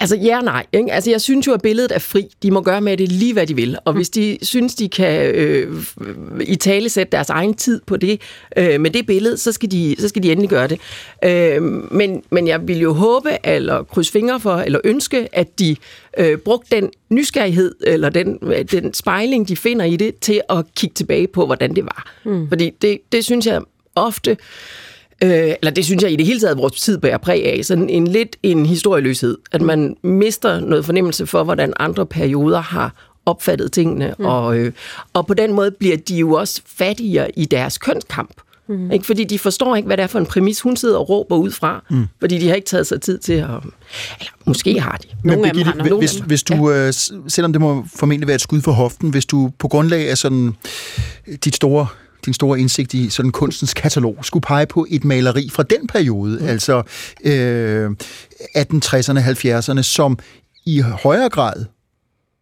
Altså 0.00 0.16
ja 0.16 0.38
og 0.38 0.44
nej. 0.44 0.66
Ikke? 0.72 0.92
Altså, 0.92 1.10
jeg 1.10 1.20
synes 1.20 1.46
jo, 1.46 1.52
at 1.52 1.62
billedet 1.62 1.92
er 1.92 1.98
fri. 1.98 2.28
De 2.42 2.50
må 2.50 2.60
gøre 2.60 2.80
med 2.80 2.96
det 2.96 3.12
lige, 3.12 3.32
hvad 3.32 3.46
de 3.46 3.56
vil. 3.56 3.78
Og 3.84 3.92
hvis 3.92 4.10
de 4.10 4.38
synes, 4.42 4.74
de 4.74 4.88
kan 4.88 5.34
øh, 5.34 5.84
i 6.40 6.56
tale 6.56 6.88
sætte 6.88 7.12
deres 7.12 7.30
egen 7.30 7.54
tid 7.54 7.80
på 7.86 7.96
det, 7.96 8.20
øh, 8.56 8.80
med 8.80 8.90
det 8.90 9.06
billede, 9.06 9.36
så 9.36 9.52
skal, 9.52 9.70
de, 9.70 9.96
så 9.98 10.08
skal 10.08 10.22
de 10.22 10.32
endelig 10.32 10.50
gøre 10.50 10.68
det. 10.68 10.80
Øh, 11.24 11.62
men, 11.92 12.22
men 12.30 12.48
jeg 12.48 12.68
vil 12.68 12.80
jo 12.80 12.92
håbe, 12.92 13.30
eller 13.44 13.82
krydse 13.82 14.12
fingre 14.12 14.40
for, 14.40 14.56
eller 14.56 14.80
ønske, 14.84 15.28
at 15.32 15.58
de 15.58 15.76
øh, 16.18 16.38
brugte 16.38 16.76
den 16.76 16.90
nysgerrighed, 17.10 17.74
eller 17.86 18.08
den, 18.08 18.38
den 18.70 18.94
spejling, 18.94 19.48
de 19.48 19.56
finder 19.56 19.84
i 19.84 19.96
det, 19.96 20.18
til 20.18 20.40
at 20.50 20.64
kigge 20.76 20.94
tilbage 20.94 21.26
på, 21.26 21.46
hvordan 21.46 21.74
det 21.76 21.84
var. 21.84 22.12
Mm. 22.24 22.48
Fordi 22.48 22.70
det, 22.82 22.98
det 23.12 23.24
synes 23.24 23.46
jeg 23.46 23.62
ofte... 23.94 24.36
Øh, 25.24 25.30
eller 25.30 25.70
det 25.70 25.84
synes 25.84 26.02
jeg 26.02 26.12
i 26.12 26.16
det 26.16 26.26
hele 26.26 26.40
taget, 26.40 26.52
at 26.52 26.58
vores 26.58 26.80
tid 26.80 26.98
bærer 26.98 27.18
præg 27.18 27.44
af, 27.46 27.64
sådan 27.64 27.90
en 27.90 28.06
lidt 28.06 28.36
en 28.42 28.66
historieløshed, 28.66 29.38
at 29.52 29.62
man 29.62 29.96
mister 30.02 30.60
noget 30.60 30.84
fornemmelse 30.84 31.26
for, 31.26 31.44
hvordan 31.44 31.72
andre 31.80 32.06
perioder 32.06 32.60
har 32.60 33.10
opfattet 33.26 33.72
tingene, 33.72 34.14
mm. 34.18 34.24
og, 34.24 34.58
øh, 34.58 34.72
og 35.12 35.26
på 35.26 35.34
den 35.34 35.52
måde 35.52 35.70
bliver 35.70 35.96
de 35.96 36.16
jo 36.16 36.32
også 36.32 36.60
fattigere 36.66 37.30
i 37.38 37.44
deres 37.44 37.78
kønskamp. 37.78 38.30
Mm. 38.68 38.90
Ikke? 38.90 39.06
Fordi 39.06 39.24
de 39.24 39.38
forstår 39.38 39.76
ikke, 39.76 39.86
hvad 39.86 39.96
det 39.96 40.02
er 40.02 40.06
for 40.06 40.18
en 40.18 40.26
præmis, 40.26 40.60
hun 40.60 40.76
sidder 40.76 40.98
og 40.98 41.08
råber 41.08 41.36
ud 41.36 41.50
fra, 41.50 41.84
mm. 41.90 42.06
fordi 42.20 42.38
de 42.38 42.48
har 42.48 42.54
ikke 42.54 42.66
taget 42.66 42.86
sig 42.86 43.00
tid 43.00 43.18
til 43.18 43.32
at... 43.32 43.48
Eller 44.18 44.32
måske 44.44 44.80
har 44.80 44.96
de. 45.02 45.08
Nogle 45.24 45.44
dem 45.44 45.50
Birgitte, 45.50 45.72
har 45.90 45.98
hvis, 45.98 46.12
hvis 46.12 46.42
du, 46.42 46.70
ja. 46.70 46.92
s- 46.92 47.12
selvom 47.28 47.52
det 47.52 47.60
må 47.60 47.84
formentlig 47.96 48.26
være 48.26 48.34
et 48.34 48.40
skud 48.40 48.60
for 48.60 48.72
hoften, 48.72 49.10
hvis 49.10 49.26
du 49.26 49.50
på 49.58 49.68
grundlag 49.68 50.10
af 50.10 50.18
sådan 50.18 50.54
dit 51.44 51.56
store 51.56 51.86
din 52.24 52.34
store 52.34 52.60
indsigt 52.60 52.94
i 52.94 53.10
sådan 53.10 53.30
kunstens 53.32 53.74
katalog, 53.74 54.18
skulle 54.22 54.42
pege 54.42 54.66
på 54.66 54.86
et 54.90 55.04
maleri 55.04 55.48
fra 55.52 55.62
den 55.62 55.86
periode, 55.86 56.38
mm. 56.40 56.46
altså 56.46 56.82
øh, 57.24 57.90
1860'erne, 58.56 59.20
70'erne, 59.20 59.82
som 59.82 60.18
i 60.66 60.80
højere 60.80 61.28
grad, 61.28 61.64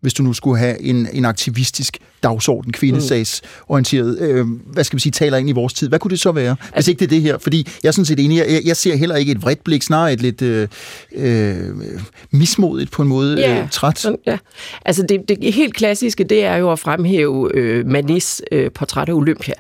hvis 0.00 0.14
du 0.14 0.22
nu 0.22 0.32
skulle 0.32 0.58
have 0.58 0.80
en, 0.82 1.08
en 1.12 1.24
aktivistisk 1.24 1.98
dagsorden, 2.22 2.72
kvindesagsorienteret, 2.72 4.18
øh, 4.20 4.46
hvad 4.72 4.84
skal 4.84 4.96
vi 4.96 5.00
sige, 5.00 5.12
taler 5.12 5.38
ind 5.38 5.48
i 5.48 5.52
vores 5.52 5.72
tid, 5.72 5.88
hvad 5.88 5.98
kunne 5.98 6.10
det 6.10 6.20
så 6.20 6.32
være, 6.32 6.54
hvis 6.60 6.70
Altså- 6.72 6.90
ikke 6.90 6.98
det 6.98 7.04
er 7.04 7.10
det 7.10 7.22
her? 7.22 7.38
Fordi 7.38 7.68
jeg 7.82 7.88
er 7.88 7.92
sådan 7.92 8.04
set 8.04 8.20
enig, 8.24 8.36
jeg, 8.38 8.62
jeg 8.64 8.76
ser 8.76 8.96
heller 8.96 9.16
ikke 9.16 9.32
et 9.32 9.42
vredt 9.42 9.64
blik, 9.64 9.82
snarere 9.82 10.12
et 10.12 10.20
lidt 10.20 10.42
øh, 10.42 10.68
øh, 11.12 11.56
mismodigt 12.30 12.90
på 12.90 13.02
en 13.02 13.08
måde, 13.08 13.44
øh, 13.48 13.70
træt. 13.70 13.98
Sådan, 13.98 14.18
ja. 14.26 14.38
Altså 14.84 15.02
det, 15.08 15.20
det 15.28 15.54
helt 15.54 15.74
klassiske, 15.74 16.24
det 16.24 16.44
er 16.44 16.56
jo 16.56 16.72
at 16.72 16.78
fremhæve 16.78 17.50
øh, 17.54 17.86
Manis 17.86 18.42
øh, 18.52 18.70
portræt 18.70 19.08
af 19.08 19.12
Olympia, 19.12 19.54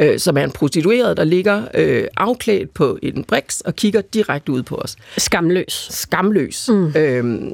øh, 0.00 0.18
som 0.18 0.36
er 0.36 0.44
en 0.44 0.50
prostitueret, 0.50 1.16
der 1.16 1.24
ligger 1.24 1.62
øh, 1.74 2.04
afklædt 2.16 2.74
på 2.74 2.98
en 3.02 3.24
briks 3.24 3.60
og 3.60 3.76
kigger 3.76 4.00
direkte 4.00 4.52
ud 4.52 4.62
på 4.62 4.74
os. 4.74 4.96
Skamløs. 5.18 5.88
Skamløs. 5.90 6.68
Mm. 6.68 6.92
Øhm, 6.96 7.52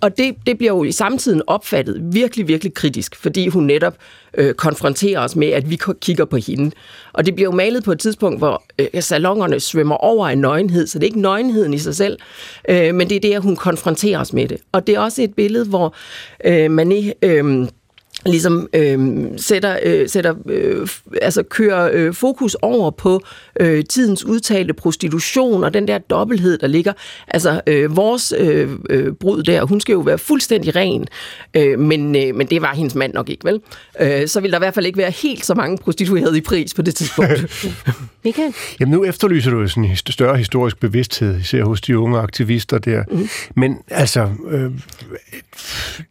og 0.00 0.18
det, 0.18 0.34
det 0.46 0.58
bliver 0.58 0.72
jo 0.72 0.84
i 0.84 0.92
samtiden 0.92 1.42
opfattet 1.46 2.00
virkelig, 2.12 2.48
virkelig 2.48 2.74
kritisk, 2.74 3.16
fordi 3.16 3.48
hun 3.48 3.64
netop 3.64 3.94
øh, 4.34 4.54
konfronterer 4.54 5.20
os 5.20 5.36
med, 5.36 5.48
at 5.48 5.70
vi 5.70 5.78
kigger 6.00 6.24
på 6.24 6.36
hende. 6.36 6.70
Og 7.12 7.26
det 7.26 7.34
bliver 7.34 7.50
jo 7.50 7.56
malet 7.56 7.84
på 7.84 7.92
et 7.92 7.98
tidspunkt, 7.98 8.38
hvor 8.38 8.62
øh, 8.78 9.02
salongerne 9.02 9.60
svømmer 9.60 9.94
over 9.94 10.28
af 10.28 10.38
nøgenhed, 10.38 10.86
så 10.86 10.98
det 10.98 11.04
er 11.04 11.08
ikke 11.08 11.20
nøgenheden 11.20 11.74
i 11.74 11.78
sig 11.78 11.96
selv, 11.96 12.18
øh, 12.68 12.94
men 12.94 13.08
det 13.08 13.16
er 13.16 13.20
det, 13.20 13.34
at 13.34 13.42
hun 13.42 13.56
konfronterer 13.56 14.20
os 14.20 14.32
med 14.32 14.48
det. 14.48 14.58
Og 14.72 14.86
det 14.86 14.94
er 14.94 15.00
også 15.00 15.22
et 15.22 15.34
billede, 15.34 15.64
hvor 15.64 15.94
øh, 16.44 16.70
Manet... 16.70 17.14
Øh, 17.22 17.66
ligesom 18.26 18.68
øh, 18.72 19.18
sætter, 19.36 19.78
øh, 19.84 20.08
sætter 20.08 20.34
øh, 20.46 20.82
f- 20.82 21.18
altså 21.22 21.42
kører 21.42 21.90
øh, 21.92 22.14
fokus 22.14 22.54
over 22.62 22.90
på 22.90 23.22
øh, 23.60 23.84
tidens 23.84 24.24
udtalte 24.24 24.74
prostitution 24.74 25.64
og 25.64 25.74
den 25.74 25.88
der 25.88 25.98
dobbelthed, 25.98 26.58
der 26.58 26.66
ligger. 26.66 26.92
Altså 27.28 27.60
øh, 27.66 27.96
vores 27.96 28.34
øh, 28.38 28.68
øh, 28.90 29.12
brud 29.12 29.42
der, 29.42 29.64
hun 29.64 29.80
skal 29.80 29.92
jo 29.92 30.00
være 30.00 30.18
fuldstændig 30.18 30.76
ren, 30.76 31.06
øh, 31.54 31.78
men, 31.78 32.16
øh, 32.16 32.34
men 32.34 32.46
det 32.46 32.62
var 32.62 32.74
hendes 32.74 32.94
mand 32.94 33.14
nok 33.14 33.28
ikke, 33.28 33.44
vel? 33.44 33.60
Øh, 34.00 34.28
så 34.28 34.40
vil 34.40 34.50
der 34.50 34.58
i 34.58 34.60
hvert 34.60 34.74
fald 34.74 34.86
ikke 34.86 34.98
være 34.98 35.10
helt 35.10 35.46
så 35.46 35.54
mange 35.54 35.78
prostituerede 35.78 36.38
i 36.38 36.40
pris 36.40 36.74
på 36.74 36.82
det 36.82 36.94
tidspunkt. 36.94 37.68
Michael? 38.24 38.54
Jamen 38.80 38.92
nu 38.92 39.04
efterlyser 39.04 39.50
du 39.50 39.60
jo 39.60 39.68
sådan 39.68 39.84
en 39.84 39.96
større 39.96 40.36
historisk 40.36 40.80
bevidsthed, 40.80 41.38
især 41.40 41.64
hos 41.64 41.80
de 41.80 41.98
unge 41.98 42.18
aktivister 42.18 42.78
der. 42.78 43.04
Mm. 43.10 43.28
Men 43.56 43.76
altså, 43.90 44.28
øh, 44.50 44.70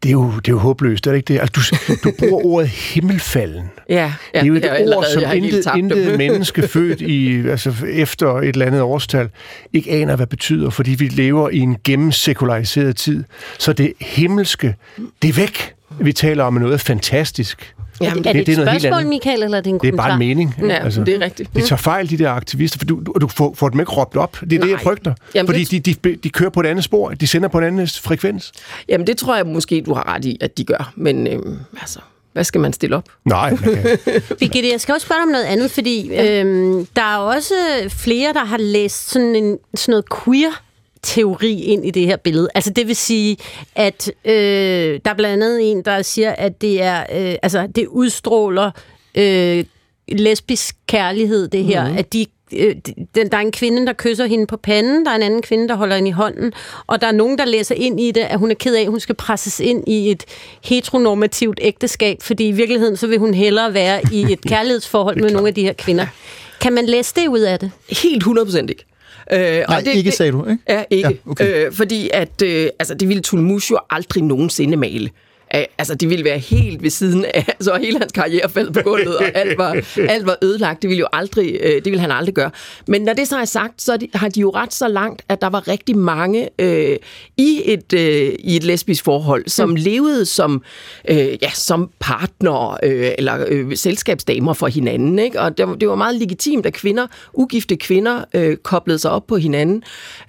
det, 0.03 0.09
er 0.09 0.11
jo, 0.11 0.31
det 0.35 0.47
er 0.47 0.51
jo 0.51 0.57
håbløst, 0.57 1.07
er 1.07 1.11
det 1.11 1.17
ikke 1.17 1.33
det? 1.33 1.39
Altså, 1.39 1.77
du, 1.87 1.97
du 2.03 2.11
bruger 2.19 2.45
ordet 2.45 2.69
himmelfalden. 2.69 3.69
ja, 3.89 4.13
ja, 4.33 4.39
det 4.39 4.43
er 4.43 4.45
jo 4.45 4.55
et 4.55 4.63
jeg 4.63 4.97
ord, 4.97 5.05
som 5.13 5.23
intet, 5.35 5.65
intet 5.77 6.17
menneske 6.17 6.67
født 6.67 7.01
i, 7.01 7.47
altså 7.47 7.73
efter 7.89 8.37
et 8.37 8.47
eller 8.47 8.65
andet 8.65 8.81
årstal 8.81 9.29
ikke 9.73 9.91
aner, 9.91 10.15
hvad 10.15 10.27
betyder, 10.27 10.69
fordi 10.69 10.91
vi 10.91 11.07
lever 11.07 11.49
i 11.49 11.57
en 11.57 11.77
gennemsekulariseret 11.83 12.95
tid. 12.95 13.23
Så 13.59 13.73
det 13.73 13.93
himmelske, 14.01 14.75
det 15.21 15.29
er 15.29 15.33
væk. 15.33 15.73
Vi 15.99 16.13
taler 16.13 16.43
om 16.43 16.53
noget 16.53 16.81
fantastisk. 16.81 17.75
Jamen, 18.01 18.25
er 18.27 18.33
det, 18.33 18.47
det 18.47 18.49
er 18.49 18.53
et 18.53 18.57
noget 18.57 18.71
helt 18.71 18.81
spørgsmål, 18.81 18.99
andet. 18.99 19.09
Michael, 19.09 19.43
eller 19.43 19.57
er 19.57 19.61
det 19.61 19.69
en 19.69 19.73
Det 19.79 19.87
er 19.87 19.91
kommentar? 19.91 20.03
bare 20.07 20.13
en 20.13 20.19
mening. 20.19 20.55
Ja, 20.61 20.65
det 21.05 21.09
er 21.15 21.21
rigtigt. 21.21 21.55
De 21.55 21.61
tager 21.61 21.77
fejl, 21.77 22.09
de 22.09 22.17
der 22.17 22.29
aktivister, 22.31 22.77
for 22.79 22.85
du, 22.85 23.01
du, 23.05 23.13
du 23.21 23.27
får, 23.27 23.53
får 23.57 23.69
dem 23.69 23.79
ikke 23.79 23.91
råbt 23.91 24.17
op. 24.17 24.37
Det 24.41 24.53
er 24.53 24.57
Nej. 24.59 24.65
det, 24.65 24.71
jeg 24.71 24.79
frygter. 24.81 25.13
Jamen, 25.35 25.47
fordi 25.47 25.63
det- 25.63 25.85
de, 25.85 25.93
de, 26.09 26.15
de 26.15 26.29
kører 26.29 26.49
på 26.49 26.59
et 26.59 26.65
andet 26.65 26.83
spor. 26.83 27.09
De 27.09 27.27
sender 27.27 27.47
på 27.49 27.57
en 27.57 27.63
anden 27.63 27.87
frekvens. 27.87 28.51
Jamen 28.89 29.07
det 29.07 29.17
tror 29.17 29.35
jeg 29.35 29.45
måske, 29.45 29.81
du 29.85 29.93
har 29.93 30.13
ret 30.15 30.25
i, 30.25 30.37
at 30.41 30.57
de 30.57 30.63
gør, 30.63 30.93
men 30.95 31.27
øh, 31.27 31.39
altså, 31.81 31.99
hvad 32.33 32.43
skal 32.43 32.61
man 32.61 32.73
stille 32.73 32.95
op? 32.95 33.03
Nej, 33.25 33.55
kan. 33.55 33.77
Birgitte, 34.39 34.69
jeg 34.71 34.81
skal 34.81 34.93
også 34.93 35.05
spørge 35.05 35.19
dig 35.19 35.23
om 35.23 35.29
noget 35.31 35.45
andet, 35.45 35.71
fordi 35.71 36.11
øhm, 36.19 36.85
der 36.95 37.01
er 37.01 37.17
også 37.17 37.53
flere, 37.89 38.33
der 38.33 38.45
har 38.45 38.57
læst 38.57 39.09
sådan, 39.09 39.35
en, 39.35 39.57
sådan 39.75 39.91
noget 39.91 40.05
queer 40.25 40.61
teori 41.01 41.61
ind 41.61 41.85
i 41.85 41.91
det 41.91 42.05
her 42.05 42.17
billede. 42.17 42.49
Altså 42.55 42.73
det 42.73 42.87
vil 42.87 42.95
sige, 42.95 43.37
at 43.75 44.11
øh, 44.25 44.99
der 45.05 45.11
er 45.11 45.15
blandt 45.15 45.43
andet 45.43 45.71
en, 45.71 45.81
der 45.81 46.01
siger, 46.01 46.31
at 46.31 46.61
det 46.61 46.81
er 46.81 46.99
øh, 46.99 47.35
altså 47.41 47.67
det 47.75 47.87
udstråler 47.87 48.71
øh, 49.15 49.65
lesbisk 50.07 50.75
kærlighed, 50.87 51.47
det 51.47 51.63
her, 51.63 51.89
mm. 51.89 51.97
at 51.97 52.13
de 52.13 52.25
øh, 52.53 52.75
den, 53.15 53.31
der 53.31 53.37
er 53.37 53.41
en 53.41 53.51
kvinde, 53.51 53.85
der 53.85 53.93
kysser 53.93 54.25
hende 54.25 54.47
på 54.47 54.57
panden, 54.57 55.05
der 55.05 55.11
er 55.11 55.15
en 55.15 55.21
anden 55.21 55.41
kvinde, 55.41 55.67
der 55.67 55.75
holder 55.75 55.95
hende 55.95 56.09
i 56.09 56.11
hånden, 56.11 56.53
og 56.87 57.01
der 57.01 57.07
er 57.07 57.11
nogen, 57.11 57.37
der 57.37 57.45
læser 57.45 57.75
ind 57.75 57.99
i 57.99 58.11
det, 58.11 58.21
at 58.21 58.39
hun 58.39 58.51
er 58.51 58.55
ked 58.55 58.75
af, 58.75 58.81
at 58.81 58.87
hun 58.87 58.99
skal 58.99 59.15
presses 59.15 59.59
ind 59.59 59.83
i 59.87 60.11
et 60.11 60.25
heteronormativt 60.63 61.59
ægteskab, 61.61 62.21
fordi 62.21 62.47
i 62.47 62.51
virkeligheden 62.51 62.97
så 62.97 63.07
vil 63.07 63.19
hun 63.19 63.33
hellere 63.33 63.73
være 63.73 64.01
i 64.11 64.33
et 64.33 64.41
kærlighedsforhold 64.51 65.21
med 65.21 65.31
nogle 65.31 65.47
af 65.47 65.53
de 65.53 65.63
her 65.63 65.73
kvinder. 65.73 66.05
Kan 66.61 66.73
man 66.73 66.85
læse 66.85 67.15
det 67.15 67.27
ud 67.27 67.39
af 67.39 67.59
det? 67.59 67.71
Helt 67.89 68.23
100% 68.23 68.57
ikke. 68.57 68.85
Øh, 69.31 69.39
Nej, 69.69 69.81
det, 69.81 69.95
ikke 69.95 70.11
sagde 70.11 70.31
du, 70.31 70.45
ikke? 70.45 70.63
Ja, 70.69 70.83
ikke. 70.89 71.09
Ja, 71.09 71.31
okay. 71.31 71.65
øh, 71.65 71.73
fordi 71.73 72.09
at, 72.13 72.41
øh, 72.41 72.69
altså, 72.79 72.93
det 72.93 73.07
ville 73.07 73.21
Tulmus 73.21 73.71
jo 73.71 73.79
aldrig 73.89 74.23
nogensinde 74.23 74.77
male. 74.77 75.09
Øh, 75.55 75.63
Altså, 75.79 75.95
det 75.95 76.09
ville 76.09 76.25
være 76.25 76.37
helt 76.37 76.83
ved 76.83 76.89
siden 76.89 77.25
af, 77.33 77.55
så 77.59 77.75
hele 77.75 77.99
hans 77.99 78.11
karriere 78.11 78.49
faldt 78.49 78.73
på 78.73 78.79
gulvet, 78.83 79.17
og 79.17 79.25
alt 79.35 79.57
var, 79.57 79.83
alt 80.13 80.25
var 80.25 80.37
ødelagt. 80.41 80.81
Det 80.81 80.89
ville 80.89 80.99
jo 80.99 81.07
aldrig, 81.13 81.57
øh, 81.61 81.75
det 81.75 81.85
ville 81.85 81.99
han 81.99 82.11
aldrig 82.11 82.35
gøre. 82.35 82.51
Men 82.87 83.01
når 83.01 83.13
det 83.13 83.27
så 83.27 83.37
er 83.37 83.45
sagt, 83.45 83.81
så 83.81 83.93
er 83.93 83.97
de, 83.97 84.07
har 84.13 84.29
de 84.29 84.39
jo 84.39 84.49
ret 84.49 84.73
så 84.73 84.87
langt, 84.87 85.21
at 85.29 85.41
der 85.41 85.47
var 85.47 85.67
rigtig 85.67 85.97
mange 85.97 86.49
øh, 86.59 86.97
i, 87.37 87.61
et, 87.65 87.93
øh, 87.93 88.33
i 88.39 88.55
et 88.55 88.63
lesbisk 88.63 89.03
forhold, 89.03 89.43
som 89.47 89.69
mm. 89.69 89.75
levede 89.75 90.25
som, 90.25 90.63
øh, 91.09 91.17
ja, 91.17 91.49
som 91.53 91.89
partner 91.99 92.77
øh, 92.83 93.11
eller 93.17 93.45
øh, 93.47 93.77
selskabsdamer 93.77 94.53
for 94.53 94.67
hinanden. 94.67 95.19
Ikke? 95.19 95.41
Og 95.41 95.57
det 95.57 95.67
var, 95.67 95.75
det 95.75 95.89
var 95.89 95.95
meget 95.95 96.15
legitimt, 96.15 96.65
at 96.65 96.73
kvinder, 96.73 97.07
ugifte 97.33 97.75
kvinder, 97.75 98.23
øh, 98.33 98.57
koblede 98.57 98.99
sig 98.99 99.11
op 99.11 99.27
på 99.27 99.37
hinanden. 99.37 99.83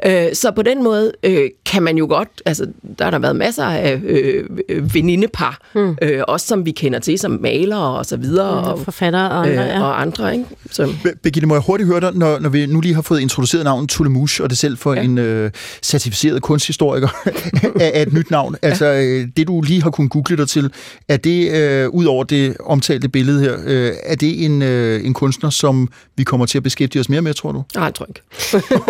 Øh, 0.06 0.34
så 0.34 0.50
på 0.50 0.62
den 0.62 0.82
måde 0.82 1.12
øh, 1.22 1.50
kan 1.66 1.82
man 1.82 1.96
jo 1.96 2.06
godt, 2.06 2.42
altså 2.46 2.66
der 2.98 3.04
har 3.04 3.10
der 3.10 3.18
været 3.18 3.36
masser 3.36 3.64
af 3.64 4.00
øh, 4.04 4.44
venindepar, 5.10 5.60
mm. 5.74 5.96
øh, 6.02 6.22
også 6.28 6.46
som 6.46 6.66
vi 6.66 6.70
kender 6.70 6.98
til, 6.98 7.18
som 7.18 7.30
malere 7.30 7.98
og 7.98 8.06
så 8.06 8.16
videre. 8.16 8.48
Og 8.48 8.80
forfattere 8.80 9.30
og 9.30 9.46
andre, 9.46 9.62
øh, 9.62 9.68
ja. 9.68 9.82
og 9.82 10.00
andre 10.00 10.32
ikke? 10.32 10.44
Så, 10.70 10.94
Be- 11.02 11.14
Birgitte, 11.22 11.46
må 11.46 11.54
jeg 11.54 11.62
hurtigt 11.66 11.86
høre 11.86 12.00
dig, 12.00 12.14
når, 12.14 12.38
når 12.38 12.48
vi 12.48 12.66
nu 12.66 12.80
lige 12.80 12.94
har 12.94 13.02
fået 13.02 13.20
introduceret 13.20 13.64
navnet 13.64 13.90
Tulemush, 13.90 14.42
og 14.42 14.50
det 14.50 14.58
selv 14.58 14.76
for 14.78 14.94
ja. 14.94 15.02
en 15.02 15.18
øh, 15.18 15.50
certificeret 15.82 16.42
kunsthistoriker 16.42 17.08
af, 17.80 17.90
af 17.94 18.02
et 18.02 18.12
nyt 18.12 18.30
navn. 18.30 18.56
Altså, 18.62 18.86
øh, 18.86 19.28
det 19.36 19.46
du 19.46 19.60
lige 19.60 19.82
har 19.82 19.90
kunnet 19.90 20.10
google 20.10 20.36
dig 20.36 20.48
til, 20.48 20.72
er 21.08 21.16
det, 21.16 21.50
øh, 21.52 21.88
ud 21.88 22.04
over 22.04 22.24
det 22.24 22.56
omtalte 22.60 23.08
billede 23.08 23.40
her, 23.40 23.56
øh, 23.66 23.92
er 24.04 24.14
det 24.14 24.44
en, 24.44 24.62
øh, 24.62 25.04
en 25.04 25.14
kunstner, 25.14 25.50
som 25.50 25.88
vi 26.16 26.24
kommer 26.24 26.46
til 26.46 26.58
at 26.58 26.62
beskæftige 26.62 27.00
os 27.00 27.08
mere 27.08 27.22
med, 27.22 27.34
tror 27.34 27.52
du? 27.52 27.62
nej, 27.74 27.84
jeg 27.84 27.94
tror 27.94 28.06
ikke. 28.08 28.20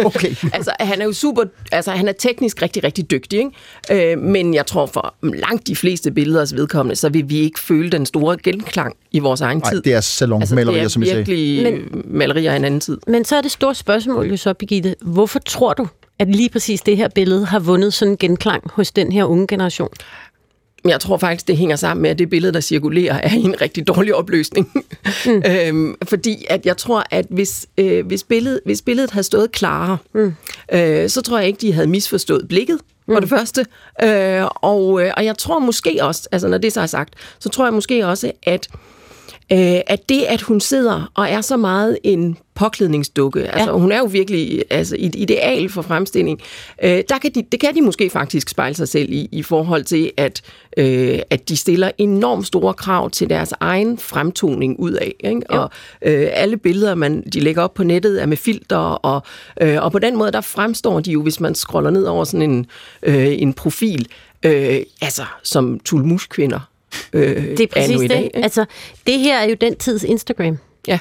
Okay. 0.11 0.35
altså, 0.57 0.73
han 0.81 1.01
er 1.01 1.05
jo 1.05 1.12
super, 1.12 1.43
altså 1.73 1.91
han 1.91 2.09
er 2.09 2.12
teknisk 2.12 2.62
rigtig, 2.62 2.85
rigtig 2.85 3.11
dygtig, 3.11 3.39
ikke? 3.39 4.12
Øh, 4.12 4.18
men 4.18 4.55
jeg 4.55 4.66
tror 4.66 4.87
for 4.87 5.14
langt 5.23 5.66
de 5.66 5.77
fleste 5.77 6.10
billeders 6.11 6.55
vedkommende, 6.57 6.97
så 6.97 7.09
vil 7.09 7.29
vi 7.31 7.39
ikke 7.39 7.61
føle 7.61 7.91
den 7.91 8.07
store 8.07 8.37
genklang 8.43 8.97
i 9.13 9.19
vores 9.19 9.41
egen 9.41 9.59
Nej, 9.59 9.73
tid. 9.73 9.83
det 9.83 9.93
er 9.95 10.01
salonmalerier, 10.01 10.81
altså, 10.83 10.93
som 10.93 11.03
det 11.03 11.09
jeg 11.09 11.21
er 11.21 11.25
sagde. 11.25 11.41
virkelig 11.41 11.83
Men... 11.91 12.05
malerier 12.19 12.53
af 12.53 12.57
en 12.57 12.65
anden 12.65 12.81
tid. 12.81 12.99
Men 13.07 13.25
så 13.25 13.37
er 13.37 13.41
det 13.41 13.51
store 13.51 13.75
spørgsmål 13.75 14.27
jo 14.27 14.37
så, 14.37 14.55
Birgitte. 14.55 14.95
Hvorfor 15.01 15.39
tror 15.39 15.73
du, 15.75 15.89
at 16.19 16.29
lige 16.29 16.49
præcis 16.49 16.81
det 16.81 16.97
her 16.97 17.09
billede 17.09 17.45
har 17.47 17.59
vundet 17.59 17.95
sådan 17.95 18.13
en 18.13 18.17
genklang 18.17 18.63
hos 18.75 18.93
den 18.93 19.13
her 19.13 19.25
unge 19.25 19.47
generation? 19.47 19.89
Men 20.83 20.91
jeg 20.91 21.01
tror 21.01 21.16
faktisk, 21.16 21.49
det 21.49 21.57
hænger 21.57 21.76
sammen 21.76 22.03
med, 22.03 22.11
at 22.11 22.18
det 22.18 22.31
billede, 22.31 22.53
der 22.53 22.61
cirkulerer, 22.61 23.14
er 23.14 23.31
en 23.31 23.61
rigtig 23.61 23.87
dårlig 23.87 24.14
opløsning. 24.14 24.70
Mm. 25.26 25.43
øhm, 25.51 25.97
fordi 26.09 26.45
at 26.51 26.66
jeg 26.66 26.76
tror, 26.76 27.05
at 27.11 27.26
hvis, 27.31 27.66
øh, 27.78 28.07
hvis, 28.07 28.22
billedet, 28.22 28.61
hvis 28.64 28.83
billedet 28.83 29.11
havde 29.11 29.24
stået 29.24 29.53
klarere, 29.53 29.99
mm. 30.14 30.35
øh, 30.72 31.09
så 31.09 31.22
tror 31.22 31.39
jeg 31.39 31.47
ikke, 31.47 31.61
de 31.61 31.72
havde 31.72 31.87
misforstået 31.87 32.49
blikket, 32.49 32.78
for 33.07 33.14
mm. 33.14 33.20
det 33.20 33.28
første. 33.28 33.66
Øh, 34.03 34.45
og, 34.55 35.03
øh, 35.03 35.12
og 35.16 35.24
jeg 35.24 35.39
tror 35.39 35.59
måske 35.59 35.99
også, 36.03 36.28
altså 36.33 36.49
når 36.49 36.59
det 36.59 36.72
så 36.72 36.81
er 36.81 36.87
sagt, 36.87 37.14
så 37.39 37.49
tror 37.49 37.64
jeg 37.64 37.74
måske 37.74 38.07
også, 38.07 38.33
at 38.43 38.68
øh, 38.74 38.78
at 39.51 40.09
det, 40.09 40.23
at 40.23 40.41
hun 40.41 40.61
sidder 40.61 41.11
og 41.15 41.29
er 41.29 41.41
så 41.41 41.57
meget 41.57 41.99
en 42.03 42.39
påklædningsdukke, 42.61 43.41
ja. 43.41 43.59
altså 43.59 43.73
hun 43.73 43.93
er 43.93 43.99
jo 43.99 44.05
virkelig 44.05 44.65
altså, 44.71 44.97
et 44.99 45.15
ideal 45.15 45.69
for 45.69 45.83
fremstilling, 45.83 46.41
øh, 46.83 47.03
der 47.09 47.19
kan 47.19 47.31
de, 47.35 47.43
det 47.53 47.61
kan 47.61 47.75
de 47.75 47.83
måske 47.83 48.11
faktisk 48.11 48.49
spejle 48.49 48.75
sig 48.75 48.89
selv 48.89 49.13
i, 49.13 49.29
i 49.33 49.43
forhold 49.43 49.85
til, 49.85 50.13
at, 50.17 50.43
øh, 50.77 51.19
at 51.31 51.49
de 51.49 51.57
stiller 51.57 51.91
enormt 51.99 52.47
store 52.47 52.75
krav 52.75 53.11
til 53.11 53.31
deres 53.31 53.55
egen 53.61 53.99
fremtoning 53.99 54.81
ud 54.81 54.93
af. 54.93 55.15
Ikke? 55.21 55.51
Og 55.51 55.71
øh, 56.03 56.29
alle 56.33 56.57
billeder, 56.57 56.95
man, 56.95 57.23
de 57.33 57.41
lægger 57.41 57.63
op 57.63 57.75
på 57.75 57.85
nettet, 57.85 58.23
er 58.23 58.27
med 58.27 58.37
filter, 58.37 58.77
og, 58.77 59.23
øh, 59.61 59.83
og 59.83 59.93
på 59.93 59.99
den 59.99 60.17
måde, 60.17 60.33
der 60.33 60.41
fremstår 60.41 61.01
de 61.01 61.13
jo, 61.13 61.23
hvis 61.23 61.41
man 61.41 61.55
scroller 61.55 61.91
ned 61.91 62.05
over 62.05 62.25
sådan 62.25 62.51
en, 62.51 62.67
øh, 63.03 63.43
en 63.43 63.53
profil, 63.53 64.09
øh, 64.43 64.81
altså 65.03 65.23
som 65.43 65.81
tulmuskvinder 65.85 66.70
øh, 67.12 67.36
Det 67.36 67.61
er 67.61 67.66
præcis 67.66 67.99
det. 68.01 68.11
dag. 68.11 68.24
Ikke? 68.24 68.36
Altså, 68.36 68.64
det 69.07 69.18
her 69.18 69.38
er 69.38 69.45
jo 69.49 69.57
den 69.61 69.76
tids 69.76 70.05
Instagram. 70.05 70.59
Ja. 70.88 70.99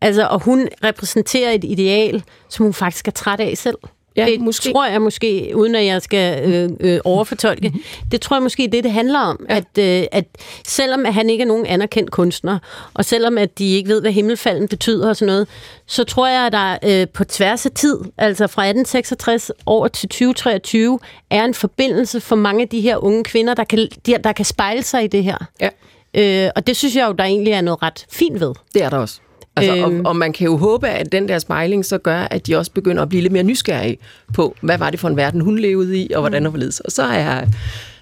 Altså, 0.00 0.26
og 0.26 0.42
hun 0.42 0.68
repræsenterer 0.84 1.50
et 1.50 1.64
ideal, 1.64 2.22
som 2.48 2.64
hun 2.66 2.72
faktisk 2.74 3.08
er 3.08 3.12
træt 3.12 3.40
af 3.40 3.52
selv. 3.56 3.76
Ja, 4.16 4.26
det 4.26 4.40
måske. 4.40 4.72
tror 4.72 4.86
jeg 4.86 5.02
måske, 5.02 5.52
uden 5.54 5.74
at 5.74 5.86
jeg 5.86 6.02
skal 6.02 6.50
øh, 6.52 6.70
øh, 6.80 7.00
overfortolke, 7.04 7.68
mm-hmm. 7.68 8.08
det 8.10 8.20
tror 8.20 8.36
jeg 8.36 8.42
måske, 8.42 8.68
det 8.72 8.84
det 8.84 8.92
handler 8.92 9.18
om. 9.18 9.46
Ja. 9.48 9.56
At, 9.56 10.00
øh, 10.02 10.06
at 10.12 10.24
selvom 10.66 11.06
at 11.06 11.14
han 11.14 11.30
ikke 11.30 11.42
er 11.42 11.46
nogen 11.46 11.66
anerkendt 11.66 12.10
kunstner, 12.10 12.58
og 12.94 13.04
selvom 13.04 13.38
at 13.38 13.58
de 13.58 13.74
ikke 13.74 13.88
ved, 13.88 14.00
hvad 14.00 14.12
himmelfalden 14.12 14.68
betyder 14.68 15.08
og 15.08 15.16
sådan 15.16 15.32
noget, 15.32 15.48
så 15.86 16.04
tror 16.04 16.28
jeg, 16.28 16.46
at 16.46 16.52
der 16.52 16.78
øh, 16.84 17.08
på 17.08 17.24
tværs 17.24 17.66
af 17.66 17.72
tid, 17.72 17.96
altså 18.18 18.46
fra 18.46 18.62
1866 18.62 19.50
over 19.66 19.88
til 19.88 20.08
2023, 20.08 20.98
er 21.30 21.44
en 21.44 21.54
forbindelse 21.54 22.20
for 22.20 22.36
mange 22.36 22.62
af 22.62 22.68
de 22.68 22.80
her 22.80 22.96
unge 22.96 23.24
kvinder, 23.24 23.54
der 23.54 23.64
kan, 23.64 23.88
de, 24.06 24.16
der 24.24 24.32
kan 24.32 24.44
spejle 24.44 24.82
sig 24.82 25.04
i 25.04 25.06
det 25.06 25.24
her. 25.24 25.36
Ja. 25.60 25.68
Øh, 26.14 26.50
og 26.56 26.66
det 26.66 26.76
synes 26.76 26.96
jeg 26.96 27.08
jo, 27.08 27.12
der 27.12 27.24
egentlig 27.24 27.52
er 27.52 27.60
noget 27.60 27.82
ret 27.82 28.06
fint 28.10 28.40
ved. 28.40 28.54
Det 28.74 28.82
er 28.82 28.90
der 28.90 28.98
også. 28.98 29.20
Altså, 29.56 29.76
Øhm. 29.76 30.00
og, 30.00 30.06
og 30.06 30.16
man 30.16 30.32
kan 30.32 30.44
jo 30.44 30.56
håbe, 30.56 30.88
at 30.88 31.12
den 31.12 31.28
der 31.28 31.38
spejling 31.38 31.84
så 31.84 31.98
gør, 31.98 32.18
at 32.20 32.46
de 32.46 32.56
også 32.56 32.70
begynder 32.72 33.02
at 33.02 33.08
blive 33.08 33.22
lidt 33.22 33.32
mere 33.32 33.42
nysgerrige 33.42 33.98
på, 34.34 34.56
hvad 34.60 34.78
var 34.78 34.90
det 34.90 35.00
for 35.00 35.08
en 35.08 35.16
verden, 35.16 35.40
hun 35.40 35.58
levede 35.58 35.98
i, 35.98 36.12
og 36.12 36.20
hvordan 36.20 36.46
og 36.46 36.50
hvorledes. 36.50 36.80
Og 36.80 36.92
så 36.92 37.02
er, 37.02 37.46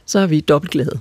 så 0.07 0.19
er 0.19 0.27
vi 0.27 0.41
dobbelt 0.41 0.73
glade. 0.73 0.99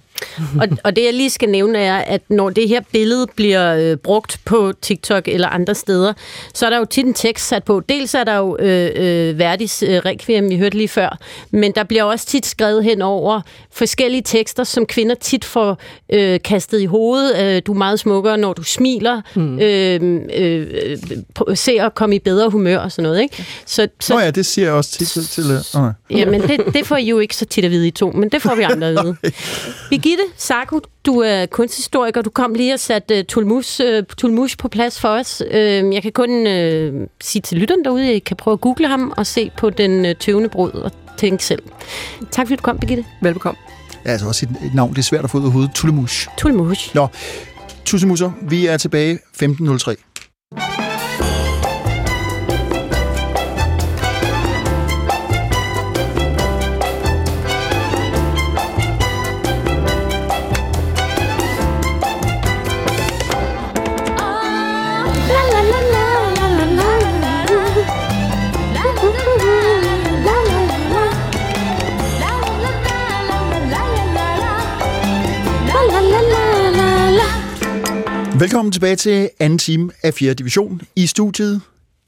Og, 0.61 0.67
og 0.83 0.95
det 0.95 1.05
jeg 1.05 1.13
lige 1.13 1.29
skal 1.29 1.49
nævne 1.49 1.79
er, 1.79 1.97
at 1.97 2.21
når 2.29 2.49
det 2.49 2.67
her 2.67 2.81
billede 2.91 3.27
bliver 3.35 3.75
øh, 3.75 3.97
brugt 3.97 4.39
på 4.45 4.73
TikTok 4.81 5.27
eller 5.27 5.47
andre 5.47 5.75
steder, 5.75 6.13
så 6.53 6.65
er 6.65 6.69
der 6.69 6.77
jo 6.77 6.85
tit 6.85 7.05
en 7.05 7.13
tekst 7.13 7.47
sat 7.47 7.63
på. 7.63 7.81
Dels 7.89 8.13
er 8.13 8.23
der 8.23 8.37
jo 8.37 8.57
øh, 8.59 8.91
øh, 8.95 9.39
Verdis 9.39 9.83
øh, 9.83 10.01
Requiem, 10.05 10.49
vi 10.49 10.57
hørte 10.57 10.77
lige 10.77 10.87
før, 10.87 11.17
men 11.51 11.71
der 11.71 11.83
bliver 11.83 12.03
også 12.03 12.25
tit 12.25 12.45
skrevet 12.45 12.83
hen 12.83 13.01
over 13.01 13.41
forskellige 13.71 14.21
tekster, 14.21 14.63
som 14.63 14.85
kvinder 14.85 15.15
tit 15.15 15.45
får 15.45 15.81
øh, 16.13 16.39
kastet 16.43 16.79
i 16.79 16.85
hovedet. 16.85 17.37
Øh, 17.41 17.61
du 17.67 17.73
er 17.73 17.77
meget 17.77 17.99
smukkere, 17.99 18.37
når 18.37 18.53
du 18.53 18.63
smiler. 18.63 19.21
Mm. 19.35 19.59
Øh, 19.59 20.21
øh, 20.35 20.97
se 21.55 21.71
at 21.71 21.95
komme 21.95 22.15
i 22.15 22.19
bedre 22.19 22.49
humør 22.49 22.77
og 22.77 22.91
sådan 22.91 23.03
noget. 23.03 23.21
Ikke? 23.21 23.45
Så, 23.65 23.87
så, 23.99 24.13
Nå 24.13 24.19
ja, 24.19 24.31
det 24.31 24.45
siger 24.45 24.65
jeg 24.65 24.73
også 24.73 24.91
tit 24.91 25.07
til... 25.07 25.43
uh, 25.75 25.83
uh. 25.83 26.19
Jamen, 26.19 26.41
det, 26.41 26.61
det 26.73 26.87
får 26.87 26.97
I 26.97 27.05
jo 27.05 27.19
ikke 27.19 27.35
så 27.35 27.45
tit 27.45 27.65
at 27.65 27.71
vide 27.71 27.87
i 27.87 27.91
to, 27.91 28.11
men 28.11 28.29
det 28.29 28.41
får 28.41 28.55
vi 28.55 28.61
andre 28.61 28.87
at 28.87 29.05
vide. 29.05 29.15
Birgitte 30.09 30.33
Sarko, 30.37 30.81
du 31.05 31.19
er 31.19 31.45
kunsthistoriker. 31.45 32.21
Du 32.21 32.29
kom 32.29 32.53
lige 32.53 32.73
og 32.73 32.79
satte 32.79 33.19
uh, 33.19 33.25
Tulmus, 33.25 33.79
uh, 33.79 34.03
Tulmus 34.17 34.55
på 34.55 34.67
plads 34.67 34.99
for 34.99 35.07
os. 35.07 35.41
Uh, 35.51 35.55
jeg 35.93 36.01
kan 36.01 36.11
kun 36.11 36.29
uh, 36.29 37.07
sige 37.21 37.41
til 37.41 37.57
lytteren 37.57 37.85
derude, 37.85 38.09
at 38.09 38.15
I 38.15 38.19
kan 38.19 38.37
prøve 38.37 38.53
at 38.53 38.61
google 38.61 38.87
ham 38.87 39.13
og 39.17 39.27
se 39.27 39.51
på 39.57 39.69
den 39.69 40.05
uh, 40.05 40.11
tøvende 40.19 40.49
brud 40.49 40.71
og 40.71 40.91
tænke 41.17 41.43
selv. 41.43 41.63
Tak 42.31 42.47
fordi 42.47 42.55
du 42.55 42.61
kom, 42.61 42.77
Birgitte. 42.79 43.05
Velbekomme. 43.21 43.59
Ja, 44.05 44.11
altså 44.11 44.27
også 44.27 44.45
et, 44.45 44.67
et 44.67 44.73
navn, 44.75 44.89
det 44.89 44.97
er 44.97 45.03
svært 45.03 45.23
at 45.23 45.29
få 45.29 45.37
ud 45.37 45.45
af 45.45 45.51
hovedet. 45.51 45.71
Tulemush. 45.75 46.27
Tulmus. 46.37 46.95
Nå, 46.95 47.07
tussemusser, 47.85 48.31
vi 48.41 48.65
er 48.65 48.77
tilbage 48.77 49.19
15.03. 49.43 50.08
til 78.99 79.29
anden 79.39 79.59
time 79.59 79.91
af 80.03 80.13
4. 80.13 80.33
division. 80.33 80.81
I 80.95 81.07
studiet 81.07 81.61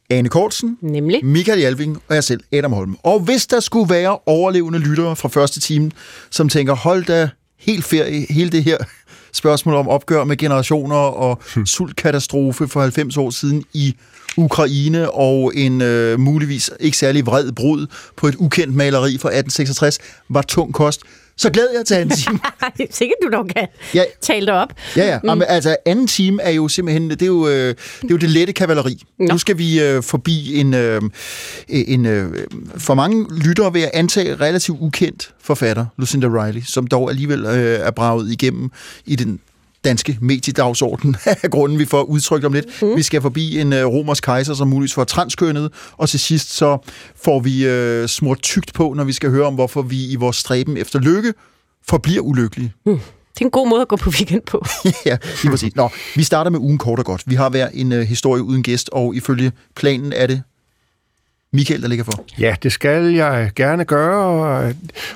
Ane 0.09 0.29
Kortsen, 0.29 0.77
Nemlig. 0.81 1.25
Michael 1.25 1.59
Jalving 1.59 2.01
og 2.07 2.15
jeg 2.15 2.23
selv, 2.23 2.43
Adam 2.51 2.73
Holm. 2.73 2.97
Og 3.03 3.19
hvis 3.19 3.47
der 3.47 3.59
skulle 3.59 3.93
være 3.93 4.17
overlevende 4.25 4.79
lyttere 4.79 5.15
fra 5.15 5.29
første 5.29 5.59
time, 5.59 5.91
som 6.29 6.49
tænker, 6.49 6.75
hold 6.75 7.05
da 7.05 7.29
helt 7.59 7.85
ferie, 7.85 8.25
hele 8.29 8.49
det 8.49 8.63
her 8.63 8.77
spørgsmål 9.33 9.75
om 9.75 9.87
opgør 9.87 10.23
med 10.23 10.37
generationer 10.37 10.95
og 10.95 11.41
sultkatastrofe 11.65 12.67
for 12.67 12.81
90 12.81 13.17
år 13.17 13.29
siden 13.29 13.63
i 13.73 13.95
Ukraine 14.37 15.11
og 15.11 15.51
en 15.55 15.81
øh, 15.81 16.19
muligvis 16.19 16.69
ikke 16.79 16.97
særlig 16.97 17.25
vred 17.25 17.51
brud 17.51 17.87
på 18.17 18.27
et 18.27 18.35
ukendt 18.35 18.75
maleri 18.75 19.17
fra 19.17 19.29
1866 19.29 19.99
var 20.29 20.41
tung 20.41 20.73
kost, 20.73 21.01
så 21.37 21.49
glæder 21.49 21.71
jeg 21.77 21.85
til 21.85 21.95
anden 21.95 22.17
time. 22.17 22.39
Sikkert 22.89 23.17
du 23.23 23.29
dog 23.37 23.47
kan 23.55 23.67
Ja. 23.93 24.03
tale 24.21 24.45
dig 24.45 24.53
op. 24.53 24.73
Ja, 24.97 25.19
ja. 25.23 25.35
Mm. 25.35 25.41
Altså, 25.47 25.75
anden 25.85 26.07
time 26.07 26.41
er 26.41 26.49
jo 26.49 26.67
simpelthen, 26.67 27.09
det 27.09 27.21
er 27.21 27.25
jo, 27.25 27.47
øh, 27.47 27.53
det, 27.55 27.75
er 28.03 28.07
jo 28.11 28.17
det 28.17 28.29
lette 28.29 28.53
kavaleri. 28.53 29.01
Nå. 29.19 29.25
Nu 29.31 29.37
skal 29.37 29.57
vi 29.57 29.81
øh, 29.81 30.03
forbi 30.03 30.55
en, 30.55 30.73
øh, 30.73 31.01
en 31.69 32.05
øh, 32.05 32.33
for 32.77 32.93
mange 32.93 33.25
lyttere 33.45 33.73
vil 33.73 33.81
jeg 33.81 33.91
antage 33.93 34.35
relativt 34.35 34.77
ukendt 34.81 35.33
forfatter, 35.43 35.85
Lucinda 35.97 36.27
Riley, 36.27 36.61
som 36.65 36.87
dog 36.87 37.09
alligevel 37.09 37.45
øh, 37.45 37.79
er 37.79 37.91
braget 37.91 38.31
igennem 38.31 38.71
i 39.05 39.15
den 39.15 39.39
danske 39.83 40.17
mediedagsorden 40.21 41.15
af 41.25 41.49
grunden, 41.51 41.79
vi 41.79 41.85
får 41.85 42.03
udtrykt 42.03 42.45
om 42.45 42.53
lidt. 42.53 42.81
Mm. 42.81 42.95
Vi 42.95 43.01
skal 43.01 43.21
forbi 43.21 43.59
en 43.59 43.73
øh, 43.73 43.85
romersk 43.85 44.23
kejser, 44.23 44.53
som 44.53 44.67
muligvis 44.67 44.93
for 44.93 45.03
transkønnet, 45.03 45.71
og 45.91 46.09
til 46.09 46.19
sidst 46.19 46.53
så 46.53 46.77
får 47.15 47.39
vi 47.39 47.67
øh, 47.67 48.07
smurt 48.07 48.41
tygt 48.41 48.73
på, 48.73 48.93
når 48.93 49.03
vi 49.03 49.13
skal 49.13 49.29
høre 49.29 49.45
om, 49.45 49.53
hvorfor 49.53 49.81
vi 49.81 50.11
i 50.11 50.15
vores 50.15 50.35
stræben 50.35 50.77
efter 50.77 50.99
lykke 50.99 51.33
forbliver 51.89 52.21
ulykkelige. 52.21 52.73
Det 53.33 53.41
er 53.41 53.45
en 53.45 53.51
god 53.51 53.69
måde 53.69 53.81
at 53.81 53.87
gå 53.87 53.95
på 53.95 54.09
weekend 54.09 54.41
på. 54.41 54.65
ja, 55.05 55.17
lige 55.43 55.51
præcis. 55.51 55.75
Nå, 55.75 55.89
vi 56.15 56.23
starter 56.23 56.51
med 56.51 56.59
ugen 56.59 56.77
kort 56.77 56.99
og 56.99 57.05
godt. 57.05 57.23
Vi 57.25 57.35
har 57.35 57.49
hver 57.49 57.67
en 57.73 57.91
øh, 57.91 58.01
historie 58.01 58.43
uden 58.43 58.63
gæst, 58.63 58.89
og 58.89 59.15
ifølge 59.15 59.51
planen 59.75 60.13
er 60.13 60.27
det 60.27 60.43
Michael, 61.53 61.81
der 61.81 61.87
ligger 61.87 62.05
for. 62.05 62.25
Ja, 62.39 62.55
det 62.63 62.71
skal 62.71 63.13
jeg 63.13 63.51
gerne 63.55 63.85
gøre, 63.85 64.25
og, 64.25 64.73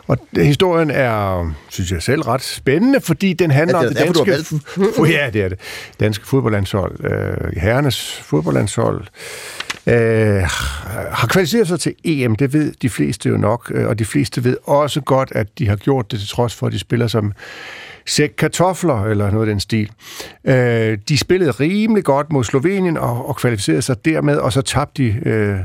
og 0.07 0.17
historien 0.35 0.91
er, 0.91 1.51
synes 1.69 1.91
jeg 1.91 2.01
selv, 2.03 2.21
ret 2.21 2.41
spændende, 2.43 3.01
fordi 3.01 3.33
den 3.33 3.51
handler 3.51 3.77
Ja, 3.77 3.87
om 3.87 3.93
det 3.93 4.01
er 4.01 4.13
danske... 4.13 4.57
Fu- 4.57 5.05
ja, 5.17 5.29
det 5.33 5.41
er 5.43 5.49
det. 5.49 5.59
Danske 5.99 6.27
fodboldlandshold, 6.27 7.05
øh, 7.05 7.53
herrenes 7.61 8.21
fodboldlandshold, 8.21 9.01
øh, 9.87 10.41
har 11.11 11.27
kvalificeret 11.27 11.67
sig 11.67 11.79
til 11.79 11.93
EM, 12.03 12.35
det 12.35 12.53
ved 12.53 12.73
de 12.81 12.89
fleste 12.89 13.29
jo 13.29 13.37
nok, 13.37 13.71
øh, 13.75 13.87
og 13.87 13.99
de 13.99 14.05
fleste 14.05 14.43
ved 14.43 14.57
også 14.63 15.01
godt, 15.01 15.31
at 15.35 15.47
de 15.59 15.67
har 15.69 15.75
gjort 15.75 16.11
det 16.11 16.19
til 16.19 16.29
trods 16.29 16.55
for, 16.55 16.67
at 16.67 16.73
de 16.73 16.79
spiller 16.79 17.07
som 17.07 17.33
sæk 18.07 18.29
kartofler, 18.37 19.03
eller 19.03 19.31
noget 19.31 19.47
af 19.47 19.51
den 19.51 19.59
stil. 19.59 19.91
Øh, 20.45 20.97
de 21.09 21.17
spillede 21.17 21.51
rimelig 21.51 22.03
godt 22.03 22.31
mod 22.31 22.43
Slovenien 22.43 22.97
og, 22.97 23.29
og 23.29 23.35
kvalificerede 23.35 23.81
sig 23.81 24.05
dermed, 24.05 24.37
og 24.37 24.53
så 24.53 24.61
tabte 24.61 25.03
de 25.03 25.29
øh, 25.29 25.57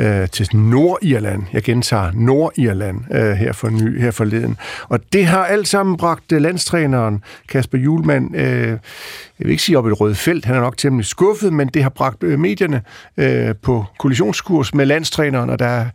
øh, 0.00 0.28
til 0.28 0.48
Nordirland. 0.56 1.42
Jeg 1.52 1.62
gentager 1.62 2.10
Nordirland 2.14 3.14
øh, 3.14 3.32
her, 3.32 3.52
for 3.52 3.68
ny, 3.68 4.00
her 4.00 4.10
forleden. 4.10 4.56
Og 4.88 5.00
det 5.12 5.26
har 5.26 5.44
alt 5.44 5.68
sammen 5.68 5.96
bragt 5.96 6.32
øh, 6.32 6.40
landstræneren 6.40 7.24
Kasper 7.48 7.78
Julemand, 7.78 8.36
øh, 8.36 8.78
jeg 9.38 9.46
vil 9.46 9.50
ikke 9.50 9.62
sige 9.62 9.78
op 9.78 9.86
i 9.86 9.90
et 9.90 10.00
rødt 10.00 10.16
felt, 10.16 10.44
han 10.44 10.56
er 10.56 10.60
nok 10.60 10.76
temmelig 10.76 11.06
skuffet, 11.06 11.52
men 11.52 11.68
det 11.68 11.82
har 11.82 11.90
bragt 11.90 12.22
øh, 12.22 12.38
medierne 12.38 12.82
øh, 13.16 13.54
på 13.62 13.84
kollisionskurs 13.98 14.74
med 14.74 14.86
landstræneren, 14.86 15.50
og 15.50 15.58
der, 15.58 15.86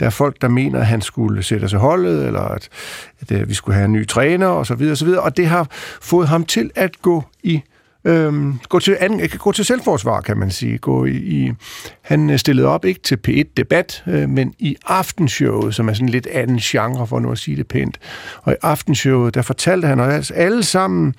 der 0.00 0.06
er 0.06 0.10
folk, 0.10 0.36
der 0.40 0.48
mener, 0.48 0.80
at 0.80 0.86
han 0.86 1.00
skulle 1.00 1.42
sætte 1.42 1.68
sig 1.68 1.78
holdet, 1.78 2.26
eller 2.26 2.40
at, 2.40 2.68
at 3.20 3.32
øh, 3.32 3.48
vi 3.48 3.54
skulle 3.54 3.74
have 3.74 3.84
en 3.84 3.92
ny 3.92 4.06
træner, 4.06 4.46
og 4.46 4.66
så 4.66 4.74
videre, 4.74 4.92
og 4.92 4.96
så 4.96 5.04
videre. 5.04 5.20
Og 5.20 5.36
det 5.36 5.46
har 5.46 5.66
fået 6.00 6.28
ham 6.28 6.44
til 6.44 6.70
at 6.74 7.02
gå 7.02 7.24
i 7.42 7.62
Øhm, 8.06 8.58
gå, 8.68 8.78
til 8.78 8.96
an, 9.00 9.20
gå 9.38 9.52
til 9.52 9.64
selvforsvar, 9.64 10.20
kan 10.20 10.36
man 10.36 10.50
sige. 10.50 10.78
Gå 10.78 11.04
i, 11.04 11.16
i, 11.16 11.52
han 12.02 12.30
øh, 12.30 12.38
stillede 12.38 12.68
op 12.68 12.84
ikke 12.84 13.00
til 13.00 13.18
P1-debat, 13.28 14.02
øh, 14.06 14.28
men 14.28 14.54
i 14.58 14.76
aftenshowet, 14.86 15.74
som 15.74 15.88
er 15.88 15.92
sådan 15.92 16.08
lidt 16.08 16.26
anden 16.26 16.58
genre, 16.58 17.06
for 17.06 17.20
nu 17.20 17.32
at 17.32 17.38
sige 17.38 17.56
det 17.56 17.68
pænt. 17.68 17.98
Og 18.42 18.52
i 18.52 18.56
aftenshowet, 18.62 19.34
der 19.34 19.42
fortalte 19.42 19.88
han 19.88 20.00
os 20.00 20.30
alle 20.30 20.62
sammen, 20.62 21.14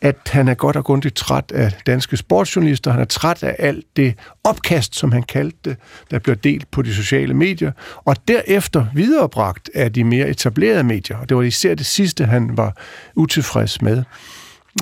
at 0.00 0.16
han 0.26 0.48
er 0.48 0.54
godt 0.54 0.76
og 0.76 0.84
grundigt 0.84 1.14
træt 1.14 1.52
af 1.54 1.72
danske 1.86 2.16
sportsjournalister. 2.16 2.90
Han 2.90 3.00
er 3.00 3.04
træt 3.04 3.42
af 3.42 3.56
alt 3.58 3.84
det 3.96 4.14
opkast, 4.44 4.96
som 4.96 5.12
han 5.12 5.22
kaldte 5.22 5.58
det, 5.64 5.76
der 6.10 6.18
bliver 6.18 6.36
delt 6.36 6.70
på 6.70 6.82
de 6.82 6.94
sociale 6.94 7.34
medier, 7.34 7.72
og 8.04 8.16
derefter 8.28 8.86
viderebragt 8.94 9.70
af 9.74 9.92
de 9.92 10.04
mere 10.04 10.28
etablerede 10.28 10.84
medier. 10.84 11.16
Og 11.16 11.28
det 11.28 11.36
var 11.36 11.42
især 11.42 11.74
det 11.74 11.86
sidste, 11.86 12.24
han 12.24 12.56
var 12.56 12.76
utilfreds 13.14 13.82
med. 13.82 14.04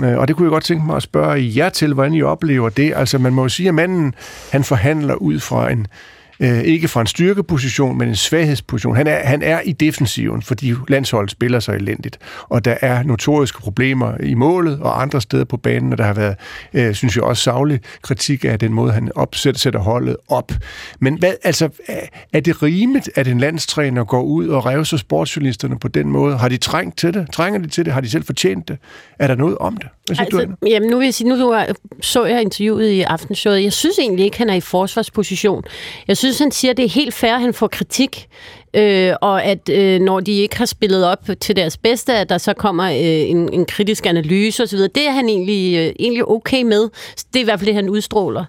Øh, 0.02 0.18
Og 0.18 0.28
det 0.28 0.36
kunne 0.36 0.46
jeg 0.46 0.50
godt 0.50 0.64
tænke 0.64 0.86
mig 0.86 0.96
at 0.96 1.02
spørge 1.02 1.52
jer 1.56 1.68
til, 1.68 1.94
hvordan 1.94 2.14
I 2.14 2.22
oplever 2.22 2.68
det. 2.68 2.92
Altså 2.96 3.18
man 3.18 3.32
må 3.32 3.42
jo 3.42 3.48
sige, 3.48 3.68
at 3.68 3.74
manden 3.74 4.14
han 4.52 4.64
forhandler 4.64 5.14
ud 5.14 5.40
fra 5.40 5.70
en, 5.70 5.86
øh, 6.40 6.58
ikke 6.60 6.88
fra 6.88 7.00
en 7.00 7.06
styrkeposition, 7.06 7.98
men 7.98 8.08
en 8.08 8.16
svaghedsposition. 8.16 8.96
Han 8.96 9.06
er, 9.06 9.26
han 9.26 9.42
er 9.42 9.60
i 9.60 9.72
defensiven, 9.72 10.42
fordi 10.42 10.74
landsholdet 10.88 11.30
spiller 11.30 11.60
så 11.60 11.72
elendigt, 11.72 12.18
og 12.42 12.64
der 12.64 12.76
er 12.80 13.02
notoriske 13.02 13.60
problemer 13.60 14.12
i 14.22 14.34
målet 14.34 14.80
og 14.80 15.02
andre 15.02 15.20
steder 15.20 15.44
på 15.44 15.56
banen, 15.56 15.92
og 15.92 15.98
der 15.98 16.04
har 16.04 16.14
været, 16.14 16.36
øh, 16.74 16.94
synes 16.94 17.16
jeg 17.16 17.24
også, 17.24 17.42
savlig 17.42 17.80
kritik 18.02 18.44
af 18.44 18.58
den 18.58 18.72
måde, 18.72 18.92
han 18.92 19.10
opsætter 19.14 19.58
sætter 19.58 19.80
holdet 19.80 20.16
op. 20.28 20.52
Men 21.00 21.18
hvad, 21.18 21.32
altså, 21.44 21.68
er- 22.32 22.40
det 22.40 22.62
rimeligt, 22.62 23.10
at 23.14 23.28
en 23.28 23.38
landstræner 23.38 24.04
går 24.04 24.22
ud 24.22 24.48
og 24.48 24.66
revser 24.66 24.96
sportsjournalisterne 24.96 25.78
på 25.78 25.88
den 25.88 26.08
måde? 26.10 26.36
Har 26.38 26.48
de 26.48 26.56
trængt 26.56 26.98
til 26.98 27.14
det? 27.14 27.26
Trænger 27.32 27.60
de 27.60 27.66
til 27.68 27.84
det? 27.84 27.92
Har 27.92 28.00
de 28.00 28.10
selv 28.10 28.24
fortjent 28.24 28.68
det? 28.68 28.78
Er 29.18 29.26
der 29.26 29.34
noget 29.34 29.58
om 29.58 29.76
det? 29.76 29.88
Hvad 30.06 30.16
siger 30.16 30.24
altså, 30.24 30.44
du, 30.62 30.66
jamen, 30.66 30.90
nu 30.90 30.98
vil 30.98 31.04
jeg 31.04 31.14
sige, 31.14 31.28
nu 31.28 31.36
så 32.00 32.24
jeg 32.24 32.40
interviewet 32.42 32.88
i 32.88 33.00
aftenshowet. 33.00 33.62
Jeg 33.62 33.72
synes 33.72 33.98
egentlig 33.98 34.24
ikke, 34.24 34.38
han 34.38 34.50
er 34.50 34.54
i 34.54 34.60
forsvarsposition. 34.60 35.64
Jeg 36.08 36.16
synes, 36.16 36.38
han 36.38 36.50
siger, 36.50 36.70
at 36.70 36.76
det 36.76 36.84
er 36.84 36.88
helt 36.88 37.14
fair, 37.14 37.34
at 37.34 37.40
han 37.40 37.54
får 37.54 37.66
kritik. 37.66 38.28
Øh, 38.74 39.14
og 39.20 39.44
at 39.44 39.68
øh, 39.68 40.00
når 40.00 40.20
de 40.20 40.32
ikke 40.32 40.56
har 40.56 40.66
spillet 40.66 41.06
op 41.06 41.28
til 41.40 41.56
deres 41.56 41.76
bedste, 41.76 42.14
at 42.14 42.28
der 42.28 42.38
så 42.38 42.52
kommer 42.54 42.84
øh, 42.84 43.30
en, 43.30 43.52
en 43.52 43.64
kritisk 43.64 44.06
analyse 44.06 44.62
osv., 44.62 44.78
det 44.78 45.06
er 45.06 45.10
han 45.10 45.28
egentlig, 45.28 45.78
øh, 45.78 45.92
egentlig 45.98 46.28
okay 46.28 46.62
med. 46.62 46.88
Det 47.32 47.36
er 47.36 47.40
i 47.40 47.44
hvert 47.44 47.58
fald 47.58 47.66
det, 47.66 47.74
han 47.74 47.88
udstråler. 47.88 48.44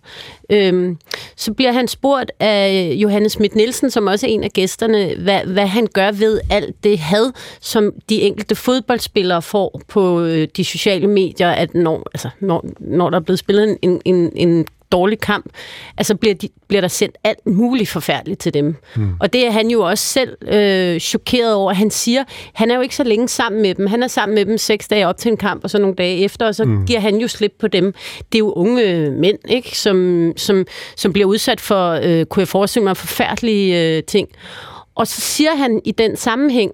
Øhm, 0.49 0.97
så 1.35 1.53
bliver 1.53 1.71
han 1.71 1.87
spurgt 1.87 2.31
af 2.39 2.93
Johannes 2.95 3.31
Schmidt 3.31 3.55
Nielsen, 3.55 3.91
som 3.91 4.07
også 4.07 4.27
er 4.27 4.31
en 4.31 4.43
af 4.43 4.51
gæsterne, 4.51 5.15
hvad, 5.23 5.39
hvad 5.45 5.67
han 5.67 5.87
gør 5.93 6.11
ved 6.11 6.39
alt 6.51 6.83
det 6.83 6.99
had, 6.99 7.31
som 7.61 7.93
de 8.09 8.21
enkelte 8.21 8.55
fodboldspillere 8.55 9.41
får 9.41 9.81
på 9.87 10.21
øh, 10.21 10.47
de 10.57 10.63
sociale 10.63 11.07
medier, 11.07 11.49
at 11.49 11.73
når, 11.73 12.07
altså, 12.13 12.29
når, 12.39 12.65
når 12.79 13.09
der 13.09 13.17
er 13.17 13.23
blevet 13.23 13.39
spillet 13.39 13.77
en, 13.81 14.01
en, 14.05 14.31
en 14.35 14.65
dårlig 14.91 15.19
kamp, 15.19 15.45
altså 15.97 16.15
bliver, 16.15 16.35
de, 16.35 16.49
bliver 16.67 16.81
der 16.81 16.87
sendt 16.87 17.17
alt 17.23 17.45
muligt 17.45 17.89
forfærdeligt 17.89 18.39
til 18.39 18.53
dem. 18.53 18.75
Hmm. 18.95 19.13
Og 19.19 19.33
det 19.33 19.47
er 19.47 19.51
han 19.51 19.67
jo 19.67 19.81
også 19.81 20.05
selv 20.05 20.37
øh, 20.47 20.99
chokeret 20.99 21.53
over. 21.53 21.73
Han 21.73 21.91
siger, 21.91 22.23
han 22.53 22.71
er 22.71 22.75
jo 22.75 22.81
ikke 22.81 22.95
så 22.95 23.03
længe 23.03 23.27
sammen 23.27 23.61
med 23.61 23.75
dem. 23.75 23.87
Han 23.87 24.03
er 24.03 24.07
sammen 24.07 24.35
med 24.35 24.45
dem 24.45 24.57
seks 24.57 24.87
dage 24.87 25.07
op 25.07 25.17
til 25.17 25.31
en 25.31 25.37
kamp, 25.37 25.63
og 25.63 25.69
så 25.69 25.77
nogle 25.77 25.95
dage 25.95 26.23
efter, 26.23 26.45
og 26.47 26.55
så 26.55 26.63
hmm. 26.63 26.85
giver 26.85 26.99
han 26.99 27.15
jo 27.15 27.27
slip 27.27 27.53
på 27.59 27.67
dem. 27.67 27.93
Det 28.31 28.35
er 28.35 28.39
jo 28.39 28.51
unge 28.51 29.11
mænd, 29.11 29.37
ikke, 29.49 29.77
som, 29.77 30.31
som, 30.37 30.65
som 30.95 31.13
bliver 31.13 31.27
udsat 31.27 31.61
for, 31.61 31.99
øh, 32.03 32.25
kunne 32.25 32.41
jeg 32.41 32.47
forestille 32.47 32.83
mig, 32.83 32.97
forfærdelige 32.97 33.97
øh, 33.97 34.03
ting. 34.03 34.27
Og 34.95 35.07
så 35.07 35.21
siger 35.21 35.55
han 35.55 35.81
i 35.85 35.91
den 35.91 36.17
sammenhæng, 36.17 36.71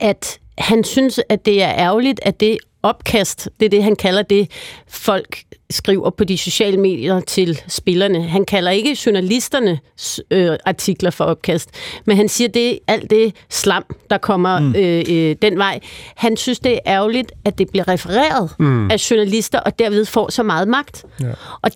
at 0.00 0.38
han 0.58 0.84
synes, 0.84 1.20
at 1.28 1.46
det 1.46 1.62
er 1.62 1.72
ærgerligt, 1.74 2.20
at 2.22 2.40
det 2.40 2.58
opkast, 2.84 3.48
det 3.60 3.66
er 3.66 3.70
det, 3.70 3.82
han 3.82 3.96
kalder 3.96 4.22
det, 4.22 4.50
folk 4.88 5.44
skriver 5.70 6.10
på 6.10 6.24
de 6.24 6.38
sociale 6.38 6.76
medier 6.76 7.20
til 7.20 7.60
spillerne. 7.68 8.22
Han 8.22 8.44
kalder 8.44 8.70
ikke 8.70 8.98
journalisterne 9.06 9.78
øh, 10.30 10.56
artikler 10.64 11.10
for 11.10 11.24
opkast, 11.24 11.70
men 12.04 12.16
han 12.16 12.28
siger, 12.28 12.48
det 12.48 12.72
er 12.72 12.78
alt 12.88 13.10
det 13.10 13.34
slam, 13.50 13.84
der 14.10 14.18
kommer 14.18 14.58
mm. 14.58 14.74
øh, 14.76 15.04
øh, 15.08 15.36
den 15.42 15.58
vej. 15.58 15.80
Han 16.16 16.36
synes, 16.36 16.60
det 16.60 16.72
er 16.72 16.78
ærgerligt, 16.86 17.32
at 17.44 17.58
det 17.58 17.70
bliver 17.70 17.88
refereret 17.88 18.50
mm. 18.58 18.90
af 18.90 19.10
journalister, 19.10 19.60
og 19.60 19.78
derved 19.78 20.04
får 20.04 20.30
så 20.30 20.42
meget 20.42 20.68
magt. 20.68 21.04
Ja. 21.20 21.32
Og 21.62 21.70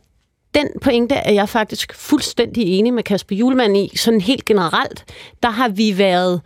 den 0.55 0.69
pointe 0.83 1.15
er 1.15 1.33
jeg 1.33 1.49
faktisk 1.49 1.95
fuldstændig 1.95 2.65
enig 2.65 2.95
med 2.95 3.03
Kasper 3.03 3.37
Julemand 3.37 3.77
i. 3.77 3.97
Sådan 3.97 4.21
helt 4.21 4.45
generelt, 4.45 5.05
der 5.43 5.51
har 5.51 5.69
vi 5.69 5.99
været, 5.99 6.41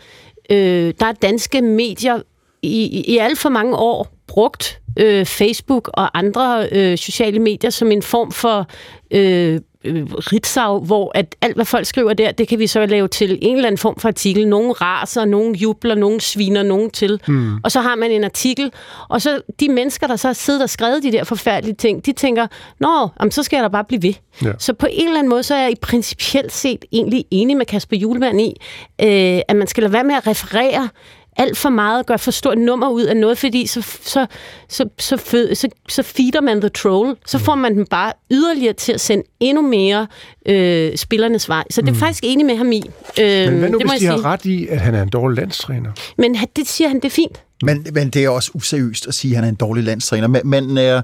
øh, 0.51 0.95
der 1.01 1.07
er 1.07 1.13
danske 1.13 1.61
medier 1.63 2.21
i, 2.63 2.83
i, 2.83 3.05
i 3.15 3.19
alt 3.19 3.39
for 3.39 3.49
mange 3.49 3.77
år 3.77 4.09
brugt 4.33 4.81
øh, 4.99 5.27
Facebook 5.27 5.91
og 5.95 6.19
andre 6.19 6.69
øh, 6.73 6.99
sociale 6.99 7.39
medier 7.39 7.71
som 7.71 7.93
en 7.93 8.03
form 8.03 8.33
for 8.33 8.67
øh, 9.11 9.61
øh, 9.85 10.07
ritsag, 10.13 10.79
hvor 10.79 11.13
at 11.15 11.37
alt, 11.41 11.55
hvad 11.55 11.65
folk 11.65 11.87
skriver 11.87 12.13
der, 12.13 12.33
det 12.33 12.49
kan 12.49 12.59
vi 12.59 12.67
så 12.67 12.87
lave 12.87 13.09
til 13.09 13.39
en 13.43 13.57
eller 13.57 13.67
anden 13.67 13.79
form 13.79 13.97
for 13.99 14.09
artikel. 14.09 14.49
Nogen 14.49 14.81
raser, 14.81 15.25
nogen 15.25 15.55
jubler, 15.55 15.95
nogen 15.95 16.21
sviner, 16.21 16.63
nogen 16.63 16.91
til. 16.91 17.21
Mm. 17.29 17.57
Og 17.65 17.73
så 17.73 17.81
har 17.81 17.95
man 17.95 18.11
en 18.11 18.25
artikel, 18.25 18.73
og 19.09 19.23
så 19.23 19.41
de 19.61 19.69
mennesker, 19.69 20.07
der 20.07 20.17
så 20.17 20.29
har 20.29 20.33
siddet 20.33 20.63
og 20.63 20.71
skrevet 20.71 21.03
de 21.03 21.13
der 21.13 21.25
forfærdelige 21.25 21.75
ting, 21.75 22.07
de 22.07 22.13
tænker, 22.13 22.47
nå, 22.81 23.09
jamen, 23.21 23.33
så 23.33 23.43
skal 23.43 23.57
jeg 23.57 23.63
da 23.65 23.69
bare 23.69 23.85
blive 23.85 24.03
ved. 24.03 24.15
Ja. 24.43 24.53
Så 24.59 24.73
på 24.73 24.87
en 24.91 25.07
eller 25.07 25.19
anden 25.19 25.31
måde, 25.31 25.43
så 25.43 25.55
er 25.55 25.63
jeg 25.63 25.71
i 25.71 25.81
principielt 25.83 26.53
set 26.53 26.85
egentlig 26.93 27.25
enig 27.31 27.57
med 27.57 27.67
Kasper 27.67 27.97
Julemand 27.97 28.41
i, 28.41 28.57
øh, 29.03 29.41
at 29.49 29.57
man 29.57 29.67
skal 29.67 29.83
lade 29.83 29.93
være 29.93 30.05
med 30.05 30.15
at 30.15 30.27
referere 30.27 30.89
alt 31.37 31.59
for 31.59 31.69
meget, 31.69 32.07
gør 32.07 32.17
for 32.17 32.31
stort 32.31 32.59
nummer 32.59 32.89
ud 32.89 33.03
af 33.03 33.17
noget, 33.17 33.39
fordi 33.39 33.67
så, 33.67 33.83
så, 34.03 34.27
så, 34.69 34.89
så, 34.99 35.17
fød, 35.17 35.55
så, 35.55 35.69
så 35.89 36.03
feeder 36.03 36.41
man 36.41 36.61
the 36.61 36.69
troll. 36.69 37.17
Så 37.27 37.39
får 37.39 37.55
man 37.55 37.77
dem 37.77 37.87
bare 37.87 38.13
yderligere 38.31 38.73
til 38.73 38.93
at 38.93 39.01
sende 39.01 39.25
endnu 39.41 39.63
mere 39.63 40.07
øh, 40.47 40.97
spillernes 40.97 41.49
vej. 41.49 41.65
Så 41.71 41.81
det 41.81 41.89
er 41.89 41.93
mm. 41.93 41.99
faktisk 41.99 42.25
enig 42.27 42.47
med 42.47 42.57
ham 42.57 42.73
i. 42.73 42.83
Øh, 43.21 43.51
Men 43.51 43.59
hvad 43.59 43.69
nu, 43.71 43.79
det 43.79 43.87
må 43.87 43.93
hvis 43.93 44.01
de 44.01 44.05
jeg 44.05 44.13
har 44.13 44.19
sige. 44.19 44.29
ret 44.29 44.45
i, 44.45 44.67
at 44.67 44.81
han 44.81 44.95
er 44.95 45.03
en 45.03 45.09
dårlig 45.09 45.39
landstræner? 45.39 45.91
Men 46.19 46.37
det 46.57 46.69
siger 46.69 46.89
han, 46.89 46.97
det 46.97 47.05
er 47.05 47.11
fint. 47.11 47.43
Men, 47.63 47.87
men 47.93 48.11
det 48.11 48.25
er 48.25 48.29
også 48.29 48.51
useriøst 48.55 49.07
at 49.07 49.15
sige, 49.15 49.31
at 49.31 49.37
han 49.37 49.45
er 49.45 49.49
en 49.49 49.55
dårlig 49.55 49.85
landstræner. 49.85 50.27
Men, 50.27 50.41
man 50.45 50.79
er, 50.79 51.03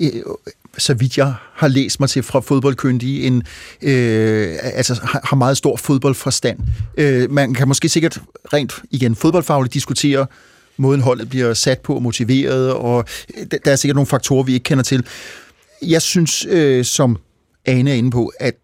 øh, 0.00 0.10
så 0.78 0.94
vidt 0.94 1.18
jeg 1.18 1.34
har 1.54 1.68
læst 1.68 2.00
mig 2.00 2.08
til 2.08 2.22
fra 2.22 2.40
fodboldkyndige, 2.40 3.22
en, 3.22 3.42
øh, 3.82 4.56
altså 4.62 5.00
har 5.02 5.20
har 5.24 5.36
meget 5.36 5.56
stor 5.56 5.76
fodboldforstand. 5.76 6.58
Øh, 6.96 7.30
man 7.30 7.54
kan 7.54 7.68
måske 7.68 7.88
sikkert 7.88 8.20
rent 8.52 8.72
igen 8.90 9.14
fodboldfagligt 9.14 9.74
diskutere, 9.74 10.26
måden 10.76 11.00
holdet 11.00 11.28
bliver 11.28 11.54
sat 11.54 11.80
på 11.80 11.94
og 11.94 12.02
motiveret, 12.02 12.72
og 12.72 13.04
øh, 13.36 13.46
der 13.64 13.72
er 13.72 13.76
sikkert 13.76 13.94
nogle 13.94 14.06
faktorer, 14.06 14.42
vi 14.42 14.52
ikke 14.52 14.64
kender 14.64 14.84
til. 14.84 15.06
Jeg 15.82 16.02
synes, 16.02 16.46
øh, 16.50 16.84
som 16.84 17.16
Ane 17.66 17.90
er 17.90 17.94
inde 17.94 18.10
på, 18.10 18.32
at 18.40 18.54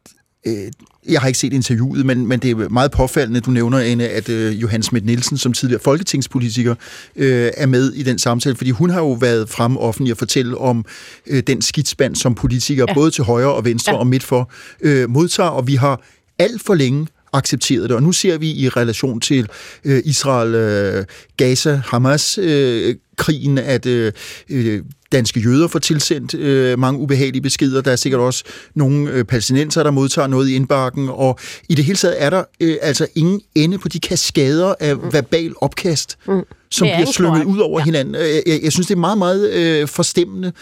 øh, 0.47 0.73
jeg 1.09 1.20
har 1.20 1.26
ikke 1.26 1.38
set 1.38 1.52
interviewet, 1.52 2.07
men, 2.07 2.26
men 2.26 2.40
det 2.40 2.50
er 2.50 2.68
meget 2.68 2.90
påfaldende, 2.90 3.40
du 3.40 3.50
nævner, 3.50 3.78
Anne, 3.78 4.09
at 4.09 4.28
øh, 4.28 4.62
Johan 4.62 4.82
Schmidt 4.82 5.05
Nielsen, 5.05 5.38
som 5.38 5.52
tidligere 5.52 5.82
folketingspolitiker, 5.84 6.74
øh, 7.16 7.50
er 7.57 7.66
med 7.66 7.92
i 7.92 8.02
den 8.02 8.18
samtale, 8.18 8.57
fordi 8.57 8.70
hun 8.70 8.90
har 8.90 9.00
jo 9.00 9.12
været 9.12 9.48
frem 9.48 9.76
offentlig 9.76 10.12
og 10.12 10.18
fortælle 10.18 10.59
om 10.59 10.84
øh, 11.26 11.42
den 11.46 11.62
skidspand, 11.62 12.16
som 12.16 12.34
politikere, 12.34 12.86
ja. 12.88 12.94
både 12.94 13.11
til 13.11 13.24
højre 13.24 13.52
og 13.52 13.64
venstre 13.64 13.92
ja. 13.92 13.98
og 13.98 14.07
midt 14.07 14.22
for, 14.22 14.50
øh, 14.80 15.11
modtager, 15.11 15.50
og 15.50 15.66
vi 15.66 15.74
har 15.74 16.00
alt 16.38 16.62
for 16.62 16.74
længe 16.74 17.07
accepteret 17.35 17.82
det. 17.82 17.97
Og 17.97 18.03
nu 18.03 18.12
ser 18.12 18.39
vi 18.39 18.51
i 18.51 18.68
relation 18.68 19.20
til 19.20 19.49
øh, 19.85 20.03
Israel, 20.05 20.55
øh, 20.55 21.05
Gaza, 21.37 21.82
Hamas, 21.87 22.39
øh, 22.39 22.95
krigen, 23.16 23.59
at 23.59 23.87
øh, 23.87 24.12
øh, 24.51 24.82
danske 25.12 25.41
jøder 25.41 25.68
får 25.68 25.78
tilsendt 25.78 26.35
øh, 26.35 26.78
mange 26.78 27.01
ubehagelige 27.01 27.43
beskeder. 27.43 27.80
Der 27.80 27.93
er 27.93 27.97
sikkert 27.97 28.20
også 28.20 28.45
nogle 28.74 29.11
øh, 29.11 29.24
palæstinenser, 29.24 29.82
der 29.82 29.91
modtager 29.91 30.28
noget 30.28 30.49
i 30.49 30.55
indbakken, 30.55 31.09
og 31.09 31.39
i 31.68 31.74
det 31.74 31.85
hele 31.85 31.97
taget 31.97 32.22
er 32.22 32.30
der 32.30 32.45
øh, 32.61 32.76
altså 32.82 33.07
ingen 33.14 33.41
ende 33.55 33.78
på 33.78 33.89
de 33.89 34.01
kaskader 34.01 34.74
af 34.80 34.97
mm. 34.97 35.12
verbal 35.12 35.53
opkast, 35.61 36.18
mm. 36.28 36.43
som 36.70 36.87
bliver 36.87 37.12
slynget 37.12 37.45
ud 37.45 37.59
over 37.59 37.80
ja. 37.80 37.85
hinanden. 37.85 38.14
Jeg, 38.14 38.43
jeg, 38.47 38.61
jeg 38.62 38.72
synes, 38.72 38.87
det 38.87 38.95
er 38.95 38.99
meget, 38.99 39.18
meget 39.18 39.51
øh, 39.51 39.89
forstemmende, 39.89 40.53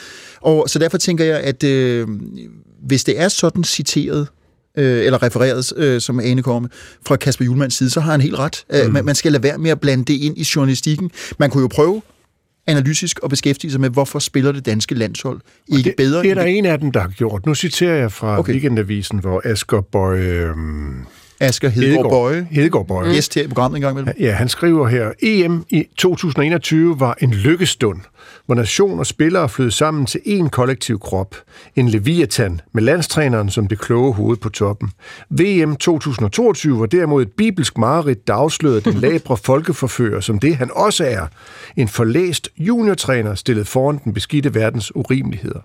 og 0.40 0.64
så 0.68 0.78
derfor 0.78 0.98
tænker 0.98 1.24
jeg, 1.24 1.40
at 1.40 1.64
øh, 1.64 2.08
hvis 2.86 3.04
det 3.04 3.20
er 3.20 3.28
sådan 3.28 3.64
citeret, 3.64 4.28
øh, 4.78 5.04
eller 5.04 5.22
refereret, 5.22 5.72
øh, 5.76 6.00
som 6.00 6.20
Ane 6.20 6.42
kommer 6.42 6.68
fra 7.06 7.16
Kasper 7.16 7.44
Julmans 7.44 7.74
side, 7.74 7.90
så 7.90 8.00
har 8.00 8.10
han 8.10 8.20
helt 8.20 8.38
ret. 8.38 8.64
Øh, 8.72 8.86
mm. 8.86 8.92
Man, 8.92 9.04
man 9.04 9.14
skal 9.14 9.32
lade 9.32 9.42
være 9.42 9.58
med 9.58 9.70
at 9.70 9.80
blande 9.80 10.04
det 10.04 10.14
ind 10.14 10.38
i 10.38 10.46
journalistikken. 10.56 11.10
Man 11.38 11.50
kunne 11.50 11.62
jo 11.62 11.68
prøve 11.68 12.02
analytisk 12.66 13.18
og 13.18 13.30
beskæftige 13.30 13.70
sig 13.70 13.80
med, 13.80 13.90
hvorfor 13.90 14.18
spiller 14.18 14.52
det 14.52 14.66
danske 14.66 14.94
landshold 14.94 15.40
ikke 15.68 15.88
det, 15.90 15.94
bedre? 15.96 16.22
Det 16.22 16.30
er 16.30 16.34
der 16.34 16.42
det? 16.42 16.58
en 16.58 16.66
af 16.66 16.78
dem, 16.78 16.92
der 16.92 17.00
har 17.00 17.08
gjort. 17.08 17.46
Nu 17.46 17.54
citerer 17.54 17.94
jeg 17.94 18.12
fra 18.12 18.38
okay. 18.38 18.52
Weekendavisen, 18.52 19.18
hvor 19.18 19.42
Asger 19.44 19.80
Bøje... 19.80 20.22
Øh, 20.22 20.56
Asger 21.42 21.68
Hedegaard 21.68 22.10
Bøje. 22.10 22.46
Hedegaard 22.50 22.86
Bøje. 22.86 23.06
Mm. 23.06 23.12
Gæst 23.12 23.34
her 23.34 23.42
i 23.42 23.48
programmet 23.48 23.76
en 23.76 23.82
gang 23.82 23.98
imellem. 23.98 24.14
Ja, 24.20 24.32
han 24.32 24.48
skriver 24.48 24.88
her, 24.88 25.12
EM 25.22 25.64
i 25.70 25.86
2021 25.96 27.00
var 27.00 27.16
en 27.20 27.30
lykkestund 27.30 28.00
hvor 28.46 28.54
nation 28.54 28.98
og 28.98 29.06
spillere 29.06 29.48
flød 29.48 29.70
sammen 29.70 30.06
til 30.06 30.20
én 30.26 30.48
kollektiv 30.48 30.98
krop. 30.98 31.36
En 31.76 31.88
leviathan 31.88 32.60
med 32.72 32.82
landstræneren 32.82 33.50
som 33.50 33.66
det 33.66 33.78
kloge 33.78 34.14
hoved 34.14 34.36
på 34.36 34.48
toppen. 34.48 34.90
VM 35.30 35.76
2022 35.76 36.80
var 36.80 36.86
derimod 36.86 37.22
et 37.22 37.32
bibelsk 37.32 37.78
mareridt, 37.78 38.26
der 38.26 38.34
afslørede 38.34 38.80
den 38.80 38.94
labre 39.10 39.36
folkeforfører, 39.36 40.20
som 40.20 40.38
det 40.38 40.56
han 40.56 40.70
også 40.74 41.04
er. 41.04 41.26
En 41.76 41.88
forlæst 41.88 42.48
juniortræner 42.56 43.34
stillet 43.34 43.68
foran 43.68 44.00
den 44.04 44.14
beskidte 44.14 44.54
verdens 44.54 44.96
urimeligheder. 44.96 45.60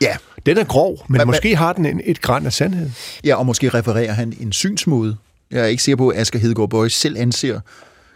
Ja, 0.00 0.16
den 0.46 0.58
er 0.58 0.64
grov, 0.64 1.04
men 1.08 1.18
men 1.18 1.26
måske 1.26 1.56
har 1.56 1.72
den 1.72 1.86
en, 1.86 2.00
et 2.04 2.20
græn 2.20 2.46
af 2.46 2.52
sandhed. 2.52 2.90
Ja, 3.24 3.34
og 3.34 3.46
måske 3.46 3.68
refererer 3.68 4.12
han 4.12 4.32
en 4.40 4.52
synsmåde. 4.52 5.16
Jeg 5.50 5.60
er 5.60 5.66
ikke 5.66 5.82
sikker 5.82 5.96
på, 5.96 6.08
at 6.08 6.20
Asger 6.20 6.38
Hedegaard 6.38 6.70
Bøje 6.70 6.90
selv 6.90 7.18
anser 7.18 7.60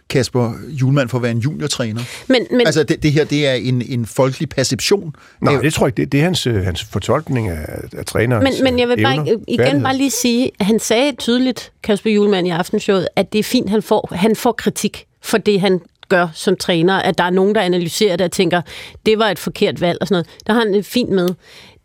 Kasper 0.09 0.53
Julemand 0.67 1.09
for 1.09 1.17
at 1.17 1.21
være 1.21 1.31
en 1.31 1.39
juniortræner. 1.39 2.01
Men, 2.27 2.47
men, 2.51 2.61
altså, 2.61 2.83
det, 2.83 3.03
det 3.03 3.11
her, 3.11 3.23
det 3.23 3.47
er 3.47 3.53
en, 3.53 3.81
en 3.81 4.05
folkelig 4.05 4.49
perception. 4.49 5.15
Nej, 5.41 5.61
det 5.61 5.73
tror 5.73 5.85
jeg 5.85 5.89
ikke. 5.89 6.01
Det, 6.01 6.11
det 6.11 6.19
er 6.19 6.23
hans, 6.23 6.47
øh, 6.47 6.63
hans 6.63 6.83
fortolkning 6.83 7.49
af, 7.49 7.65
af 7.97 8.05
trænerens 8.05 8.43
Men, 8.43 8.63
men 8.63 8.79
jeg 8.79 8.89
vil 8.89 9.03
bare 9.03 9.15
evner, 9.15 9.31
igen 9.47 9.59
færdighed. 9.59 9.83
bare 9.83 9.97
lige 9.97 10.11
sige, 10.11 10.51
at 10.59 10.65
han 10.65 10.79
sagde 10.79 11.15
tydeligt, 11.15 11.71
Kasper 11.83 12.11
Julemand 12.11 12.47
i 12.47 12.49
aftenshowet, 12.49 13.07
at 13.15 13.33
det 13.33 13.39
er 13.39 13.43
fint, 13.43 13.69
han 13.69 13.81
får, 13.81 14.09
han 14.15 14.35
får 14.35 14.51
kritik 14.51 15.05
for 15.21 15.37
det, 15.37 15.61
han 15.61 15.81
gør 16.09 16.27
som 16.33 16.55
træner, 16.55 16.93
at 16.93 17.17
der 17.17 17.23
er 17.23 17.29
nogen, 17.29 17.55
der 17.55 17.61
analyserer 17.61 18.15
det 18.15 18.25
og 18.25 18.31
tænker, 18.31 18.61
det 19.05 19.19
var 19.19 19.29
et 19.29 19.39
forkert 19.39 19.81
valg 19.81 19.97
og 20.01 20.07
sådan 20.07 20.15
noget. 20.15 20.27
Der 20.47 20.53
har 20.53 20.59
han 20.59 20.73
det 20.73 20.85
fint 20.85 21.09
med. 21.09 21.29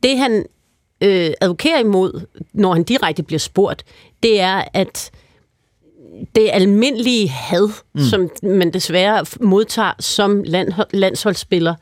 Det, 0.03 0.19
han 0.19 0.45
øh, 1.01 1.31
advokerer 1.41 1.79
imod, 1.79 2.27
når 2.53 2.73
han 2.73 2.85
direkte 2.85 3.23
bliver 3.23 3.39
spurgt, 3.39 3.85
det 4.23 4.41
er, 4.41 4.65
at 4.73 5.11
det 6.35 6.51
almindelige 6.53 7.29
had, 7.29 7.71
mm. 7.95 8.01
som 8.01 8.31
man 8.43 8.73
desværre 8.73 9.27
modtager 9.41 9.93
som 10.01 10.43
land, 10.43 10.73
landsholdsspiller, 10.93 11.75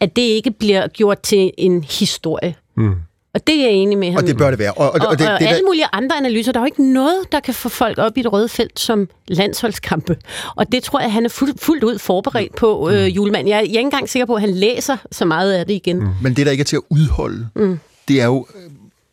at 0.00 0.16
det 0.16 0.22
ikke 0.22 0.50
bliver 0.50 0.88
gjort 0.88 1.20
til 1.20 1.50
en 1.58 1.84
historie. 1.84 2.54
Mm. 2.76 2.94
Og 3.34 3.46
det 3.46 3.54
er 3.54 3.60
jeg 3.60 3.70
enig 3.70 3.98
med 3.98 4.08
ham. 4.08 4.16
Og 4.16 4.26
det 4.26 4.36
bør 4.36 4.50
det 4.50 4.58
være. 4.58 4.72
Og, 4.72 4.86
og, 4.86 5.00
og, 5.00 5.06
og, 5.06 5.18
det, 5.18 5.32
og 5.32 5.40
det, 5.40 5.46
alle 5.46 5.58
der... 5.58 5.66
mulige 5.66 5.86
andre 5.92 6.16
analyser. 6.16 6.52
Der 6.52 6.60
er 6.60 6.62
jo 6.62 6.66
ikke 6.66 6.92
noget, 6.92 7.16
der 7.32 7.40
kan 7.40 7.54
få 7.54 7.68
folk 7.68 7.98
op 7.98 8.18
i 8.18 8.22
det 8.22 8.32
røde 8.32 8.48
felt 8.48 8.80
som 8.80 9.08
landsholdskampe. 9.28 10.16
Og 10.56 10.72
det 10.72 10.82
tror 10.82 11.00
jeg, 11.00 11.12
han 11.12 11.24
er 11.24 11.28
fuld, 11.28 11.58
fuldt 11.58 11.84
ud 11.84 11.98
forberedt 11.98 12.56
på, 12.56 12.90
øh, 12.90 13.00
mm. 13.00 13.04
julemand. 13.04 13.48
Jeg, 13.48 13.54
jeg 13.54 13.60
er 13.60 13.62
ikke 13.64 13.80
engang 13.80 14.08
sikker 14.08 14.26
på, 14.26 14.34
at 14.34 14.40
han 14.40 14.50
læser 14.50 14.96
så 15.12 15.24
meget 15.24 15.52
af 15.52 15.66
det 15.66 15.74
igen. 15.74 15.98
Mm. 15.98 16.08
Men 16.22 16.36
det, 16.36 16.46
der 16.46 16.52
ikke 16.52 16.62
er 16.62 16.64
til 16.64 16.76
at 16.76 16.82
udholde, 16.88 17.48
mm. 17.56 17.78
det 18.08 18.20
er 18.20 18.26
jo 18.26 18.46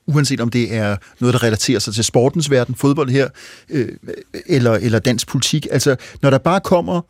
uanset 0.08 0.42
om 0.42 0.50
det 0.50 0.76
er 0.76 0.98
noget, 1.20 1.34
der 1.34 1.44
relaterer 1.44 1.80
sig 1.80 1.94
til 1.94 2.04
sportens 2.04 2.52
verden, 2.52 2.76
fodbold 2.76 3.10
her, 3.10 3.28
øh, 3.70 3.88
eller, 4.46 4.72
eller 4.72 5.00
dansk 5.00 5.28
politik. 5.28 5.68
Altså, 5.72 5.96
når 6.22 6.30
der 6.30 6.38
bare 6.38 6.60
kommer 6.60 7.02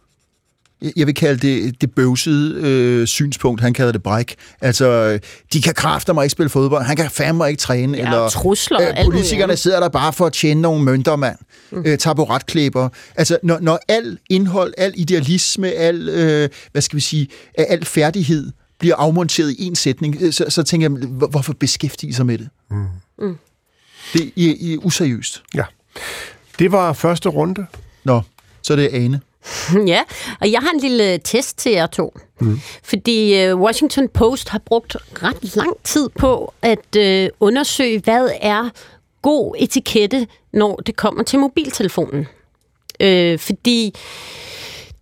jeg 0.96 1.08
vil 1.08 1.16
kalde 1.16 1.48
det 1.48 1.82
det 1.82 1.92
bøvsede 1.92 2.56
øh, 2.62 3.08
synspunkt, 3.08 3.62
han 3.62 3.74
kalder 3.74 3.92
det 3.92 4.04
bræk. 4.04 4.36
Altså, 4.62 5.20
de 5.54 5.62
kan 5.62 5.74
kræfter 5.74 6.14
mig 6.14 6.24
ikke 6.24 6.32
spille 6.32 6.50
fodbold, 6.50 6.84
han 6.84 6.96
kan 6.96 7.10
fandme 7.10 7.50
ikke 7.50 7.60
træne. 7.60 7.98
Ja, 7.98 8.04
eller 8.04 8.30
trusler. 8.30 8.82
Øh, 8.82 9.06
politikerne 9.06 9.58
sidder 9.58 9.80
der 9.80 9.90
bare 9.90 10.14
for 10.14 10.26
at 10.26 10.34
tjene 10.34 10.62
nogle 10.62 10.84
mønter, 10.84 11.16
mand. 11.16 11.38
Mm. 11.72 11.84
Øh, 11.86 11.98
taburetklæber. 11.98 12.90
Altså, 13.16 13.38
når, 13.44 13.60
når 13.60 13.80
al 13.88 14.18
indhold, 14.30 14.74
al 14.78 14.94
idealisme, 14.96 15.72
al, 15.72 16.10
øh, 16.10 16.50
hvad 16.72 16.82
skal 16.82 16.96
vi 16.96 17.02
sige, 17.02 17.28
al 17.58 17.86
færdighed 17.86 18.52
bliver 18.80 18.96
afmonteret 18.96 19.52
i 19.52 19.68
en 19.68 19.76
sætning, 19.76 20.18
øh, 20.22 20.34
så, 20.34 20.46
så 20.50 20.64
tænker 20.64 20.90
jeg, 20.90 21.08
hvorfor 21.08 21.54
beskæftige 21.54 22.14
sig 22.14 22.26
med 22.26 22.38
det? 22.38 22.50
Mm. 22.72 22.86
Mm. 23.20 23.38
Det 24.14 24.32
er, 24.38 24.74
er 24.74 24.78
useriøst. 24.86 25.44
Ja. 25.56 25.64
Det 26.60 26.72
var 26.72 26.94
første 26.94 27.30
runde. 27.30 27.66
Nå, 28.04 28.22
så 28.62 28.74
er 28.74 28.78
det 28.78 28.90
Ane. 28.94 29.22
Ja, 29.94 30.02
og 30.42 30.52
jeg 30.52 30.60
har 30.60 30.72
en 30.74 30.80
lille 30.80 31.18
test 31.18 31.58
til 31.58 31.72
jer 31.72 31.88
to. 31.88 32.18
Mm. 32.40 32.60
Fordi 32.84 33.52
uh, 33.52 33.62
Washington 33.62 34.08
Post 34.10 34.50
har 34.50 34.60
brugt 34.66 34.98
ret 35.24 35.56
lang 35.56 35.78
tid 35.84 36.10
på 36.10 36.54
at 36.62 36.98
uh, 36.98 37.48
undersøge, 37.48 38.00
hvad 38.00 38.30
er 38.42 38.70
god 39.22 39.56
etikette, 39.60 40.28
når 40.54 40.76
det 40.76 40.96
kommer 40.96 41.24
til 41.24 41.40
mobiltelefonen. 41.40 42.28
Uh, 43.04 43.40
fordi 43.40 43.96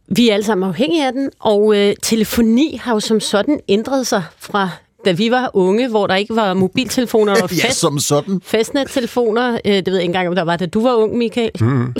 vi 0.07 0.29
er 0.29 0.33
alle 0.33 0.43
sammen 0.43 0.69
afhængige 0.69 1.07
af 1.07 1.13
den, 1.13 1.29
og 1.39 1.75
øh, 1.77 1.95
telefoni 2.03 2.79
har 2.83 2.93
jo 2.93 2.99
som 2.99 3.19
sådan 3.19 3.59
ændret 3.67 4.07
sig 4.07 4.23
fra 4.37 4.69
da 5.05 5.11
vi 5.11 5.31
var 5.31 5.51
unge, 5.53 5.87
hvor 5.87 6.07
der 6.07 6.15
ikke 6.15 6.35
var 6.35 6.53
mobiltelefoner 6.53 7.41
og 7.43 7.49
fest, 7.59 7.63
ja, 7.63 7.71
som 7.71 7.99
sådan. 7.99 8.41
fastnettelefoner. 8.43 9.53
Øh, 9.65 9.73
det 9.73 9.85
ved 9.87 9.93
jeg 9.93 10.01
ikke 10.01 10.09
engang, 10.09 10.27
om 10.27 10.35
der 10.35 10.43
var, 10.43 10.57
da 10.57 10.65
du 10.65 10.83
var 10.83 10.93
ung, 10.93 11.17
Michael. 11.17 11.51
Mm. 11.59 11.93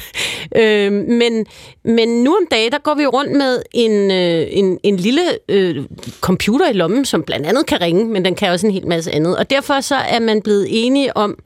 øh, 0.60 0.92
men, 0.92 1.46
men 1.84 2.08
nu 2.24 2.34
om 2.34 2.46
dagen, 2.50 2.72
der 2.72 2.78
går 2.78 2.94
vi 2.94 3.06
rundt 3.06 3.32
med 3.32 3.62
en, 3.72 4.10
øh, 4.10 4.46
en, 4.50 4.78
en 4.82 4.96
lille 4.96 5.22
øh, 5.48 5.84
computer 6.20 6.70
i 6.70 6.72
lommen, 6.72 7.04
som 7.04 7.22
blandt 7.22 7.46
andet 7.46 7.66
kan 7.66 7.80
ringe, 7.80 8.04
men 8.04 8.24
den 8.24 8.34
kan 8.34 8.50
også 8.50 8.66
en 8.66 8.72
hel 8.72 8.86
masse 8.86 9.12
andet. 9.12 9.36
Og 9.36 9.50
derfor 9.50 9.80
så 9.80 9.96
er 9.96 10.20
man 10.20 10.42
blevet 10.42 10.66
enige 10.70 11.16
om, 11.16 11.38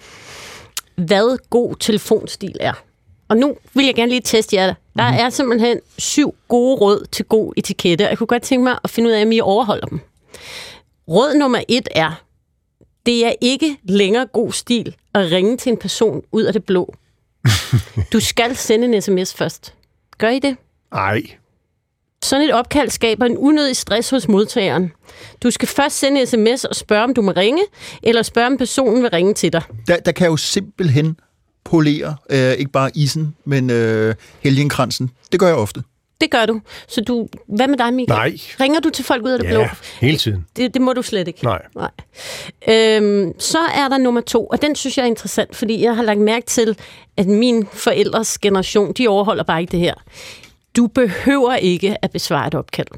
hvad 0.97 1.39
god 1.51 1.75
telefonstil 1.81 2.57
er. 2.61 2.73
Og 3.29 3.37
nu 3.37 3.55
vil 3.75 3.87
jeg 3.87 3.95
gerne 3.95 4.11
lige 4.11 4.21
teste 4.21 4.57
jer. 4.57 4.75
Der 4.97 5.11
mm. 5.11 5.17
er 5.19 5.31
simpelthen 5.31 5.81
syv 5.99 6.35
gode 6.49 6.77
råd 6.77 7.07
til 7.13 7.25
god 7.25 7.53
etikette, 7.57 8.07
jeg 8.07 8.19
kunne 8.19 8.27
godt 8.27 8.43
tænke 8.43 8.65
mig 8.65 8.79
at 8.85 8.91
finde 8.91 9.09
ud 9.09 9.15
af, 9.15 9.23
om 9.23 9.33
I 9.33 9.41
overholder 9.41 9.87
dem. 9.87 10.01
Råd 11.09 11.35
nummer 11.35 11.61
et 11.69 11.89
er, 11.91 12.23
det 13.07 13.27
er 13.27 13.33
ikke 13.41 13.77
længere 13.85 14.27
god 14.27 14.53
stil 14.53 14.97
at 15.15 15.31
ringe 15.31 15.57
til 15.57 15.71
en 15.73 15.77
person 15.77 16.23
ud 16.33 16.43
af 16.43 16.53
det 16.53 16.65
blå. 16.65 16.95
Du 18.13 18.21
skal 18.21 18.57
sende 18.57 18.97
en 18.97 19.03
sms 19.03 19.35
først. 19.35 19.75
Gør 20.19 20.29
I 20.29 20.39
det? 20.39 20.57
Nej. 20.93 21.23
Sådan 22.23 22.45
et 22.49 22.55
opkald 22.55 22.91
skaber 22.91 23.27
en 23.27 23.37
unødig 23.37 23.77
stress 23.77 24.11
hos 24.11 24.29
modtageren. 24.29 24.93
Du 25.43 25.51
skal 25.51 25.69
først 25.69 25.99
sende 25.99 26.21
en 26.21 26.27
sms 26.27 26.65
og 26.65 26.77
spørge, 26.77 27.05
om 27.05 27.15
du 27.15 27.23
må 27.23 27.33
ringe, 27.37 27.63
eller 28.03 28.23
spørge, 28.23 28.47
om 28.47 28.57
personen 28.57 29.03
vil 29.03 29.11
ringe 29.11 29.35
til 29.35 29.53
dig. 29.53 29.63
Der, 29.87 29.97
der 29.97 30.13
kan 30.13 30.27
jo 30.27 30.37
simpelthen 30.37 31.21
polere, 31.65 32.17
øh, 32.31 32.53
ikke 32.53 32.73
bare 32.73 32.91
isen, 32.95 33.37
men 33.45 33.71
øh, 33.71 34.15
helgenkransen. 34.41 35.11
Det 35.33 35.41
gør 35.41 35.47
jeg 35.47 35.57
ofte. 35.57 35.83
Det 36.21 36.31
gør 36.31 36.47
du. 36.47 36.61
Så 36.89 37.01
du, 37.01 37.29
hvad 37.47 37.69
med 37.69 37.79
dig, 37.79 37.95
Michael? 37.95 38.19
Nej. 38.19 38.39
Ringer 38.61 38.81
du 38.81 38.91
til 38.91 39.05
folk 39.05 39.25
ud 39.25 39.31
af 39.31 39.39
det 39.39 39.47
ja, 39.47 39.51
blå? 39.51 39.65
hele 40.01 40.17
tiden. 40.17 40.47
Det, 40.57 40.75
det 40.75 40.83
må 40.83 40.93
du 40.93 41.03
slet 41.03 41.29
ikke. 41.29 41.45
Nej. 41.45 41.63
Nej. 41.75 41.91
Øhm, 42.69 43.41
så 43.41 43.59
er 43.59 43.89
der 43.89 43.99
nummer 43.99 44.21
to, 44.21 44.47
og 44.47 44.63
den 44.63 44.75
synes 44.75 44.99
jeg 44.99 45.03
er 45.03 45.07
interessant, 45.07 45.57
fordi 45.57 45.83
jeg 45.83 45.97
har 45.97 46.03
lagt 46.03 46.21
mærke 46.21 46.47
til, 46.47 46.79
at 47.17 47.27
min 47.27 47.67
forældres 47.73 48.39
generation, 48.39 48.93
de 48.93 49.09
overholder 49.09 49.43
bare 49.45 49.61
ikke 49.61 49.71
det 49.71 49.81
her. 49.81 49.95
Du 50.77 50.87
behøver 50.87 51.55
ikke 51.55 52.05
at 52.05 52.11
besvare 52.11 52.47
et 52.47 52.55
opkald. 52.55 52.89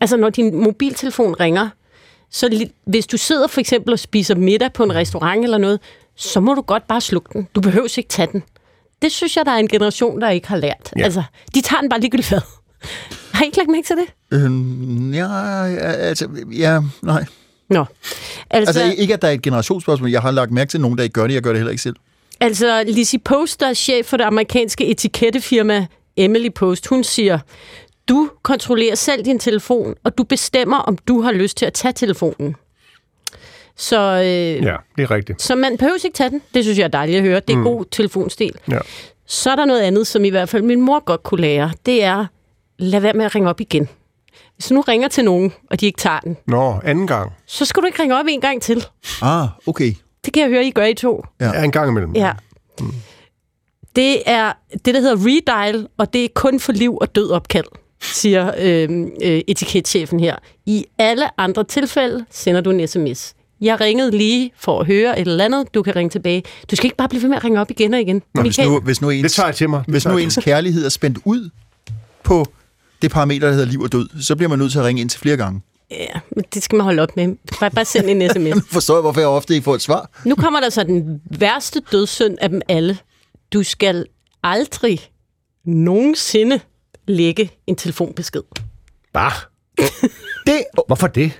Altså, 0.00 0.16
når 0.16 0.30
din 0.30 0.56
mobiltelefon 0.56 1.34
ringer, 1.34 1.68
så 2.30 2.68
hvis 2.84 3.06
du 3.06 3.16
sidder 3.16 3.46
for 3.46 3.60
eksempel 3.60 3.92
og 3.92 3.98
spiser 3.98 4.34
middag 4.34 4.72
på 4.72 4.84
en 4.84 4.94
restaurant 4.94 5.44
eller 5.44 5.58
noget, 5.58 5.80
så 6.16 6.40
må 6.40 6.54
du 6.54 6.60
godt 6.60 6.86
bare 6.88 7.00
slukke 7.00 7.28
den. 7.32 7.48
Du 7.54 7.60
behøver 7.60 7.98
ikke 7.98 8.08
tage 8.08 8.28
den. 8.32 8.42
Det 9.02 9.12
synes 9.12 9.36
jeg, 9.36 9.46
der 9.46 9.52
er 9.52 9.56
en 9.56 9.68
generation, 9.68 10.20
der 10.20 10.30
ikke 10.30 10.48
har 10.48 10.56
lært. 10.56 10.92
Ja. 10.96 11.04
Altså, 11.04 11.22
de 11.54 11.60
tager 11.60 11.80
den 11.80 11.88
bare 11.88 12.00
ligegyldigt 12.00 12.28
hvad. 12.28 12.40
Har 13.32 13.44
I 13.44 13.46
ikke 13.46 13.58
lagt 13.58 13.70
mærke 13.70 13.86
til 13.86 13.96
det? 13.96 14.06
Øh, 14.32 15.14
ja, 15.14 15.64
altså, 15.86 16.28
ja, 16.52 16.80
nej. 17.02 17.24
Nå. 17.70 17.84
Altså, 18.50 18.80
altså, 18.80 19.00
ikke, 19.00 19.14
at 19.14 19.22
der 19.22 19.28
er 19.28 19.32
et 19.32 19.42
generationsspørgsmål. 19.42 20.10
Jeg 20.10 20.22
har 20.22 20.30
lagt 20.30 20.50
mærke 20.50 20.70
til 20.70 20.80
nogen, 20.80 20.98
der 20.98 21.04
ikke 21.04 21.14
gør 21.14 21.26
det. 21.26 21.34
Jeg 21.34 21.42
gør 21.42 21.50
det 21.50 21.58
heller 21.58 21.70
ikke 21.70 21.82
selv. 21.82 21.96
Altså, 22.40 22.84
Lizzie 22.86 23.18
Post, 23.18 23.60
der 23.60 23.66
er 23.66 23.74
chef 23.74 24.06
for 24.06 24.16
det 24.16 24.24
amerikanske 24.24 24.86
etikettefirma 24.86 25.86
Emily 26.16 26.48
Post, 26.54 26.86
hun 26.86 27.04
siger, 27.04 27.38
du 28.08 28.30
kontrollerer 28.42 28.94
selv 28.94 29.24
din 29.24 29.38
telefon, 29.38 29.94
og 30.04 30.18
du 30.18 30.24
bestemmer, 30.24 30.76
om 30.76 30.98
du 30.98 31.20
har 31.20 31.32
lyst 31.32 31.56
til 31.56 31.66
at 31.66 31.72
tage 31.72 31.92
telefonen. 31.92 32.56
Så, 33.78 34.00
øh, 34.00 34.64
Ja, 34.64 34.76
det 34.96 35.02
er 35.02 35.10
rigtigt. 35.10 35.42
så 35.42 35.54
man 35.54 35.76
behøver 35.76 35.98
ikke 36.04 36.16
tage 36.16 36.30
den. 36.30 36.42
Det 36.54 36.64
synes 36.64 36.78
jeg 36.78 36.84
er 36.84 36.88
dejligt 36.88 37.16
at 37.18 37.22
høre. 37.24 37.40
Det 37.40 37.52
er 37.52 37.56
mm. 37.58 37.64
god 37.64 37.84
telefonstil. 37.90 38.52
Ja. 38.70 38.78
Så 39.26 39.50
er 39.50 39.56
der 39.56 39.64
noget 39.64 39.80
andet, 39.80 40.06
som 40.06 40.24
i 40.24 40.28
hvert 40.28 40.48
fald 40.48 40.62
min 40.62 40.80
mor 40.80 41.04
godt 41.04 41.22
kunne 41.22 41.40
lære. 41.40 41.72
Det 41.86 42.04
er, 42.04 42.26
lad 42.78 43.00
være 43.00 43.12
med 43.12 43.24
at 43.24 43.34
ringe 43.34 43.50
op 43.50 43.60
igen. 43.60 43.88
Hvis 44.56 44.66
du 44.66 44.74
nu 44.74 44.80
ringer 44.80 45.08
til 45.08 45.24
nogen, 45.24 45.52
og 45.70 45.80
de 45.80 45.86
ikke 45.86 45.96
tager 45.96 46.20
den, 46.20 46.36
Nå, 46.46 46.80
anden 46.84 47.06
gang. 47.06 47.32
så 47.46 47.64
skal 47.64 47.82
du 47.82 47.86
ikke 47.86 48.02
ringe 48.02 48.18
op 48.18 48.24
en 48.28 48.40
gang 48.40 48.62
til. 48.62 48.84
Ah, 49.22 49.48
okay. 49.66 49.92
Det 50.24 50.32
kan 50.32 50.42
jeg 50.42 50.50
høre, 50.50 50.64
I 50.64 50.70
gør 50.70 50.84
I 50.84 50.94
to. 50.94 51.24
Ja. 51.40 51.46
Ja, 51.58 51.64
en 51.64 51.72
gang 51.72 51.90
imellem. 51.90 52.12
Ja. 52.16 52.32
Det 53.96 54.22
er 54.26 54.52
det, 54.84 54.94
der 54.94 55.00
hedder 55.00 55.16
redial, 55.26 55.88
og 55.98 56.12
det 56.12 56.24
er 56.24 56.28
kun 56.34 56.60
for 56.60 56.72
liv 56.72 56.98
og 57.00 57.14
død 57.14 57.30
opkald, 57.30 57.64
siger 58.02 58.52
øh, 58.58 58.88
øh, 59.22 59.40
etiketchefen 59.46 60.20
her. 60.20 60.36
I 60.66 60.84
alle 60.98 61.40
andre 61.40 61.64
tilfælde 61.64 62.24
sender 62.30 62.60
du 62.60 62.70
en 62.70 62.88
sms. 62.88 63.34
Jeg 63.60 63.80
ringede 63.80 64.10
lige 64.10 64.52
for 64.56 64.80
at 64.80 64.86
høre 64.86 65.20
et 65.20 65.28
eller 65.28 65.44
andet. 65.44 65.74
Du 65.74 65.82
kan 65.82 65.96
ringe 65.96 66.10
tilbage. 66.10 66.42
Du 66.70 66.76
skal 66.76 66.86
ikke 66.86 66.96
bare 66.96 67.08
blive 67.08 67.22
ved 67.22 67.28
med 67.28 67.36
at 67.36 67.44
ringe 67.44 67.60
op 67.60 67.70
igen 67.70 67.94
og 67.94 68.00
igen. 68.00 68.22
Nå, 68.34 68.42
hvis, 68.42 68.58
nu, 68.58 68.80
hvis, 68.80 69.00
nu 69.00 69.10
Det 69.10 69.18
ens, 69.18 69.34
tager 69.34 69.46
jeg 69.46 69.56
til 69.56 69.70
mig. 69.70 69.78
Det 69.86 69.94
hvis 69.94 70.02
tager 70.02 70.12
nu 70.12 70.18
jeg 70.18 70.24
ens 70.24 70.38
kærlighed 70.42 70.84
er 70.84 70.88
spændt 70.88 71.18
ud 71.24 71.50
på 72.22 72.46
det 73.02 73.10
parameter, 73.10 73.46
der 73.46 73.54
hedder 73.54 73.68
liv 73.68 73.80
og 73.80 73.92
død, 73.92 74.08
så 74.20 74.36
bliver 74.36 74.48
man 74.48 74.58
nødt 74.58 74.72
til 74.72 74.78
at 74.78 74.84
ringe 74.84 75.00
ind 75.00 75.10
til 75.10 75.20
flere 75.20 75.36
gange. 75.36 75.60
Ja, 75.90 76.20
men 76.36 76.44
det 76.54 76.62
skal 76.62 76.76
man 76.76 76.84
holde 76.84 77.02
op 77.02 77.16
med. 77.16 77.36
Bare, 77.60 77.70
bare 77.70 77.84
send 77.84 78.10
en 78.10 78.30
sms. 78.30 78.54
Nu 78.54 78.60
forstår 78.72 78.94
jeg, 78.94 79.00
hvorfor 79.00 79.20
jeg 79.20 79.28
ofte 79.28 79.54
ikke 79.54 79.64
får 79.64 79.74
et 79.74 79.82
svar. 79.82 80.10
Nu 80.24 80.34
kommer 80.34 80.60
der 80.60 80.70
så 80.70 80.82
den 80.82 81.20
værste 81.30 81.80
dødssynd 81.92 82.36
af 82.40 82.48
dem 82.48 82.60
alle. 82.68 82.98
Du 83.52 83.62
skal 83.62 84.06
aldrig 84.42 85.00
nogensinde 85.64 86.60
lægge 87.06 87.50
en 87.66 87.76
telefonbesked. 87.76 88.42
Bah. 89.12 89.32
Det, 90.46 90.64
Hvorfor 90.86 91.06
det? 91.06 91.32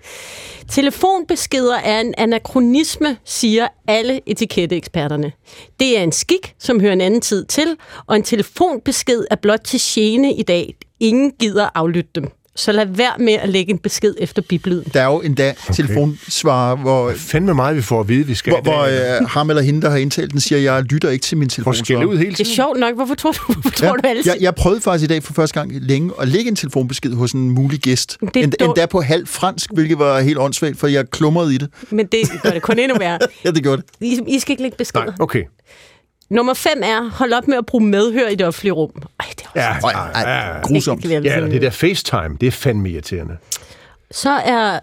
Telefonbeskeder 0.71 1.77
er 1.77 2.01
en 2.01 2.15
anachronisme, 2.19 3.17
siger 3.25 3.69
alle 3.87 4.21
etiketteeksperterne. 4.27 5.33
Det 5.81 5.99
er 5.99 6.03
en 6.03 6.13
skik, 6.13 6.55
som 6.59 6.81
hører 6.81 6.93
en 6.93 7.01
anden 7.01 7.21
tid 7.21 7.45
til, 7.45 7.77
og 8.07 8.17
en 8.17 8.23
telefonbesked 8.23 9.25
er 9.31 9.37
blot 9.37 9.61
til 9.65 9.81
gene 9.83 10.35
i 10.35 10.43
dag. 10.43 10.77
Ingen 11.01 11.31
gider 11.31 11.69
aflytte 11.75 12.11
dem. 12.15 12.38
Så 12.59 12.73
lad 12.73 12.87
være 12.87 13.13
med 13.19 13.33
at 13.33 13.49
lægge 13.49 13.73
en 13.73 13.79
besked 13.79 14.15
efter 14.19 14.43
biblyden. 14.43 14.91
der 14.95 15.01
er 15.01 15.05
jo 15.07 15.21
endda 15.21 15.51
okay. 15.51 15.75
telefonsvarer, 15.75 16.77
hvor, 16.77 17.13
Fandme 17.17 17.55
meget, 17.55 17.77
vi 17.77 17.83
får 17.83 18.01
at 18.01 18.09
vide, 18.09 18.27
vi 18.27 18.35
skal 18.35 18.53
hvor, 18.53 18.61
hvor 18.63 18.83
øh, 19.21 19.29
ham 19.29 19.51
eller 19.51 19.63
hende, 19.63 19.83
der 19.83 19.91
har 19.91 19.97
indtalt 19.97 20.33
den, 20.33 20.41
siger, 20.41 20.59
jeg 20.59 20.83
lytter 20.83 21.11
ikke 21.11 21.23
til 21.23 21.39
min 21.39 21.51
skælde 21.51 22.07
ud 22.09 22.17
hele 22.19 22.31
Det 22.31 22.33
er 22.33 22.37
tiden. 22.37 22.55
sjovt 22.55 22.79
nok. 22.81 22.95
Hvorfor 22.95 23.15
tror 23.15 23.33
du, 23.33 23.53
hvorfor 23.53 23.71
tror 23.71 23.97
du 23.97 24.09
altid? 24.09 24.33
jeg, 24.33 24.43
jeg 24.43 24.55
prøvede 24.55 24.81
faktisk 24.81 25.11
i 25.11 25.15
dag 25.15 25.23
for 25.23 25.33
første 25.33 25.61
gang 25.61 25.73
længe 25.75 26.11
at 26.21 26.29
lægge 26.29 26.49
en 26.51 26.57
telefonbesked 26.57 27.13
hos 27.15 27.33
en 27.33 27.51
mulig 27.51 27.81
gæst. 27.81 28.17
Det 28.21 28.37
er 28.37 28.43
End, 28.43 28.53
dumt. 28.53 28.69
endda 28.69 28.87
på 28.87 29.01
halv 29.01 29.27
fransk, 29.27 29.71
hvilket 29.75 29.99
var 29.99 30.21
helt 30.21 30.39
åndssvagt, 30.39 30.79
for 30.79 30.87
jeg 30.87 31.11
klumrede 31.11 31.55
i 31.55 31.59
det. 31.59 31.69
Men 31.91 32.07
det 32.07 32.19
gør 32.43 32.51
det 32.51 32.63
kun 32.63 32.79
endnu 32.79 32.99
værre. 32.99 33.19
Ja, 33.45 33.51
det 33.51 33.63
gjorde 33.63 33.83
det. 34.01 34.07
I, 34.07 34.21
I 34.27 34.39
skal 34.39 34.53
ikke 34.53 34.63
lægge 34.63 34.77
beskeder. 34.77 35.05
Nej, 35.05 35.15
okay. 35.21 35.43
Nummer 36.31 36.55
fem 36.55 36.83
er, 36.85 37.11
hold 37.11 37.33
op 37.33 37.49
med 37.49 37.57
at 37.57 37.67
bruge 37.67 37.85
medhør 37.85 38.29
i 38.29 38.35
det 38.35 38.47
offentlige 38.47 38.73
rum. 38.73 38.91
Ej, 39.21 39.27
det 39.39 39.47
er 39.55 39.69
også 39.69 39.89
Ja, 39.89 39.99
Ej, 40.15 40.23
ej, 40.23 40.61
grusomt. 40.63 41.03
Det 41.03 41.25
ja 41.25 41.41
det 41.41 41.63
der 41.63 41.71
FaceTime, 41.71 42.37
det 42.41 42.47
er 42.47 42.51
fandme 42.51 42.91
irriterende. 42.91 43.37
Så 44.11 44.31
er 44.31 44.81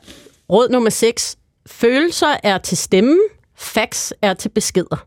råd 0.50 0.70
nummer 0.70 0.90
6. 0.90 1.38
Følelser 1.68 2.38
er 2.44 2.58
til 2.58 2.78
stemmen, 2.78 3.20
facts 3.58 4.14
er 4.22 4.34
til 4.34 4.50
beskeder. 4.50 5.06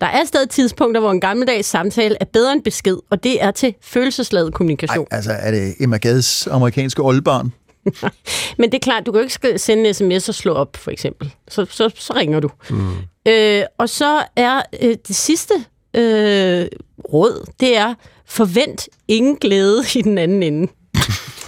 Der 0.00 0.06
er 0.06 0.24
stadig 0.24 0.50
tidspunkter, 0.50 1.00
hvor 1.00 1.10
en 1.10 1.20
gammeldags 1.20 1.68
samtale 1.68 2.16
er 2.20 2.24
bedre 2.24 2.52
end 2.52 2.62
besked, 2.62 2.96
og 3.10 3.24
det 3.24 3.42
er 3.42 3.50
til 3.50 3.74
følelsesladet 3.82 4.54
kommunikation. 4.54 5.06
Ej, 5.10 5.16
altså, 5.16 5.32
er 5.32 5.50
det 5.50 5.74
Emma 5.80 5.96
Gades 5.96 6.46
amerikanske 6.46 7.02
oldebarn? 7.02 7.52
Men 8.58 8.72
det 8.72 8.74
er 8.74 8.82
klart, 8.82 9.06
du 9.06 9.12
kan 9.12 9.20
jo 9.20 9.28
ikke 9.44 9.58
sende 9.58 9.88
en 9.88 9.94
sms 9.94 10.28
og 10.28 10.34
slå 10.34 10.52
op, 10.52 10.76
for 10.76 10.90
eksempel. 10.90 11.34
Så, 11.48 11.66
så, 11.70 11.90
så 11.94 12.12
ringer 12.16 12.40
du. 12.40 12.50
Mm. 12.70 12.92
Øh, 13.28 13.62
og 13.78 13.88
så 13.88 14.22
er 14.36 14.62
øh, 14.82 14.96
det 15.08 15.16
sidste 15.16 15.54
øh, 15.94 16.66
råd, 17.12 17.46
det 17.60 17.76
er, 17.76 17.94
forvent 18.26 18.88
ingen 19.08 19.36
glæde 19.36 19.84
i 19.94 20.02
den 20.02 20.18
anden 20.18 20.42
ende. 20.42 20.72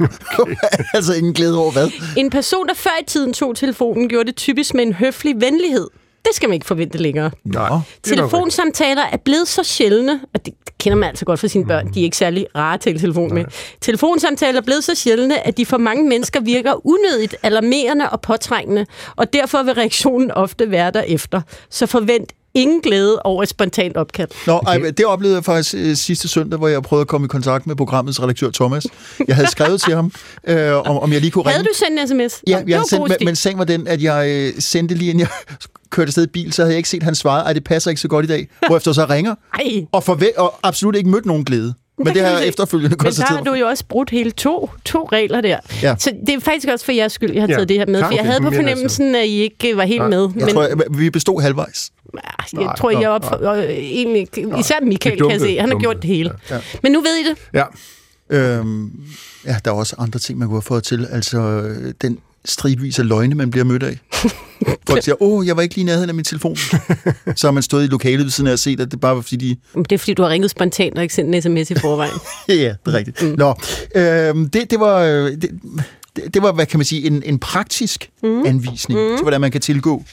altså, 0.95 1.15
ingen 1.15 1.33
glæde 1.33 1.59
over 1.59 1.73
hvad? 1.73 1.91
En 2.17 2.31
person, 2.31 2.69
der 2.69 2.75
før 2.75 2.91
i 3.03 3.05
tiden 3.05 3.33
tog 3.33 3.57
telefonen, 3.57 4.09
gjorde 4.09 4.27
det 4.27 4.37
typisk 4.37 4.75
med 4.75 4.83
en 4.83 4.93
høflig 4.93 5.41
venlighed. 5.41 5.89
Det 6.25 6.35
skal 6.35 6.49
man 6.49 6.55
ikke 6.55 6.67
forvente 6.67 6.99
længere. 6.99 7.31
Nej. 7.45 7.67
Er. 7.67 7.81
Telefonsamtaler 8.03 9.03
er 9.03 9.17
blevet 9.17 9.49
så 9.49 9.63
sjældne, 9.63 10.21
og 10.35 10.47
det 10.47 10.55
kender 10.81 10.97
man 10.97 11.09
altså 11.09 11.25
godt 11.25 11.41
fra 11.41 11.49
sine 11.49 11.67
børn, 11.67 11.95
de 11.95 12.01
er 12.01 12.05
ikke 12.05 12.17
særlig 12.17 12.47
rare 12.57 12.79
til 12.79 13.01
telefon 13.01 13.35
med. 13.35 13.45
Telefonsamtaler 13.81 14.61
er 14.61 14.65
blevet 14.65 14.85
så 14.85 14.95
sjældne, 14.95 15.47
at 15.47 15.57
de 15.57 15.67
for 15.67 15.79
mange 15.79 16.09
mennesker 16.09 16.41
virker 16.41 16.87
unødigt 16.87 17.37
alarmerende 17.43 18.11
og 18.11 18.21
påtrængende, 18.21 18.87
og 19.17 19.33
derfor 19.33 19.63
vil 19.63 19.75
reaktionen 19.75 20.31
ofte 20.31 20.71
være 20.71 20.91
derefter. 20.91 21.41
Så 21.71 21.87
forvent 21.87 22.33
ingen 22.55 22.81
glæde 22.81 23.23
over 23.23 23.43
et 23.43 23.49
spontant 23.49 23.97
opkald. 23.97 24.29
Nå, 24.47 24.59
ej, 24.67 24.79
det 24.97 25.07
oplevede 25.07 25.37
jeg 25.37 25.45
faktisk 25.45 25.75
øh, 25.79 25.97
sidste 25.97 26.29
søndag, 26.29 26.59
hvor 26.59 26.69
jeg 26.69 26.83
prøvede 26.83 27.01
at 27.01 27.09
komme 27.09 27.25
i 27.25 27.29
kontakt 27.29 27.67
med 27.67 27.77
programmets 27.77 28.23
redaktør 28.23 28.51
Thomas. 28.51 28.87
Jeg 29.29 29.37
havde 29.37 29.51
skrevet 29.51 29.81
til 29.81 29.95
ham, 29.95 30.13
øh, 30.47 30.77
om, 30.77 30.99
om 30.99 31.13
jeg 31.13 31.21
lige 31.21 31.31
kunne 31.31 31.43
ringe. 31.45 31.53
Havde 31.53 31.65
du 31.65 31.75
sendt 31.75 32.01
en 32.01 32.09
sms? 32.31 32.43
Ja, 32.47 32.61
Nå, 32.61 32.65
jeg 32.69 32.77
havde 32.79 32.89
det 32.91 33.01
var 33.01 33.07
sendt, 33.09 33.21
men, 33.21 33.25
men 33.25 33.37
sagen 33.37 33.59
var 33.59 33.65
den, 33.65 33.87
at 33.87 34.03
jeg 34.03 34.29
øh, 34.29 34.53
sendte 34.59 34.95
lige, 34.95 35.11
inden 35.11 35.21
jeg 35.21 35.29
kørte 35.91 36.09
afsted 36.09 36.25
i 36.25 36.27
bil, 36.27 36.53
så 36.53 36.63
havde 36.63 36.73
jeg 36.73 36.77
ikke 36.77 36.89
set 36.89 37.03
hans 37.03 37.19
svaret. 37.19 37.43
Ej, 37.47 37.53
det 37.53 37.65
passer 37.65 37.91
ikke 37.91 38.01
så 38.01 38.09
godt 38.09 38.25
i 38.25 38.29
dag. 38.29 38.49
Hvorefter 38.69 38.93
så 38.93 39.07
ringer, 39.11 39.35
Ej, 39.55 39.87
og, 39.93 40.03
forve- 40.05 40.39
og 40.39 40.55
absolut 40.63 40.97
ikke 40.97 41.11
mødt 41.11 41.27
nogen 41.27 41.45
glæde. 41.45 41.75
Men 41.99 42.07
det 42.07 42.15
kan 42.15 42.25
har 42.25 42.39
jeg 42.39 42.49
efterfølgende 42.49 42.89
Men 42.97 42.99
der 42.99 43.05
har 43.05 43.11
konstateret. 43.11 43.47
du 43.47 43.55
jo 43.55 43.67
også 43.69 43.85
brudt 43.89 44.11
hele 44.11 44.31
to, 44.31 44.71
to 44.85 45.09
regler 45.13 45.41
der. 45.41 45.59
Ja. 45.83 45.95
Så 45.99 46.13
det 46.27 46.35
er 46.35 46.41
faktisk 46.41 46.69
også 46.69 46.85
for 46.85 46.93
jeres 46.93 47.13
skyld, 47.13 47.33
jeg 47.33 47.43
har 47.43 47.49
Ja, 47.49 47.55
taget 47.55 47.69
det 47.69 47.79
her 47.79 47.87
med. 47.87 48.01
For 48.01 48.11
jeg 48.11 48.13
okay. 48.21 48.25
havde 48.25 48.41
på 48.41 48.47
altså- 48.47 48.59
fornemmelsen, 48.61 49.15
at 49.15 49.27
I 49.27 49.41
ikke 49.41 49.77
var 49.77 49.85
helt 49.85 50.01
Nej. 50.01 50.09
med. 50.09 50.21
Jeg 50.37 50.45
Men 50.45 50.55
tror, 50.55 50.63
jeg, 50.63 50.77
vi 50.91 51.11
bestod 51.11 51.43
halvvejs. 51.43 51.91
jeg 52.15 52.21
Nej, 52.65 52.77
tror, 52.77 52.91
jeg 52.91 52.99
er 53.03 53.09
nå, 53.09 53.15
op 53.15 53.25
for, 53.25 53.51
øh, 53.53 53.65
egentlig, 53.69 54.29
især 54.59 54.75
Michael, 54.85 55.17
Det 55.19 55.25
er 55.25 55.29
kan 55.29 55.33
jeg 55.33 55.41
se. 55.41 55.59
Han 55.61 55.69
har 55.69 55.79
gjort 55.79 55.97
det 55.97 56.05
hele. 56.05 56.31
Ja. 56.51 56.59
Men 56.83 56.93
nu 56.93 57.01
ved 57.01 57.17
I 57.17 57.29
det. 57.29 57.39
Ja. 57.55 57.65
Øhm, 58.31 58.91
ja, 59.47 59.57
der 59.65 59.71
er 59.71 59.75
også 59.75 59.97
andre 59.99 60.19
ting, 60.19 60.39
man 60.39 60.49
kunne 60.49 60.57
have 60.57 60.63
fået 60.63 60.85
til. 60.85 61.07
Altså, 61.13 61.39
øh, 61.41 61.93
den 62.03 62.19
stribevis 62.45 62.99
af 62.99 63.09
løgne, 63.09 63.35
man 63.35 63.51
bliver 63.51 63.65
mødt 63.65 63.83
af. 63.83 63.99
Folk 64.89 65.03
siger, 65.03 65.23
åh, 65.23 65.47
jeg 65.47 65.57
var 65.57 65.63
ikke 65.63 65.75
lige 65.75 65.83
i 65.83 65.87
nærheden 65.87 66.09
af 66.09 66.15
min 66.15 66.25
telefon. 66.25 66.57
så 67.37 67.47
har 67.47 67.51
man 67.51 67.63
stået 67.63 67.85
i 67.85 67.87
lokalet 67.87 68.25
ved 68.25 68.31
siden 68.31 68.49
af 68.49 68.53
og 68.53 68.59
set, 68.59 68.81
at 68.81 68.91
det 68.91 69.01
bare 69.01 69.15
var 69.15 69.23
fordi, 69.23 69.37
de 69.37 69.83
Det 69.83 69.93
er, 69.93 69.99
fordi 69.99 70.15
du 70.15 70.23
har 70.23 70.29
ringet 70.31 70.51
spontant 70.51 70.97
og 70.97 71.03
ikke 71.03 71.15
sendt 71.15 71.35
en 71.35 71.43
sms 71.43 71.71
i 71.71 71.75
forvejen. 71.81 72.13
Ja, 72.49 72.55
det 72.55 72.77
er 72.87 72.93
rigtigt. 72.95 73.23
Mm. 73.23 73.35
Nå, 73.39 73.55
øhm, 73.95 74.51
det, 74.51 74.71
det 74.71 74.81
var... 74.81 75.03
øh, 75.03 75.31
Det, 75.31 75.51
det, 76.17 76.35
det 76.35 76.43
var, 76.43 76.53
hvad 76.53 76.67
kan 76.67 76.79
man 76.79 76.85
sige, 76.85 77.07
en, 77.07 77.23
en 77.27 77.39
praktisk 77.39 78.11
mm. 78.23 78.47
anvisning 78.47 79.01
mm. 79.01 79.17
til, 79.17 79.23
hvordan 79.23 79.41
man 79.41 79.51
kan 79.51 79.61
tilgå 79.61 80.05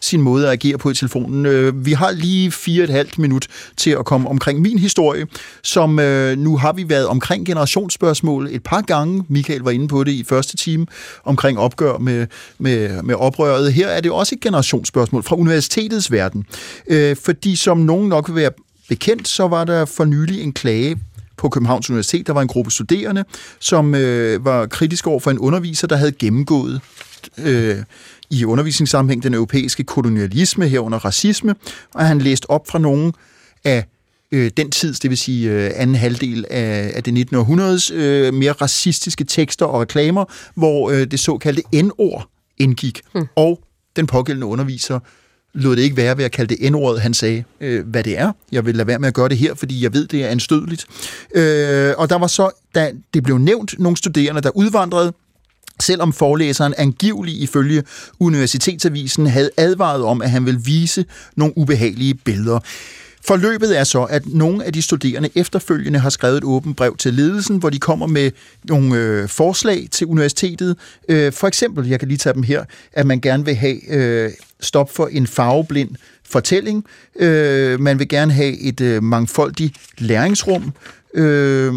sin 0.00 0.22
måde 0.22 0.46
at 0.46 0.52
agere 0.52 0.78
på 0.78 0.90
i 0.90 0.94
telefonen. 0.94 1.46
Øh, 1.46 1.86
Vi 1.86 1.92
har 1.92 2.10
lige 2.10 2.50
fire 2.50 2.82
og 2.82 2.84
et 2.84 2.90
halvt 2.90 3.18
minut 3.18 3.46
til 3.76 3.90
at 3.90 4.04
komme 4.04 4.28
omkring 4.28 4.60
min 4.60 4.78
historie, 4.78 5.26
som 5.62 5.98
øh, 5.98 6.38
nu 6.38 6.56
har 6.56 6.72
vi 6.72 6.88
været 6.88 7.06
omkring 7.06 7.46
generationsspørgsmål 7.46 8.48
et 8.50 8.62
par 8.62 8.80
gange. 8.80 9.24
Michael 9.28 9.60
var 9.60 9.70
inde 9.70 9.88
på 9.88 10.04
det 10.04 10.12
i 10.12 10.24
første 10.24 10.56
time, 10.56 10.86
omkring 11.24 11.58
opgør 11.58 11.98
med, 11.98 12.26
med, 12.58 13.02
med 13.02 13.14
oprøret. 13.14 13.72
Her 13.72 13.88
er 13.88 14.00
det 14.00 14.10
også 14.10 14.34
et 14.34 14.40
generationsspørgsmål 14.40 15.22
fra 15.22 15.36
universitetets 15.36 16.12
verden. 16.12 16.46
Øh, 16.86 17.16
Fordi 17.24 17.56
som 17.56 17.78
nogen 17.78 18.08
nok 18.08 18.28
vil 18.28 18.36
være 18.36 18.50
bekendt, 18.88 19.28
så 19.28 19.48
var 19.48 19.64
der 19.64 19.84
for 19.84 20.04
nylig 20.04 20.42
en 20.42 20.52
klage 20.52 20.96
på 21.36 21.48
Københavns 21.48 21.90
Universitet. 21.90 22.26
Der 22.26 22.32
var 22.32 22.42
en 22.42 22.48
gruppe 22.48 22.70
studerende, 22.70 23.24
som 23.60 23.94
øh, 23.94 24.44
var 24.44 24.66
kritisk 24.66 25.06
over 25.06 25.20
for 25.20 25.30
en 25.30 25.38
underviser, 25.38 25.86
der 25.86 25.96
havde 25.96 26.12
gennemgået 26.12 26.80
øh, 27.38 27.76
i 28.30 28.44
undervisningssammenhæng 28.44 29.22
den 29.22 29.34
europæiske 29.34 29.84
kolonialisme 29.84 30.68
herunder 30.68 30.98
racisme, 30.98 31.54
og 31.94 32.06
han 32.06 32.18
læste 32.18 32.50
op 32.50 32.68
fra 32.68 32.78
nogle 32.78 33.12
af 33.64 33.84
øh, 34.32 34.50
den 34.56 34.70
tids, 34.70 35.00
det 35.00 35.10
vil 35.10 35.18
sige 35.18 35.50
øh, 35.50 35.70
anden 35.74 35.96
halvdel 35.96 36.44
af, 36.50 36.92
af 36.94 37.04
det 37.04 37.14
19. 37.14 37.36
århundredes, 37.36 37.90
øh, 37.90 38.34
mere 38.34 38.52
racistiske 38.52 39.24
tekster 39.24 39.66
og 39.66 39.80
reklamer, 39.80 40.24
hvor 40.54 40.90
øh, 40.90 41.06
det 41.06 41.20
såkaldte 41.20 41.82
N-ord 41.82 42.28
indgik. 42.58 43.00
Hmm. 43.12 43.26
Og 43.36 43.60
den 43.96 44.06
pågældende 44.06 44.46
underviser 44.46 44.98
lod 45.54 45.76
det 45.76 45.82
ikke 45.82 45.96
være 45.96 46.18
ved 46.18 46.24
at 46.24 46.32
kalde 46.32 46.56
det 46.56 46.72
N-ordet. 46.72 47.00
Han 47.00 47.14
sagde, 47.14 47.44
øh, 47.60 47.86
hvad 47.86 48.04
det 48.04 48.18
er. 48.18 48.32
Jeg 48.52 48.66
vil 48.66 48.74
lade 48.74 48.86
være 48.86 48.98
med 48.98 49.08
at 49.08 49.14
gøre 49.14 49.28
det 49.28 49.36
her, 49.36 49.54
fordi 49.54 49.82
jeg 49.82 49.94
ved, 49.94 50.06
det 50.06 50.24
er 50.24 50.28
anstødeligt. 50.28 50.86
Øh, 51.34 51.94
og 51.98 52.10
der 52.10 52.18
var 52.18 52.26
så, 52.26 52.50
da 52.74 52.92
det 53.14 53.22
blev 53.22 53.38
nævnt, 53.38 53.78
nogle 53.78 53.96
studerende, 53.96 54.40
der 54.40 54.50
udvandrede, 54.56 55.12
selvom 55.82 56.12
forelæseren 56.12 56.74
angivelig 56.78 57.42
ifølge 57.42 57.82
Universitetsavisen 58.20 59.26
havde 59.26 59.50
advaret 59.56 60.02
om, 60.02 60.22
at 60.22 60.30
han 60.30 60.46
ville 60.46 60.60
vise 60.64 61.04
nogle 61.36 61.58
ubehagelige 61.58 62.14
billeder. 62.14 62.58
Forløbet 63.28 63.78
er 63.78 63.84
så, 63.84 64.02
at 64.02 64.26
nogle 64.26 64.64
af 64.64 64.72
de 64.72 64.82
studerende 64.82 65.28
efterfølgende 65.34 65.98
har 65.98 66.10
skrevet 66.10 66.36
et 66.36 66.44
åbent 66.44 66.76
brev 66.76 66.96
til 66.96 67.14
ledelsen, 67.14 67.56
hvor 67.56 67.70
de 67.70 67.78
kommer 67.78 68.06
med 68.06 68.30
nogle 68.64 68.96
øh, 68.96 69.28
forslag 69.28 69.88
til 69.90 70.06
universitetet. 70.06 70.76
Øh, 71.08 71.32
for 71.32 71.46
eksempel, 71.46 71.88
jeg 71.88 71.98
kan 71.98 72.08
lige 72.08 72.18
tage 72.18 72.34
dem 72.34 72.42
her, 72.42 72.64
at 72.92 73.06
man 73.06 73.20
gerne 73.20 73.44
vil 73.44 73.54
have 73.54 73.90
øh, 73.90 74.30
stop 74.60 74.90
for 74.90 75.06
en 75.06 75.26
farveblind 75.26 75.90
fortælling. 76.24 76.84
Øh, 77.16 77.80
man 77.80 77.98
vil 77.98 78.08
gerne 78.08 78.32
have 78.32 78.60
et 78.60 78.80
øh, 78.80 79.02
mangfoldigt 79.02 79.76
læringsrum. 79.98 80.72
Øh, 81.14 81.74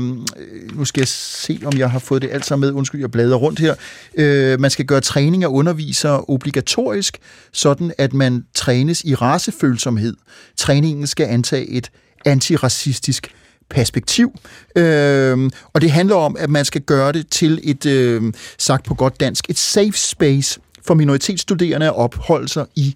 nu 0.76 0.86
skal 0.86 1.02
jeg 1.02 1.08
se, 1.08 1.60
om 1.66 1.78
jeg 1.78 1.92
har 1.92 2.00
fået 2.00 2.22
det 2.22 2.30
alt 2.32 2.46
sammen 2.46 2.68
med. 2.68 2.78
Undskyld, 2.78 3.02
jeg 3.02 3.12
bladrer 3.12 3.38
rundt 3.38 3.60
her. 3.60 3.76
Øh, 4.18 4.60
man 4.60 4.72
skal 4.72 4.86
gøre 4.86 5.02
træning 5.02 5.44
af 5.44 5.48
undervisere 5.48 6.24
obligatorisk, 6.28 7.18
sådan 7.52 7.94
at 7.98 8.14
man 8.14 8.46
trænes 8.54 9.04
i 9.04 9.16
racefølsomhed. 9.16 10.16
Træningen 10.58 11.08
skal 11.08 11.26
antage 11.26 11.68
et 11.68 11.92
antiracistisk 12.26 13.36
perspektiv. 13.70 14.40
Øh, 14.76 15.50
og 15.74 15.82
det 15.82 15.92
handler 15.92 16.16
om, 16.16 16.36
at 16.40 16.50
man 16.50 16.66
skal 16.66 16.82
gøre 16.82 17.12
det 17.12 17.28
til 17.28 17.60
et, 17.64 17.86
øh, 17.86 18.34
sagt 18.58 18.86
på 18.86 18.94
godt 18.94 19.20
dansk, 19.20 19.50
et 19.50 19.58
safe 19.58 19.94
space 19.94 20.60
for 20.86 20.94
minoritetsstuderende 20.94 21.86
at 21.86 21.96
opholde 21.96 22.50
sig 22.50 22.66
i 22.76 22.96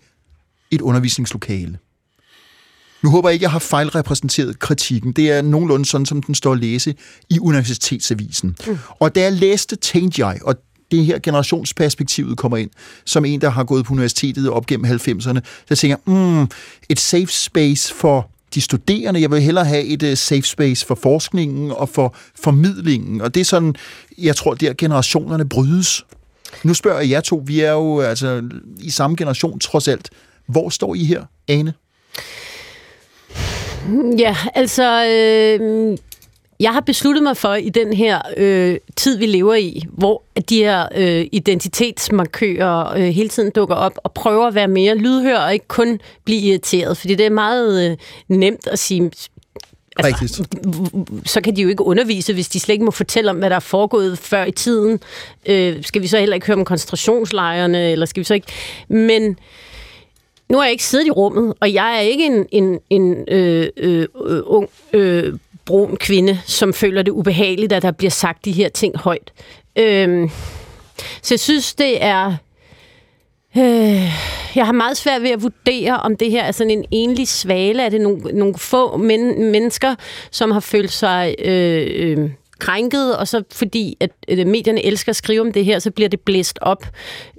et 0.71 0.81
undervisningslokale. 0.81 1.77
Nu 3.05 3.11
håber 3.11 3.29
jeg 3.29 3.33
ikke, 3.33 3.43
jeg 3.43 3.51
har 3.51 3.59
fejlrepræsenteret 3.59 4.59
kritikken. 4.59 5.11
Det 5.11 5.31
er 5.31 5.41
nogenlunde 5.41 5.85
sådan, 5.85 6.05
som 6.05 6.23
den 6.23 6.35
står 6.35 6.51
at 6.51 6.59
læse 6.59 6.95
i 7.29 7.39
Universitetsavisen. 7.39 8.55
Mm. 8.67 8.77
Og 8.99 9.15
da 9.15 9.21
jeg 9.21 9.33
læste, 9.33 9.75
tænkte 9.75 10.25
jeg, 10.25 10.39
og 10.43 10.55
det 10.91 11.05
her 11.05 11.19
generationsperspektivet 11.19 12.37
kommer 12.37 12.57
ind, 12.57 12.69
som 13.05 13.25
en, 13.25 13.41
der 13.41 13.49
har 13.49 13.63
gået 13.63 13.85
på 13.85 13.93
universitetet 13.93 14.49
op 14.49 14.65
gennem 14.65 14.91
90'erne, 14.91 15.39
så 15.69 15.75
tænker 15.75 15.97
jeg, 16.07 16.13
mm, 16.13 16.47
et 16.89 16.99
safe 16.99 17.27
space 17.27 17.93
for 17.93 18.29
de 18.55 18.61
studerende. 18.61 19.21
Jeg 19.21 19.31
vil 19.31 19.41
hellere 19.41 19.65
have 19.65 19.83
et 19.83 20.03
uh, 20.03 20.13
safe 20.13 20.41
space 20.41 20.85
for 20.85 20.95
forskningen 20.95 21.71
og 21.71 21.89
for 21.89 22.15
formidlingen. 22.43 23.21
Og 23.21 23.35
det 23.35 23.41
er 23.41 23.45
sådan, 23.45 23.75
jeg 24.17 24.35
tror, 24.35 24.53
der 24.53 24.73
generationerne 24.73 25.49
brydes. 25.49 26.05
Nu 26.63 26.73
spørger 26.73 26.99
jeg 26.99 27.09
jer 27.09 27.21
to, 27.21 27.43
vi 27.45 27.59
er 27.59 27.71
jo 27.71 27.99
altså 27.99 28.43
i 28.79 28.89
samme 28.89 29.15
generation 29.15 29.59
trods 29.59 29.87
alt. 29.87 30.09
Hvor 30.47 30.69
står 30.69 30.95
I 30.95 31.03
her, 31.03 31.23
Ane? 31.47 31.73
Ja, 34.17 34.35
altså... 34.55 35.05
Øh, 35.05 35.97
jeg 36.59 36.73
har 36.73 36.81
besluttet 36.81 37.23
mig 37.23 37.37
for 37.37 37.53
i 37.53 37.69
den 37.69 37.93
her 37.93 38.21
øh, 38.37 38.77
tid, 38.95 39.17
vi 39.17 39.25
lever 39.25 39.53
i, 39.53 39.83
hvor 39.87 40.23
de 40.49 40.57
her 40.57 40.87
øh, 40.95 41.25
identitetsmarkører 41.31 42.93
øh, 42.93 43.03
hele 43.03 43.29
tiden 43.29 43.51
dukker 43.51 43.75
op 43.75 43.97
og 44.03 44.11
prøver 44.11 44.47
at 44.47 44.55
være 44.55 44.67
mere 44.67 44.95
lydhør 44.95 45.37
og 45.37 45.53
ikke 45.53 45.67
kun 45.67 45.99
blive 46.25 46.41
irriteret, 46.41 46.97
fordi 46.97 47.15
det 47.15 47.25
er 47.25 47.29
meget 47.29 47.91
øh, 47.91 47.97
nemt 48.27 48.67
at 48.67 48.79
sige, 48.79 49.11
Altså, 49.97 50.47
så 51.25 51.41
kan 51.41 51.55
de 51.55 51.61
jo 51.61 51.69
ikke 51.69 51.83
undervise, 51.83 52.33
hvis 52.33 52.49
de 52.49 52.59
slet 52.59 52.73
ikke 52.73 52.85
må 52.85 52.91
fortælle 52.91 53.31
om, 53.31 53.37
hvad 53.37 53.49
der 53.49 53.55
er 53.55 53.59
foregået 53.59 54.17
før 54.17 54.45
i 54.45 54.51
tiden. 54.51 54.99
Øh, 55.45 55.83
skal 55.83 56.01
vi 56.01 56.07
så 56.07 56.17
heller 56.17 56.35
ikke 56.35 56.47
høre 56.47 56.57
om 56.57 56.65
koncentrationslejrene, 56.65 57.91
eller 57.91 58.05
skal 58.05 58.19
vi 58.19 58.25
så 58.25 58.33
ikke... 58.33 58.47
Men 58.87 59.37
nu 60.49 60.57
har 60.57 60.63
jeg 60.63 60.71
ikke 60.71 60.83
siddet 60.83 61.07
i 61.07 61.11
rummet, 61.11 61.53
og 61.59 61.73
jeg 61.73 61.95
er 61.95 61.99
ikke 61.99 62.25
en, 62.25 62.45
en, 62.51 62.79
en 62.89 63.25
øh, 63.27 63.67
øh, 63.77 64.07
øh, 64.25 64.41
ung 64.45 64.69
øh, 64.93 65.33
brun 65.65 65.97
kvinde, 65.97 66.39
som 66.45 66.73
føler 66.73 67.01
det 67.01 67.11
ubehageligt, 67.11 67.73
at 67.73 67.81
der 67.81 67.91
bliver 67.91 68.11
sagt 68.11 68.45
de 68.45 68.51
her 68.51 68.69
ting 68.69 68.97
højt. 68.97 69.33
Øh, 69.75 70.29
så 71.21 71.33
jeg 71.33 71.39
synes, 71.39 71.75
det 71.75 72.03
er... 72.03 72.35
Øh, 73.57 74.03
jeg 74.55 74.65
har 74.65 74.71
meget 74.71 74.97
svært 74.97 75.21
ved 75.21 75.29
at 75.29 75.43
vurdere, 75.43 75.97
om 75.97 76.17
det 76.17 76.31
her 76.31 76.43
er 76.43 76.51
sådan 76.51 76.71
en 76.71 76.85
enlig 76.91 77.27
svale. 77.27 77.83
Er 77.83 77.89
det 77.89 78.01
nogle, 78.01 78.21
nogle 78.21 78.55
få 78.57 78.97
men, 78.97 79.51
mennesker, 79.51 79.95
som 80.31 80.51
har 80.51 80.59
følt 80.59 80.91
sig... 80.91 81.35
Øh, 81.39 81.87
øh, 81.95 82.29
krænket, 82.59 83.17
og 83.17 83.27
så 83.27 83.43
fordi, 83.51 83.97
at 83.99 84.11
medierne 84.47 84.85
elsker 84.85 85.09
at 85.09 85.15
skrive 85.15 85.41
om 85.41 85.51
det 85.51 85.65
her, 85.65 85.79
så 85.79 85.91
bliver 85.91 86.09
det 86.09 86.19
blæst 86.19 86.59
op. 86.61 86.87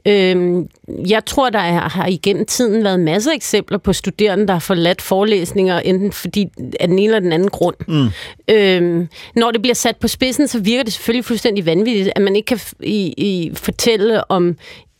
Øhm, 0.06 0.68
jeg 1.08 1.24
tror, 1.24 1.50
der 1.50 1.58
er, 1.58 1.88
har 1.88 2.06
igennem 2.06 2.46
tiden 2.46 2.84
været 2.84 3.00
masser 3.00 3.30
af 3.30 3.34
eksempler 3.34 3.78
på 3.78 3.92
studerende, 3.92 4.46
der 4.46 4.52
har 4.52 4.60
forladt 4.60 5.02
forelæsninger, 5.02 5.80
enten 5.80 6.12
fordi 6.12 6.48
af 6.80 6.88
den 6.88 6.98
ene 6.98 7.04
eller 7.04 7.20
den 7.20 7.32
anden 7.32 7.48
grund. 7.48 7.76
Mm. 7.88 8.08
Øhm, 8.54 9.08
når 9.36 9.50
det 9.50 9.62
bliver 9.62 9.74
sat 9.74 9.96
på 9.96 10.08
spidsen, 10.08 10.48
så 10.48 10.60
virker 10.60 10.82
det 10.82 10.92
selvfølgelig 10.92 11.24
fuldstændig 11.24 11.66
vanvittigt, 11.66 12.10
at 12.16 12.22
man 12.22 12.36
ikke 12.36 12.46
kan 12.46 12.60
i, 12.82 13.14
i 13.16 13.52
fortælle 13.54 14.30
om 14.30 14.56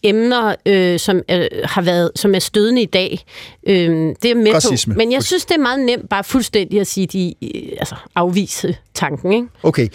emner, 0.08 0.54
øh, 0.66 0.98
som, 0.98 1.22
er, 1.28 1.48
har 1.64 1.82
været, 1.82 2.10
som 2.16 2.34
er 2.34 2.38
stødende 2.38 2.82
i 2.82 2.86
dag. 2.86 3.24
Øh, 3.66 4.14
det 4.22 4.30
er 4.30 4.34
med 4.34 4.54
Racisme. 4.54 4.94
på. 4.94 4.98
Men 4.98 5.12
jeg 5.12 5.22
synes, 5.22 5.44
det 5.44 5.54
er 5.54 5.60
meget 5.60 5.80
nemt 5.80 6.08
bare 6.08 6.24
fuldstændig 6.24 6.80
at 6.80 6.86
sige, 6.86 7.06
de 7.06 7.34
øh, 7.42 7.72
altså, 7.78 7.94
afvise 8.14 8.76
tanken. 8.94 9.32
Ikke? 9.32 9.46
Okay. 9.62 9.88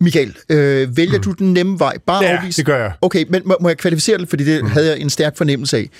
Michael, 0.00 0.36
øh, 0.48 0.96
vælger 0.96 1.16
mm. 1.16 1.22
du 1.22 1.32
den 1.32 1.52
nemme 1.52 1.78
vej? 1.78 1.98
Bare 2.06 2.24
ja, 2.24 2.36
afvise? 2.36 2.56
det 2.56 2.66
gør 2.66 2.76
jeg. 2.76 2.92
Okay, 3.00 3.24
men 3.28 3.42
må, 3.44 3.56
må 3.60 3.68
jeg 3.68 3.78
kvalificere 3.78 4.18
det, 4.18 4.28
fordi 4.28 4.44
det 4.44 4.62
mm. 4.62 4.70
havde 4.70 4.90
jeg 4.90 5.00
en 5.00 5.10
stærk 5.10 5.36
fornemmelse 5.36 5.76
af. 5.76 5.90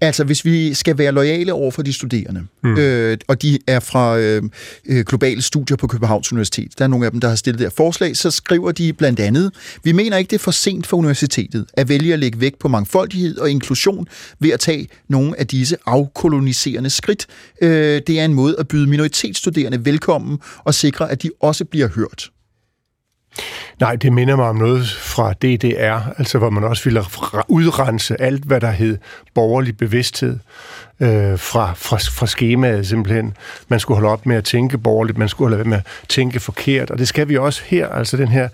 Altså, 0.00 0.24
hvis 0.24 0.44
vi 0.44 0.74
skal 0.74 0.98
være 0.98 1.12
lojale 1.12 1.52
over 1.52 1.70
for 1.70 1.82
de 1.82 1.92
studerende, 1.92 2.46
mm. 2.64 2.78
øh, 2.78 3.18
og 3.28 3.42
de 3.42 3.58
er 3.66 3.80
fra 3.80 4.18
øh, 4.18 4.42
øh, 4.86 5.04
globale 5.04 5.42
studier 5.42 5.76
på 5.76 5.86
Københavns 5.86 6.32
Universitet, 6.32 6.78
der 6.78 6.84
er 6.84 6.88
nogle 6.88 7.06
af 7.06 7.12
dem, 7.12 7.20
der 7.20 7.28
har 7.28 7.36
stillet 7.36 7.60
der 7.60 7.70
forslag, 7.70 8.16
så 8.16 8.30
skriver 8.30 8.72
de 8.72 8.92
blandt 8.92 9.20
andet, 9.20 9.52
vi 9.84 9.92
mener 9.92 10.16
ikke, 10.16 10.30
det 10.30 10.36
er 10.36 10.42
for 10.42 10.50
sent 10.50 10.86
for 10.86 10.96
universitetet 10.96 11.66
at 11.74 11.88
vælge 11.88 12.12
at 12.12 12.18
lægge 12.18 12.40
vægt 12.40 12.58
på 12.58 12.68
mangfoldighed 12.68 13.38
og 13.38 13.50
inklusion 13.50 14.06
ved 14.40 14.50
at 14.50 14.60
tage 14.60 14.88
nogle 15.08 15.40
af 15.40 15.46
disse 15.46 15.76
afkoloniserende 15.86 16.90
skridt. 16.90 17.26
Øh, 17.62 18.02
det 18.06 18.20
er 18.20 18.24
en 18.24 18.34
måde 18.34 18.56
at 18.58 18.68
byde 18.68 18.86
minoritetsstuderende 18.86 19.84
velkommen 19.84 20.38
og 20.64 20.74
sikre, 20.74 21.10
at 21.10 21.22
de 21.22 21.30
også 21.40 21.64
bliver 21.64 21.88
hørt. 21.88 22.30
Nej, 23.80 23.96
det 23.96 24.12
minder 24.12 24.36
mig 24.36 24.48
om 24.48 24.56
noget 24.56 24.90
fra 24.90 25.32
DDR, 25.32 26.18
altså 26.18 26.38
hvor 26.38 26.50
man 26.50 26.64
også 26.64 26.84
ville 26.84 27.02
udrense 27.48 28.20
alt, 28.20 28.44
hvad 28.44 28.60
der 28.60 28.70
hed 28.70 28.98
borgerlig 29.34 29.76
bevidsthed 29.76 30.38
øh, 31.00 31.38
fra, 31.38 31.72
fra, 31.76 31.96
fra 31.96 32.26
skemaet 32.26 32.86
simpelthen. 32.86 33.36
Man 33.68 33.80
skulle 33.80 33.96
holde 33.96 34.12
op 34.12 34.26
med 34.26 34.36
at 34.36 34.44
tænke 34.44 34.78
borgerligt, 34.78 35.18
man 35.18 35.28
skulle 35.28 35.48
holde 35.48 35.60
op 35.60 35.66
med 35.66 35.76
at 35.76 35.86
tænke 36.08 36.40
forkert, 36.40 36.90
og 36.90 36.98
det 36.98 37.08
skal 37.08 37.28
vi 37.28 37.36
også 37.36 37.62
her, 37.66 37.88
altså 37.88 38.16
den 38.16 38.28
her 38.28 38.48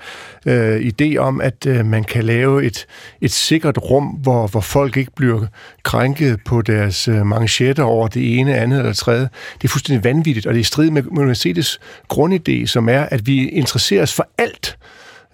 øh, 0.46 0.80
idé 0.80 1.16
om, 1.16 1.40
at 1.40 1.66
øh, 1.66 1.86
man 1.86 2.04
kan 2.04 2.24
lave 2.24 2.64
et, 2.64 2.86
et 3.20 3.32
sikkert 3.32 3.78
rum, 3.78 4.04
hvor, 4.04 4.46
hvor 4.46 4.60
folk 4.60 4.96
ikke 4.96 5.12
bliver 5.16 5.46
krænket 5.82 6.40
på 6.44 6.62
deres 6.62 7.08
øh, 7.08 7.26
manchetter 7.26 7.82
over 7.82 8.08
det 8.08 8.38
ene, 8.38 8.56
andet 8.56 8.78
eller 8.78 8.92
tredje. 8.92 9.28
Det 9.62 9.64
er 9.64 9.68
fuldstændig 9.68 10.04
vanvittigt, 10.04 10.46
og 10.46 10.54
det 10.54 10.58
er 10.58 10.60
i 10.60 10.64
strid 10.64 10.90
med 10.90 11.02
universitetets 11.10 11.80
grundidé, 12.12 12.66
som 12.66 12.88
er, 12.88 13.00
at 13.00 13.26
vi 13.26 13.48
interesserer 13.48 14.02
os 14.02 14.14
for 14.14 14.28
alt, 14.38 14.76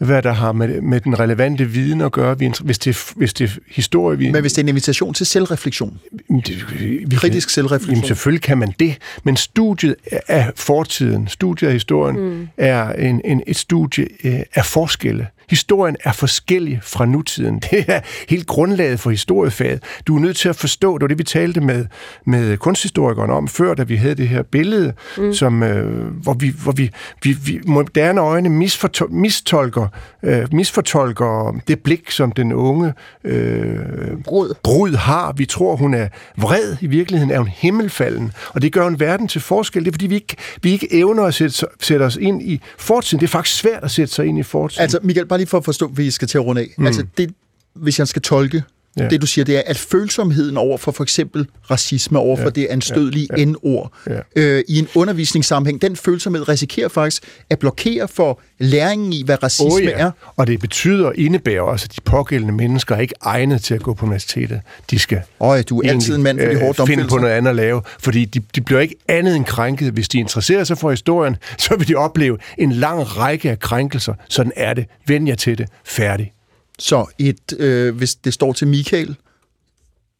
hvad 0.00 0.22
der 0.22 0.32
har 0.32 0.52
med, 0.52 0.80
med 0.80 1.00
den 1.00 1.20
relevante 1.20 1.64
viden 1.64 2.00
at 2.00 2.12
gøre, 2.12 2.34
hvis 2.60 2.78
det, 2.78 3.12
hvis 3.16 3.34
det 3.34 3.50
er 3.50 3.54
historie... 3.70 4.18
Vi, 4.18 4.30
men 4.30 4.40
hvis 4.40 4.52
det 4.52 4.58
er 4.58 4.64
en 4.64 4.68
invitation 4.68 5.14
til 5.14 5.26
selvreflektion? 5.26 5.98
Det, 6.46 6.66
vi 7.06 7.16
Kritisk 7.16 7.48
kan, 7.48 7.52
selvreflektion? 7.52 7.94
Jamen 7.94 8.06
selvfølgelig 8.06 8.42
kan 8.42 8.58
man 8.58 8.74
det, 8.80 8.98
men 9.24 9.36
studiet 9.36 9.94
af 10.28 10.52
fortiden, 10.56 11.28
studiet 11.28 11.68
af 11.68 11.72
historien, 11.72 12.20
mm. 12.20 12.48
er 12.56 12.92
en, 12.92 13.20
en, 13.24 13.42
et 13.46 13.56
studie 13.56 14.06
øh, 14.24 14.40
af 14.54 14.64
forskelle. 14.64 15.26
Historien 15.50 15.96
er 16.04 16.12
forskellig 16.12 16.80
fra 16.82 17.06
nutiden. 17.06 17.58
Det 17.70 17.84
er 17.88 18.00
helt 18.28 18.46
grundlaget 18.46 19.00
for 19.00 19.10
historiefaget. 19.10 19.82
Du 20.06 20.16
er 20.16 20.20
nødt 20.20 20.36
til 20.36 20.48
at 20.48 20.56
forstå, 20.56 20.98
det 20.98 21.02
var 21.02 21.08
det, 21.08 21.18
vi 21.18 21.24
talte 21.24 21.60
med, 21.60 21.86
med 22.26 22.56
kunsthistorikeren 22.56 23.30
om 23.30 23.48
før, 23.48 23.74
da 23.74 23.82
vi 23.82 23.96
havde 23.96 24.14
det 24.14 24.28
her 24.28 24.42
billede, 24.42 24.92
mm. 25.18 25.34
som, 25.34 25.62
øh, 25.62 26.06
hvor, 26.14 26.34
vi, 26.34 26.52
hvor 26.62 26.72
vi, 26.72 26.90
vi, 27.22 27.32
vi 27.32 27.60
moderne 27.66 28.20
øjne 28.20 28.48
misfortol- 28.64 29.12
mistolker, 29.12 29.86
øh, 30.22 30.46
misfortolker 30.52 31.60
det 31.68 31.80
blik, 31.80 32.10
som 32.10 32.32
den 32.32 32.52
unge 32.52 32.92
øh, 33.24 33.78
brud. 34.24 34.54
brud 34.62 34.94
har. 34.94 35.32
Vi 35.32 35.46
tror, 35.46 35.76
hun 35.76 35.94
er 35.94 36.08
vred. 36.36 36.76
I 36.80 36.86
virkeligheden 36.86 37.30
er 37.34 37.38
hun 37.38 37.48
himmelfalden. 37.48 38.32
Og 38.54 38.62
det 38.62 38.72
gør 38.72 38.86
en 38.86 39.00
verden 39.00 39.28
til 39.28 39.40
forskel. 39.40 39.84
Det 39.84 39.90
er, 39.90 39.92
fordi 39.92 40.06
vi 40.06 40.14
ikke, 40.14 40.36
vi 40.62 40.72
ikke 40.72 40.94
evner 40.94 41.24
at 41.24 41.34
sætte, 41.34 41.66
sætte 41.80 42.02
os 42.02 42.16
ind 42.16 42.42
i 42.42 42.60
fortiden. 42.78 43.20
Det 43.20 43.26
er 43.26 43.30
faktisk 43.30 43.58
svært 43.58 43.84
at 43.84 43.90
sætte 43.90 44.14
sig 44.14 44.26
ind 44.26 44.38
i 44.38 44.42
fortiden. 44.42 44.82
Altså, 44.82 44.98
Michael, 45.02 45.26
bare 45.26 45.39
lige 45.40 45.46
for 45.46 45.58
at 45.58 45.64
forstå, 45.64 45.86
vi 45.86 46.10
skal 46.10 46.28
til 46.28 46.38
at 46.38 46.44
runde 46.44 46.60
af. 46.60 46.74
Mm. 46.78 46.86
Altså, 46.86 47.06
det, 47.16 47.34
hvis 47.74 47.98
jeg 47.98 48.08
skal 48.08 48.22
tolke 48.22 48.62
Ja. 48.98 49.08
Det 49.08 49.20
du 49.20 49.26
siger, 49.26 49.44
det 49.44 49.56
er, 49.56 49.62
at 49.66 49.78
følsomheden 49.78 50.56
over 50.56 50.78
for 50.78 50.92
for 50.92 51.02
eksempel 51.02 51.46
racisme, 51.70 52.18
over 52.18 52.36
for 52.36 52.44
ja. 52.44 52.50
det 52.50 52.66
anstødelige 52.70 53.28
ja. 53.30 53.38
ja. 53.38 53.44
N-ord, 53.44 53.92
ja. 54.06 54.20
øh, 54.36 54.64
i 54.68 54.78
en 54.78 54.88
undervisningssammenhæng, 54.94 55.82
den 55.82 55.96
følsomhed 55.96 56.48
risikerer 56.48 56.88
faktisk 56.88 57.22
at 57.50 57.58
blokere 57.58 58.08
for 58.08 58.40
læringen 58.58 59.12
i, 59.12 59.22
hvad 59.24 59.42
racisme 59.42 59.72
oh, 59.72 59.82
ja. 59.84 59.90
er. 59.90 60.10
Og 60.36 60.46
det 60.46 60.60
betyder, 60.60 61.12
indebærer 61.14 61.62
også, 61.62 61.86
at 61.90 61.96
de 61.96 62.00
pågældende 62.00 62.54
mennesker 62.54 62.94
er 62.96 63.00
ikke 63.00 63.14
egnet 63.20 63.62
til 63.62 63.74
at 63.74 63.82
gå 63.82 63.94
på 63.94 64.06
universitetet. 64.06 64.60
De 64.90 64.98
skal 64.98 65.20
oh, 65.40 65.60
du 65.68 65.80
er 65.80 65.90
altid 65.90 66.16
en 66.16 66.22
mand 66.22 66.40
for 66.40 66.46
de 66.46 66.60
hårde 66.60 66.82
øh, 66.82 66.86
finde 66.86 67.04
på 67.08 67.16
noget 67.16 67.34
andet 67.34 67.50
at 67.50 67.56
lave, 67.56 67.82
fordi 67.98 68.24
de, 68.24 68.40
de 68.54 68.60
bliver 68.60 68.80
ikke 68.80 68.96
andet 69.08 69.36
end 69.36 69.44
krænket. 69.44 69.92
Hvis 69.92 70.08
de 70.08 70.18
interesserer 70.18 70.64
sig 70.64 70.78
for 70.78 70.90
historien, 70.90 71.36
så 71.58 71.76
vil 71.76 71.88
de 71.88 71.94
opleve 71.94 72.38
en 72.58 72.72
lang 72.72 73.16
række 73.16 73.50
af 73.50 73.58
krænkelser. 73.58 74.14
Sådan 74.28 74.52
er 74.56 74.74
det. 74.74 74.86
Vend 75.06 75.28
jer 75.28 75.34
til 75.34 75.58
det. 75.58 75.68
Færdig. 75.84 76.32
Så 76.80 77.06
et, 77.18 77.52
øh, 77.58 77.96
hvis 77.96 78.14
det 78.14 78.34
står 78.34 78.52
til 78.52 78.66
Michael, 78.68 79.16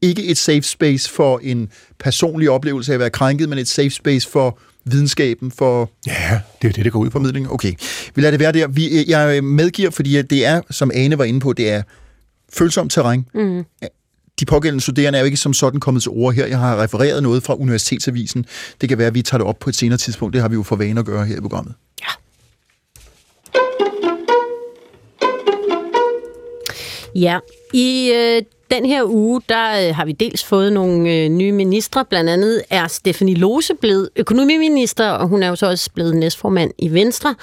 ikke 0.02 0.24
et 0.24 0.38
safe 0.38 0.62
space 0.62 1.10
for 1.10 1.38
en 1.42 1.68
personlig 1.98 2.50
oplevelse 2.50 2.92
af 2.92 2.94
at 2.94 3.00
være 3.00 3.10
krænket, 3.10 3.48
men 3.48 3.58
et 3.58 3.68
safe 3.68 3.90
space 3.90 4.28
for 4.28 4.58
videnskaben, 4.84 5.50
for 5.52 5.90
Ja, 6.06 6.40
det 6.62 6.68
er 6.68 6.72
det, 6.72 6.84
det 6.84 6.92
går 6.92 6.98
ud 7.00 7.06
på. 7.06 7.12
formidling. 7.12 7.50
Okay, 7.50 7.72
vi 8.14 8.22
lader 8.22 8.30
det 8.30 8.40
være 8.40 8.52
der. 8.52 8.68
Vi, 8.68 9.04
jeg 9.10 9.44
medgiver, 9.44 9.90
fordi 9.90 10.16
at 10.16 10.30
det 10.30 10.46
er, 10.46 10.60
som 10.70 10.90
Ane 10.94 11.18
var 11.18 11.24
inde 11.24 11.40
på, 11.40 11.52
det 11.52 11.70
er 11.70 11.82
følsomt 12.52 12.92
terræn. 12.92 13.26
Mm. 13.34 13.64
De 14.40 14.44
pågældende 14.44 14.82
studerende 14.82 15.16
er 15.18 15.20
jo 15.20 15.26
ikke 15.26 15.36
som 15.36 15.54
sådan 15.54 15.80
kommet 15.80 16.02
til 16.02 16.10
ord 16.10 16.34
her. 16.34 16.46
Jeg 16.46 16.58
har 16.58 16.82
refereret 16.82 17.22
noget 17.22 17.42
fra 17.42 17.54
Universitetsavisen. 17.54 18.46
Det 18.80 18.88
kan 18.88 18.98
være, 18.98 19.06
at 19.06 19.14
vi 19.14 19.22
tager 19.22 19.38
det 19.38 19.46
op 19.46 19.58
på 19.58 19.70
et 19.70 19.76
senere 19.76 19.98
tidspunkt. 19.98 20.32
Det 20.32 20.40
har 20.42 20.48
vi 20.48 20.54
jo 20.54 20.62
for 20.62 20.76
vane 20.76 21.00
at 21.00 21.06
gøre 21.06 21.26
her 21.26 21.36
i 21.36 21.40
programmet. 21.40 21.74
Ja, 22.02 22.06
i 27.72 28.12
øh, 28.14 28.42
den 28.70 28.86
her 28.86 29.02
uge, 29.04 29.42
der 29.48 29.88
øh, 29.88 29.94
har 29.94 30.04
vi 30.04 30.12
dels 30.12 30.44
fået 30.44 30.72
nogle 30.72 31.14
øh, 31.14 31.28
nye 31.28 31.52
ministre. 31.52 32.04
Blandt 32.04 32.30
andet 32.30 32.62
er 32.70 32.86
Stephanie 32.86 33.34
Lose 33.34 33.74
blevet 33.74 34.08
økonomiminister, 34.16 35.10
og 35.10 35.28
hun 35.28 35.42
er 35.42 35.48
jo 35.48 35.56
så 35.56 35.66
også 35.66 35.90
blevet 35.94 36.16
næstformand 36.16 36.70
i 36.78 36.92
Venstre. 36.92 37.34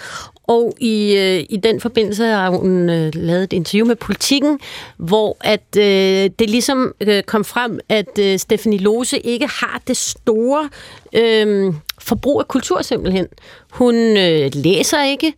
Og 0.44 0.74
i, 0.80 1.16
øh, 1.18 1.46
i 1.50 1.58
den 1.58 1.82
forbindelse 1.82 2.26
har 2.26 2.50
hun 2.50 2.90
øh, 2.90 3.12
lavet 3.16 3.44
et 3.44 3.54
interview 3.54 3.88
med 3.88 3.96
Politiken, 3.96 4.60
hvor 4.98 5.38
at 5.42 5.78
øh, 5.78 6.30
det 6.40 6.50
ligesom 6.50 6.94
øh, 7.02 7.24
kom 7.24 7.44
frem, 7.44 7.80
at 7.90 8.20
øh, 8.20 8.40
Stephanie 8.40 8.80
Lose 8.80 9.20
ikke 9.20 9.48
har 9.48 9.82
det 9.88 9.98
store 9.98 10.70
øh, 11.14 11.74
forbrug 12.00 12.40
af 12.40 12.48
kultur 12.48 12.82
simpelthen. 12.82 13.28
Hun 13.72 13.96
øh, 13.96 14.52
læser 14.54 15.04
ikke, 15.04 15.34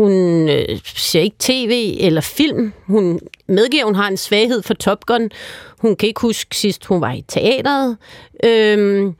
hun 0.00 0.48
øh, 0.48 0.78
ser 0.84 1.20
ikke 1.20 1.36
tv 1.38 1.96
eller 2.00 2.20
film. 2.20 2.72
Hun 2.86 3.20
medgiver, 3.48 3.84
hun 3.84 3.94
har 3.94 4.08
en 4.08 4.16
svaghed 4.16 4.62
for 4.62 4.74
Top 4.74 5.06
Gun. 5.06 5.30
Hun 5.78 5.96
kan 5.96 6.06
ikke 6.06 6.20
huske 6.20 6.56
sidst, 6.56 6.84
hun 6.84 7.00
var 7.00 7.12
i 7.12 7.24
teateret. 7.28 7.96
Øhm, 8.44 9.14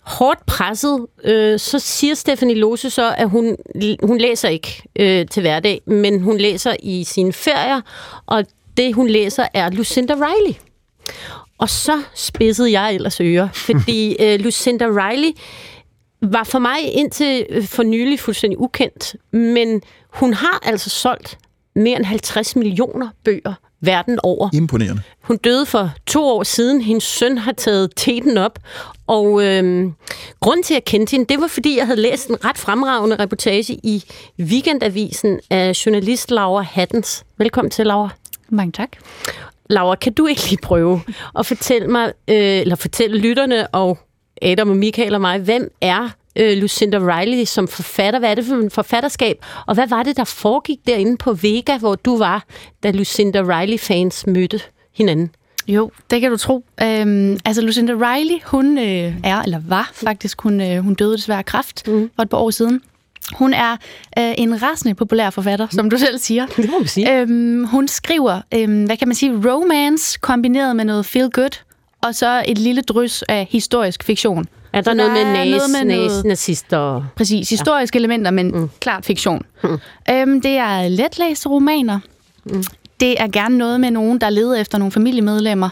hårdt 0.00 0.46
presset, 0.46 1.06
øh, 1.24 1.58
så 1.58 1.78
siger 1.78 2.14
Stephanie 2.14 2.56
Lose 2.56 2.90
så, 2.90 3.14
at 3.18 3.30
hun, 3.30 3.56
hun 4.02 4.18
læser 4.18 4.48
ikke 4.48 4.82
øh, 4.98 5.26
til 5.26 5.40
hverdag, 5.40 5.80
men 5.86 6.20
hun 6.20 6.38
læser 6.38 6.76
i 6.82 7.04
sine 7.04 7.32
ferier, 7.32 7.80
og 8.26 8.44
det 8.76 8.94
hun 8.94 9.08
læser 9.08 9.46
er 9.54 9.70
Lucinda 9.70 10.14
Riley. 10.14 10.54
Og 11.58 11.68
så 11.68 12.02
spidsede 12.14 12.80
jeg 12.80 12.94
ellers 12.94 13.20
ører, 13.20 13.48
fordi 13.52 14.16
øh, 14.22 14.40
Lucinda 14.40 14.86
Riley 14.86 15.30
var 16.22 16.44
for 16.44 16.58
mig 16.58 16.92
indtil 16.92 17.46
øh, 17.50 17.64
for 17.64 17.82
nylig 17.82 18.20
fuldstændig 18.20 18.60
ukendt, 18.60 19.16
men 19.32 19.82
hun 20.10 20.34
har 20.34 20.60
altså 20.62 20.90
solgt 20.90 21.38
mere 21.74 21.96
end 21.96 22.04
50 22.04 22.56
millioner 22.56 23.08
bøger 23.24 23.54
verden 23.80 24.18
over. 24.22 24.48
Imponerende. 24.52 25.02
Hun 25.22 25.36
døde 25.36 25.66
for 25.66 25.90
to 26.06 26.24
år 26.24 26.42
siden. 26.42 26.80
Hendes 26.80 27.04
søn 27.04 27.38
har 27.38 27.52
taget 27.52 27.92
teten 27.96 28.38
op. 28.38 28.58
Og 29.06 29.44
øhm, 29.44 29.94
grunden 30.40 30.62
til, 30.62 30.74
at 30.74 30.76
jeg 30.76 30.84
kendte 30.84 31.10
hende, 31.10 31.26
det 31.26 31.40
var, 31.40 31.46
fordi 31.46 31.78
jeg 31.78 31.86
havde 31.86 32.00
læst 32.00 32.28
en 32.28 32.44
ret 32.44 32.58
fremragende 32.58 33.16
reportage 33.16 33.74
i 33.74 34.04
Weekendavisen 34.38 35.40
af 35.50 35.86
journalist 35.86 36.30
Laura 36.30 36.62
Hattens. 36.62 37.24
Velkommen 37.38 37.70
til, 37.70 37.86
Laura. 37.86 38.08
Mange 38.48 38.72
tak. 38.72 38.88
Laura, 39.70 39.94
kan 39.94 40.12
du 40.12 40.26
ikke 40.26 40.48
lige 40.48 40.60
prøve 40.62 41.00
at 41.38 41.46
fortælle 41.46 41.88
mig, 41.88 42.12
øh, 42.28 42.36
eller 42.36 42.76
fortælle 42.76 43.18
lytterne 43.18 43.66
og 43.66 43.98
Adam 44.42 44.70
og 44.70 44.76
Michael 44.76 45.14
og 45.14 45.20
mig, 45.20 45.38
hvem 45.38 45.70
er 45.80 46.08
øh, 46.36 46.58
Lucinda 46.58 46.98
Riley 46.98 47.44
som 47.44 47.68
forfatter? 47.68 48.20
Hvad 48.20 48.30
er 48.30 48.34
det 48.34 48.44
for 48.44 48.54
en 48.54 48.70
forfatterskab? 48.70 49.44
Og 49.66 49.74
hvad 49.74 49.88
var 49.88 50.02
det, 50.02 50.16
der 50.16 50.24
foregik 50.24 50.78
derinde 50.86 51.16
på 51.16 51.32
Vega, 51.32 51.78
hvor 51.78 51.94
du 51.94 52.18
var, 52.18 52.44
da 52.82 52.90
Lucinda 52.90 53.42
Riley-fans 53.42 54.26
mødte 54.26 54.60
hinanden? 54.94 55.30
Jo, 55.68 55.90
det 56.10 56.20
kan 56.20 56.30
du 56.30 56.36
tro. 56.36 56.64
Øhm, 56.82 57.38
altså 57.44 57.62
Lucinda 57.62 57.92
Riley, 57.92 58.38
hun 58.44 58.78
øh, 58.78 59.14
er, 59.24 59.42
eller 59.42 59.60
var 59.68 59.90
faktisk, 59.92 60.40
hun, 60.40 60.60
øh, 60.60 60.78
hun 60.78 60.94
døde 60.94 61.16
desværre 61.16 61.38
af 61.38 61.46
kræft 61.46 61.88
mm. 61.88 62.10
for 62.16 62.22
et 62.22 62.30
par 62.30 62.38
år 62.38 62.50
siden. 62.50 62.80
Hun 63.34 63.54
er 63.54 63.72
øh, 64.18 64.34
en 64.38 64.62
rasende 64.62 64.94
populær 64.94 65.30
forfatter, 65.30 65.66
som 65.70 65.90
du 65.90 65.98
selv 65.98 66.18
siger. 66.18 66.46
Det 66.46 66.70
må 66.70 66.78
man 66.78 66.88
sige. 66.88 67.20
Øhm, 67.20 67.64
hun 67.64 67.88
skriver, 67.88 68.40
øhm, 68.54 68.84
hvad 68.84 68.96
kan 68.96 69.08
man 69.08 69.14
sige, 69.14 69.32
romance 69.50 70.18
kombineret 70.20 70.76
med 70.76 70.84
noget 70.84 71.06
feel 71.06 71.30
good, 71.30 71.62
og 72.02 72.14
så 72.14 72.44
et 72.48 72.58
lille 72.58 72.82
drys 72.82 73.22
af 73.22 73.48
historisk 73.50 74.02
fiktion. 74.04 74.44
Er 74.72 74.80
der 74.80 74.90
Så 74.90 74.94
noget 74.96 75.12
med 75.12 75.24
næs, 75.32 75.50
noget 75.56 75.70
med 75.70 75.84
næs, 75.96 76.08
noget- 76.08 76.24
nazister? 76.24 77.02
Præcis, 77.16 77.50
historiske 77.50 77.96
ja. 77.96 78.00
elementer, 78.00 78.30
men 78.30 78.48
mm. 78.50 78.70
klart 78.80 79.04
fiktion. 79.06 79.42
Mm. 79.64 79.78
Øhm, 80.10 80.40
det 80.40 80.50
er 80.56 80.88
letlæste 80.88 81.48
romaner. 81.48 81.98
Mm. 82.44 82.64
Det 83.00 83.20
er 83.20 83.26
gerne 83.28 83.58
noget 83.58 83.80
med 83.80 83.90
nogen, 83.90 84.20
der 84.20 84.30
leder 84.30 84.60
efter 84.60 84.78
nogle 84.78 84.92
familiemedlemmer. 84.92 85.68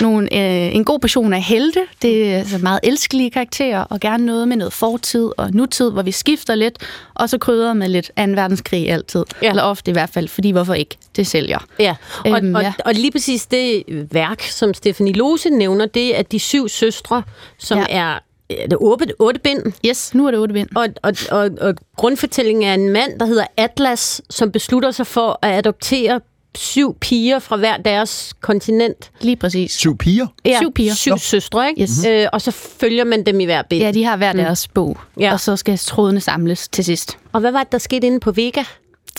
Nogle, 0.00 0.34
øh, 0.34 0.74
en 0.74 0.84
god 0.84 0.98
portion 0.98 1.32
af 1.32 1.42
helte. 1.42 1.80
Det 2.02 2.34
er 2.34 2.38
altså 2.38 2.58
meget 2.58 2.80
elskelige 2.82 3.30
karakterer, 3.30 3.80
og 3.84 4.00
gerne 4.00 4.26
noget 4.26 4.48
med 4.48 4.56
noget 4.56 4.72
fortid 4.72 5.30
og 5.36 5.50
nutid, 5.54 5.90
hvor 5.90 6.02
vi 6.02 6.10
skifter 6.12 6.54
lidt, 6.54 6.78
og 7.14 7.28
så 7.28 7.38
krydder 7.38 7.72
med 7.72 7.88
lidt 7.88 8.06
2. 8.06 8.12
verdenskrig 8.16 8.90
altid. 8.90 9.24
Ja. 9.42 9.50
Eller 9.50 9.62
ofte 9.62 9.90
i 9.90 9.92
hvert 9.92 10.10
fald, 10.10 10.28
fordi 10.28 10.50
hvorfor 10.50 10.74
ikke? 10.74 10.96
Det 11.16 11.26
sælger. 11.26 11.58
Ja, 11.78 11.94
og, 12.24 12.38
Øhm, 12.38 12.54
og, 12.54 12.62
ja. 12.62 12.72
og 12.84 12.94
lige 12.94 13.10
præcis 13.10 13.46
det 13.46 13.82
værk, 14.12 14.42
som 14.42 14.74
Stephanie 14.74 15.12
Lose 15.12 15.50
nævner, 15.50 15.86
det 15.86 16.18
er 16.18 16.22
De 16.22 16.38
Syv 16.38 16.68
Søstre, 16.68 17.22
som. 17.58 17.78
Ja. 17.78 17.84
er 17.90 18.18
er 18.50 18.66
det 18.66 18.78
otte, 18.80 19.06
otte 19.18 19.40
bind. 19.40 19.72
Yes, 19.86 20.14
nu 20.14 20.26
er 20.26 20.30
det 20.30 20.40
otte 20.40 20.52
bind. 20.54 20.68
Og, 20.76 20.88
og, 21.02 21.12
og, 21.30 21.50
og 21.60 21.74
grundfortællingen 21.96 22.64
er 22.68 22.74
en 22.74 22.90
mand, 22.90 23.18
der 23.20 23.26
hedder 23.26 23.44
Atlas, 23.56 24.22
som 24.30 24.52
beslutter 24.52 24.90
sig 24.90 25.06
for 25.06 25.38
at 25.42 25.58
adoptere 25.58 26.20
syv 26.54 26.96
piger 27.00 27.38
fra 27.38 27.56
hver 27.56 27.76
deres 27.76 28.34
kontinent. 28.40 29.10
Lige 29.20 29.36
præcis. 29.36 29.72
Syv 29.72 29.98
piger. 29.98 30.26
Ja, 30.44 30.58
Syv 30.62 30.72
piger. 30.72 30.94
Syv 30.94 31.10
Nå. 31.10 31.16
søstre, 31.16 31.68
ikke? 31.68 31.82
Yes. 31.82 32.04
Øh, 32.08 32.26
og 32.32 32.40
så 32.42 32.50
følger 32.50 33.04
man 33.04 33.26
dem 33.26 33.40
i 33.40 33.44
hver 33.44 33.62
bind. 33.62 33.82
Ja, 33.82 33.90
de 33.90 34.04
har 34.04 34.16
hver 34.16 34.32
deres 34.32 34.68
bog, 34.68 34.96
ja. 35.20 35.32
og 35.32 35.40
så 35.40 35.56
skal 35.56 35.78
trådene 35.78 36.20
samles 36.20 36.68
til 36.68 36.84
sidst. 36.84 37.18
Og 37.32 37.40
hvad 37.40 37.52
var 37.52 37.62
det, 37.62 37.72
der 37.72 37.78
skete 37.78 38.06
inde 38.06 38.20
på 38.20 38.32
Vega? 38.32 38.62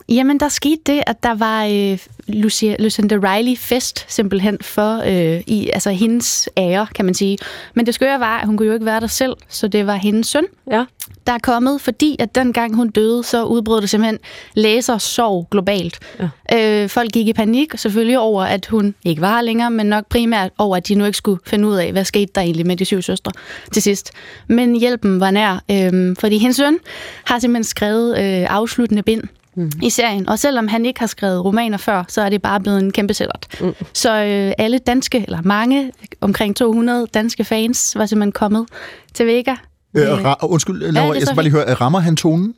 Jamen, 0.10 0.40
der 0.40 0.50
skete 0.50 0.82
det, 0.86 1.04
at 1.08 1.24
der 1.24 1.36
var 1.36 1.66
øh, 1.66 1.98
Lucia, 2.28 2.76
Lucinda 2.80 3.16
Riley 3.16 3.58
fest 3.58 4.06
simpelthen 4.08 4.58
for 4.62 5.02
øh, 5.06 5.42
i, 5.48 5.70
altså 5.74 5.90
hendes 5.92 6.50
ære, 6.58 6.88
kan 6.96 7.06
man 7.06 7.14
sige. 7.14 7.38
Men 7.74 7.86
det 7.86 7.94
skøre 7.96 8.20
var, 8.20 8.40
at 8.40 8.46
hun 8.48 8.58
kunne 8.58 8.68
jo 8.68 8.74
ikke 8.74 8.86
være 8.86 9.00
der 9.00 9.08
selv, 9.08 9.34
så 9.50 9.68
det 9.68 9.88
var 9.88 9.96
hendes 9.96 10.28
søn, 10.28 10.46
Ja. 10.72 10.86
der 11.28 11.34
er 11.34 11.38
kommet, 11.44 11.82
fordi 11.82 12.16
at 12.20 12.36
dengang 12.36 12.76
hun 12.76 12.90
døde, 12.90 13.24
så 13.24 13.44
udbrød 13.44 13.82
det 13.82 13.90
simpelthen 13.90 14.20
læsersorg 14.56 15.48
globalt. 15.52 16.00
Ja. 16.52 16.84
Øh, 16.84 16.90
folk 16.90 17.12
gik 17.12 17.28
i 17.28 17.34
panik, 17.34 17.72
selvfølgelig 17.76 18.20
over, 18.20 18.44
at 18.44 18.66
hun 18.66 18.96
ikke 19.06 19.22
var 19.22 19.36
her 19.36 19.42
længere, 19.42 19.72
men 19.72 19.86
nok 19.86 20.06
primært 20.10 20.52
over, 20.58 20.78
at 20.78 20.88
de 20.88 20.96
nu 20.96 21.06
ikke 21.06 21.18
skulle 21.18 21.40
finde 21.46 21.68
ud 21.68 21.76
af, 21.76 21.92
hvad 21.92 22.06
skete 22.06 22.32
der 22.36 22.42
egentlig 22.42 22.68
med 22.68 22.78
de 22.78 22.86
syv 22.86 23.02
søstre 23.02 23.32
til 23.74 23.82
sidst. 23.82 24.12
Men 24.48 24.76
hjælpen 24.80 25.20
var 25.20 25.32
nær, 25.32 25.64
øh, 25.72 26.16
fordi 26.20 26.38
hendes 26.38 26.58
søn 26.58 26.78
har 27.26 27.40
simpelthen 27.40 27.64
skrevet 27.64 28.18
øh, 28.18 28.46
afsluttende 28.50 29.04
bind 29.04 29.24
mm. 29.56 29.72
i 29.82 29.90
serien. 29.90 30.30
Og 30.30 30.40
selvom 30.40 30.68
han 30.68 30.86
ikke 30.86 31.00
har 31.00 31.08
skrevet 31.08 31.46
romaner 31.46 31.78
før, 31.78 32.04
så 32.08 32.22
er 32.22 32.30
det 32.30 32.42
bare 32.42 32.60
blevet 32.60 32.80
en 32.80 32.92
kæmpe 32.92 33.14
sælgert. 33.14 33.48
Mm. 33.62 33.74
Så 33.94 34.24
øh, 34.24 34.54
alle 34.58 34.78
danske, 34.78 35.24
eller 35.24 35.42
mange, 35.42 35.92
omkring 36.22 36.56
200 36.56 37.08
danske 37.14 37.44
fans, 37.44 37.96
var 37.96 38.06
simpelthen 38.06 38.32
kommet 38.32 38.66
til 39.14 39.26
Vega. 39.28 39.56
Øh, 39.98 40.32
ra- 40.32 40.46
undskyld, 40.46 40.92
Laura, 40.92 41.08
er 41.10 41.14
jeg 41.14 41.22
skal 41.22 41.36
bare 41.36 41.44
lige 41.44 41.54
høre, 41.54 41.74
rammer 41.74 42.00
han 42.00 42.16
tonen? 42.16 42.54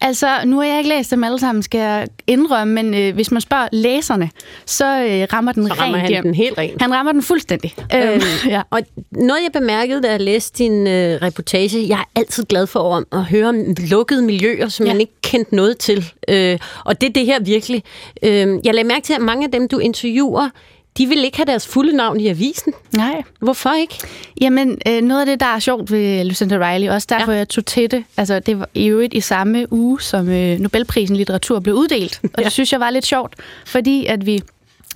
Altså, 0.00 0.26
nu 0.44 0.56
har 0.56 0.64
jeg 0.64 0.78
ikke 0.78 0.88
læst 0.88 1.10
dem 1.10 1.24
alle 1.24 1.38
sammen, 1.38 1.62
skal 1.62 1.78
jeg 1.78 2.06
indrømme, 2.26 2.74
men 2.74 2.94
øh, 2.94 3.14
hvis 3.14 3.30
man 3.30 3.40
spørger 3.40 3.68
læserne, 3.72 4.30
så 4.66 4.84
øh, 4.86 5.26
rammer 5.32 5.52
den 5.52 5.68
Så 5.68 5.74
rammer 5.74 5.84
rent 5.94 6.00
han 6.02 6.08
hjem. 6.10 6.22
den 6.22 6.34
helt 6.34 6.58
rent. 6.58 6.82
Han 6.82 6.94
rammer 6.94 7.12
den 7.12 7.22
fuldstændig. 7.22 7.74
Øhm, 7.94 8.02
Øhm, 8.08 8.20
ja. 8.48 8.62
Og 8.70 8.80
noget, 9.12 9.40
jeg 9.42 9.52
bemærkede, 9.52 10.02
da 10.02 10.10
jeg 10.10 10.20
læste 10.20 10.58
din 10.64 10.86
øh, 10.86 11.22
reportage, 11.22 11.88
jeg 11.88 11.98
er 11.98 12.04
altid 12.20 12.44
glad 12.44 12.66
for 12.66 12.80
om 12.80 13.06
at 13.12 13.24
høre 13.24 13.48
om 13.48 13.56
lukkede 13.90 14.22
miljøer, 14.22 14.68
som. 14.68 14.86
Ja. 14.86 14.92
man 14.92 15.00
ikke 15.00 15.12
kendte 15.22 15.56
noget 15.56 15.78
til. 15.78 16.12
Øh, 16.28 16.58
og 16.84 17.00
det 17.00 17.08
er 17.08 17.12
det 17.12 17.26
her 17.26 17.40
virkelig. 17.40 17.82
Øh, 18.22 18.48
jeg 18.64 18.74
lagde 18.74 18.88
mærke 18.88 19.04
til, 19.04 19.12
at 19.14 19.20
mange 19.20 19.44
af 19.44 19.50
dem, 19.52 19.68
du 19.68 19.78
interviewer, 19.78 20.48
de 20.98 21.06
vil 21.06 21.24
ikke 21.24 21.36
have 21.36 21.46
deres 21.46 21.66
fulde 21.66 21.96
navn 21.96 22.20
i 22.20 22.28
avisen. 22.28 22.72
Nej. 22.96 23.22
Hvorfor 23.40 23.72
ikke? 23.80 23.94
Jamen, 24.40 24.78
øh, 24.88 25.00
noget 25.02 25.20
af 25.20 25.26
det, 25.26 25.40
der 25.40 25.46
er 25.46 25.58
sjovt 25.58 25.90
ved 25.90 26.24
Lucinda 26.24 26.72
Riley, 26.72 26.88
også 26.88 27.06
derfor 27.10 27.32
Ja. 27.32 27.38
jeg 27.38 27.48
tog 27.48 27.66
til 27.66 27.90
det, 27.90 28.04
altså 28.16 28.40
det 28.40 28.58
var 28.58 28.68
i 28.74 28.86
øvrigt 28.86 29.14
i 29.14 29.20
samme 29.20 29.72
uge, 29.72 30.00
som 30.00 30.28
øh, 30.28 30.58
Nobelprisen 30.58 31.16
i 31.16 31.18
litteratur 31.18 31.60
blev 31.60 31.74
uddelt. 31.74 32.20
Og 32.22 32.30
Ja. 32.38 32.44
det 32.44 32.52
synes 32.52 32.72
jeg 32.72 32.80
var 32.80 32.90
lidt 32.90 33.06
sjovt, 33.06 33.34
fordi 33.66 34.06
at 34.06 34.26
vi 34.26 34.42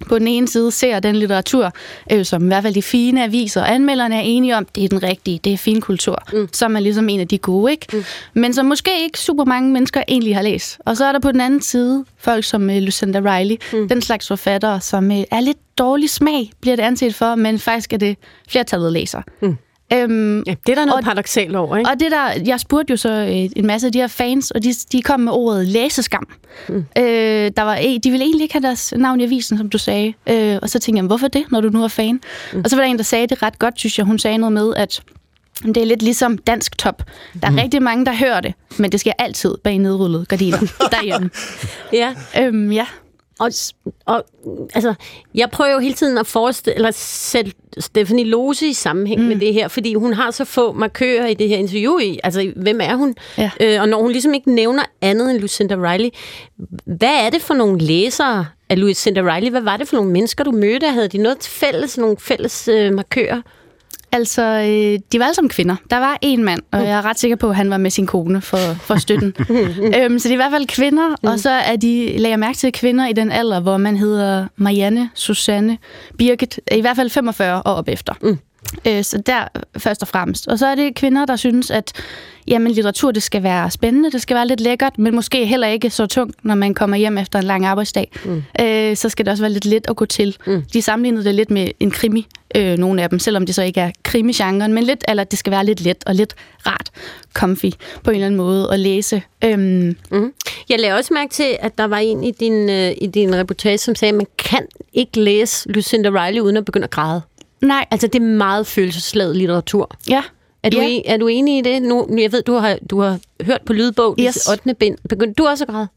på 0.08 0.18
den 0.18 0.28
ene 0.28 0.48
side 0.48 0.70
ser 0.70 1.00
den 1.00 1.16
litteratur, 1.16 1.72
øh, 2.12 2.24
som 2.24 2.44
i 2.44 2.46
hvert 2.46 2.62
fald 2.62 2.74
de 2.74 2.82
fine 2.82 3.24
aviser 3.24 3.60
og 3.60 3.74
anmelderne 3.74 4.16
er 4.16 4.20
enige 4.20 4.56
om, 4.56 4.66
det 4.74 4.84
er 4.84 4.88
den 4.88 5.02
rigtige, 5.02 5.40
det 5.44 5.52
er 5.52 5.56
fin 5.56 5.80
kultur, 5.80 6.22
mm. 6.32 6.48
som 6.52 6.76
er 6.76 6.80
ligesom 6.80 7.08
en 7.08 7.20
af 7.20 7.28
de 7.28 7.38
gode, 7.38 7.72
ikke? 7.72 7.86
Mm. 7.92 8.04
Men 8.34 8.54
som 8.54 8.66
måske 8.66 8.90
ikke 9.02 9.18
super 9.18 9.44
mange 9.44 9.72
mennesker 9.72 10.02
egentlig 10.08 10.36
har 10.36 10.42
læst. 10.42 10.78
Og 10.86 10.96
så 10.96 11.04
er 11.04 11.12
der 11.12 11.20
på 11.20 11.32
den 11.32 11.40
anden 11.40 11.62
side 11.62 12.04
folk 12.18 12.44
som 12.44 12.70
øh, 12.70 12.76
Lucinda 12.76 13.20
Riley, 13.24 13.56
mm. 13.72 13.88
den 13.88 14.02
slags 14.02 14.28
forfattere, 14.28 14.80
som 14.80 15.10
øh, 15.10 15.24
er 15.30 15.40
lidt 15.40 15.58
dårlig 15.78 16.10
smag, 16.10 16.50
bliver 16.60 16.76
det 16.76 16.82
anset 16.82 17.14
for, 17.14 17.34
men 17.34 17.58
faktisk 17.58 17.92
er 17.92 17.96
det 17.96 18.16
flertallet 18.48 18.92
læser. 18.92 19.22
Mm. 19.42 19.56
Øhm, 19.92 20.42
ja, 20.46 20.54
det 20.66 20.72
er 20.72 20.74
der 20.74 20.84
noget 20.84 21.04
paradoxalt 21.04 21.56
over, 21.56 21.76
ikke? 21.76 21.90
Og 21.90 22.00
det 22.00 22.10
der, 22.10 22.30
jeg 22.46 22.60
spurgte 22.60 22.90
jo 22.90 22.96
så 22.96 23.10
øh, 23.10 23.50
en 23.56 23.66
masse 23.66 23.86
af 23.86 23.92
de 23.92 23.98
her 23.98 24.06
fans, 24.06 24.50
og 24.50 24.62
de, 24.62 24.74
de 24.92 25.02
kom 25.02 25.20
med 25.20 25.32
ordet 25.32 25.66
læseskam. 25.66 26.28
Mm. 26.68 26.84
Øh, 26.98 27.04
der 27.56 27.62
var, 27.62 27.76
de 27.76 28.10
ville 28.10 28.24
egentlig 28.24 28.42
ikke 28.42 28.54
have 28.54 28.62
deres 28.62 28.94
navn 28.96 29.20
i 29.20 29.24
avisen, 29.24 29.58
som 29.58 29.68
du 29.68 29.78
sagde. 29.78 30.14
Øh, 30.28 30.58
og 30.62 30.70
så 30.70 30.78
tænkte 30.78 31.00
jeg, 31.00 31.06
hvorfor 31.06 31.28
det, 31.28 31.44
når 31.50 31.60
du 31.60 31.68
nu 31.68 31.84
er 31.84 31.88
fan? 31.88 32.20
Mm. 32.52 32.60
Og 32.64 32.70
så 32.70 32.76
var 32.76 32.82
der 32.82 32.90
en, 32.90 32.96
der 32.96 33.04
sagde 33.04 33.26
det 33.26 33.42
ret 33.42 33.58
godt, 33.58 33.78
synes 33.78 33.98
jeg. 33.98 34.06
Hun 34.06 34.18
sagde 34.18 34.38
noget 34.38 34.52
med, 34.52 34.74
at 34.76 35.02
det 35.64 35.76
er 35.76 35.84
lidt 35.84 36.02
ligesom 36.02 36.38
dansk 36.38 36.78
top. 36.78 37.02
Der 37.40 37.46
er 37.46 37.50
mm. 37.50 37.56
rigtig 37.56 37.82
mange, 37.82 38.06
der 38.06 38.12
hører 38.14 38.40
det, 38.40 38.54
men 38.78 38.92
det 38.92 39.00
sker 39.00 39.12
altid 39.18 39.54
bag 39.64 39.78
nedrullet 39.78 40.28
gardiner 40.28 40.58
derhjemme. 40.92 41.30
ja. 41.92 42.14
Øhm, 42.38 42.72
ja. 42.72 42.86
Og, 43.40 43.50
og 44.06 44.26
altså, 44.74 44.94
jeg 45.34 45.50
prøver 45.50 45.72
jo 45.72 45.78
hele 45.78 45.94
tiden 45.94 46.18
at 46.18 46.26
forestille, 46.26 46.74
eller 46.74 46.90
sætte 46.94 47.52
Stephanie 47.78 48.24
Lose 48.24 48.66
i 48.66 48.72
sammenhæng 48.72 49.20
mm. 49.20 49.26
med 49.26 49.36
det 49.36 49.54
her, 49.54 49.68
fordi 49.68 49.94
hun 49.94 50.12
har 50.12 50.30
så 50.30 50.44
få 50.44 50.72
markører 50.72 51.26
i 51.26 51.34
det 51.34 51.48
her 51.48 51.56
interview 51.56 51.98
i. 51.98 52.18
Altså, 52.24 52.52
hvem 52.56 52.80
er 52.82 52.94
hun? 52.94 53.14
Ja. 53.38 53.50
Øh, 53.60 53.80
og 53.80 53.88
når 53.88 54.02
hun 54.02 54.12
ligesom 54.12 54.34
ikke 54.34 54.54
nævner 54.54 54.82
andet 55.00 55.30
end 55.30 55.38
Lucinda 55.38 55.74
Riley, 55.74 56.10
hvad 56.84 57.26
er 57.26 57.30
det 57.30 57.42
for 57.42 57.54
nogle 57.54 57.78
læsere 57.78 58.46
af 58.68 58.80
Lucinda 58.80 59.20
Riley? 59.34 59.50
Hvad 59.50 59.60
var 59.60 59.76
det 59.76 59.88
for 59.88 59.96
nogle 59.96 60.10
mennesker, 60.10 60.44
du 60.44 60.50
mødte? 60.50 60.86
Havde 60.86 61.08
de 61.08 61.18
noget 61.18 61.38
fælles, 61.42 61.98
nogle 61.98 62.16
fælles 62.18 62.68
øh, 62.68 62.94
markører? 62.94 63.42
Altså, 64.12 64.42
øh, 64.42 64.98
de 65.12 65.18
var 65.18 65.24
alle 65.24 65.34
sammen 65.34 65.48
kvinder. 65.48 65.76
Der 65.90 65.96
var 65.96 66.18
en 66.22 66.44
mand, 66.44 66.62
og 66.72 66.80
jeg 66.80 66.90
er 66.90 67.04
ret 67.04 67.18
sikker 67.18 67.36
på, 67.36 67.50
at 67.50 67.56
han 67.56 67.70
var 67.70 67.76
med 67.76 67.90
sin 67.90 68.06
kone 68.06 68.40
for, 68.40 68.74
for 68.74 68.98
støtten. 68.98 69.34
øhm, 69.96 70.18
så 70.18 70.28
det 70.28 70.30
er 70.30 70.32
i 70.32 70.36
hvert 70.36 70.52
fald 70.52 70.66
kvinder, 70.66 71.08
mm. 71.08 71.28
og 71.28 71.40
så 71.40 71.50
er 71.50 71.76
de, 71.76 72.06
lagde 72.18 72.30
jeg 72.30 72.38
mærke 72.38 72.58
til 72.58 72.72
kvinder 72.72 73.06
i 73.06 73.12
den 73.12 73.32
alder, 73.32 73.60
hvor 73.60 73.76
man 73.76 73.96
hedder 73.96 74.46
Marianne, 74.56 75.10
Susanne, 75.14 75.78
Birgit, 76.18 76.60
i 76.72 76.80
hvert 76.80 76.96
fald 76.96 77.10
45 77.10 77.56
år 77.56 77.72
op 77.72 77.88
efter. 77.88 78.14
Mm. 78.22 78.38
Øh, 78.86 79.04
så 79.04 79.22
der 79.26 79.48
først 79.78 80.02
og 80.02 80.08
fremmest. 80.08 80.48
Og 80.48 80.58
så 80.58 80.66
er 80.66 80.74
det 80.74 80.94
kvinder, 80.94 81.26
der 81.26 81.36
synes, 81.36 81.70
at 81.70 81.92
jamen, 82.48 82.72
litteratur 82.72 83.10
det 83.10 83.22
skal 83.22 83.42
være 83.42 83.70
spændende, 83.70 84.10
det 84.10 84.22
skal 84.22 84.36
være 84.36 84.46
lidt 84.46 84.60
lækkert, 84.60 84.98
men 84.98 85.14
måske 85.14 85.46
heller 85.46 85.66
ikke 85.66 85.90
så 85.90 86.06
tungt, 86.06 86.44
når 86.44 86.54
man 86.54 86.74
kommer 86.74 86.96
hjem 86.96 87.18
efter 87.18 87.38
en 87.38 87.44
lang 87.44 87.66
arbejdsdag. 87.66 88.10
Mm. 88.24 88.42
Øh, 88.60 88.96
så 88.96 89.08
skal 89.08 89.24
det 89.26 89.30
også 89.30 89.42
være 89.42 89.52
lidt 89.52 89.64
let 89.64 89.86
at 89.88 89.96
gå 89.96 90.04
til. 90.04 90.36
Mm. 90.46 90.62
De 90.72 90.82
sammenlignede 90.82 91.24
det 91.24 91.34
lidt 91.34 91.50
med 91.50 91.68
en 91.80 91.90
krimi, 91.90 92.26
øh, 92.56 92.78
nogle 92.78 93.02
af 93.02 93.10
dem, 93.10 93.18
selvom 93.18 93.46
det 93.46 93.54
så 93.54 93.62
ikke 93.62 93.80
er 93.80 93.90
krimi-genren, 94.02 94.72
men 94.72 94.84
lidt, 94.84 95.04
eller 95.08 95.24
det 95.24 95.38
skal 95.38 95.50
være 95.50 95.64
lidt 95.64 95.80
let 95.80 96.04
og 96.06 96.14
lidt 96.14 96.34
rart, 96.66 96.90
comfy 97.34 97.70
på 98.04 98.10
en 98.10 98.14
eller 98.14 98.26
anden 98.26 98.38
måde 98.38 98.68
at 98.72 98.80
læse. 98.80 99.22
Øhm. 99.44 99.96
Mm. 100.10 100.32
Jeg 100.68 100.80
lavede 100.80 100.98
også 100.98 101.14
mærke 101.14 101.32
til, 101.32 101.56
at 101.60 101.78
der 101.78 101.84
var 101.84 101.98
en 101.98 102.24
i 102.24 102.30
din, 102.30 102.70
øh, 102.70 102.92
i 103.00 103.06
din 103.06 103.36
reportage, 103.36 103.78
som 103.78 103.94
sagde, 103.94 104.10
at 104.12 104.16
man 104.16 104.26
kan 104.38 104.66
ikke 104.92 105.20
læse 105.20 105.68
Lucinda 105.72 106.08
Riley 106.08 106.40
uden 106.40 106.56
at 106.56 106.64
begynde 106.64 106.84
at 106.84 106.90
græde. 106.90 107.22
Nej. 107.62 107.86
Altså, 107.90 108.06
det 108.06 108.22
er 108.22 108.26
meget 108.26 108.66
følelsesladet 108.66 109.36
litteratur. 109.36 109.96
Ja. 110.08 110.22
Er 110.62 110.70
du, 110.70 110.76
ja. 110.76 110.86
en, 110.88 111.02
er 111.06 111.16
du 111.16 111.26
enig 111.26 111.58
i 111.58 111.62
det? 111.62 111.82
Nu, 111.82 112.06
jeg 112.18 112.32
ved, 112.32 112.42
du 112.42 112.54
har, 112.54 112.78
du 112.90 113.00
har 113.00 113.18
hørt 113.42 113.60
på 113.66 113.72
lydbog, 113.72 114.16
yes. 114.20 114.46
8. 114.46 114.74
bind. 114.74 114.98
Begyndte 115.08 115.34
du 115.42 115.48
også 115.48 115.64
at 115.64 115.68
græde? 115.70 115.88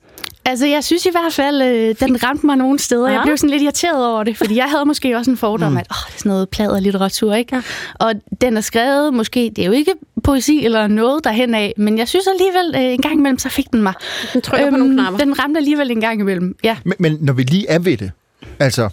Altså, 0.46 0.68
jeg 0.68 0.84
synes 0.84 1.06
i 1.06 1.10
hvert 1.12 1.34
fald, 1.34 1.62
øh, 1.62 1.96
den 2.00 2.24
ramte 2.24 2.46
mig 2.46 2.56
nogle 2.56 2.80
steder. 2.80 3.08
Ja. 3.08 3.14
Jeg 3.14 3.22
blev 3.26 3.38
sådan 3.38 3.50
lidt 3.50 3.62
irriteret 3.62 4.08
over 4.08 4.24
det, 4.24 4.38
fordi 4.38 4.56
jeg 4.56 4.66
havde 4.66 4.86
måske 4.86 5.18
også 5.18 5.32
en 5.32 5.38
fordom, 5.38 5.72
mm. 5.72 5.78
at 5.78 5.88
åh, 5.92 5.96
det 6.08 6.14
er 6.14 6.18
sådan 6.18 6.30
noget 6.30 6.50
plader 6.50 6.80
litteratur, 6.80 7.34
ikke? 7.34 7.56
Ja. 7.56 7.62
Og 7.96 8.14
den 8.42 8.58
er 8.58 8.62
skrevet, 8.62 9.14
måske, 9.14 9.52
det 9.56 9.62
er 9.62 9.66
jo 9.66 9.72
ikke 9.72 9.94
poesi 10.24 10.66
eller 10.66 10.88
noget 10.88 11.24
derhen 11.24 11.56
af, 11.56 11.74
men 11.78 11.98
jeg 11.98 12.08
synes 12.08 12.28
alligevel, 12.28 12.88
øh, 12.88 12.94
en 12.94 13.02
gang 13.02 13.16
imellem, 13.16 13.40
så 13.40 13.50
fik 13.50 13.72
den 13.72 13.82
mig. 13.82 13.94
Den 14.34 14.42
trykker 14.42 14.68
øhm, 14.68 14.74
på 14.74 14.78
nogle 14.78 14.94
knapper. 14.94 15.20
Den 15.20 15.40
ramte 15.40 15.58
alligevel 15.58 15.92
en 15.92 16.02
gang 16.02 16.20
imellem, 16.20 16.56
ja. 16.64 16.78
Men, 16.84 16.96
men 17.00 17.18
når 17.22 17.34
vi 17.34 17.44
lige 17.44 17.70
er 17.70 17.80
ved 17.80 17.98
det, 17.98 18.12
altså, 18.60 18.90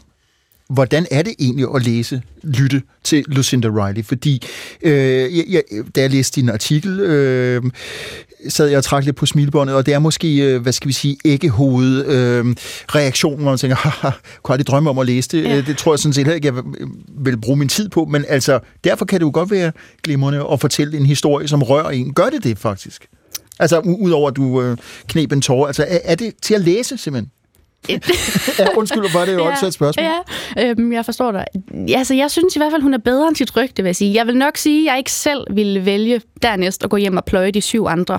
hvordan 0.70 1.06
er 1.10 1.22
det 1.22 1.34
egentlig 1.38 1.66
at 1.74 1.86
læse, 1.86 2.22
lytte 2.42 2.82
til 3.04 3.24
Lucinda 3.28 3.68
Riley? 3.68 4.04
Fordi 4.04 4.42
øh, 4.82 4.92
jeg, 5.36 5.44
jeg, 5.48 5.62
da 5.96 6.00
jeg 6.00 6.10
læste 6.10 6.40
din 6.40 6.48
artikel, 6.48 7.00
øh, 7.00 7.62
sad 8.48 8.68
jeg 8.68 8.78
og 8.78 8.84
trak 8.84 9.04
lidt 9.04 9.16
på 9.16 9.26
smilbåndet, 9.26 9.76
og 9.76 9.86
det 9.86 9.94
er 9.94 9.98
måske, 9.98 10.36
øh, 10.36 10.62
hvad 10.62 10.72
skal 10.72 10.88
vi 10.88 10.92
sige, 10.92 11.16
æggehoved 11.24 12.06
øh, 12.06 12.56
reaktionen, 12.88 13.40
hvor 13.40 13.50
man 13.50 13.58
tænker, 13.58 13.76
haha, 13.88 14.10
kunne 14.42 14.52
aldrig 14.52 14.66
drømme 14.66 14.90
om 14.90 14.98
at 14.98 15.06
læse 15.06 15.28
det. 15.28 15.44
Ja. 15.44 15.60
Det 15.60 15.76
tror 15.78 15.92
jeg 15.92 15.98
sådan 15.98 16.12
set 16.12 16.26
heller 16.26 16.34
ikke, 16.34 16.46
jeg 16.46 16.64
vil 17.08 17.40
bruge 17.40 17.56
min 17.56 17.68
tid 17.68 17.88
på, 17.88 18.04
men 18.04 18.24
altså, 18.28 18.58
derfor 18.84 19.04
kan 19.04 19.20
det 19.20 19.26
jo 19.26 19.30
godt 19.34 19.50
være 19.50 19.72
glimrende 20.02 20.46
at 20.52 20.60
fortælle 20.60 20.96
en 20.96 21.06
historie, 21.06 21.48
som 21.48 21.62
rører 21.62 21.90
en. 21.90 22.14
Gør 22.14 22.30
det 22.30 22.44
det 22.44 22.58
faktisk? 22.58 23.06
Altså, 23.58 23.78
udover 23.78 24.30
at 24.30 24.36
du 24.36 24.62
øh, 24.62 24.76
knep 25.08 25.32
en 25.32 25.40
tårer, 25.40 25.66
altså, 25.66 25.84
er, 25.88 25.98
er 26.04 26.14
det 26.14 26.34
til 26.42 26.54
at 26.54 26.60
læse 26.60 26.98
simpelthen? 26.98 27.30
Ja, 27.88 27.98
undskyld, 28.76 29.12
var 29.12 29.24
det 29.24 29.34
jo 29.34 29.44
også 29.50 29.66
et 29.66 29.74
spørgsmål. 29.74 30.06
Ja, 30.56 30.70
øhm, 30.70 30.92
jeg 30.92 31.04
forstår 31.04 31.32
dig. 31.32 31.44
Altså, 31.96 32.14
jeg 32.14 32.30
synes 32.30 32.56
i 32.56 32.58
hvert 32.58 32.72
fald, 32.72 32.82
hun 32.82 32.94
er 32.94 32.98
bedre 32.98 33.28
end 33.28 33.36
sit 33.36 33.56
rygte, 33.56 33.82
vil 33.82 33.88
jeg 33.88 33.96
sige. 33.96 34.14
Jeg 34.14 34.26
vil 34.26 34.36
nok 34.36 34.56
sige, 34.56 34.80
at 34.88 34.92
jeg 34.92 34.98
ikke 34.98 35.12
selv 35.12 35.46
ville 35.50 35.84
vælge 35.84 36.20
dernæst 36.42 36.84
at 36.84 36.90
gå 36.90 36.96
hjem 36.96 37.16
og 37.16 37.24
pløje 37.24 37.50
de 37.50 37.60
syv 37.60 37.86
andre. 37.86 38.18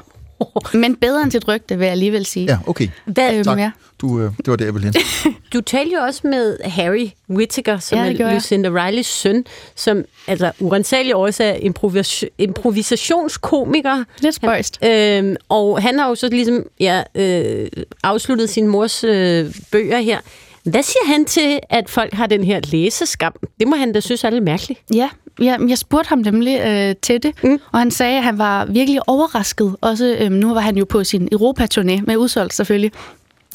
Men 0.73 0.95
bedre 0.95 1.21
end 1.23 1.31
sit 1.31 1.47
rygte, 1.47 1.77
vil 1.77 1.85
jeg 1.85 1.91
alligevel 1.91 2.25
sige. 2.25 2.45
Ja, 2.45 2.57
okay. 2.67 2.87
Hvad, 3.05 3.33
øhm, 3.33 3.43
tak. 3.43 3.59
Ja. 3.59 3.71
Du, 4.01 4.19
øh, 4.19 4.31
det 4.37 4.47
var 4.47 4.55
det, 4.55 4.65
jeg 4.65 4.73
ville 4.73 4.93
Du 5.53 5.61
talte 5.61 5.95
jo 5.95 5.99
også 6.01 6.21
med 6.27 6.57
Harry 6.63 7.09
Whittaker, 7.29 7.79
som 7.79 7.97
ja, 7.97 8.13
er 8.13 8.33
Lucinda 8.33 8.69
Rileys 8.69 9.07
søn, 9.07 9.45
som 9.75 10.03
altså 10.27 10.51
urensagelig 10.59 11.15
også 11.15 11.43
er 11.43 11.53
improvis- 11.53 12.29
improvisationskomiker. 12.37 14.03
Lidt 14.19 14.35
spøjst. 14.35 14.77
Han, 14.81 15.25
øh, 15.25 15.35
og 15.49 15.81
han 15.81 15.99
har 15.99 16.09
jo 16.09 16.15
så 16.15 16.27
ligesom 16.27 16.65
ja, 16.79 17.03
øh, 17.15 17.67
afsluttet 18.03 18.49
sin 18.49 18.67
mors 18.67 19.03
øh, 19.03 19.55
bøger 19.71 19.99
her. 19.99 20.19
Hvad 20.63 20.83
siger 20.83 21.05
han 21.07 21.25
til, 21.25 21.59
at 21.69 21.89
folk 21.89 22.13
har 22.13 22.27
den 22.27 22.43
her 22.43 22.59
læseskam? 22.71 23.33
Det 23.59 23.67
må 23.67 23.75
han 23.75 23.93
da 23.93 23.99
synes 23.99 24.23
er 24.23 24.29
lidt 24.29 24.43
mærkeligt. 24.43 24.79
Ja, 24.93 25.09
Ja, 25.39 25.57
jeg 25.67 25.77
spurgte 25.77 26.09
ham 26.09 26.17
nemlig 26.19 26.61
øh, 26.61 26.95
til 27.01 27.23
det, 27.23 27.43
mm. 27.43 27.59
og 27.71 27.79
han 27.79 27.91
sagde, 27.91 28.17
at 28.17 28.23
han 28.23 28.37
var 28.37 28.65
virkelig 28.65 29.09
overrasket. 29.09 29.75
Også 29.81 30.17
øh, 30.19 30.31
nu 30.31 30.53
var 30.53 30.61
han 30.61 30.77
jo 30.77 30.85
på 30.85 31.03
sin 31.03 31.29
Europaturné 31.33 32.01
med 32.05 32.17
udsolgt 32.17 32.53
selvfølgelig. 32.53 32.91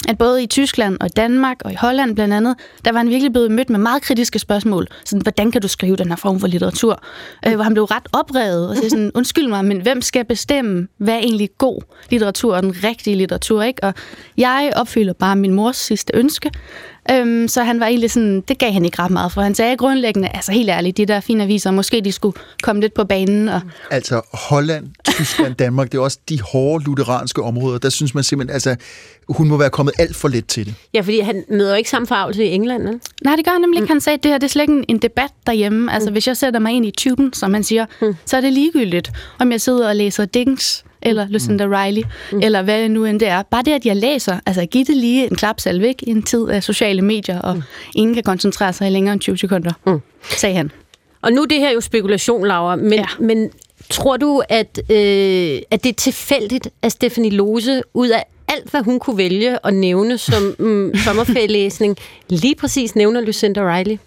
At 0.09 0.19
både 0.19 0.43
i 0.43 0.47
Tyskland 0.47 0.97
og 1.01 1.17
Danmark 1.17 1.57
og 1.65 1.73
i 1.73 1.75
Holland 1.75 2.15
blandt 2.15 2.35
andet, 2.35 2.57
der 2.85 2.93
var 2.93 2.99
han 2.99 3.11
virkelig 3.11 3.33
blevet 3.33 3.51
mødt 3.51 3.71
med 3.71 3.79
meget 3.79 4.03
kritiske 4.03 4.39
spørgsmål. 4.39 4.87
Sådan, 5.05 5.23
hvordan 5.23 5.51
kan 5.51 5.63
du 5.63 5.69
skrive 5.69 5.97
den 5.97 6.09
her 6.09 6.17
form 6.17 6.41
for 6.41 6.47
litteratur? 6.47 7.03
Øh, 7.47 7.55
hvor 7.55 7.65
han 7.65 7.75
blev 7.75 7.85
ret 7.85 8.09
oprevet 8.13 8.69
og 8.69 8.77
sagde 8.77 8.91
sådan, 8.91 9.11
undskyld 9.15 9.49
mig, 9.49 9.65
men 9.65 9.81
hvem 9.81 10.03
skal 10.03 10.25
bestemme, 10.25 10.89
hvad 10.99 11.15
er 11.15 11.19
egentlig 11.19 11.51
god 11.59 11.81
litteratur 12.11 12.57
og 12.57 12.63
den 12.63 12.75
rigtige 12.85 13.17
litteratur? 13.17 13.63
Ikke? 13.63 13.85
Og 13.85 13.95
jeg 14.37 14.73
opfylder 14.77 15.13
bare 15.13 15.37
min 15.37 15.53
mors 15.53 15.77
sidste 15.77 16.13
ønske, 16.17 16.51
Øhm, 17.11 17.49
så 17.49 17.63
han 17.63 17.81
var 17.81 17.87
egentlig 17.87 18.11
sådan, 18.11 18.41
det 18.41 18.59
gav 18.59 18.73
han 18.73 18.85
ikke 18.85 19.03
ret 19.03 19.11
meget 19.11 19.33
for. 19.33 19.41
Han 19.41 19.55
sagde 19.55 19.77
grundlæggende, 19.77 20.29
altså 20.35 20.53
helt 20.53 20.71
ærligt, 20.71 20.97
de 20.97 21.07
der 21.07 21.21
fine 21.21 21.43
aviser, 21.43 21.71
måske 21.71 22.01
de 22.01 22.13
skulle 22.13 22.39
komme 22.63 22.81
lidt 22.81 22.95
på 22.95 23.05
banen. 23.05 23.49
Og... 23.49 23.61
Altså 23.91 24.21
Holland, 24.33 24.87
Tyskland, 25.05 25.55
Danmark, 25.65 25.93
det 25.93 25.99
er 25.99 26.03
også 26.03 26.19
de 26.29 26.41
hårde 26.41 26.85
lutheranske 26.85 27.43
områder. 27.43 27.79
Der 27.79 27.89
synes 27.89 28.15
man 28.15 28.25
simpelthen, 28.25 28.55
altså 28.55 28.77
hun 29.29 29.49
må 29.49 29.57
være 29.57 29.71
kommet 29.71 29.95
alt 29.99 30.17
for 30.17 30.29
let 30.29 30.47
til 30.47 30.67
det. 30.67 30.75
Ja, 30.95 31.01
fordi 31.01 31.21
han 31.21 31.45
møder 31.51 31.77
ikke 31.77 31.91
samme 31.91 32.07
farvelse 32.07 32.45
i 32.45 32.49
England, 32.49 32.83
ne? 32.83 33.01
Nej, 33.25 33.37
det 33.37 33.45
gør 33.45 33.53
han 33.53 33.61
nemlig 33.61 33.81
ikke. 33.81 33.93
Han 33.93 34.01
sagde, 34.01 34.15
at 34.15 34.23
det 34.23 34.31
her 34.31 34.39
det 34.39 34.47
er 34.47 34.51
slet 34.51 34.63
ikke 34.63 34.85
en 34.89 34.99
debat 34.99 35.31
derhjemme. 35.47 35.93
Altså, 35.93 36.11
mm. 36.11 36.13
hvis 36.13 36.29
jeg 36.29 36.37
sætter 36.37 36.61
mig 36.61 36.73
ind 36.73 36.87
i 36.87 36.91
typen, 36.91 37.33
som 37.33 37.55
han 37.55 37.65
siger, 37.65 37.87
mm. 38.03 38.15
så 38.27 38.37
er 38.37 38.41
det 38.41 38.53
ligegyldigt, 38.53 39.13
om 39.39 39.53
jeg 39.53 39.61
sidder 39.61 39.89
og 39.89 39.97
læser 39.97 40.25
Dings 40.25 40.85
eller 41.07 41.27
Lucinda 41.29 41.67
mm. 41.67 41.73
Riley, 41.73 42.03
mm. 42.33 42.41
eller 42.43 42.63
hvad 42.63 42.83
det 42.83 42.91
nu 42.91 43.05
end 43.05 43.21
det 43.21 43.29
er. 43.29 43.43
Bare 43.43 43.63
det, 43.63 43.73
at 43.73 43.87
jeg 43.87 43.97
læser, 43.97 44.41
altså 44.47 44.67
giv 44.67 44.85
det 44.85 44.97
lige 44.97 45.31
en 45.31 45.37
klapsalve, 45.37 45.89
ikke? 45.89 46.09
I 46.09 46.11
en 46.11 46.23
tid 46.23 46.49
af 46.49 46.63
sociale 46.63 47.03
medier, 47.03 47.41
og 47.41 47.57
mm. 47.57 47.63
ingen 47.95 48.15
kan 48.15 48.23
koncentrere 48.23 48.73
sig 48.73 48.87
i 48.87 48.91
længere 48.91 49.13
end 49.13 49.21
20 49.21 49.39
sekunder, 49.39 49.73
mm. 49.87 50.01
sagde 50.23 50.57
han. 50.57 50.71
Og 51.23 51.33
nu 51.33 51.43
er 51.43 51.47
det 51.47 51.59
her 51.59 51.71
jo 51.71 51.81
spekulation, 51.81 52.47
Laura, 52.47 52.77
men, 52.77 52.93
ja. 52.93 53.07
men 53.21 53.51
tror 53.91 54.17
du, 54.17 54.43
at, 54.49 54.79
øh, 54.91 55.59
at 55.71 55.85
det 55.85 55.89
er 55.89 55.97
tilfældigt, 55.97 56.69
at 56.83 56.93
Stephanie 56.93 57.31
Lose 57.31 57.83
ud 57.95 58.09
af 58.09 58.25
alt, 58.49 58.71
hvad 58.71 58.83
hun 58.83 58.99
kunne 58.99 59.19
vælge 59.19 59.67
at 59.67 59.75
nævne 59.75 60.19
som 60.19 60.55
mm, 60.59 60.95
sommerferielæsning, 61.05 61.97
lige 62.29 62.55
præcis 62.55 62.95
nævner 62.95 63.21
Lucinda 63.21 63.77
Riley? 63.77 63.99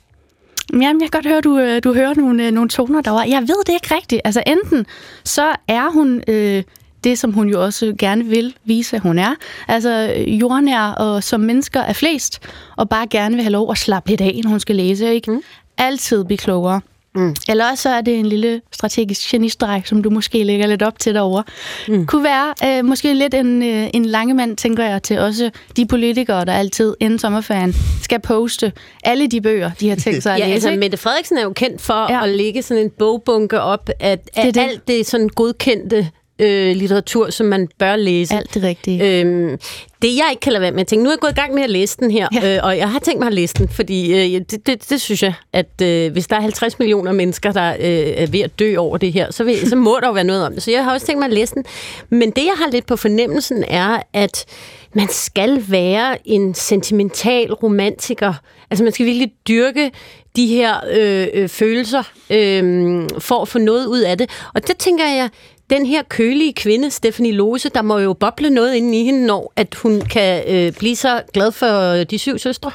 Jamen, 0.73 1.01
jeg 1.01 1.11
kan 1.11 1.21
godt 1.21 1.26
høre, 1.26 1.41
du, 1.41 1.59
øh, 1.59 1.84
du 1.84 1.93
hører 1.93 2.13
nogle, 2.13 2.45
øh, 2.47 2.51
nogle 2.51 2.69
toner 2.69 3.01
derovre. 3.01 3.30
Jeg 3.30 3.41
ved 3.41 3.65
det 3.67 3.73
ikke 3.73 3.95
rigtigt. 3.95 4.21
Altså, 4.26 4.43
enten 4.47 4.85
så 5.23 5.55
er 5.67 5.91
hun 5.91 6.23
øh, 6.27 6.63
det, 7.03 7.19
som 7.19 7.34
hun 7.34 7.49
jo 7.49 7.63
også 7.63 7.95
gerne 7.99 8.26
vil 8.26 8.55
vise, 8.65 8.95
at 8.95 9.01
hun 9.01 9.19
er. 9.19 9.35
Altså 9.67 9.89
jordnær 10.27 10.81
og 10.81 11.23
som 11.23 11.39
mennesker 11.39 11.80
er 11.80 11.93
flest, 11.93 12.39
og 12.77 12.89
bare 12.89 13.07
gerne 13.07 13.35
vil 13.35 13.43
have 13.43 13.51
lov 13.51 13.71
at 13.71 13.77
slappe 13.77 14.09
lidt 14.09 14.21
af, 14.21 14.39
når 14.43 14.49
hun 14.49 14.59
skal 14.59 14.76
læse. 14.76 15.13
Ikke? 15.13 15.31
Mm. 15.31 15.41
Altid 15.77 16.23
blive 16.23 16.38
klogere. 16.38 16.81
Mm. 17.15 17.35
Eller 17.49 17.69
også 17.71 17.81
så 17.81 17.89
er 17.89 18.01
det 18.01 18.19
en 18.19 18.26
lille 18.26 18.61
strategisk 18.71 19.31
genistreg, 19.31 19.81
som 19.85 20.03
du 20.03 20.09
måske 20.09 20.43
lægger 20.43 20.67
lidt 20.67 20.84
op 20.84 20.99
til 20.99 21.13
derovre. 21.15 21.43
Mm. 21.88 22.05
Kunne 22.05 22.23
være 22.23 22.53
øh, 22.65 22.85
måske 22.85 23.13
lidt 23.13 23.34
en, 23.34 23.63
øh, 23.63 23.89
en 23.93 24.05
lange 24.05 24.34
mand, 24.34 24.57
tænker 24.57 24.84
jeg, 24.84 25.03
til 25.03 25.19
også 25.19 25.49
de 25.77 25.85
politikere, 25.85 26.45
der 26.45 26.53
altid 26.53 26.95
inden 26.99 27.19
sommerferien 27.19 27.76
skal 28.01 28.19
poste 28.19 28.71
alle 29.03 29.27
de 29.27 29.41
bøger, 29.41 29.71
de 29.80 29.89
har 29.89 29.95
tænkt 30.05 30.23
sig 30.23 30.34
at 30.34 30.39
ja, 30.39 30.45
læse. 30.45 30.53
altså 30.53 30.80
Mette 30.80 30.97
Frederiksen 30.97 31.38
er 31.38 31.43
jo 31.43 31.53
kendt 31.53 31.81
for 31.81 32.11
ja. 32.13 32.23
at 32.23 32.30
lægge 32.30 32.61
sådan 32.61 32.84
en 32.84 32.89
bogbunke 32.89 33.61
op, 33.61 33.89
at, 33.99 34.30
at 34.34 34.45
det 34.45 34.55
det. 34.55 34.61
alt 34.61 34.88
det 34.88 35.05
sådan 35.05 35.30
godkendte 35.30 36.09
øh, 36.40 36.76
litteratur, 36.76 37.30
som 37.30 37.45
man 37.45 37.68
bør 37.80 37.95
læse. 37.95 38.36
Alt 38.36 38.53
det 38.53 38.64
rigtige. 38.64 39.22
Øhm, 39.22 39.57
det 40.02 40.16
jeg 40.16 40.28
ikke 40.30 40.40
kan 40.40 40.53
lade 40.53 40.61
være 40.61 40.72
med 40.72 40.82
at 40.82 40.88
tænke, 40.88 41.03
nu 41.03 41.10
er 41.10 41.14
jeg 41.14 41.20
gået 41.20 41.32
i 41.32 41.36
gang 41.36 41.53
med 41.53 41.64
at 41.64 41.70
læse 41.70 41.98
den 41.98 42.11
her, 42.11 42.28
ja. 42.34 42.56
øh, 42.56 42.64
og 42.64 42.78
jeg 42.78 42.91
har 42.91 42.99
tænkt 42.99 43.20
mig 43.20 43.28
at 43.28 43.34
læse 43.34 43.53
den, 43.53 43.70
fordi 43.70 44.14
øh, 44.14 44.41
det, 44.52 44.68
det, 44.68 44.90
det 44.90 45.02
synes 45.02 45.24
jeg, 45.24 45.34
at 45.53 45.82
øh, 45.82 46.11
hvis 46.11 46.28
der 46.28 46.36
er 46.36 46.41
50 46.41 46.80
millioner 46.80 47.11
mennesker, 47.11 47.52
der 47.52 47.74
øh, 47.80 48.14
er 48.16 48.28
ved 48.28 48.40
at 48.40 48.60
dø 48.60 48.78
over 48.78 48.98
det 48.98 49.14
her, 49.14 49.32
så, 49.32 49.44
vil, 49.44 49.70
så 49.70 49.76
må 49.76 49.98
der 50.02 50.07
jo 50.07 50.14
være 50.14 50.24
noget 50.24 50.45
om 50.45 50.53
det. 50.53 50.64
Så 50.64 50.72
jeg 50.72 50.84
har 50.84 50.94
også 50.94 51.06
tænkt 51.06 51.20
mig 51.20 51.26
at 51.26 51.34
læse 51.34 51.56
den. 51.56 51.66
Men 52.10 52.32
det, 52.32 52.45
jeg 52.45 52.53
har 52.57 52.72
lidt 52.72 52.86
på 52.86 52.95
fornemmelsen, 52.95 53.64
er, 53.68 54.02
at 54.14 54.45
man 54.94 55.07
skal 55.10 55.64
være 55.68 56.18
en 56.28 56.53
sentimental 56.53 57.53
romantiker. 57.53 58.34
Altså 58.70 58.84
man 58.84 58.94
skal 58.94 59.06
virkelig 59.06 59.32
dyrke 59.48 59.91
de 60.36 60.48
her 60.48 60.76
øh, 60.91 61.28
øh, 61.34 61.49
følelser 61.49 62.03
øh, 62.30 63.03
for 63.20 63.41
at 63.41 63.48
få 63.48 63.60
noget 63.60 63.86
ud 63.86 63.99
af 63.99 64.18
det. 64.18 64.30
Og 64.53 64.68
det 64.68 64.78
tænker 64.78 65.06
jeg, 65.06 65.30
den 65.69 65.85
her 65.85 66.03
kølige 66.03 66.53
kvinde, 66.53 66.91
Stephanie 66.91 67.31
Lose, 67.31 67.69
der 67.69 67.81
må 67.81 67.97
jo 67.97 68.13
boble 68.13 68.49
noget 68.49 68.75
inde 68.75 69.01
i 69.01 69.03
hende, 69.03 69.25
når 69.25 69.53
at 69.55 69.75
hun 69.75 70.01
kan 70.01 70.43
øh, 70.47 70.73
blive 70.73 70.95
så 70.95 71.21
glad 71.33 71.51
for 71.51 72.03
de 72.03 72.17
syv 72.17 72.37
søstre. 72.37 72.71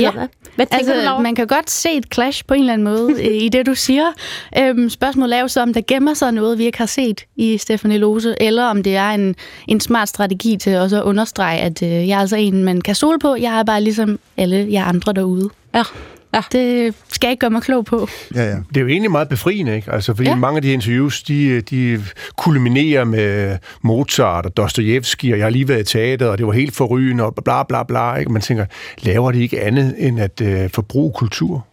Ja, 0.00 0.10
hvad? 0.10 0.28
Hvad 0.56 0.66
altså, 0.70 0.94
du, 0.94 1.00
Laura? 1.00 1.22
man 1.22 1.34
kan 1.34 1.46
godt 1.46 1.70
se 1.70 1.90
et 1.92 2.06
clash 2.14 2.44
på 2.46 2.54
en 2.54 2.60
eller 2.60 2.72
anden 2.72 2.84
måde 2.84 3.12
øh, 3.26 3.42
i 3.42 3.48
det, 3.48 3.66
du 3.66 3.74
siger. 3.74 4.12
Øhm, 4.58 4.88
spørgsmålet 4.88 5.36
er 5.36 5.40
jo 5.40 5.48
så, 5.48 5.62
om 5.62 5.74
der 5.74 5.80
gemmer 5.86 6.14
sig 6.14 6.32
noget, 6.32 6.58
vi 6.58 6.64
ikke 6.64 6.78
har 6.78 6.86
set 6.86 7.24
i 7.36 7.58
Stephanie 7.58 7.98
Lose, 7.98 8.34
eller 8.40 8.64
om 8.64 8.82
det 8.82 8.96
er 8.96 9.10
en, 9.10 9.36
en 9.68 9.80
smart 9.80 10.08
strategi 10.08 10.56
til 10.56 10.76
også 10.76 10.96
at 10.96 11.02
understrege, 11.02 11.60
at 11.60 11.82
øh, 11.82 12.08
jeg 12.08 12.16
er 12.16 12.20
altså 12.20 12.36
en, 12.36 12.64
man 12.64 12.80
kan 12.80 12.94
stole 12.94 13.18
på. 13.18 13.36
Jeg 13.36 13.58
er 13.58 13.62
bare 13.62 13.80
ligesom 13.80 14.18
alle 14.36 14.66
jer 14.70 14.84
andre 14.84 15.12
derude. 15.12 15.50
Ja. 15.74 15.82
Ja. 16.34 16.42
Det 16.52 16.94
skal 17.08 17.26
jeg 17.26 17.32
ikke 17.32 17.40
gøre 17.40 17.50
mig 17.50 17.62
klog 17.62 17.84
på. 17.84 18.08
Ja, 18.34 18.42
ja. 18.44 18.56
Det 18.68 18.76
er 18.76 18.80
jo 18.80 18.86
egentlig 18.88 19.10
meget 19.10 19.28
befriende, 19.28 19.76
ikke? 19.76 19.92
Altså, 19.92 20.14
fordi 20.14 20.28
Ja. 20.28 20.34
mange 20.34 20.56
af 20.56 20.62
de 20.62 20.72
interviews, 20.72 21.22
de, 21.22 21.60
de 21.60 22.02
kulminerer 22.36 23.04
med 23.04 23.58
Mozart 23.82 24.46
og 24.46 24.56
Dostojevski, 24.56 25.32
og 25.32 25.38
jeg 25.38 25.44
har 25.46 25.50
lige 25.50 25.68
været 25.68 25.80
i 25.80 25.84
teater, 25.92 26.26
og 26.26 26.38
det 26.38 26.46
var 26.46 26.52
helt 26.52 26.76
forrygende, 26.76 27.24
og 27.24 27.34
bla 27.44 27.62
bla 27.62 27.82
bla, 27.82 28.14
ikke? 28.14 28.32
Man 28.32 28.42
tænker, 28.42 28.66
laver 29.02 29.32
de 29.32 29.42
ikke 29.42 29.60
andet 29.62 29.94
end 29.98 30.20
at 30.20 30.40
øh, 30.40 30.70
forbruge 30.70 31.12
kultur? 31.12 31.66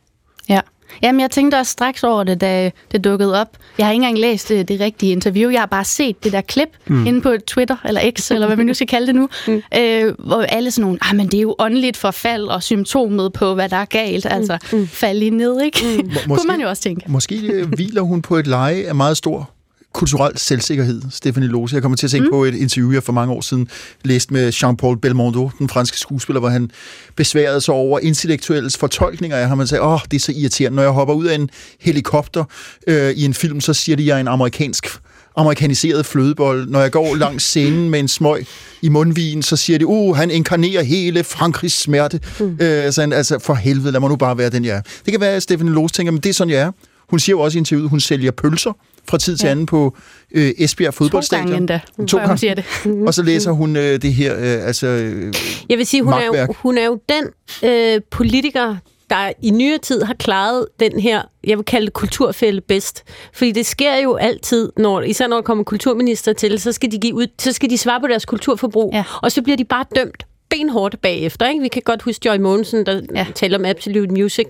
Ja. 1.02 1.08
Jamen, 1.08 1.22
jeg 1.22 1.32
tænkte 1.32 1.56
også 1.56 1.72
straks 1.72 2.04
over 2.04 2.24
det, 2.24 2.42
da 2.42 2.72
det 2.92 3.04
dukkede 3.04 3.42
op. 3.42 3.48
Jeg 3.78 3.86
har 3.86 3.94
ikke 3.94 4.04
engang 4.04 4.20
læst 4.20 4.50
det, 4.50 4.68
det 4.68 4.80
rigtige 4.80 5.12
interview. 5.12 5.50
Jeg 5.50 5.62
har 5.62 5.66
bare 5.66 5.86
set 5.86 6.24
det 6.24 6.32
der 6.32 6.42
klip 6.42 6.70
mm. 6.88 7.06
inde 7.06 7.22
på 7.22 7.34
Twitter, 7.48 7.76
eller 7.86 8.02
X, 8.20 8.32
eller 8.32 8.48
hvad 8.48 8.58
vi 8.58 8.64
nu 8.64 8.74
skal 8.74 8.88
kalde 8.88 9.08
det 9.08 9.16
nu, 9.16 9.30
mm. 9.48 9.62
øh, 9.78 10.14
hvor 10.20 10.42
alle 10.42 10.72
sådan 10.72 10.82
nogle, 10.82 11.00
ah, 11.02 11.16
men 11.16 11.28
det 11.28 11.38
er 11.38 11.42
jo 11.42 11.56
åndeligt 11.60 11.98
forfald 11.98 12.44
og 12.44 12.64
symptomet 12.64 13.34
på, 13.34 13.54
hvad 13.54 13.70
der 13.70 13.78
er 13.78 13.86
galt. 13.86 14.26
Altså, 14.26 14.58
mm. 14.74 14.88
fald 14.88 15.20
lige 15.20 15.32
ned, 15.32 15.62
ikke? 15.62 16.04
Mm. 16.04 16.12
Kunne 16.36 16.48
man 16.48 16.62
jo 16.62 16.70
også 16.70 16.82
tænke. 16.82 17.02
Måske 17.08 17.48
øh, 17.48 17.68
hviler 17.68 18.02
hun 18.02 18.22
på 18.22 18.36
et 18.36 18.48
leje 18.48 18.84
af 18.84 18.96
meget 18.96 19.18
stor 19.18 19.50
kulturel 19.98 20.38
selvsikkerhed, 20.38 21.02
Stephanie 21.12 21.50
Lose. 21.50 21.76
Jeg 21.76 21.82
kommer 21.82 21.96
til 21.96 22.08
at 22.08 22.12
tænke 22.12 22.26
mm. 22.26 22.32
på 22.32 22.44
et 22.44 22.56
interview, 22.56 22.92
jeg 22.92 23.04
for 23.04 23.14
mange 23.14 23.34
år 23.34 23.42
siden 23.42 23.68
læste 24.04 24.34
med 24.34 24.54
Jean-Paul 24.54 25.00
Belmondo, 25.00 25.52
den 25.60 25.70
franske 25.70 26.00
skuespiller, 26.00 26.40
hvor 26.40 26.50
han 26.50 26.72
besværede 27.16 27.62
sig 27.62 27.74
over 27.74 28.00
intellektuelles 28.00 28.78
fortolkninger 28.78 29.38
af 29.38 29.48
ham. 29.48 29.58
Han 29.58 29.68
sagde, 29.68 29.82
åh, 29.82 29.94
oh, 29.94 30.00
det 30.12 30.18
er 30.18 30.22
så 30.22 30.32
irriterende. 30.32 30.76
Når 30.76 30.84
jeg 30.84 30.92
hopper 30.92 31.14
ud 31.14 31.26
af 31.26 31.36
en 31.36 31.50
helikopter 31.80 32.44
øh, 32.88 33.12
i 33.12 33.26
en 33.26 33.34
film, 33.34 33.62
så 33.62 33.74
siger 33.74 33.96
de, 33.96 34.04
at 34.04 34.08
jeg 34.08 34.16
er 34.16 34.20
en 34.20 34.28
amerikansk 34.28 34.88
amerikaniseret 35.36 36.06
flødebold. 36.06 36.68
Når 36.68 36.82
jeg 36.82 36.92
går 36.92 37.16
langs 37.16 37.44
scenen 37.50 37.90
med 37.90 38.00
en 38.00 38.08
smøg 38.08 38.46
i 38.82 38.90
mundvigen, 38.90 39.44
så 39.44 39.56
siger 39.56 39.80
de, 39.80 39.88
uh, 39.88 40.18
han 40.18 40.32
inkarnerer 40.32 40.84
hele 40.84 41.24
Frankrigs 41.24 41.80
smerte. 41.80 42.20
Mm. 42.40 42.58
Øh, 42.62 42.92
så 42.92 43.02
han, 43.02 43.14
altså, 43.14 43.40
for 43.40 43.54
helvede, 43.54 43.92
lad 43.92 44.00
mig 44.00 44.10
nu 44.10 44.16
bare 44.16 44.38
være 44.38 44.50
den, 44.50 44.66
jeg 44.66 44.78
er. 44.78 44.82
Det 45.06 45.14
kan 45.14 45.22
være, 45.22 45.36
at 45.36 45.44
Stephanie 45.44 45.74
Lose 45.74 45.94
tænker, 45.94 46.12
men 46.12 46.22
det 46.22 46.30
er 46.30 46.34
sådan, 46.34 46.54
jeg 46.54 46.62
er. 46.62 46.72
Hun 47.10 47.20
siger 47.20 47.34
jo 47.34 47.40
også 47.40 47.58
i 47.58 47.60
interviewet, 47.60 47.90
hun 47.90 48.00
sælger 48.00 48.32
pølser 48.32 48.74
fra 49.10 49.18
tid 49.18 49.38
til 49.38 49.46
Ja. 49.48 49.52
anden 49.52 49.66
på 49.66 49.96
øh, 50.32 50.52
Esbjerg 50.58 50.94
To 50.94 50.98
fodboldstadion. 50.98 51.48
gange 51.48 51.58
endda, 51.58 51.80
To 52.08 52.18
gange. 52.18 52.38
siger 52.38 52.54
det. 52.54 52.64
Og 53.08 53.14
så 53.14 53.24
læser 53.24 53.52
hun 53.52 53.76
øh, 53.76 54.02
det 54.02 54.14
her, 54.14 54.36
øh, 54.36 54.68
altså... 54.68 54.88
Øh, 54.88 55.34
Jeg 55.70 55.78
vil 55.78 55.86
sige, 55.86 56.04
hun 56.04 56.14
er, 56.14 56.26
jo, 56.26 56.54
hun 56.62 56.78
er 56.78 56.86
jo 56.86 57.00
den 57.10 57.24
øh, 57.70 58.02
politiker, 58.12 58.76
der 59.10 59.32
i 59.42 59.50
nyere 59.50 59.78
tid 59.78 60.02
har 60.02 60.14
klaret 60.14 60.66
den 60.80 61.00
her, 61.00 61.22
jeg 61.44 61.58
vil 61.58 61.66
kalde 61.66 61.86
det 61.86 61.94
kulturfælde 61.94 62.62
bedst. 62.62 63.04
Fordi 63.34 63.52
det 63.52 63.66
sker 63.66 63.96
jo 63.98 64.16
altid, 64.16 64.72
når, 64.78 65.02
især 65.02 65.28
når 65.28 65.36
der 65.38 65.42
kommer 65.44 65.64
kulturminister 65.64 66.34
til, 66.34 66.60
så 66.60 66.72
skal 66.72 66.92
de, 66.92 66.98
give 67.00 67.16
ud, 67.16 67.28
så 67.40 67.52
skal 67.52 67.70
de 67.70 67.78
svare 67.78 68.00
på 68.02 68.08
deres 68.08 68.26
kulturforbrug, 68.26 68.92
Ja. 68.94 69.04
og 69.22 69.32
så 69.32 69.42
bliver 69.42 69.58
de 69.58 69.66
bare 69.66 69.86
dømt 69.96 70.24
benhårdt 70.50 71.02
bagefter. 71.02 71.50
Ikke? 71.50 71.62
Vi 71.62 71.68
kan 71.68 71.82
godt 71.86 72.02
huske 72.02 72.30
Joy 72.30 72.38
Mogensen, 72.38 72.86
der 72.86 73.02
ja. 73.16 73.26
Taler 73.36 73.58
om 73.58 73.66
Absolute 73.66 74.14
Music, 74.14 74.48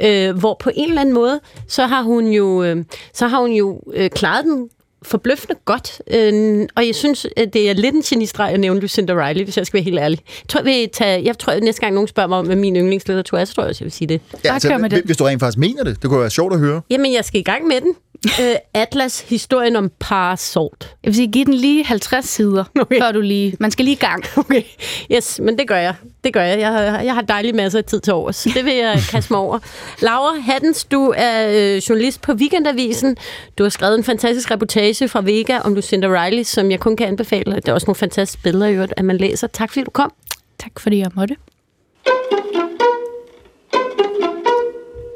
øh, 0.00 0.38
hvor 0.38 0.56
på 0.60 0.70
en 0.74 0.88
eller 0.88 1.00
anden 1.00 1.14
måde, 1.14 1.40
så 1.68 1.86
har 1.86 2.02
hun 2.02 2.26
jo, 2.26 2.62
øh, 2.62 2.84
så 3.14 3.26
har 3.26 3.40
hun 3.40 3.50
jo 3.50 3.80
øh, 3.94 4.10
klaret 4.10 4.44
den 4.44 4.68
forbløffende 5.02 5.54
godt. 5.64 6.02
Øh, 6.10 6.68
og 6.76 6.86
jeg 6.86 6.94
synes, 6.94 7.26
at 7.36 7.52
det 7.52 7.70
er 7.70 7.74
lidt 7.74 7.94
en 7.94 8.02
genistreg 8.02 8.52
at 8.52 8.60
nævne 8.60 8.80
Lucinda 8.80 9.26
Riley, 9.26 9.44
hvis 9.44 9.56
jeg 9.56 9.66
skal 9.66 9.78
være 9.78 9.84
helt 9.84 9.98
ærlig. 9.98 10.18
Jeg 10.26 10.48
tror, 10.48 10.68
jeg, 10.68 10.88
tage, 10.92 11.24
jeg 11.24 11.38
tror, 11.38 11.52
at 11.52 11.62
næste 11.62 11.80
gang 11.80 11.94
nogen 11.94 12.08
spørger 12.08 12.28
mig 12.28 12.38
om, 12.38 12.46
hvad 12.46 12.56
min 12.56 12.76
yndlingslitteratur 12.76 13.38
er, 13.38 13.44
så 13.44 13.54
tror 13.54 13.62
jeg 13.62 13.68
også, 13.68 13.84
jeg 13.84 13.86
vil 13.86 13.92
sige 13.92 14.08
det. 14.08 14.20
ja, 14.44 14.58
den. 14.88 15.02
hvis 15.04 15.16
du 15.16 15.24
rent 15.24 15.40
faktisk 15.40 15.58
mener 15.58 15.84
det, 15.84 16.02
det 16.02 16.10
kunne 16.10 16.20
være 16.20 16.30
sjovt 16.30 16.52
at 16.52 16.60
høre. 16.60 16.80
Jamen, 16.90 17.12
jeg 17.12 17.24
skal 17.24 17.40
i 17.40 17.44
gang 17.44 17.66
med 17.66 17.80
den. 17.80 17.94
Øh, 18.26 18.54
Atlas, 18.74 19.20
historien 19.20 19.76
om 19.76 19.90
Parasort. 20.00 20.96
Jeg 21.02 21.08
vil 21.08 21.14
sige, 21.14 21.28
giv 21.32 21.44
den 21.46 21.54
lige 21.54 21.84
50 21.84 22.24
sider, 22.28 22.64
Okay. 22.80 23.00
før 23.00 23.12
du 23.12 23.20
lige... 23.20 23.56
Man 23.60 23.70
skal 23.70 23.84
lige 23.84 23.92
i 23.92 23.98
gang. 23.98 24.24
Okay, 24.36 24.62
yes, 25.12 25.40
men 25.42 25.58
det 25.58 25.68
gør 25.68 25.76
jeg. 25.76 25.94
Det 26.24 26.32
gør 26.32 26.42
jeg. 26.42 26.58
Jeg 26.60 26.72
har, 26.72 27.00
jeg 27.00 27.14
har 27.14 27.22
dejlig 27.22 27.54
masser 27.54 27.78
af 27.78 27.84
tid 27.84 28.00
til 28.00 28.12
over, 28.12 28.32
så 28.32 28.50
det 28.54 28.64
vil 28.64 28.74
jeg 28.74 29.00
kaste 29.10 29.32
mig 29.32 29.40
over. 29.40 29.58
Laura 30.02 30.40
Hattens, 30.40 30.84
du 30.84 31.14
er 31.16 31.48
øh, 31.48 31.76
journalist 31.76 32.20
på 32.20 32.32
Weekendavisen. 32.32 33.16
Du 33.58 33.62
har 33.62 33.70
skrevet 33.70 33.98
en 33.98 34.04
fantastisk 34.04 34.50
reportage 34.50 35.08
fra 35.08 35.20
Vega 35.20 35.58
om 35.58 35.74
Lucinda 35.74 36.24
Riley, 36.24 36.42
som 36.42 36.70
jeg 36.70 36.80
kun 36.80 36.96
kan 36.96 37.06
anbefale. 37.06 37.56
Det 37.56 37.68
er 37.68 37.72
også 37.72 37.86
nogle 37.86 37.98
fantastiske 37.98 38.42
billeder, 38.42 38.66
i 38.66 38.74
øvrigt, 38.74 38.94
at 38.96 39.04
man 39.04 39.16
læser. 39.18 39.46
Tak 39.46 39.70
fordi 39.70 39.84
du 39.84 39.90
kom. 39.90 40.12
Tak 40.58 40.80
fordi 40.80 40.98
jeg 40.98 41.10
måtte. 41.14 41.36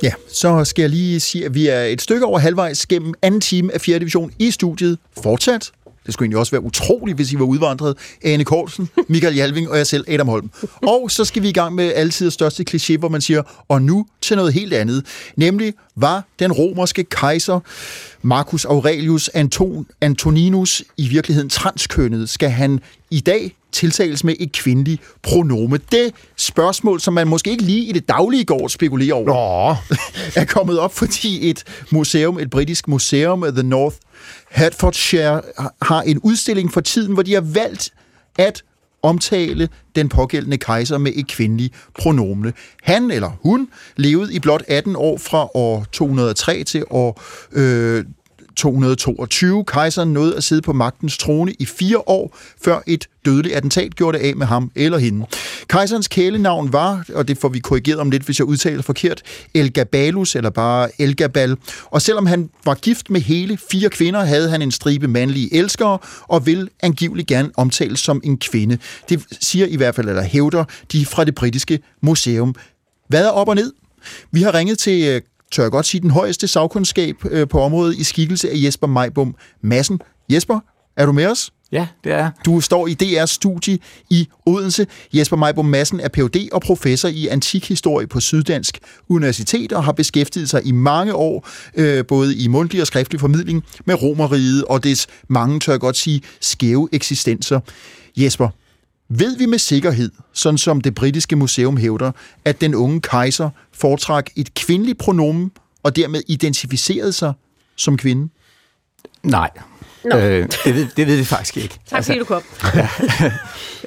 Ja, 0.03 0.13
så 0.29 0.65
skal 0.65 0.83
jeg 0.83 0.91
lige 0.91 1.21
sige, 1.21 1.45
at 1.45 1.55
vi 1.55 1.67
er 1.67 1.83
et 1.83 2.03
stykke 2.03 2.27
over 2.27 2.39
halvvejs 2.39 2.87
gennem 2.87 3.15
anden 3.23 3.41
time 3.41 3.75
af 3.75 3.81
4. 3.81 3.99
division 3.99 4.33
i 4.39 4.51
studiet. 4.51 4.99
Fortsat. 5.23 5.71
Det 6.07 6.15
skulle 6.15 6.27
egentlig 6.27 6.39
også 6.39 6.53
være 6.53 6.63
utroligt, 6.63 7.17
hvis 7.17 7.33
I 7.33 7.39
var 7.39 7.45
udvandret. 7.45 7.97
Ane 8.25 8.45
Korsen, 8.45 8.89
Michael 9.09 9.37
Jalving 9.37 9.71
og 9.71 9.79
jeg 9.79 9.87
selv, 9.87 10.05
Adam 10.09 10.29
Holm. 10.29 10.51
Og 10.83 11.11
så 11.11 11.25
skal 11.25 11.43
vi 11.43 11.49
i 11.49 11.53
gang 11.53 11.75
med 11.75 11.93
altid 11.95 12.31
største 12.31 12.65
kliché, 12.71 12.97
hvor 12.97 13.09
man 13.09 13.21
siger, 13.21 13.43
og 13.69 13.83
nu 13.83 14.07
til 14.21 14.37
noget 14.37 14.53
helt 14.53 14.73
andet. 14.73 15.07
Nemlig, 15.37 15.75
var 15.97 16.25
den 16.39 16.53
romerske 16.53 17.05
kejser 17.05 17.61
Marcus 18.23 18.65
Aurelius 18.65 19.29
Anton, 19.29 19.87
Antoninus 20.01 20.83
i 20.97 21.09
virkeligheden 21.09 21.51
transkønnet? 21.51 22.31
Skal 22.31 22.51
han 22.51 22.81
i 23.11 23.21
dag 23.21 23.57
tiltales 23.73 24.25
med 24.25 24.35
et 24.41 24.53
kvindeligt 24.53 25.03
pronome? 25.23 25.81
Det 25.93 26.15
spørgsmål, 26.37 27.01
som 27.01 27.15
man 27.15 27.29
måske 27.29 27.51
ikke 27.51 27.63
lige 27.63 27.85
i 27.85 27.93
det 27.93 28.09
daglige 28.09 28.45
går 28.45 28.69
spekulerer 28.69 29.15
over 29.15 29.27
Nå, 29.27 29.97
er 30.41 30.45
kommet 30.45 30.79
op, 30.79 30.95
fordi 30.95 31.51
et 31.51 31.65
museum, 31.91 32.39
et 32.39 32.51
britisk 32.51 32.89
museum, 32.89 33.45
The 33.53 33.63
North 33.63 33.97
Hertfordshire, 34.51 35.41
har 35.83 36.03
en 36.03 36.19
udstilling 36.19 36.73
for 36.73 36.81
tiden, 36.81 37.13
hvor 37.13 37.23
de 37.23 37.35
har 37.35 37.41
valgt 37.41 37.93
at 38.39 38.63
omtale 39.03 39.69
den 39.97 40.09
pågældende 40.09 40.57
kejser 40.57 40.99
med 40.99 41.13
et 41.15 41.29
kvindeligt 41.29 41.75
pronomne. 41.99 42.53
Han 42.83 43.11
eller 43.11 43.31
hun 43.43 43.69
levede 43.97 44.35
i 44.35 44.39
blot 44.39 44.63
18 44.69 44.97
år 44.97 45.19
fra 45.19 45.49
år 45.55 45.87
203 45.93 46.65
til 46.65 46.85
år 46.91 47.23
øh, 47.53 48.05
222. 48.57 49.65
Kejseren 49.65 50.13
nåede 50.13 50.37
at 50.37 50.45
sidde 50.45 50.63
på 50.63 50.73
magtens 50.73 51.19
trone 51.19 51.53
i 51.59 51.67
fire 51.67 52.09
år, 52.09 52.37
før 52.65 52.81
et 52.87 53.07
dødeligt 53.25 53.55
attentat 53.55 53.95
gjorde 53.95 54.19
det 54.19 54.25
af 54.25 54.37
med 54.37 54.47
ham 54.47 54.71
eller 54.75 54.99
hende. 54.99 55.27
Kejserens 55.69 56.09
kælenavn 56.09 56.73
var, 56.73 57.05
og 57.15 57.29
det 57.29 57.39
får 57.39 57.49
vi 57.49 57.59
korrigeret 57.59 58.01
om 58.01 58.11
lidt, 58.11 58.23
hvis 58.23 58.39
jeg 58.39 58.47
udtaler 58.47 58.83
forkert, 58.83 59.23
Elgabalus, 59.55 60.37
eller 60.37 60.51
bare 60.51 60.89
Elgabal. 60.99 61.57
Og 61.85 62.03
selvom 62.03 62.27
han 62.27 62.51
var 62.65 62.75
gift 62.75 63.11
med 63.11 63.21
hele 63.21 63.59
fire 63.71 63.89
kvinder, 63.89 64.21
havde 64.21 64.51
han 64.51 64.63
en 64.63 64.71
stribe 64.71 65.09
mandlige 65.09 65.55
elskere, 65.55 65.99
og 66.23 66.47
vil 66.47 66.69
angiveligt 66.83 67.29
gerne 67.29 67.51
omtales 67.57 68.01
som 68.01 68.21
en 68.25 68.39
kvinde. 68.39 68.79
Det 69.09 69.25
siger 69.41 69.67
i 69.67 69.77
hvert 69.77 69.95
fald, 69.95 70.09
eller 70.09 70.23
hævder 70.23 70.65
de 70.93 71.07
fra 71.07 71.25
det 71.25 71.35
britiske 71.35 71.81
museum. 72.01 72.55
Hvad 73.09 73.25
er 73.25 73.31
op 73.31 73.49
og 73.49 73.55
ned? 73.55 73.73
Vi 74.31 74.43
har 74.43 74.55
ringet 74.55 74.79
til, 74.79 75.09
øh, 75.09 75.21
tør 75.53 75.63
jeg 75.63 75.71
godt 75.71 75.87
sige, 75.87 76.01
den 76.01 76.11
højeste 76.11 76.49
sagkundskab 76.49 77.17
øh, 77.31 77.49
på 77.49 77.61
området 77.61 77.99
i 77.99 78.05
skikkelse 78.05 78.51
af 78.51 78.55
Jesper 78.57 78.87
Majbom 78.87 79.35
Madsen. 79.61 80.01
Jesper, 80.29 80.61
er 80.97 81.07
du 81.07 81.13
med 81.13 81.27
os? 81.27 81.53
Ja, 81.73 81.87
det 82.05 82.13
er 82.13 82.31
Du 82.45 82.61
står 82.61 82.87
i 82.87 82.97
DR's 83.03 83.27
studie 83.27 83.79
i 84.11 84.29
Odense. 84.47 84.87
Jesper 85.13 85.37
Majbom 85.37 85.65
Madsen 85.65 86.01
er 86.01 86.09
Ph.D. 86.09 86.49
og 86.53 86.61
professor 86.61 87.09
i 87.09 87.27
antikhistorie 87.27 88.07
på 88.07 88.21
Syddansk 88.21 88.79
Universitet 89.09 89.73
og 89.73 89.85
har 89.85 89.93
beskæftiget 89.93 90.51
sig 90.51 90.67
i 90.67 90.73
mange 90.73 91.15
år, 91.15 91.49
øh, 91.77 92.07
både 92.07 92.37
i 92.37 92.49
mundtlig 92.49 92.81
og 92.81 92.87
skriftlig 92.87 93.21
formidling, 93.21 93.65
med 93.85 94.03
romeriet 94.03 94.65
og 94.65 94.85
dets 94.85 95.07
mange, 95.29 95.61
tør 95.61 95.73
jeg 95.73 95.81
godt 95.81 95.97
sige, 95.97 96.23
skæve 96.41 96.89
eksistenser. 96.93 97.61
Jesper, 98.17 98.49
ved 99.19 99.37
vi 99.37 99.47
med 99.47 99.59
sikkerhed, 99.59 100.11
sådan 100.33 100.59
som 100.59 100.81
det 100.81 100.95
britiske 100.95 101.37
museum 101.37 101.77
hævder, 101.77 102.13
at 102.45 102.61
den 102.61 102.75
unge 102.75 103.01
kejser 103.01 103.51
foretrak 103.73 104.31
et 104.37 104.55
kvindeligt 104.55 104.99
pronomen 104.99 105.51
og 105.83 105.97
dermed 105.97 106.23
identificerede 106.29 107.13
sig 107.13 107.33
som 107.77 107.97
kvinde? 107.97 108.29
Nej, 109.23 109.51
Øh, 110.05 110.49
det, 110.65 110.75
ved, 110.75 110.87
det 110.97 111.07
ved 111.07 111.17
vi 111.17 111.25
faktisk 111.25 111.57
ikke. 111.57 111.79
Tak 111.87 111.97
altså, 111.97 112.09
fordi 112.09 112.19
du 112.19 112.25
kom. 112.25 112.43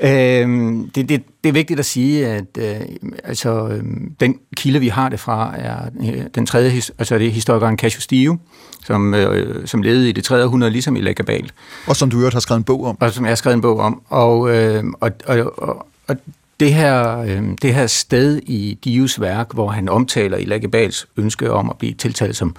øh, 0.10 0.88
det, 0.96 1.10
det, 1.10 1.24
det 1.44 1.50
er 1.50 1.52
vigtigt 1.52 1.80
at 1.80 1.86
sige, 1.86 2.28
at 2.28 2.58
øh, 2.58 2.76
altså, 3.24 3.68
øh, 3.68 3.84
den 4.20 4.40
kilde, 4.58 4.80
vi 4.80 4.88
har 4.88 5.10
det 5.10 5.20
fra, 5.20 5.54
er 5.58 5.78
øh, 6.02 6.22
den 6.36 6.46
tredje, 6.46 6.82
altså 6.98 7.18
det 7.18 7.28
er 7.28 7.32
historikeren 7.32 7.78
Cassius 7.78 8.08
Dio, 8.08 8.38
som, 8.86 9.14
øh, 9.14 9.68
som 9.68 9.82
levede 9.82 10.10
i 10.10 10.12
det 10.12 10.24
tredje 10.24 10.44
århundrede, 10.44 10.72
ligesom 10.72 10.96
i 10.96 11.02
Lagabal. 11.02 11.52
Og 11.88 11.96
som 11.96 12.10
du 12.10 12.18
øvrigt 12.18 12.34
har 12.34 12.40
skrevet 12.40 12.60
en 12.60 12.64
bog 12.64 12.86
om. 12.86 12.98
Og 13.00 13.12
som 13.12 13.26
jeg 13.26 13.32
har 13.32 13.36
skrevet 13.36 13.56
en 13.56 13.62
bog 13.62 13.80
om. 13.80 14.02
Og, 14.10 14.56
øh, 14.56 14.84
og, 15.00 15.12
og, 15.26 15.60
og, 15.60 15.88
og 16.08 16.18
det 16.60 16.74
her, 16.74 17.18
øh, 17.20 17.44
det 17.62 17.74
her 17.74 17.88
sted 17.88 18.38
i 18.38 18.78
Dios 18.84 19.22
værk, 19.22 19.54
hvor 19.54 19.70
han 19.70 19.90
omtaler 19.90 20.38
i 20.38 20.46
Lagabals 20.46 21.08
ønske 21.18 21.52
om 21.52 21.70
at 21.70 21.78
blive 21.78 21.94
tiltalt 21.94 22.36
som 22.36 22.56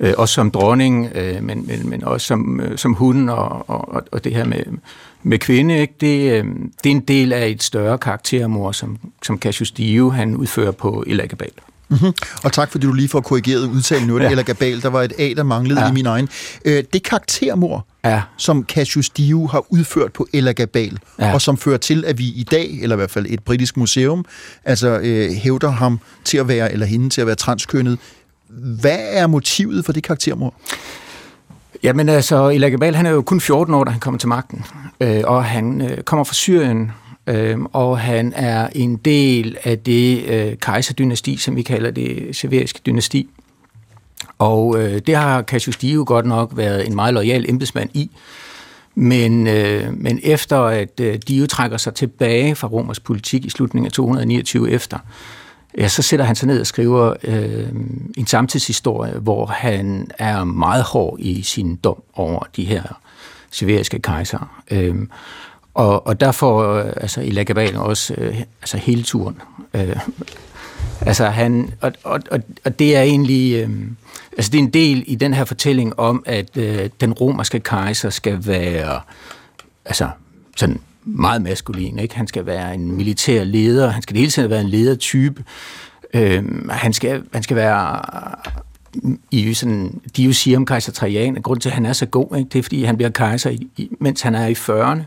øh, 0.00 0.14
også 0.16 0.34
som 0.34 0.50
dronning, 0.50 1.10
øh, 1.14 1.42
men, 1.42 1.66
men, 1.66 1.88
men 1.88 2.04
også 2.04 2.26
som, 2.26 2.60
øh, 2.60 2.78
som 2.78 2.94
hunden 2.94 3.28
og, 3.28 3.70
og, 3.70 4.02
og 4.12 4.24
det 4.24 4.34
her 4.34 4.44
med, 4.44 4.62
med 5.22 5.38
kvinde, 5.38 5.78
ikke? 5.78 5.94
Det, 6.00 6.32
øh, 6.32 6.44
det 6.84 6.90
er 6.90 6.94
en 6.94 7.00
del 7.00 7.32
af 7.32 7.48
et 7.48 7.62
større 7.62 7.98
karaktermor, 7.98 8.72
som, 8.72 8.98
som 9.22 9.38
Cassius 9.38 9.70
Dio 9.70 10.10
han 10.10 10.36
udfører 10.36 10.72
på 10.72 11.04
Elagabal. 11.06 11.50
Mm-hmm. 11.90 12.12
Og 12.44 12.52
tak 12.52 12.70
fordi 12.70 12.86
du 12.86 12.92
lige 12.92 13.08
får 13.08 13.20
korrigeret 13.20 13.66
udtalen 13.68 14.06
nu, 14.06 14.18
ja. 14.18 14.30
eller 14.30 14.42
Gabal, 14.42 14.82
der 14.82 14.88
var 14.88 15.02
et 15.02 15.12
A, 15.18 15.32
der 15.36 15.42
manglede 15.42 15.80
ja. 15.80 15.90
i 15.90 15.92
min 15.92 16.06
egen. 16.06 16.28
Øh, 16.64 16.84
det 16.92 17.02
karaktermor, 17.02 17.86
ja. 18.04 18.22
som 18.36 18.64
Cassius 18.64 19.10
Dio 19.10 19.46
har 19.46 19.64
udført 19.68 20.12
på 20.12 20.26
Ella 20.32 20.52
Gabal, 20.52 20.98
ja. 21.18 21.34
og 21.34 21.42
som 21.42 21.56
fører 21.56 21.78
til, 21.78 22.04
at 22.04 22.18
vi 22.18 22.24
i 22.24 22.46
dag, 22.50 22.78
eller 22.82 22.96
i 22.96 22.98
hvert 22.98 23.10
fald 23.10 23.26
et 23.28 23.42
britisk 23.42 23.76
museum, 23.76 24.24
altså 24.64 24.88
øh, 25.02 25.30
hævder 25.30 25.70
ham 25.70 26.00
til 26.24 26.38
at 26.38 26.48
være, 26.48 26.72
eller 26.72 26.86
hende 26.86 27.10
til 27.10 27.20
at 27.20 27.26
være 27.26 27.36
transkønnet. 27.36 27.98
Hvad 28.80 28.98
er 29.10 29.26
motivet 29.26 29.84
for 29.84 29.92
det 29.92 30.02
karaktermord? 30.02 30.54
Jamen 31.82 32.08
altså, 32.08 32.48
Ella 32.48 32.68
Gabal, 32.68 32.94
han 32.94 33.06
er 33.06 33.10
jo 33.10 33.22
kun 33.22 33.40
14 33.40 33.74
år, 33.74 33.84
da 33.84 33.90
han 33.90 34.00
kommer 34.00 34.18
til 34.18 34.28
magten, 34.28 34.64
øh, 35.00 35.22
og 35.24 35.44
han 35.44 35.80
øh, 35.80 36.02
kommer 36.02 36.24
fra 36.24 36.34
Syrien, 36.34 36.92
øh, 37.26 37.58
og 37.72 37.98
han 37.98 38.32
er 38.36 38.68
en 38.74 38.96
del 38.96 39.56
af 39.64 39.78
det 39.78 40.24
øh, 40.24 40.56
kejserdynasti, 40.56 41.36
som 41.36 41.56
vi 41.56 41.62
kalder 41.62 41.90
det 41.90 42.36
severiske 42.36 42.80
dynasti. 42.86 43.28
Og 44.38 44.82
øh, 44.82 45.00
det 45.06 45.16
har 45.16 45.42
Cassius 45.42 45.76
Dio 45.76 46.04
godt 46.06 46.26
nok 46.26 46.52
været 46.56 46.86
en 46.86 46.94
meget 46.94 47.14
lojal 47.14 47.50
embedsmand 47.50 47.90
i, 47.94 48.10
men, 48.94 49.46
øh, 49.46 49.94
men 49.94 50.20
efter 50.22 50.58
at 50.58 51.00
øh, 51.00 51.18
Dio 51.28 51.46
trækker 51.46 51.76
sig 51.76 51.94
tilbage 51.94 52.54
fra 52.54 52.68
Romers 52.68 53.00
politik 53.00 53.44
i 53.44 53.50
slutningen 53.50 53.86
af 53.86 53.92
229 53.92 54.70
efter, 54.70 54.98
ja, 55.78 55.88
så 55.88 56.02
sætter 56.02 56.24
han 56.24 56.36
sig 56.36 56.46
ned 56.46 56.60
og 56.60 56.66
skriver 56.66 57.14
øh, 57.24 57.68
en 58.16 58.26
samtidshistorie, 58.26 59.12
hvor 59.12 59.46
han 59.46 60.10
er 60.18 60.44
meget 60.44 60.82
hård 60.82 61.16
i 61.18 61.42
sin 61.42 61.76
dom 61.76 62.02
over 62.14 62.42
de 62.56 62.64
her 62.64 62.82
siveriske 63.50 63.98
kejser. 63.98 64.62
Øh, 64.70 64.96
og, 65.74 66.06
og 66.06 66.20
der 66.20 66.32
får 66.32 66.74
øh, 66.74 66.92
altså, 66.96 67.20
i 67.20 67.30
Lagabal 67.30 67.76
også 67.76 68.14
øh, 68.18 68.40
altså, 68.62 68.76
hele 68.76 69.02
turen. 69.02 69.40
Øh, 69.74 69.96
altså 71.00 71.26
han, 71.26 71.74
og, 71.80 71.92
og, 72.04 72.20
og, 72.30 72.40
og 72.64 72.78
det 72.78 72.96
er 72.96 73.02
egentlig, 73.02 73.62
øh, 73.62 73.70
altså 74.36 74.50
det 74.50 74.58
er 74.58 74.62
en 74.62 74.70
del 74.70 75.04
i 75.06 75.14
den 75.14 75.34
her 75.34 75.44
fortælling 75.44 75.98
om, 75.98 76.22
at 76.26 76.56
øh, 76.56 76.90
den 77.00 77.12
romerske 77.12 77.60
kejser 77.60 78.10
skal 78.10 78.46
være, 78.46 79.00
altså 79.84 80.08
sådan 80.56 80.80
meget 81.16 81.42
maskulin, 81.42 81.98
ikke? 81.98 82.16
Han 82.16 82.26
skal 82.26 82.46
være 82.46 82.74
en 82.74 82.96
militær 82.96 83.44
leder, 83.44 83.90
han 83.90 84.02
skal 84.02 84.16
hele 84.16 84.30
tiden 84.30 84.50
være 84.50 84.60
en 84.60 84.68
ledertype, 84.68 85.44
øh, 86.14 86.68
han, 86.70 86.92
skal, 86.92 87.22
han 87.32 87.42
skal 87.42 87.56
være 87.56 88.02
i 89.30 89.54
sådan, 89.54 90.00
de 90.16 90.22
jo 90.22 90.32
siger 90.32 90.56
om 90.56 90.66
kejser 90.66 90.92
Trajan, 90.92 91.36
at 91.36 91.42
grunden 91.42 91.60
til, 91.60 91.68
at 91.68 91.74
han 91.74 91.86
er 91.86 91.92
så 91.92 92.06
god, 92.06 92.36
ikke? 92.36 92.48
det 92.48 92.58
er, 92.58 92.62
fordi 92.62 92.84
han 92.84 92.96
bliver 92.96 93.10
kejser, 93.10 93.50
i, 93.50 93.90
mens 94.00 94.20
han 94.22 94.34
er 94.34 94.46
i 94.46 94.52
40'erne. 94.52 95.02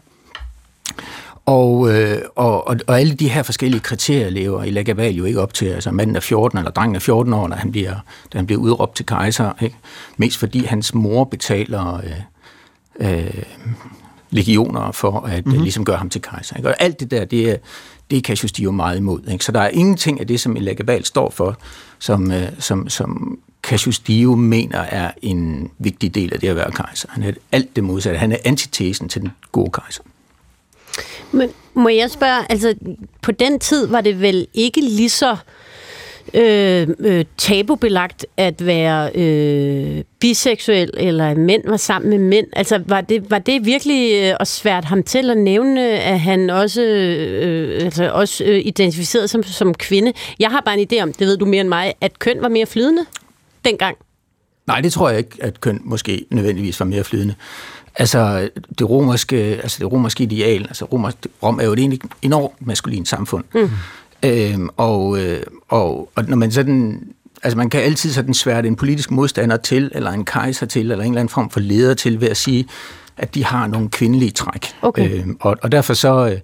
Og, 1.45 1.93
øh, 1.93 2.21
og, 2.35 2.67
og, 2.67 2.77
og 2.87 2.99
alle 2.99 3.13
de 3.13 3.29
her 3.29 3.43
forskellige 3.43 3.81
kriterier 3.81 4.29
lever 4.29 4.63
i 4.63 4.71
Lagaval 4.71 5.15
jo 5.15 5.25
ikke 5.25 5.41
op 5.41 5.53
til. 5.53 5.65
Altså 5.65 5.91
manden 5.91 6.15
er 6.15 6.19
14, 6.19 6.57
eller 6.57 6.71
drengen 6.71 6.95
er 6.95 6.99
14 6.99 7.33
år, 7.33 7.47
når 7.47 7.55
han 7.55 7.71
bliver, 7.71 7.95
da 8.33 8.37
han 8.37 8.45
bliver 8.45 8.61
udråbt 8.61 8.95
til 8.95 9.05
kejser. 9.05 9.51
Ikke? 9.61 9.75
Mest 10.17 10.37
fordi 10.37 10.65
hans 10.65 10.93
mor 10.93 11.23
betaler 11.23 12.01
øh, 12.99 13.23
øh, 13.23 13.43
legioner 14.33 14.91
for 14.91 15.19
at 15.19 15.45
mm-hmm. 15.45 15.61
ligesom 15.61 15.85
gøre 15.85 15.97
ham 15.97 16.09
til 16.09 16.21
kejser. 16.21 16.55
Ikke? 16.55 16.69
Og 16.69 16.75
alt 16.79 16.99
det 16.99 17.11
der, 17.11 17.25
det 17.25 17.49
er, 17.49 17.57
det 18.11 18.17
er 18.17 18.21
Cassius 18.21 18.51
Dio 18.51 18.71
meget 18.71 18.97
imod. 18.97 19.21
Ikke? 19.31 19.45
Så 19.45 19.51
der 19.51 19.61
er 19.61 19.69
ingenting 19.69 20.19
af 20.19 20.27
det, 20.27 20.39
som 20.39 20.55
Lagaval 20.55 21.05
står 21.05 21.29
for, 21.29 21.57
som, 21.99 22.31
øh, 22.31 22.47
som, 22.59 22.89
som 22.89 23.39
Cassius 23.63 23.99
Dio 23.99 24.35
mener 24.35 24.79
er 24.79 25.11
en 25.21 25.71
vigtig 25.79 26.15
del 26.15 26.33
af 26.33 26.39
det 26.39 26.47
at 26.47 26.55
være 26.55 26.71
kejser. 26.71 27.09
Han 27.11 27.23
er 27.23 27.31
alt 27.51 27.75
det 27.75 27.83
modsatte. 27.83 28.19
Han 28.19 28.31
er 28.31 28.37
antitesen 28.45 29.09
til 29.09 29.21
den 29.21 29.31
gode 29.51 29.71
kejser. 29.71 30.03
Men 31.31 31.49
må 31.73 31.89
jeg 31.89 32.11
spørge, 32.11 32.51
altså 32.51 32.75
på 33.21 33.31
den 33.31 33.59
tid 33.59 33.87
var 33.87 34.01
det 34.01 34.21
vel 34.21 34.47
ikke 34.53 34.81
lige 34.81 35.09
så 35.09 35.31
øh, 35.31 35.37
øh, 36.33 37.25
tabubelagt 37.37 38.25
at 38.37 38.65
være 38.65 39.11
øh, 39.15 40.03
biseksuel, 40.19 40.89
eller 40.97 41.29
at 41.29 41.37
mænd 41.37 41.63
var 41.67 41.77
sammen 41.77 42.09
med 42.09 42.17
mænd. 42.17 42.47
Altså, 42.53 42.83
var 42.85 43.01
det, 43.01 43.31
var 43.31 43.39
det 43.39 43.65
virkelig 43.65 44.23
øh, 44.23 44.35
at 44.39 44.47
svært 44.47 44.85
ham 44.85 45.03
til 45.03 45.29
at 45.29 45.37
nævne, 45.37 45.81
at 45.89 46.19
han 46.19 46.49
også, 46.49 46.81
øh, 46.81 47.85
altså, 47.85 48.11
også 48.11 48.43
øh, 48.43 48.61
identificerede 48.65 49.27
som, 49.27 49.43
som 49.43 49.73
kvinde? 49.73 50.13
Jeg 50.39 50.49
har 50.49 50.61
bare 50.61 50.79
en 50.79 50.87
idé 50.91 51.03
om, 51.03 51.13
det 51.13 51.27
ved 51.27 51.37
du 51.37 51.45
mere 51.45 51.61
end 51.61 51.69
mig, 51.69 51.93
at 52.01 52.19
køn 52.19 52.41
var 52.41 52.49
mere 52.49 52.65
flydende 52.65 53.05
dengang. 53.65 53.97
Nej, 54.67 54.81
det 54.81 54.93
tror 54.93 55.09
jeg 55.09 55.17
ikke, 55.17 55.37
at 55.41 55.61
køn 55.61 55.81
måske 55.83 56.25
nødvendigvis 56.29 56.79
var 56.79 56.85
mere 56.85 57.03
flydende. 57.03 57.35
Altså 57.95 58.49
det 58.79 58.89
romerske, 58.89 59.37
altså 59.37 59.77
det 59.79 59.91
romerske 59.91 60.23
ideal, 60.23 60.61
altså 60.61 60.85
Rom 61.43 61.59
er 61.59 61.65
jo 61.65 61.73
et 61.73 62.01
enormt 62.21 62.67
maskulint 62.67 63.07
samfund. 63.07 63.43
Mm. 63.53 63.69
Øhm, 64.23 64.69
og, 64.77 65.19
øh, 65.19 65.43
og, 65.69 66.09
og 66.15 66.23
når 66.27 66.37
man 66.37 66.51
sådan, 66.51 67.01
altså 67.43 67.57
man 67.57 67.69
kan 67.69 67.81
altid 67.81 68.11
sådan 68.11 68.33
svære 68.33 68.67
en 68.67 68.75
politisk 68.75 69.11
modstander 69.11 69.57
til, 69.57 69.91
eller 69.95 70.11
en 70.11 70.25
kejser 70.25 70.65
til, 70.65 70.91
eller 70.91 71.05
en 71.05 71.11
eller 71.11 71.19
anden 71.19 71.29
form 71.29 71.49
for 71.49 71.59
leder 71.59 71.93
til, 71.93 72.21
ved 72.21 72.29
at 72.29 72.37
sige, 72.37 72.65
at 73.17 73.35
de 73.35 73.45
har 73.45 73.67
nogle 73.67 73.89
kvindelige 73.89 74.31
træk. 74.31 74.67
Okay. 74.81 75.19
Øhm, 75.19 75.37
og, 75.39 75.57
og 75.61 75.71
derfor 75.71 75.93
så, 75.93 76.29
øh, 76.29 76.39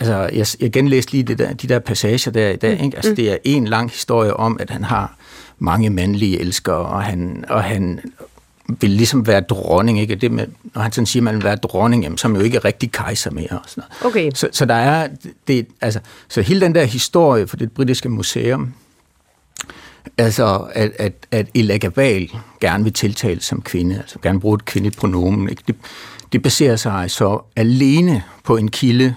altså 0.00 0.14
jeg, 0.32 0.46
jeg 0.60 0.72
genlæste 0.72 1.12
lige 1.12 1.22
det 1.22 1.38
der, 1.38 1.52
de 1.52 1.66
der 1.66 1.78
passager 1.78 2.30
der 2.30 2.50
i 2.50 2.56
dag, 2.56 2.78
mm. 2.78 2.84
ikke? 2.84 2.96
altså 2.96 3.10
mm. 3.10 3.16
det 3.16 3.32
er 3.32 3.36
en 3.44 3.64
lang 3.64 3.90
historie 3.90 4.34
om, 4.34 4.56
at 4.60 4.70
han 4.70 4.84
har 4.84 5.16
mange 5.58 5.90
mandlige 5.90 6.40
elskere, 6.40 6.76
og 6.76 7.02
han, 7.02 7.44
og 7.48 7.64
han 7.64 8.00
vil 8.68 8.90
ligesom 8.90 9.26
være 9.26 9.40
dronning, 9.40 10.00
ikke? 10.00 10.14
Det 10.14 10.32
med, 10.32 10.46
når 10.74 10.82
han 10.82 10.92
sådan 10.92 11.06
siger, 11.06 11.20
at 11.20 11.24
man 11.24 11.34
vil 11.34 11.44
være 11.44 11.56
dronning, 11.56 12.02
jamen, 12.02 12.18
så 12.18 12.28
er 12.28 12.32
man 12.32 12.40
jo 12.40 12.44
ikke 12.44 12.58
rigtig 12.58 12.92
kejser 12.92 13.30
mere. 13.30 13.48
Og 13.50 13.60
sådan 13.66 13.84
noget. 14.00 14.12
Okay. 14.12 14.30
Så, 14.34 14.48
så 14.52 14.64
der 14.64 14.74
er, 14.74 15.08
det, 15.48 15.66
altså, 15.80 16.00
så 16.28 16.42
hele 16.42 16.60
den 16.60 16.74
der 16.74 16.84
historie 16.84 17.46
for 17.46 17.56
det 17.56 17.72
britiske 17.72 18.08
museum, 18.08 18.74
altså 20.18 20.66
at, 20.72 20.92
at, 20.98 21.12
at 21.30 21.46
Elagabal 21.54 22.30
gerne 22.60 22.84
vil 22.84 22.92
tiltale 22.92 23.40
som 23.40 23.62
kvinde, 23.62 23.96
altså 23.96 24.18
gerne 24.22 24.40
bruge 24.40 24.54
et 24.54 24.64
kvindeligt 24.64 24.96
pronomen, 24.96 25.48
ikke? 25.48 25.62
Det, 25.66 25.76
det 26.32 26.42
baserer 26.42 26.76
sig 26.76 27.10
så 27.10 27.40
alene 27.56 28.22
på 28.44 28.56
en 28.56 28.70
kilde, 28.70 29.14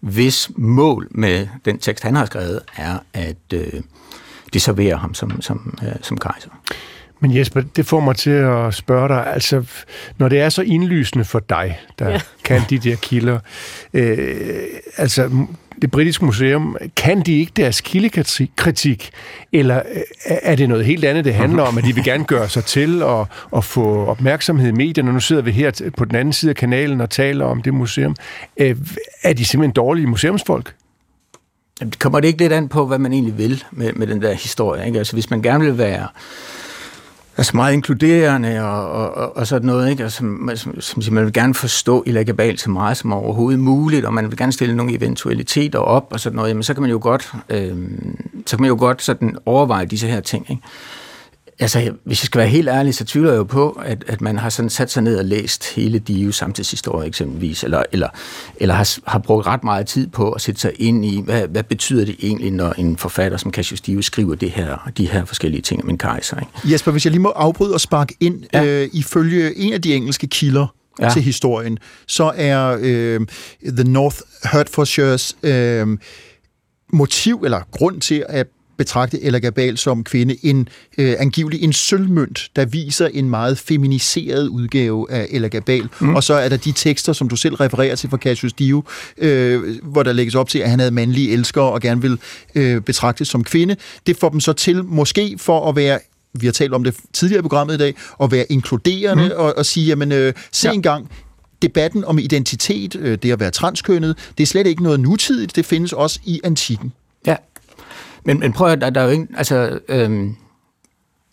hvis 0.00 0.50
mål 0.56 1.08
med 1.10 1.48
den 1.64 1.78
tekst, 1.78 2.04
han 2.04 2.16
har 2.16 2.26
skrevet, 2.26 2.60
er 2.76 2.98
at 3.12 3.36
øh, 3.54 3.82
deservere 4.52 4.96
ham 4.96 5.14
som, 5.14 5.42
som, 5.42 5.78
øh, 5.82 5.94
som 6.02 6.18
kejser. 6.18 6.50
Men 7.20 7.36
Jesper, 7.36 7.62
det 7.76 7.86
får 7.86 8.00
mig 8.00 8.16
til 8.16 8.30
at 8.30 8.74
spørge 8.74 9.08
dig, 9.08 9.26
altså, 9.26 9.64
når 10.18 10.28
det 10.28 10.40
er 10.40 10.48
så 10.48 10.62
indlysende 10.62 11.24
for 11.24 11.38
dig, 11.38 11.80
der 11.98 12.10
ja. 12.10 12.20
kan 12.44 12.62
de 12.70 12.78
der 12.78 12.96
kilder, 12.96 13.38
øh, 13.94 14.64
altså, 14.96 15.46
det 15.82 15.90
britiske 15.90 16.24
museum, 16.24 16.76
kan 16.96 17.22
de 17.22 17.38
ikke 17.38 17.52
deres 17.56 17.80
kildekritik, 17.80 19.10
eller 19.52 19.82
øh, 19.94 20.02
er 20.26 20.56
det 20.56 20.68
noget 20.68 20.84
helt 20.84 21.04
andet, 21.04 21.24
det 21.24 21.34
handler 21.34 21.62
om, 21.62 21.78
at 21.78 21.84
de 21.84 21.94
vil 21.94 22.04
gerne 22.04 22.24
gøre 22.24 22.48
sig 22.48 22.64
til 22.64 23.02
og, 23.02 23.28
og 23.50 23.64
få 23.64 24.06
opmærksomhed 24.06 24.68
i 24.68 24.72
medierne? 24.72 25.12
Nu 25.12 25.20
sidder 25.20 25.42
vi 25.42 25.50
her 25.50 25.90
på 25.96 26.04
den 26.04 26.14
anden 26.14 26.32
side 26.32 26.50
af 26.50 26.56
kanalen 26.56 27.00
og 27.00 27.10
taler 27.10 27.44
om 27.44 27.62
det 27.62 27.74
museum. 27.74 28.16
Øh, 28.56 28.76
er 29.22 29.32
de 29.32 29.44
simpelthen 29.44 29.72
dårlige 29.72 30.06
museumsfolk? 30.06 30.74
Jamen, 31.80 31.90
det 31.90 31.98
kommer 31.98 32.20
det 32.20 32.28
ikke 32.28 32.38
lidt 32.38 32.52
an 32.52 32.68
på, 32.68 32.86
hvad 32.86 32.98
man 32.98 33.12
egentlig 33.12 33.38
vil 33.38 33.64
med, 33.70 33.92
med 33.92 34.06
den 34.06 34.22
der 34.22 34.32
historie. 34.32 34.86
Ikke? 34.86 34.98
Altså, 34.98 35.12
hvis 35.12 35.30
man 35.30 35.42
gerne 35.42 35.64
vil 35.64 35.78
være 35.78 36.08
altså 37.36 37.56
meget 37.56 37.72
inkluderende 37.72 38.62
og, 38.62 39.10
og, 39.10 39.36
og 39.36 39.46
sådan 39.46 39.66
noget, 39.66 39.90
ikke? 39.90 40.02
Altså, 40.02 40.18
som, 40.18 40.50
som, 40.54 41.02
som 41.02 41.14
man 41.14 41.24
vil 41.24 41.32
gerne 41.32 41.54
forstå 41.54 42.02
i 42.06 42.10
Lagabal 42.10 42.58
så 42.58 42.70
meget 42.70 42.96
som 42.96 43.12
overhovedet 43.12 43.60
muligt, 43.60 44.04
og 44.04 44.14
man 44.14 44.30
vil 44.30 44.36
gerne 44.36 44.52
stille 44.52 44.76
nogle 44.76 44.96
eventualiteter 44.96 45.78
op 45.78 46.06
og 46.10 46.20
sådan 46.20 46.36
noget, 46.36 46.48
jamen 46.48 46.62
så 46.62 46.74
kan 46.74 46.80
man 46.80 46.90
jo 46.90 46.98
godt, 47.02 47.32
øh, 47.48 47.76
så 48.46 48.56
kan 48.56 48.62
man 48.62 48.68
jo 48.68 48.76
godt 48.78 49.02
sådan 49.02 49.36
overveje 49.46 49.86
disse 49.86 50.06
her 50.06 50.20
ting, 50.20 50.46
ikke? 50.50 50.62
Altså, 51.58 51.92
hvis 52.04 52.22
jeg 52.22 52.26
skal 52.26 52.38
være 52.38 52.48
helt 52.48 52.68
ærlig, 52.68 52.94
så 52.94 53.04
tvivler 53.04 53.30
jeg 53.30 53.38
jo 53.38 53.44
på, 53.44 53.80
at, 53.84 54.04
at 54.06 54.20
man 54.20 54.38
har 54.38 54.48
sådan 54.48 54.70
sat 54.70 54.90
sig 54.90 55.02
ned 55.02 55.18
og 55.18 55.24
læst 55.24 55.74
hele 55.74 55.98
Dio 55.98 56.32
samtidshistorie 56.32 57.08
eksempelvis, 57.08 57.64
eller, 57.64 57.82
eller, 57.92 58.08
eller 58.56 58.74
har, 58.74 59.10
har 59.10 59.18
brugt 59.18 59.46
ret 59.46 59.64
meget 59.64 59.86
tid 59.86 60.06
på 60.06 60.30
at 60.30 60.40
sætte 60.40 60.60
sig 60.60 60.72
ind 60.78 61.04
i, 61.04 61.22
hvad, 61.24 61.48
hvad 61.48 61.62
betyder 61.62 62.04
det 62.04 62.16
egentlig, 62.22 62.50
når 62.50 62.72
en 62.72 62.96
forfatter 62.96 63.38
som 63.38 63.52
Cassius 63.52 63.80
Dio 63.80 64.02
skriver 64.02 64.34
det 64.34 64.50
her, 64.50 64.90
de 64.96 65.08
her 65.08 65.24
forskellige 65.24 65.62
ting 65.62 65.82
om 65.82 65.90
en 65.90 65.98
kejser. 65.98 66.36
Ikke? 66.40 66.72
Jesper, 66.72 66.92
hvis 66.92 67.04
jeg 67.04 67.10
lige 67.10 67.22
må 67.22 67.28
afbryde 67.28 67.74
og 67.74 67.80
sparke 67.80 68.14
ind, 68.20 68.42
ja. 68.52 68.64
øh, 68.64 68.88
ifølge 68.92 69.56
en 69.56 69.72
af 69.72 69.82
de 69.82 69.94
engelske 69.94 70.26
kilder, 70.26 70.66
ja. 71.00 71.10
til 71.10 71.22
historien, 71.22 71.78
så 72.06 72.32
er 72.36 72.78
øh, 72.80 73.20
The 73.66 73.84
North 73.84 74.16
Hertfordshire's 74.44 75.48
øh, 75.48 75.98
motiv 76.92 77.42
eller 77.44 77.60
grund 77.70 78.00
til 78.00 78.24
at 78.28 78.46
betragte 78.76 79.22
Ella 79.22 79.38
Gabal 79.38 79.78
som 79.78 80.04
kvinde 80.04 80.36
en 80.42 80.68
øh, 80.98 81.14
angivelig 81.18 81.62
en 81.62 81.72
sølvmønt, 81.72 82.50
der 82.56 82.64
viser 82.64 83.06
en 83.06 83.30
meget 83.30 83.58
feminiseret 83.58 84.48
udgave 84.48 85.10
af 85.10 85.26
Ella 85.30 85.48
Gabal. 85.48 85.88
Mm. 86.00 86.14
Og 86.14 86.24
så 86.24 86.34
er 86.34 86.48
der 86.48 86.56
de 86.56 86.72
tekster, 86.72 87.12
som 87.12 87.28
du 87.28 87.36
selv 87.36 87.54
refererer 87.54 87.94
til 87.94 88.10
fra 88.10 88.16
Cassius 88.16 88.52
Dio, 88.52 88.84
øh, 89.18 89.78
hvor 89.82 90.02
der 90.02 90.12
lægges 90.12 90.34
op 90.34 90.48
til, 90.48 90.58
at 90.58 90.70
han 90.70 90.78
havde 90.78 90.90
mandlige 90.90 91.32
elskere 91.32 91.64
og 91.64 91.80
gerne 91.80 92.02
vil 92.02 92.18
øh, 92.54 92.80
betragtes 92.80 93.28
som 93.28 93.44
kvinde. 93.44 93.76
Det 94.06 94.16
får 94.16 94.28
dem 94.28 94.40
så 94.40 94.52
til, 94.52 94.84
måske 94.84 95.36
for 95.38 95.68
at 95.68 95.76
være 95.76 95.98
vi 96.40 96.46
har 96.46 96.52
talt 96.52 96.74
om 96.74 96.84
det 96.84 96.96
tidligere 97.12 97.38
i 97.38 97.42
programmet 97.42 97.74
i 97.74 97.78
dag, 97.78 97.94
at 98.22 98.32
være 98.32 98.52
inkluderende 98.52 99.24
mm. 99.24 99.30
og, 99.36 99.54
og 99.56 99.66
sige, 99.66 99.86
jamen, 99.86 100.12
øh, 100.12 100.32
se 100.52 100.68
ja. 100.68 100.74
engang, 100.74 101.10
debatten 101.62 102.04
om 102.04 102.18
identitet, 102.18 102.96
øh, 102.96 103.18
det 103.22 103.32
at 103.32 103.40
være 103.40 103.50
transkønnet, 103.50 104.16
det 104.38 104.42
er 104.42 104.46
slet 104.46 104.66
ikke 104.66 104.82
noget 104.82 105.00
nutidigt, 105.00 105.56
det 105.56 105.66
findes 105.66 105.92
også 105.92 106.20
i 106.24 106.40
antikken. 106.44 106.92
Ja, 107.26 107.36
men, 108.24 108.40
men 108.40 108.52
prøv 108.52 108.68
at, 108.68 108.80
der, 108.80 108.90
der 108.90 109.00
er 109.00 109.04
jo 109.04 109.10
ikke, 109.10 109.26
altså, 109.36 109.78
øhm, 109.88 110.36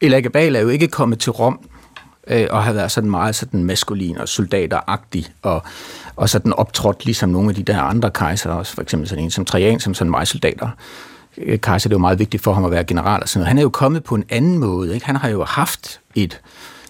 Ella 0.01 0.19
Gabal 0.19 0.55
er 0.55 0.59
jo 0.59 0.69
ikke 0.69 0.88
kommet 0.88 1.19
til 1.19 1.31
Rom 1.31 1.59
øh, 2.27 2.47
og 2.49 2.63
har 2.63 2.73
været 2.73 2.91
sådan 2.91 3.09
meget 3.09 3.35
sådan 3.35 3.63
maskulin 3.63 4.18
og 4.18 4.30
soldateragtig 4.30 5.26
og, 5.41 5.63
og 6.15 6.30
sådan 6.30 6.53
optrådt 6.53 7.05
ligesom 7.05 7.30
nogle 7.30 7.49
af 7.49 7.55
de 7.55 7.63
der 7.63 7.81
andre 7.81 8.11
kejser, 8.11 8.49
også 8.49 8.73
for 8.73 8.81
eksempel 8.81 9.09
sådan 9.09 9.23
en 9.23 9.31
som 9.31 9.45
Trajan, 9.45 9.80
som 9.80 9.93
sådan 9.93 10.11
meget 10.11 10.27
soldater 10.27 10.69
Øh, 11.38 11.59
Kaiser, 11.61 11.89
det 11.89 11.95
var 11.95 11.99
meget 11.99 12.19
vigtigt 12.19 12.43
for 12.43 12.53
ham 12.53 12.65
at 12.65 12.72
være 12.72 12.84
general 12.84 13.22
og 13.22 13.30
sådan 13.30 13.39
noget. 13.39 13.47
Han 13.47 13.57
er 13.57 13.61
jo 13.61 13.69
kommet 13.69 14.03
på 14.03 14.15
en 14.15 14.23
anden 14.30 14.57
måde. 14.57 14.93
Ikke? 14.93 15.05
Han 15.05 15.15
har 15.15 15.30
jo 15.30 15.43
haft 15.43 15.99
et 16.15 16.41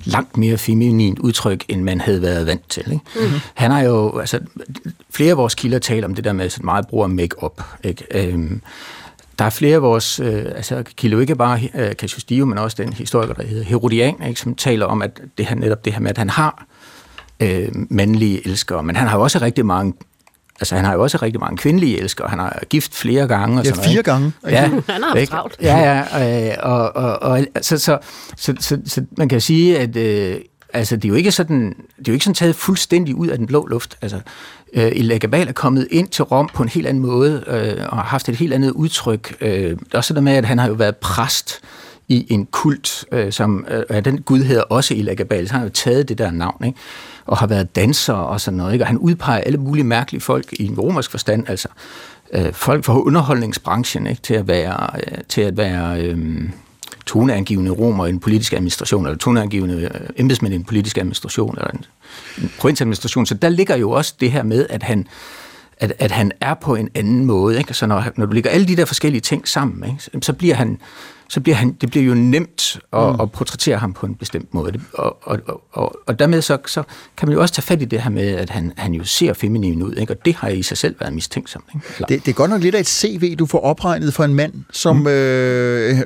langt 0.05 0.37
mere 0.37 0.57
feminint 0.57 1.19
udtryk, 1.19 1.65
end 1.67 1.83
man 1.83 2.01
havde 2.01 2.21
været 2.21 2.47
vant 2.47 2.69
til. 2.69 2.91
Ikke? 2.91 3.03
Mm-hmm. 3.15 3.39
Han 3.53 3.71
har 3.71 3.81
jo, 3.81 4.19
altså, 4.19 4.39
flere 5.09 5.31
af 5.31 5.37
vores 5.37 5.55
kilder 5.55 5.79
taler 5.79 6.07
om 6.07 6.15
det 6.15 6.23
der 6.23 6.33
med 6.33 6.45
at 6.45 6.63
meget 6.63 6.87
brug 6.87 7.03
af 7.03 7.09
make-up. 7.09 7.61
Ikke? 7.83 8.05
Øhm, 8.11 8.61
der 9.39 9.45
er 9.45 9.49
flere 9.49 9.75
af 9.75 9.81
vores, 9.81 10.19
øh, 10.19 10.45
altså 10.45 10.83
kilder 10.95 11.19
ikke 11.19 11.35
bare 11.35 11.59
øh, 11.75 11.93
Cassius 11.93 12.23
Dio, 12.23 12.45
men 12.45 12.57
også 12.57 12.83
den 12.83 12.93
historiker, 12.93 13.33
der 13.33 13.43
hedder 13.43 13.63
Herodian, 13.63 14.15
ikke? 14.27 14.39
som 14.39 14.55
taler 14.55 14.85
om, 14.85 15.01
at 15.01 15.21
det 15.37 15.45
her, 15.45 15.55
netop 15.55 15.85
det 15.85 15.93
her 15.93 15.99
med, 15.99 16.09
at 16.09 16.17
han 16.17 16.29
har 16.29 16.65
øh, 17.39 17.69
mandlige 17.73 18.47
elskere, 18.47 18.83
men 18.83 18.95
han 18.95 19.07
har 19.07 19.17
jo 19.17 19.23
også 19.23 19.39
rigtig 19.39 19.65
mange 19.65 19.93
Altså, 20.59 20.75
han 20.75 20.85
har 20.85 20.93
jo 20.93 21.01
også 21.01 21.17
rigtig 21.21 21.39
mange 21.39 21.57
kvindelige 21.57 21.99
elskere. 21.99 22.27
Han 22.27 22.39
har 22.39 22.63
gift 22.69 22.95
flere 22.95 23.27
gange. 23.27 23.59
Og 23.59 23.65
ja, 23.65 23.69
sådan 23.69 23.89
fire 23.89 24.03
gange. 24.03 24.31
Ja, 24.49 24.61
han 24.89 25.03
har 25.03 25.17
haft 25.17 25.29
travlt. 25.29 25.57
Ja, 25.61 26.03
ja. 26.17 26.49
Øh, 26.49 26.55
og, 26.59 26.95
og, 26.95 27.21
og, 27.21 27.45
så, 27.61 27.77
så, 27.77 27.97
så, 28.37 28.53
så, 28.59 28.77
så, 28.85 29.05
man 29.17 29.29
kan 29.29 29.41
sige, 29.41 29.79
at 29.79 29.95
øh, 29.95 30.37
altså, 30.73 30.95
det 30.95 31.05
er 31.05 31.09
jo 31.09 31.15
ikke 31.15 31.31
sådan, 31.31 31.69
det 31.69 32.07
er 32.07 32.11
jo 32.11 32.13
ikke 32.13 32.25
sådan 32.25 32.35
taget 32.35 32.55
fuldstændig 32.55 33.15
ud 33.15 33.27
af 33.27 33.37
den 33.37 33.47
blå 33.47 33.65
luft. 33.65 33.97
Altså, 34.01 34.19
øh, 34.73 34.91
Illa 34.95 35.17
Gabal 35.17 35.47
er 35.47 35.51
kommet 35.51 35.87
ind 35.91 36.07
til 36.07 36.23
Rom 36.23 36.49
på 36.53 36.63
en 36.63 36.69
helt 36.69 36.87
anden 36.87 37.03
måde, 37.03 37.43
øh, 37.47 37.85
og 37.89 37.97
har 37.97 38.03
haft 38.03 38.29
et 38.29 38.35
helt 38.35 38.53
andet 38.53 38.71
udtryk. 38.71 39.35
Øh, 39.41 39.77
er 39.91 39.97
også 39.97 40.13
det 40.13 40.23
med, 40.23 40.33
at 40.33 40.45
han 40.45 40.59
har 40.59 40.67
jo 40.67 40.73
været 40.73 40.95
præst 40.95 41.59
i 42.07 42.27
en 42.29 42.45
kult, 42.45 43.05
øh, 43.11 43.31
som 43.31 43.65
øh, 43.89 44.05
den 44.05 44.21
gud 44.21 44.39
hedder 44.39 44.61
også 44.61 44.93
Illa 44.93 45.13
Gabal, 45.13 45.47
så 45.47 45.53
han 45.53 45.59
har 45.59 45.65
jo 45.65 45.73
taget 45.73 46.09
det 46.09 46.17
der 46.17 46.31
navn, 46.31 46.65
ikke? 46.65 46.79
og 47.25 47.37
har 47.37 47.47
været 47.47 47.75
danser 47.75 48.13
og 48.13 48.41
sådan 48.41 48.57
noget. 48.57 48.73
Ikke? 48.73 48.83
Og 48.83 48.87
han 48.87 48.97
udpeger 48.97 49.41
alle 49.41 49.57
mulige 49.57 49.83
mærkelige 49.83 50.21
folk 50.21 50.53
i 50.53 50.65
en 50.65 50.79
romersk 50.79 51.11
forstand, 51.11 51.49
altså 51.49 51.67
øh, 52.33 52.53
folk 52.53 52.85
fra 52.85 53.01
underholdningsbranchen 53.01 54.07
ikke? 54.07 54.21
til 54.21 54.33
at 54.33 54.47
være, 54.47 54.87
øh, 54.95 55.17
til 55.29 55.41
at 55.41 55.57
være 55.57 56.01
øh, 56.01 56.49
toneangivende 57.11 57.71
romer 57.71 58.05
i 58.05 58.09
en 58.09 58.19
politisk 58.19 58.53
administration, 58.53 59.05
eller 59.05 59.17
toneangivende 59.17 59.75
øh, 59.75 60.09
embedsmænd 60.15 60.53
i 60.53 60.55
en 60.55 60.63
politisk 60.63 60.97
administration, 60.97 61.55
eller 61.57 61.71
en, 61.71 61.85
en 62.37 62.51
provinsadministration. 62.59 63.25
Så 63.25 63.33
der 63.33 63.49
ligger 63.49 63.75
jo 63.75 63.91
også 63.91 64.13
det 64.19 64.31
her 64.31 64.43
med, 64.43 64.65
at 64.69 64.83
han 64.83 65.07
at, 65.77 65.93
at 65.99 66.11
han 66.11 66.31
er 66.41 66.53
på 66.53 66.75
en 66.75 66.89
anden 66.95 67.25
måde. 67.25 67.57
Ikke? 67.57 67.73
Så 67.73 67.85
når, 67.85 68.03
når 68.15 68.25
du 68.25 68.33
ligger 68.33 68.49
alle 68.49 68.67
de 68.67 68.75
der 68.75 68.85
forskellige 68.85 69.21
ting 69.21 69.47
sammen, 69.47 69.89
ikke? 69.89 70.25
så 70.25 70.33
bliver 70.33 70.55
han 70.55 70.79
så 71.31 71.39
bliver 71.39 71.55
han, 71.55 71.71
det 71.81 71.89
bliver 71.89 72.05
jo 72.05 72.13
nemt 72.13 72.79
at, 72.93 73.13
mm. 73.13 73.21
at 73.21 73.31
portrættere 73.31 73.77
ham 73.77 73.93
på 73.93 74.05
en 74.05 74.15
bestemt 74.15 74.53
måde. 74.53 74.73
Og, 74.93 75.17
og, 75.21 75.39
og, 75.71 75.95
og 76.07 76.19
dermed 76.19 76.41
så, 76.41 76.57
så 76.65 76.83
kan 77.17 77.27
man 77.27 77.35
jo 77.35 77.41
også 77.41 77.53
tage 77.53 77.63
fat 77.63 77.81
i 77.81 77.85
det 77.85 78.01
her 78.01 78.09
med, 78.09 78.27
at 78.27 78.49
han, 78.49 78.73
han 78.77 78.93
jo 78.93 79.03
ser 79.03 79.33
feminin 79.33 79.83
ud, 79.83 79.95
ikke? 79.95 80.13
og 80.13 80.25
det 80.25 80.35
har 80.35 80.49
i 80.49 80.63
sig 80.63 80.77
selv 80.77 80.95
været 80.99 81.13
mistænksom. 81.13 81.63
Ikke? 81.75 82.05
Det, 82.09 82.25
det 82.25 82.31
er 82.31 82.35
godt 82.35 82.51
nok 82.51 82.61
lidt 82.61 82.75
af 82.75 82.79
et 82.79 82.87
CV, 82.87 83.35
du 83.35 83.45
får 83.45 83.59
opregnet 83.59 84.13
for 84.13 84.23
en 84.23 84.33
mand, 84.33 84.53
som 84.71 84.95
mm. 84.95 85.07
øh, 85.07 85.97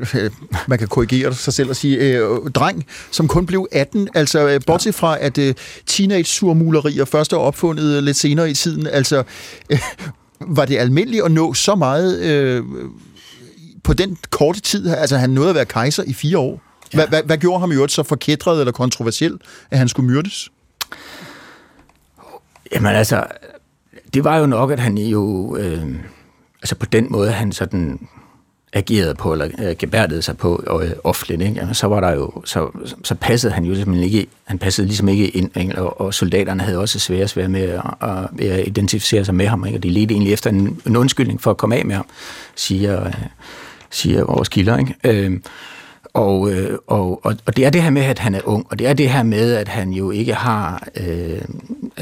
man 0.67 0.79
kan 0.79 0.87
korrigere 0.87 1.33
sig 1.33 1.53
selv 1.53 1.69
og 1.69 1.75
sige, 1.75 1.97
øh, 1.97 2.51
dreng, 2.55 2.85
som 3.11 3.27
kun 3.27 3.45
blev 3.45 3.67
18, 3.71 4.07
altså 4.15 4.47
øh, 4.47 4.61
bortset 4.67 4.95
fra, 4.95 5.17
at 5.19 5.37
øh, 5.37 5.53
teenage-surmulerier 5.85 7.05
først 7.05 7.33
er 7.33 7.37
opfundet 7.37 8.03
lidt 8.03 8.17
senere 8.17 8.49
i 8.49 8.53
tiden, 8.53 8.87
altså 8.87 9.23
øh, 9.69 9.79
var 10.39 10.65
det 10.65 10.77
almindeligt 10.77 11.23
at 11.23 11.31
nå 11.31 11.53
så 11.53 11.75
meget... 11.75 12.21
Øh, 12.21 12.63
på 13.85 13.93
den 13.93 14.17
korte 14.29 14.61
tid, 14.61 14.87
altså 14.87 15.17
han 15.17 15.29
nåede 15.29 15.49
at 15.49 15.55
være 15.55 15.65
kejser 15.65 16.03
i 16.03 16.13
fire 16.13 16.37
år. 16.37 16.61
Ja. 16.93 16.97
Hvad, 16.97 17.07
hvad, 17.07 17.23
hvad 17.23 17.37
gjorde 17.37 17.59
ham 17.59 17.71
i 17.71 17.75
øvrigt 17.75 17.91
så 17.91 18.03
forkædret 18.03 18.59
eller 18.59 18.71
kontroversiel, 18.71 19.39
at 19.71 19.77
han 19.77 19.87
skulle 19.87 20.11
myrdes? 20.11 20.49
Jamen 22.73 22.95
altså, 22.95 23.25
det 24.13 24.23
var 24.23 24.37
jo 24.37 24.45
nok, 24.45 24.71
at 24.71 24.79
han 24.79 24.97
jo, 24.97 25.55
øh, 25.57 25.95
altså 26.61 26.75
på 26.75 26.85
den 26.85 27.07
måde, 27.09 27.31
han 27.31 27.51
sådan 27.51 28.07
agerede 28.73 29.15
på, 29.15 29.31
eller 29.31 29.47
øh, 29.59 29.75
gebærdede 29.79 30.21
sig 30.21 30.37
på 30.37 30.81
øh, 30.83 30.91
offentligt, 31.03 31.41
ikke? 31.41 31.53
Jamen, 31.55 31.75
så 31.75 31.87
var 31.87 31.99
der 31.99 32.11
jo, 32.11 32.41
så, 32.45 32.69
så 33.03 33.15
passede 33.15 33.53
han 33.53 33.65
jo 33.65 33.73
ligesom 33.73 33.93
ikke, 33.93 34.27
han 34.45 34.59
passede 34.59 34.87
ligesom 34.87 35.07
ikke 35.07 35.29
ind, 35.29 35.57
ikke? 35.57 35.81
Og, 35.81 36.01
og 36.01 36.13
soldaterne 36.13 36.63
havde 36.63 36.77
også 36.77 36.99
svære 36.99 37.27
svære 37.27 37.49
med 37.49 37.61
at, 37.61 37.81
at, 38.01 38.45
at 38.49 38.67
identificere 38.67 39.25
sig 39.25 39.35
med 39.35 39.47
ham, 39.47 39.65
ikke? 39.65 39.77
Og 39.77 39.83
de 39.83 39.89
ledte 39.89 40.13
egentlig 40.13 40.33
efter 40.33 40.49
en, 40.49 40.81
en 40.87 40.95
undskyldning 40.95 41.41
for 41.41 41.51
at 41.51 41.57
komme 41.57 41.75
af 41.75 41.85
med 41.85 41.95
ham, 41.95 42.05
siger, 42.55 43.07
øh, 43.07 43.13
siger 43.95 44.23
vores 44.23 44.49
kilder. 44.49 44.77
Ikke? 44.77 44.95
Øh, 45.03 45.39
og, 46.15 46.51
og, 46.87 47.25
og, 47.25 47.35
og 47.45 47.57
det 47.57 47.65
er 47.65 47.69
det 47.69 47.83
her 47.83 47.89
med, 47.89 48.01
at 48.01 48.19
han 48.19 48.35
er 48.35 48.41
ung, 48.43 48.65
og 48.69 48.79
det 48.79 48.87
er 48.87 48.93
det 48.93 49.09
her 49.09 49.23
med, 49.23 49.53
at 49.53 49.67
han 49.67 49.89
jo 49.91 50.11
ikke 50.11 50.33
har 50.33 50.87
øh, 50.95 51.41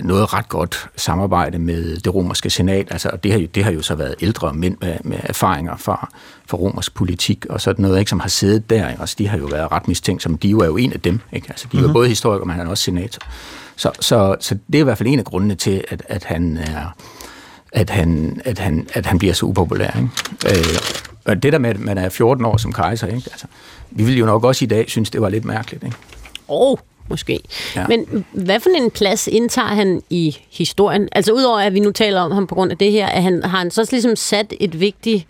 noget 0.02 0.34
ret 0.34 0.50
godt 0.50 0.90
samarbejde 0.96 1.60
med 1.60 1.98
det 1.98 2.16
romerske 2.16 2.50
senat. 2.50 2.88
Altså, 2.92 3.10
det, 3.24 3.32
har 3.32 3.40
jo, 3.40 3.48
det 3.56 3.64
har 3.64 3.72
jo 3.72 3.82
så 3.82 3.96
været 3.96 4.16
ældre 4.22 4.54
mænd 4.54 4.78
med, 4.82 4.96
med 5.04 5.18
erfaringer 5.24 5.78
fra, 5.78 6.10
fra 6.48 6.58
romersk 6.58 6.94
politik 6.96 7.46
og 7.46 7.62
sådan 7.62 7.84
noget, 7.84 8.00
ikke, 8.00 8.10
som 8.10 8.20
har 8.20 8.30
siddet 8.30 8.70
der. 8.70 8.90
Ikke? 8.90 9.02
Altså, 9.02 9.16
de 9.18 9.28
har 9.28 9.38
jo 9.38 9.46
været 9.46 9.72
ret 9.72 9.88
mistænkt, 9.88 10.24
som 10.24 10.38
de 10.38 10.48
er 10.50 10.66
jo 10.66 10.78
en 10.78 10.94
af 10.94 11.02
dem. 11.02 11.20
Ikke? 11.34 11.48
Altså, 11.50 11.68
de 11.72 11.78
er 11.78 11.82
mm-hmm. 11.82 11.94
både 11.94 12.08
historikere, 12.08 12.46
men 12.46 12.56
han 12.56 12.66
er 12.66 12.70
også 12.70 12.84
senator. 12.84 13.22
Så, 13.76 13.92
så, 14.00 14.36
så 14.40 14.58
det 14.68 14.76
er 14.76 14.80
i 14.80 14.84
hvert 14.84 14.98
fald 14.98 15.10
en 15.10 15.20
af 15.20 15.26
grundene 15.26 15.56
til, 15.56 15.84
at, 15.90 16.04
at 16.08 16.24
han 16.24 16.58
er 16.58 16.96
at 17.76 17.90
han, 17.90 18.42
at 18.46 18.60
han, 18.60 18.88
at 18.94 19.06
han 19.06 19.20
bliver 19.20 19.34
så 19.34 19.46
upopulær. 19.46 19.98
Ikke? 19.98 20.60
Øh, 20.60 20.78
og 21.26 21.44
det 21.44 21.54
der 21.54 21.60
med, 21.60 21.70
at 21.70 21.80
man 21.80 21.98
er 21.98 22.10
14 22.10 22.46
år 22.46 22.58
som 22.58 22.74
kejser, 22.74 23.08
ikke? 23.08 23.30
Altså, 23.32 23.48
vi 23.92 24.04
vil 24.04 24.18
jo 24.18 24.26
nok 24.26 24.44
også 24.44 24.66
i 24.66 24.68
dag 24.68 24.90
synes, 24.90 25.10
det 25.10 25.22
var 25.22 25.30
lidt 25.30 25.46
mærkeligt. 25.46 25.84
Ikke? 25.84 25.98
Oh, 26.48 26.78
måske. 27.10 27.40
Ja. 27.76 27.88
Men 27.88 28.26
hvad 28.32 28.60
for 28.60 28.70
en 28.70 28.92
plads 28.92 29.28
indtager 29.28 29.68
han 29.68 30.02
i 30.10 30.38
historien? 30.52 31.10
Altså 31.12 31.32
udover 31.32 31.60
at 31.60 31.74
vi 31.74 31.80
nu 31.80 31.92
taler 31.92 32.22
om 32.22 32.32
ham 32.32 32.48
på 32.48 32.56
grund 32.56 32.72
af 32.72 32.78
det 32.78 32.92
her, 32.92 33.08
at 33.08 33.24
han, 33.24 33.44
har 33.44 33.58
han 33.58 33.72
så 33.72 33.88
ligesom 33.92 34.16
sat 34.16 34.54
et 34.60 34.80
vigtigt 34.80 35.28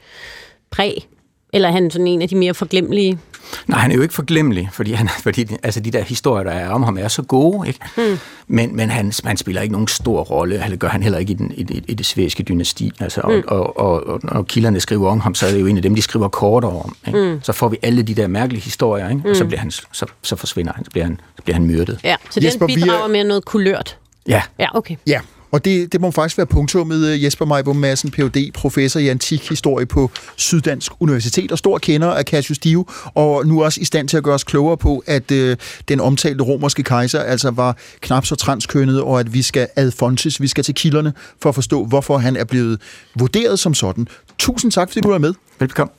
præg? 0.69 1.07
Eller 1.53 1.67
er 1.67 1.73
han 1.73 1.91
sådan 1.91 2.07
en 2.07 2.21
af 2.21 2.29
de 2.29 2.35
mere 2.35 2.53
forglemmelige 2.53 3.19
Nej, 3.67 3.79
han 3.79 3.91
er 3.91 3.95
jo 3.95 4.01
ikke 4.01 4.13
forglemmelig, 4.13 4.69
fordi, 4.71 4.91
han, 4.91 5.09
fordi 5.23 5.47
altså, 5.63 5.79
de 5.79 5.91
der 5.91 6.01
historier, 6.01 6.43
der 6.43 6.51
er 6.51 6.69
om 6.69 6.83
ham, 6.83 6.97
er 6.97 7.07
så 7.07 7.21
gode. 7.21 7.67
Ikke? 7.67 7.79
Mm. 7.97 8.19
Men, 8.47 8.75
men 8.75 8.89
han, 8.89 9.11
han 9.23 9.37
spiller 9.37 9.61
ikke 9.61 9.71
nogen 9.71 9.87
stor 9.87 10.21
rolle, 10.21 10.63
eller 10.63 10.77
gør 10.77 10.87
han 10.87 11.03
heller 11.03 11.19
ikke 11.19 11.31
i, 11.31 11.35
den, 11.35 11.51
i, 11.55 11.63
det, 11.63 11.85
i 11.87 11.93
det 11.93 12.05
svæske 12.05 12.43
dynasti. 12.43 12.91
Altså, 12.99 13.21
mm. 13.27 13.43
og, 13.47 13.79
og, 13.79 14.07
og, 14.07 14.19
når 14.23 14.43
kilderne 14.43 14.79
skriver 14.79 15.09
om 15.09 15.19
ham, 15.19 15.35
så 15.35 15.47
er 15.47 15.51
det 15.51 15.61
jo 15.61 15.65
en 15.65 15.77
af 15.77 15.83
dem, 15.83 15.95
de 15.95 16.01
skriver 16.01 16.27
kortere 16.27 16.71
om. 16.71 16.95
Ikke? 17.07 17.19
Mm. 17.19 17.39
Så 17.43 17.53
får 17.53 17.69
vi 17.69 17.77
alle 17.81 18.03
de 18.03 18.13
der 18.13 18.27
mærkelige 18.27 18.63
historier, 18.63 19.09
ikke? 19.09 19.21
Mm. 19.23 19.29
og 19.29 19.35
så, 19.35 19.43
mm. 19.43 19.47
bliver 19.47 19.59
han, 19.59 19.71
så, 19.71 20.05
så 20.21 20.35
forsvinder 20.35 20.73
han, 20.73 20.85
så 20.85 20.91
bliver 20.91 21.05
han, 21.05 21.19
så 21.35 21.43
bliver 21.43 21.55
han 21.55 21.65
myrdet. 21.65 21.99
Ja, 22.03 22.15
så 22.29 22.39
Jesper, 22.43 22.67
den 22.67 22.75
bidrager 22.75 23.03
er... 23.03 23.07
med 23.07 23.23
noget 23.23 23.45
kulørt. 23.45 23.97
Ja. 24.27 24.41
Ja, 24.59 24.77
okay. 24.77 24.95
Ja, 25.07 25.19
og 25.53 25.65
det, 25.65 25.93
det 25.93 26.01
må 26.01 26.11
faktisk 26.11 26.37
være 26.37 26.47
punktummet 26.47 26.99
med 26.99 27.13
øh, 27.13 27.23
Jesper 27.23 27.45
Majbo 27.45 27.73
Madsen, 27.73 28.11
Ph.D., 28.11 28.51
professor 28.53 28.99
i 28.99 29.07
antik 29.07 29.49
historie 29.49 29.85
på 29.85 30.11
Syddansk 30.35 30.91
Universitet, 30.99 31.51
og 31.51 31.57
stor 31.57 31.77
kender 31.77 32.07
af 32.07 32.23
Cassius 32.23 32.57
Dio, 32.57 32.85
og 33.13 33.47
nu 33.47 33.63
også 33.63 33.81
i 33.81 33.85
stand 33.85 34.07
til 34.07 34.17
at 34.17 34.23
gøre 34.23 34.35
os 34.35 34.43
klogere 34.43 34.77
på, 34.77 35.03
at 35.07 35.31
øh, 35.31 35.57
den 35.87 35.99
omtalte 35.99 36.43
romerske 36.43 36.83
kejser 36.83 37.19
altså 37.19 37.51
var 37.51 37.77
knap 38.01 38.25
så 38.25 38.35
transkønnet, 38.35 39.01
og 39.01 39.19
at 39.19 39.33
vi 39.33 39.41
skal 39.41 39.67
ad 39.75 39.91
fontes, 39.91 40.41
vi 40.41 40.47
skal 40.47 40.63
til 40.63 40.75
kilderne 40.75 41.13
for 41.41 41.49
at 41.49 41.55
forstå, 41.55 41.85
hvorfor 41.85 42.17
han 42.17 42.35
er 42.35 42.43
blevet 42.45 42.81
vurderet 43.19 43.59
som 43.59 43.73
sådan. 43.73 44.07
Tusind 44.39 44.71
tak, 44.71 44.89
fordi 44.89 45.01
du 45.01 45.09
er 45.09 45.17
med. 45.17 45.33
Velkommen. 45.59 45.93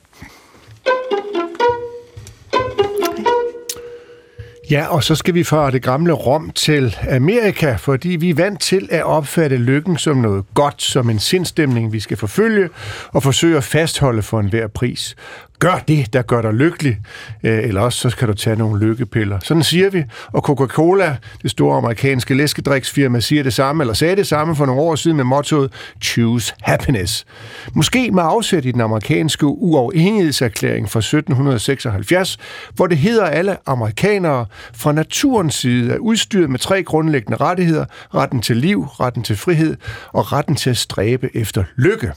Ja, 4.70 4.86
og 4.86 5.05
så 5.05 5.15
skal 5.15 5.35
vi 5.35 5.45
fra 5.45 5.70
det 5.70 5.82
gamle 5.82 6.12
Rom 6.12 6.51
til 6.51 6.97
Amerika, 7.11 7.74
fordi 7.74 8.09
vi 8.09 8.31
er 8.31 8.35
vant 8.35 8.61
til 8.61 8.89
at 8.91 9.03
opfatte 9.03 9.57
lykken 9.57 9.99
som 9.99 10.16
noget 10.16 10.45
godt, 10.55 10.82
som 10.82 11.11
en 11.11 11.19
sindstemning, 11.19 11.93
vi 11.93 12.01
skal 12.01 12.16
forfølge 12.16 12.69
og 13.12 13.23
forsøge 13.23 13.57
at 13.57 13.65
fastholde 13.65 14.23
for 14.23 14.41
enhver 14.41 14.66
pris. 14.66 15.16
Gør 15.59 15.82
det, 15.89 16.12
der 16.12 16.22
gør 16.22 16.43
dig 16.43 16.52
lykkelig, 16.52 16.98
øh, 17.44 17.59
eller 17.59 17.81
også 17.81 17.98
så 17.98 18.10
skal 18.10 18.28
du 18.28 18.35
tage 18.35 18.56
nogle 18.56 18.86
lykkepiller. 18.86 19.39
Sådan 19.43 19.62
siger 19.62 19.90
vi, 19.90 20.05
og 20.26 20.43
Coca-Cola, 20.48 21.16
det 21.43 21.51
store 21.51 21.76
amerikanske 21.76 22.35
læskedriksfirma, 22.35 23.20
siger 23.20 23.43
det 23.43 23.55
samme, 23.55 23.82
eller 23.82 23.94
sagde 23.94 24.16
det 24.16 24.26
samme 24.26 24.56
for 24.56 24.66
nogle 24.66 24.81
år 24.81 24.94
siden 24.94 25.16
med 25.16 25.24
mottoet 25.24 25.72
Choose 26.02 26.55
Happiness. 26.62 27.24
Måske 27.74 28.10
med 28.10 28.22
afsæt 28.26 28.64
i 28.64 28.72
den 28.72 28.81
amerikanske 28.81 29.47
uafhængighedserklæring 29.47 30.90
fra 30.90 30.98
1776, 30.98 32.39
hvor 32.74 32.86
det 32.86 32.98
hedder 32.98 33.24
alle 33.24 33.56
amerikanere 33.66 34.47
fra 34.72 34.93
naturens 34.93 35.55
side 35.55 35.93
er 35.93 35.98
udstyret 35.98 36.51
med 36.51 36.59
tre 36.59 36.82
grundlæggende 36.82 37.36
rettigheder, 37.36 37.85
retten 38.14 38.43
til 38.43 38.56
liv, 38.56 38.85
retten 38.85 39.22
til 39.22 39.36
frihed 39.36 39.76
og 40.12 40.32
retten 40.32 40.56
til 40.56 40.70
at 40.70 40.76
stræbe 40.76 41.36
efter 41.36 41.64
lykke. 41.76 42.12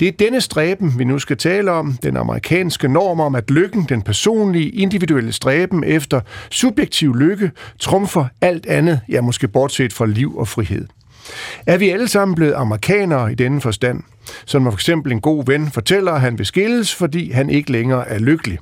Det 0.00 0.08
er 0.08 0.12
denne 0.12 0.40
stræben, 0.40 0.98
vi 0.98 1.04
nu 1.04 1.18
skal 1.18 1.36
tale 1.36 1.70
om, 1.70 1.98
den 2.02 2.16
amerikanske 2.16 2.88
norm 2.88 3.20
om, 3.20 3.34
at 3.34 3.50
lykken, 3.50 3.86
den 3.88 4.02
personlige, 4.02 4.70
individuelle 4.70 5.32
stræben 5.32 5.84
efter 5.84 6.20
subjektiv 6.50 7.14
lykke, 7.14 7.50
trumfer 7.78 8.24
alt 8.40 8.66
andet, 8.66 9.00
ja 9.08 9.20
måske 9.20 9.48
bortset 9.48 9.92
fra 9.92 10.06
liv 10.06 10.36
og 10.36 10.48
frihed. 10.48 10.86
Er 11.66 11.76
vi 11.76 11.90
alle 11.90 12.08
sammen 12.08 12.34
blevet 12.34 12.52
amerikanere 12.52 13.32
i 13.32 13.34
denne 13.34 13.60
forstand? 13.60 14.02
Som 14.44 14.64
for 14.64 14.72
eksempel 14.72 15.12
en 15.12 15.20
god 15.20 15.44
ven 15.46 15.70
fortæller, 15.70 16.12
at 16.12 16.20
han 16.20 16.38
vil 16.38 16.46
skilles, 16.46 16.94
fordi 16.94 17.30
han 17.30 17.50
ikke 17.50 17.72
længere 17.72 18.08
er 18.08 18.18
lykkelig 18.18 18.58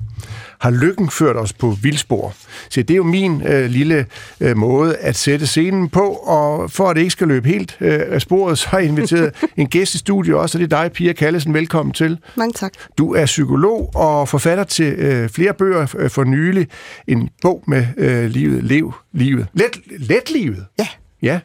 har 0.59 0.71
lykken 0.71 1.09
ført 1.09 1.37
os 1.37 1.53
på 1.53 1.77
vildspor. 1.81 2.33
Så 2.69 2.81
det 2.81 2.91
er 2.91 2.95
jo 2.95 3.03
min 3.03 3.41
øh, 3.47 3.65
lille 3.69 4.05
øh, 4.39 4.57
måde 4.57 4.97
at 4.97 5.15
sætte 5.15 5.47
scenen 5.47 5.89
på, 5.89 6.09
og 6.11 6.71
for 6.71 6.89
at 6.89 6.95
det 6.95 7.01
ikke 7.01 7.11
skal 7.11 7.27
løbe 7.27 7.47
helt 7.49 7.77
øh, 7.81 7.99
af 8.07 8.21
sporet, 8.21 8.57
så 8.59 8.69
har 8.69 8.79
jeg 8.79 8.87
inviteret 8.87 9.33
en 9.57 9.67
gæst 9.67 9.95
i 9.95 9.97
studiet 9.97 10.35
også, 10.35 10.57
og 10.57 10.59
det 10.59 10.73
er 10.73 10.81
dig, 10.81 10.91
Pia 10.91 11.13
Kallesen. 11.13 11.53
Velkommen 11.53 11.93
til. 11.93 12.17
Mange 12.35 12.53
tak. 12.53 12.73
Du 12.97 13.13
er 13.13 13.25
psykolog 13.25 13.91
og 13.95 14.29
forfatter 14.29 14.63
til 14.63 14.93
øh, 14.93 15.29
flere 15.29 15.53
bøger 15.53 15.95
øh, 15.97 16.09
for 16.09 16.23
nylig. 16.23 16.67
En 17.07 17.29
bog 17.41 17.63
med 17.67 17.85
øh, 17.97 18.25
livet, 18.25 18.63
lev 18.63 18.93
livet. 19.13 19.47
Let, 19.53 19.77
let 19.99 20.31
livet? 20.31 20.65
Ja. 20.79 20.87
Ja. 21.21 21.39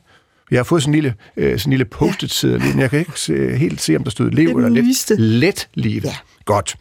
Jeg 0.51 0.59
har 0.59 0.65
fået 0.65 0.83
sådan 0.83 0.95
en 0.95 0.95
lille, 0.95 1.15
øh, 1.37 1.59
sådan 1.59 1.69
en 1.69 1.71
lille 1.71 1.85
post-it 1.85 2.45
ja. 2.45 2.49
men 2.49 2.79
jeg 2.79 2.91
kan 2.91 2.99
ikke 2.99 3.13
se, 3.17 3.57
helt 3.57 3.81
se, 3.81 3.97
om 3.97 4.05
der 4.05 4.11
stod 4.11 4.31
lev 4.31 4.49
eller 4.49 4.69
let. 4.69 5.19
Let 5.19 5.69
livet. 5.75 6.05
Ja. 6.05 6.15
Godt. 6.45 6.77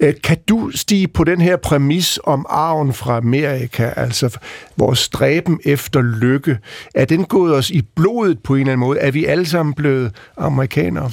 Øh, 0.00 0.14
kan 0.24 0.36
du 0.48 0.70
stige 0.74 1.08
på 1.08 1.24
den 1.24 1.40
her 1.40 1.56
præmis 1.56 2.20
om 2.24 2.46
arven 2.48 2.92
fra 2.92 3.16
Amerika, 3.16 3.92
altså 3.96 4.38
vores 4.76 4.98
stræben 4.98 5.60
efter 5.64 6.02
lykke? 6.02 6.58
Er 6.94 7.04
den 7.04 7.24
gået 7.24 7.54
os 7.54 7.70
i 7.70 7.82
blodet 7.96 8.38
på 8.42 8.54
en 8.54 8.60
eller 8.60 8.72
anden 8.72 8.86
måde? 8.86 8.98
Er 8.98 9.10
vi 9.10 9.24
alle 9.24 9.46
sammen 9.46 9.74
blevet 9.74 10.12
amerikanere? 10.36 11.10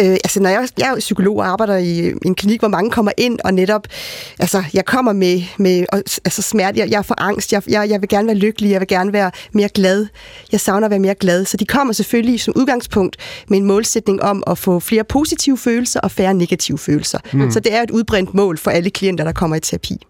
Øh, 0.00 0.12
altså, 0.12 0.40
når 0.40 0.50
jeg, 0.50 0.68
jeg 0.78 0.90
er 0.90 0.98
psykolog 0.98 1.36
og 1.36 1.46
arbejder 1.46 1.76
i 1.76 2.12
en 2.24 2.34
klinik, 2.34 2.60
hvor 2.60 2.68
mange 2.68 2.90
kommer 2.90 3.12
ind, 3.16 3.38
og 3.44 3.54
netop, 3.54 3.86
altså, 4.38 4.64
jeg 4.74 4.84
kommer 4.84 5.12
med, 5.12 5.42
med 5.58 5.86
altså, 6.24 6.42
smerte, 6.42 6.78
jeg, 6.78 6.90
jeg 6.90 7.04
får 7.04 7.14
angst, 7.18 7.52
jeg, 7.52 7.62
jeg, 7.68 7.90
jeg 7.90 8.00
vil 8.00 8.08
gerne 8.08 8.26
være 8.26 8.36
lykkelig, 8.36 8.70
jeg 8.70 8.80
vil 8.80 8.88
gerne 8.88 9.12
være 9.12 9.30
mere 9.52 9.68
glad, 9.68 10.06
jeg 10.52 10.60
savner 10.60 10.86
at 10.86 10.90
være 10.90 11.00
mere 11.00 11.14
glad. 11.14 11.44
Så 11.44 11.56
de 11.56 11.66
kommer 11.66 11.92
selvfølgelig 11.92 12.40
som 12.40 12.54
udgangspunkt 12.56 13.16
med 13.48 13.58
en 13.58 13.64
målsætning 13.64 14.22
om 14.22 14.42
at 14.46 14.58
få 14.58 14.80
flere 14.80 15.04
positive 15.04 15.58
følelser 15.58 16.00
og 16.00 16.10
færre 16.10 16.34
negative 16.34 16.78
følelser. 16.78 17.18
Mm. 17.32 17.50
Så 17.50 17.60
det 17.60 17.74
er 17.74 17.82
et 17.82 17.90
udbrændt 17.90 18.34
mål 18.34 18.58
for 18.58 18.70
alle 18.70 18.90
klienter, 18.90 19.24
der 19.24 19.32
kommer 19.32 19.56
i 19.56 19.60
terapi. 19.60 20.06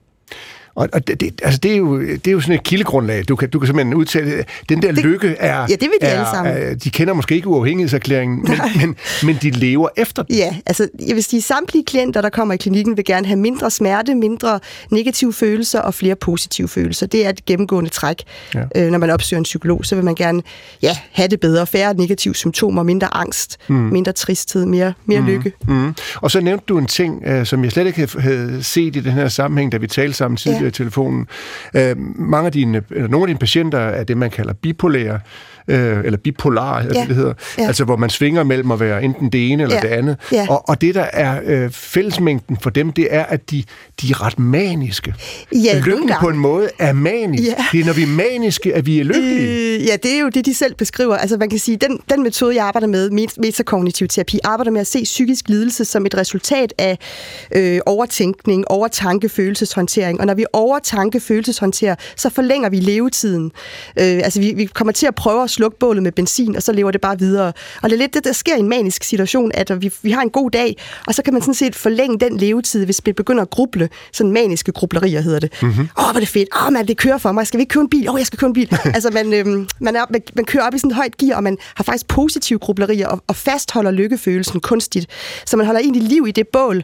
Og, 0.80 0.88
og 0.92 1.06
det, 1.06 1.20
det, 1.20 1.40
altså 1.44 1.60
det, 1.62 1.72
er 1.72 1.76
jo, 1.76 2.00
det 2.00 2.26
er 2.26 2.32
jo 2.32 2.40
sådan 2.40 2.54
et 2.54 2.62
kildegrundlag. 2.62 3.24
Du 3.28 3.36
kan, 3.36 3.50
du 3.50 3.58
kan 3.58 3.66
simpelthen 3.66 3.94
udtale, 3.94 4.44
den 4.68 4.82
der 4.82 4.92
det, 4.92 5.04
lykke 5.04 5.28
er... 5.28 5.56
Ja, 5.60 5.66
det 5.66 5.80
vil 5.80 5.90
de 6.00 6.06
er, 6.06 6.10
alle 6.10 6.26
sammen. 6.32 6.54
Er, 6.56 6.74
de 6.74 6.90
kender 6.90 7.14
måske 7.14 7.34
ikke 7.34 7.48
uafhængighedserklæringen, 7.48 8.44
men, 8.48 8.58
men, 8.80 8.96
men 9.22 9.38
de 9.42 9.50
lever 9.50 9.88
efter 9.96 10.22
den. 10.22 10.36
Ja, 10.36 10.56
altså 10.66 10.88
jeg 11.06 11.14
vil 11.14 11.24
sige, 11.24 11.42
samtlige 11.42 11.84
klienter, 11.84 12.20
der 12.20 12.28
kommer 12.28 12.54
i 12.54 12.56
klinikken, 12.56 12.96
vil 12.96 13.04
gerne 13.04 13.26
have 13.26 13.36
mindre 13.36 13.70
smerte, 13.70 14.14
mindre 14.14 14.60
negative 14.90 15.32
følelser 15.32 15.80
og 15.80 15.94
flere 15.94 16.14
positive 16.14 16.68
følelser. 16.68 17.06
Det 17.06 17.26
er 17.26 17.28
et 17.28 17.44
gennemgående 17.44 17.90
træk. 17.90 18.22
Ja. 18.54 18.62
Øh, 18.76 18.90
når 18.90 18.98
man 18.98 19.10
opsøger 19.10 19.38
en 19.38 19.44
psykolog, 19.44 19.84
så 19.84 19.94
vil 19.94 20.04
man 20.04 20.14
gerne 20.14 20.42
ja, 20.82 20.96
have 21.12 21.28
det 21.28 21.40
bedre, 21.40 21.66
færre 21.66 21.94
negative 21.94 22.34
symptomer, 22.34 22.82
mindre 22.82 23.14
angst, 23.14 23.58
mm. 23.68 23.74
mindre 23.74 24.12
tristhed, 24.12 24.66
mere, 24.66 24.92
mere 25.06 25.20
mm. 25.20 25.26
lykke. 25.26 25.52
Mm. 25.68 25.94
Og 26.14 26.30
så 26.30 26.40
nævnte 26.40 26.64
du 26.68 26.78
en 26.78 26.86
ting, 26.86 27.22
uh, 27.30 27.44
som 27.44 27.64
jeg 27.64 27.72
slet 27.72 27.86
ikke 27.86 28.08
havde 28.18 28.62
set 28.62 28.96
i 28.96 29.00
den 29.00 29.12
her 29.12 29.28
sammenhæng, 29.28 29.72
da 29.72 29.76
vi 29.76 29.86
talte 29.86 30.14
sammen 30.14 30.36
tidligere, 30.36 30.64
ja 30.64 30.69
Øh, 30.70 30.74
telefonen. 30.74 31.26
Øh, 31.76 31.96
mange 32.18 32.46
af 32.46 32.52
dine, 32.52 32.82
eller 32.90 33.08
nogle 33.08 33.24
af 33.24 33.26
dine 33.26 33.38
patienter 33.38 33.78
er 33.78 34.04
det, 34.04 34.16
man 34.16 34.30
kalder 34.30 34.52
bipolære, 34.52 35.20
øh, 35.70 36.04
eller 36.04 36.18
bipolar, 36.18 36.82
ja. 36.82 36.88
det, 36.88 37.08
det 37.08 37.16
hedder. 37.16 37.34
Ja. 37.58 37.66
Altså, 37.66 37.84
hvor 37.84 37.96
man 37.96 38.10
svinger 38.10 38.42
mellem 38.42 38.70
at 38.70 38.80
være 38.80 39.02
enten 39.02 39.28
det 39.28 39.50
ene 39.50 39.62
eller 39.62 39.76
ja. 39.76 39.82
det 39.82 39.88
andet. 39.88 40.16
Ja. 40.32 40.46
Og, 40.48 40.68
og 40.68 40.80
det, 40.80 40.94
der 40.94 41.06
er 41.12 41.40
øh, 41.44 41.70
fællesmængden 41.70 42.56
for 42.62 42.70
dem, 42.70 42.92
det 42.92 43.08
er, 43.10 43.24
at 43.24 43.50
de, 43.50 43.64
de 44.02 44.10
er 44.10 44.26
ret 44.26 44.38
maniske. 44.38 45.14
Ja, 45.52 45.78
Lykken 45.78 46.10
på 46.20 46.28
en 46.28 46.38
måde 46.38 46.68
er 46.78 46.92
manisk. 46.92 47.48
Ja. 47.48 47.54
Det 47.72 47.80
er, 47.80 47.84
når 47.84 47.92
vi 47.92 48.02
er 48.02 48.06
maniske, 48.06 48.74
at 48.74 48.86
vi 48.86 49.00
er 49.00 49.04
lykkelige. 49.04 49.74
Øh, 49.76 49.86
ja, 49.86 49.96
det 50.02 50.14
er 50.14 50.20
jo 50.20 50.28
det, 50.28 50.46
de 50.46 50.54
selv 50.54 50.74
beskriver. 50.74 51.16
Altså, 51.16 51.36
man 51.36 51.50
kan 51.50 51.58
sige, 51.58 51.76
den, 51.76 52.00
den 52.10 52.22
metode, 52.22 52.54
jeg 52.56 52.64
arbejder 52.64 52.86
med, 52.86 53.10
metakognitiv 53.38 54.08
terapi, 54.08 54.38
arbejder 54.44 54.70
med 54.70 54.80
at 54.80 54.86
se 54.86 55.02
psykisk 55.04 55.48
lidelse 55.48 55.84
som 55.84 56.06
et 56.06 56.16
resultat 56.16 56.74
af 56.78 56.98
øh, 57.54 57.80
overtænkning, 57.86 58.68
overtanke, 58.68 59.28
følelseshåndtering. 59.28 60.20
Og 60.20 60.26
når 60.26 60.34
vi 60.34 60.44
overtanke, 60.52 61.20
følelseshåndterer, 61.20 61.94
så 62.16 62.30
forlænger 62.30 62.68
vi 62.68 62.76
levetiden. 62.76 63.52
Øh, 63.98 64.04
altså, 64.04 64.40
vi, 64.40 64.52
vi 64.56 64.64
kommer 64.64 64.92
til 64.92 65.06
at 65.06 65.14
prøve 65.14 65.42
at 65.42 65.50
slukke 65.60 65.78
bålet 65.78 66.02
med 66.02 66.12
benzin, 66.12 66.56
og 66.56 66.62
så 66.62 66.72
lever 66.72 66.90
det 66.90 67.00
bare 67.00 67.18
videre. 67.18 67.52
Og 67.82 67.90
det 67.90 67.92
er 67.92 67.98
lidt 67.98 68.14
det, 68.14 68.24
der 68.24 68.32
sker 68.32 68.56
i 68.56 68.58
en 68.58 68.68
manisk 68.68 69.04
situation, 69.04 69.50
at 69.54 69.82
vi, 69.82 69.92
vi 70.02 70.10
har 70.10 70.22
en 70.22 70.30
god 70.30 70.50
dag, 70.50 70.76
og 71.06 71.14
så 71.14 71.22
kan 71.22 71.32
man 71.32 71.42
sådan 71.42 71.54
set 71.54 71.74
forlænge 71.74 72.18
den 72.18 72.36
levetid, 72.36 72.84
hvis 72.84 73.00
vi 73.04 73.12
begynder 73.12 73.42
at 73.42 73.50
gruble. 73.50 73.88
Sådan 74.12 74.32
maniske 74.32 74.72
grublerier 74.72 75.20
hedder 75.20 75.38
det. 75.38 75.52
Mhm. 75.62 75.70
Åh, 75.70 75.76
mm-hmm. 75.76 75.88
oh, 75.96 76.04
hvor 76.04 76.14
er 76.14 76.20
det 76.20 76.28
fedt. 76.28 76.48
Åh, 76.56 76.66
oh, 76.66 76.72
man, 76.72 76.88
det 76.88 76.96
kører 76.96 77.18
for 77.18 77.32
mig. 77.32 77.46
Skal 77.46 77.58
vi 77.58 77.62
ikke 77.62 77.72
købe 77.72 77.82
en 77.82 77.90
bil? 77.90 78.08
Åh, 78.08 78.14
oh, 78.14 78.18
jeg 78.18 78.26
skal 78.26 78.38
købe 78.38 78.48
en 78.48 78.52
bil. 78.52 78.68
altså, 78.96 79.10
man, 79.10 79.32
øhm, 79.32 79.68
man, 79.80 79.96
er, 79.96 80.04
man, 80.10 80.22
man 80.36 80.44
kører 80.44 80.64
op 80.66 80.74
i 80.74 80.78
sådan 80.78 80.90
et 80.90 80.96
højt 80.96 81.16
gear, 81.16 81.36
og 81.36 81.42
man 81.42 81.58
har 81.74 81.84
faktisk 81.84 82.08
positive 82.08 82.58
grublerier, 82.58 83.08
og, 83.08 83.22
og 83.26 83.36
fastholder 83.36 83.90
lykkefølelsen 83.90 84.60
kunstigt. 84.60 85.06
Så 85.46 85.56
man 85.56 85.66
holder 85.66 85.80
egentlig 85.80 86.02
liv 86.02 86.26
i 86.28 86.30
det 86.30 86.48
bål. 86.52 86.76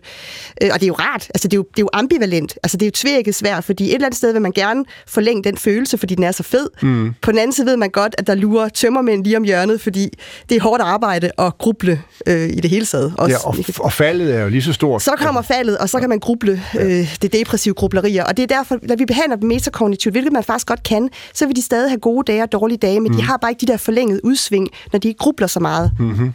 Øh, 0.62 0.70
og 0.72 0.80
det 0.80 0.82
er 0.82 0.88
jo 0.88 0.94
rart. 0.94 1.30
Altså, 1.34 1.48
det 1.48 1.54
er 1.54 1.58
jo, 1.58 1.62
det 1.62 1.78
er 1.78 1.82
jo 1.82 1.90
ambivalent. 1.92 2.58
Altså, 2.62 2.76
det 2.76 2.86
er 2.86 2.88
jo 2.88 2.92
tvækket 2.94 3.34
svært, 3.34 3.64
fordi 3.64 3.84
et 3.84 3.94
eller 3.94 4.06
andet 4.06 4.18
sted 4.18 4.32
vil 4.32 4.42
man 4.42 4.52
gerne 4.52 4.84
forlænge 5.06 5.44
den 5.44 5.56
følelse, 5.56 5.98
fordi 5.98 6.14
den 6.14 6.24
er 6.24 6.32
så 6.32 6.42
fed. 6.42 6.68
Mm. 6.82 7.14
På 7.22 7.30
den 7.30 7.38
anden 7.38 7.52
side 7.52 7.66
ved 7.66 7.76
man 7.76 7.90
godt, 7.90 8.14
at 8.18 8.26
der 8.26 8.34
lurer 8.34 8.65
lurer 8.66 8.70
tømmermænd 8.70 9.24
lige 9.24 9.36
om 9.36 9.44
hjørnet, 9.44 9.80
fordi 9.80 10.18
det 10.48 10.56
er 10.56 10.60
hårdt 10.60 10.82
arbejde 10.82 11.30
at 11.38 11.58
gruble 11.58 12.00
øh, 12.26 12.48
i 12.48 12.60
det 12.60 12.70
hele 12.70 12.86
taget. 12.86 13.14
Også. 13.18 13.36
Ja, 13.44 13.48
og, 13.48 13.56
og 13.80 13.92
faldet 13.92 14.34
er 14.34 14.42
jo 14.42 14.48
lige 14.48 14.62
så 14.62 14.72
stort. 14.72 15.02
Så 15.02 15.10
kommer 15.18 15.42
faldet, 15.42 15.78
og 15.78 15.88
så 15.88 16.00
kan 16.00 16.08
man 16.08 16.18
gruble 16.18 16.62
øh, 16.80 17.16
det 17.22 17.32
depressive 17.32 17.74
grublerier. 17.74 18.24
Og 18.24 18.36
det 18.36 18.42
er 18.42 18.56
derfor, 18.56 18.78
når 18.82 18.96
vi 18.96 19.04
behandler 19.04 19.36
dem 19.36 19.48
metakognitivt, 19.48 20.12
hvilket 20.12 20.32
man 20.32 20.44
faktisk 20.44 20.66
godt 20.66 20.82
kan, 20.82 21.08
så 21.34 21.46
vil 21.46 21.56
de 21.56 21.62
stadig 21.62 21.90
have 21.90 22.00
gode 22.00 22.32
dage 22.32 22.42
og 22.42 22.52
dårlige 22.52 22.78
dage, 22.78 23.00
men 23.00 23.12
mm. 23.12 23.18
de 23.18 23.22
har 23.22 23.36
bare 23.36 23.50
ikke 23.50 23.60
de 23.60 23.72
der 23.72 23.76
forlængede 23.76 24.24
udsving, 24.24 24.68
når 24.92 24.98
de 24.98 25.08
ikke 25.08 25.18
grubler 25.18 25.46
så 25.46 25.60
meget. 25.60 25.92
Mm-hmm. 25.98 26.32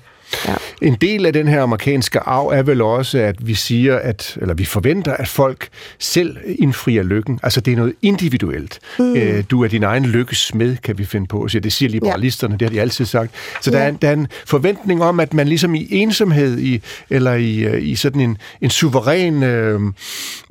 Ja. 0.47 0.55
En 0.81 0.95
del 0.95 1.25
af 1.25 1.33
den 1.33 1.47
her 1.47 1.61
amerikanske 1.61 2.19
arv 2.19 2.47
er 2.47 2.63
vel 2.63 2.81
også, 2.81 3.17
at 3.17 3.47
vi 3.47 3.53
siger, 3.53 3.99
at, 3.99 4.37
eller 4.41 4.53
vi 4.53 4.65
forventer, 4.65 5.13
at 5.13 5.27
folk 5.27 5.69
selv 5.99 6.37
indfrier 6.45 7.03
lykken. 7.03 7.39
Altså 7.43 7.61
det 7.61 7.71
er 7.71 7.77
noget 7.77 7.93
individuelt. 8.01 8.79
Mm. 8.99 9.15
Øh, 9.15 9.43
du 9.51 9.63
er 9.63 9.67
din 9.67 9.83
egen 9.83 10.05
lykkesmed, 10.05 10.77
kan 10.77 10.97
vi 10.97 11.05
finde 11.05 11.27
på. 11.27 11.47
Så 11.47 11.59
det 11.59 11.73
siger 11.73 11.89
liberalisterne, 11.89 12.53
ja. 12.53 12.57
det 12.57 12.67
har 12.67 12.73
de 12.75 12.81
altid 12.81 13.05
sagt. 13.05 13.31
Så 13.61 13.71
ja. 13.71 13.77
der, 13.77 13.83
er, 13.83 13.91
der 13.91 14.09
er 14.09 14.13
en 14.13 14.27
forventning 14.45 15.03
om, 15.03 15.19
at 15.19 15.33
man 15.33 15.47
ligesom 15.47 15.75
i 15.75 15.87
ensomhed, 15.91 16.59
i, 16.59 16.81
eller 17.09 17.33
i, 17.33 17.57
øh, 17.59 17.87
i 17.87 17.95
sådan 17.95 18.21
en, 18.21 18.37
en 18.61 18.69
suveræn 18.69 19.43
øh, 19.43 19.79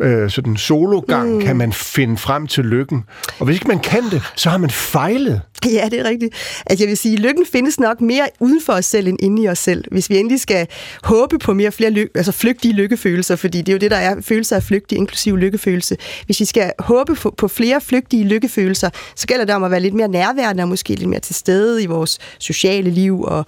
øh, 0.00 0.30
sådan 0.30 0.56
sologang, 0.56 1.34
mm. 1.34 1.40
kan 1.40 1.56
man 1.56 1.72
finde 1.72 2.16
frem 2.16 2.46
til 2.46 2.64
lykken. 2.64 3.04
Og 3.38 3.46
hvis 3.46 3.56
ikke 3.56 3.68
man 3.68 3.78
kan 3.78 4.02
det, 4.10 4.22
så 4.36 4.50
har 4.50 4.58
man 4.58 4.70
fejlet. 4.70 5.40
Ja, 5.64 5.88
det 5.90 6.00
er 6.00 6.04
rigtigt. 6.04 6.34
Altså 6.66 6.84
jeg 6.84 6.88
vil 6.88 6.96
sige, 6.96 7.16
lykken 7.16 7.46
findes 7.52 7.80
nok 7.80 8.00
mere 8.00 8.28
uden 8.40 8.60
for 8.66 8.72
os 8.72 8.84
selv 8.84 9.08
end 9.08 9.18
inde 9.22 9.42
i 9.42 9.48
os 9.48 9.58
selv. 9.58 9.69
Hvis 9.90 10.10
vi 10.10 10.16
endelig 10.16 10.40
skal 10.40 10.66
håbe 11.02 11.38
på 11.38 11.54
mere 11.54 11.72
flere 11.72 11.90
ly- 11.90 12.10
altså 12.14 12.32
flygtige 12.32 12.74
lykkefølelser, 12.74 13.36
fordi 13.36 13.58
det 13.58 13.68
er 13.68 13.72
jo 13.72 13.78
det, 13.78 13.90
der 13.90 13.96
er 13.96 14.20
følelser 14.20 14.56
af 14.56 14.62
flygtige, 14.62 14.98
inklusiv 14.98 15.36
lykkefølelse. 15.36 15.96
Hvis 16.26 16.40
vi 16.40 16.44
skal 16.44 16.72
håbe 16.78 17.14
på, 17.14 17.34
på 17.36 17.48
flere 17.48 17.80
flygtige 17.80 18.24
lykkefølelser, 18.24 18.90
så 19.16 19.26
gælder 19.26 19.44
det 19.44 19.54
om 19.54 19.64
at 19.64 19.70
være 19.70 19.80
lidt 19.80 19.94
mere 19.94 20.08
nærværende 20.08 20.62
og 20.62 20.68
måske 20.68 20.94
lidt 20.94 21.08
mere 21.08 21.20
til 21.20 21.34
stede 21.34 21.82
i 21.82 21.86
vores 21.86 22.18
sociale 22.38 22.90
liv 22.90 23.22
og 23.22 23.46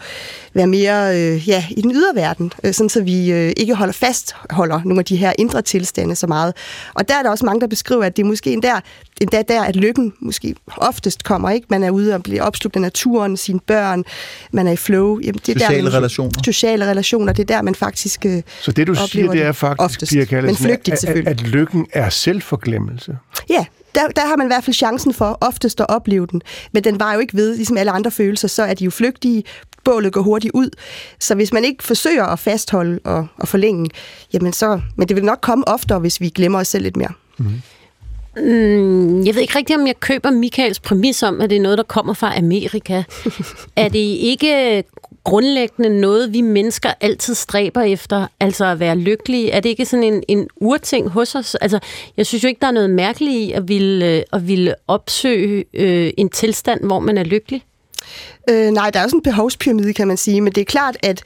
være 0.55 0.66
mere 0.66 1.20
øh, 1.20 1.49
ja, 1.49 1.65
i 1.70 1.82
den 1.82 1.93
ydre 1.93 2.15
verden, 2.15 2.53
øh, 2.65 2.74
sådan 2.74 2.89
så 2.89 3.03
vi 3.03 3.32
øh, 3.32 3.53
ikke 3.57 3.74
holder 3.74 3.93
fast 3.93 4.35
holder 4.51 4.81
nogle 4.85 4.99
af 4.99 5.05
de 5.05 5.16
her 5.16 5.32
indre 5.39 5.62
tilstande 5.62 6.16
så 6.16 6.27
meget. 6.27 6.55
Og 6.94 7.09
der 7.09 7.15
er 7.15 7.23
der 7.23 7.31
også 7.31 7.47
mange, 7.47 7.61
der 7.61 7.66
beskriver, 7.66 8.05
at 8.05 8.16
det 8.16 8.23
er 8.23 8.27
måske 8.27 8.53
endda, 8.53 8.81
endda 9.23 9.43
der, 9.49 9.62
at 9.62 9.77
lykken 9.77 10.12
måske 10.20 10.55
oftest 10.77 11.24
kommer. 11.24 11.51
ikke. 11.51 11.66
Man 11.70 11.82
er 11.82 11.90
ude 11.90 12.15
og 12.15 12.23
bliver 12.23 12.43
opslugt 12.43 12.77
af 12.77 12.82
naturen, 12.82 13.36
sine 13.36 13.61
børn, 13.61 14.05
man 14.53 14.66
er 14.66 14.73
i 14.73 14.77
flow. 14.77 15.19
Jamen, 15.20 15.40
det 15.47 15.57
er 15.57 15.61
sociale 15.61 15.90
der, 15.90 15.97
relationer. 15.97 16.43
Sociale 16.44 16.90
relationer, 16.90 17.32
det 17.32 17.51
er 17.51 17.57
der, 17.57 17.62
man 17.62 17.74
faktisk 17.74 18.27
øh, 18.27 18.43
Så 18.61 18.73
det, 18.73 18.86
du 18.86 18.94
siger, 18.94 19.32
det 19.32 19.43
er 19.43 19.53
faktisk, 19.53 19.82
oftest, 19.82 20.12
Pia 20.12 20.24
Kallesen, 20.24 20.66
men 20.66 20.70
flygtigt 20.70 21.05
at, 21.05 21.16
at, 21.16 21.28
at 21.28 21.40
lykken 21.40 21.86
er 21.93 22.09
selvforglemmelse? 22.09 23.16
Ja, 23.51 23.65
der, 23.94 24.09
der 24.16 24.27
har 24.27 24.36
man 24.36 24.47
i 24.47 24.49
hvert 24.49 24.65
fald 24.65 24.74
chancen 24.74 25.15
for 25.15 25.39
oftest 25.40 25.81
at 25.81 25.86
opleve 25.89 26.27
den. 26.27 26.43
Men 26.73 26.85
den 26.85 27.01
var 27.01 27.15
jo 27.15 27.20
ikke 27.20 27.36
ved, 27.36 27.57
ligesom 27.57 27.77
alle 27.77 27.93
andre 27.93 28.11
følelser, 28.11 28.49
så 28.49 28.62
er 28.62 28.74
de 28.74 28.85
jo 28.85 28.90
flygtige, 28.90 29.44
bålet 29.85 30.12
går 30.12 30.23
hurtigt 30.23 30.53
ud. 30.55 30.70
Så 31.19 31.35
hvis 31.35 31.53
man 31.53 31.65
ikke 31.65 31.85
forsøger 31.85 32.24
at 32.24 32.39
fastholde 32.39 32.99
og, 33.05 33.27
og 33.36 33.49
forlænge, 33.49 33.90
jamen 34.32 34.53
så... 34.53 34.81
Men 34.97 35.09
det 35.09 35.16
vil 35.16 35.24
nok 35.24 35.39
komme 35.40 35.69
oftere, 35.69 35.99
hvis 35.99 36.20
vi 36.20 36.28
glemmer 36.28 36.59
os 36.59 36.69
selv 36.69 36.82
lidt 36.82 36.97
mere. 36.97 37.12
Mm. 37.39 37.62
Mm, 38.36 39.24
jeg 39.24 39.34
ved 39.34 39.42
ikke 39.42 39.59
rigtigt, 39.59 39.78
om 39.78 39.86
jeg 39.86 40.00
køber 40.00 40.30
Michaels 40.30 40.80
præmis 40.80 41.22
om, 41.22 41.40
at 41.40 41.50
det 41.50 41.56
er 41.56 41.60
noget, 41.60 41.78
der 41.78 41.84
kommer 41.84 42.14
fra 42.14 42.38
Amerika. 42.38 43.02
er 43.76 43.88
det 43.88 43.98
ikke 43.98 44.84
grundlæggende 45.24 46.00
noget, 46.00 46.32
vi 46.32 46.40
mennesker 46.40 46.92
altid 47.00 47.34
stræber 47.34 47.80
efter, 47.82 48.26
altså 48.40 48.64
at 48.64 48.80
være 48.80 48.96
lykkelige? 48.96 49.50
Er 49.50 49.60
det 49.60 49.68
ikke 49.68 49.86
sådan 49.86 50.04
en, 50.04 50.22
en 50.28 50.48
urting 50.56 51.09
hos 51.09 51.34
os? 51.34 51.54
Altså, 51.54 51.78
jeg 52.16 52.26
synes 52.26 52.44
jo 52.44 52.48
ikke, 52.48 52.60
der 52.60 52.66
er 52.66 52.72
noget 52.72 52.90
mærkeligt 52.90 53.36
i 53.36 53.52
at 53.52 53.68
ville, 53.68 54.24
at 54.32 54.48
ville 54.48 54.74
opsøge 54.88 55.64
øh, 55.74 56.12
en 56.16 56.28
tilstand, 56.28 56.84
hvor 56.84 56.98
man 56.98 57.18
er 57.18 57.24
lykkelig. 57.24 57.64
Øh, 58.51 58.70
nej, 58.70 58.90
der 58.90 58.98
er 58.98 59.02
jo 59.02 59.09
sådan 59.09 59.19
en 59.19 59.23
behovspyramide, 59.23 59.93
kan 59.93 60.09
man 60.09 60.16
sige, 60.16 60.40
men 60.40 60.52
det 60.52 60.60
er 60.60 60.64
klart, 60.64 60.97
at 61.02 61.23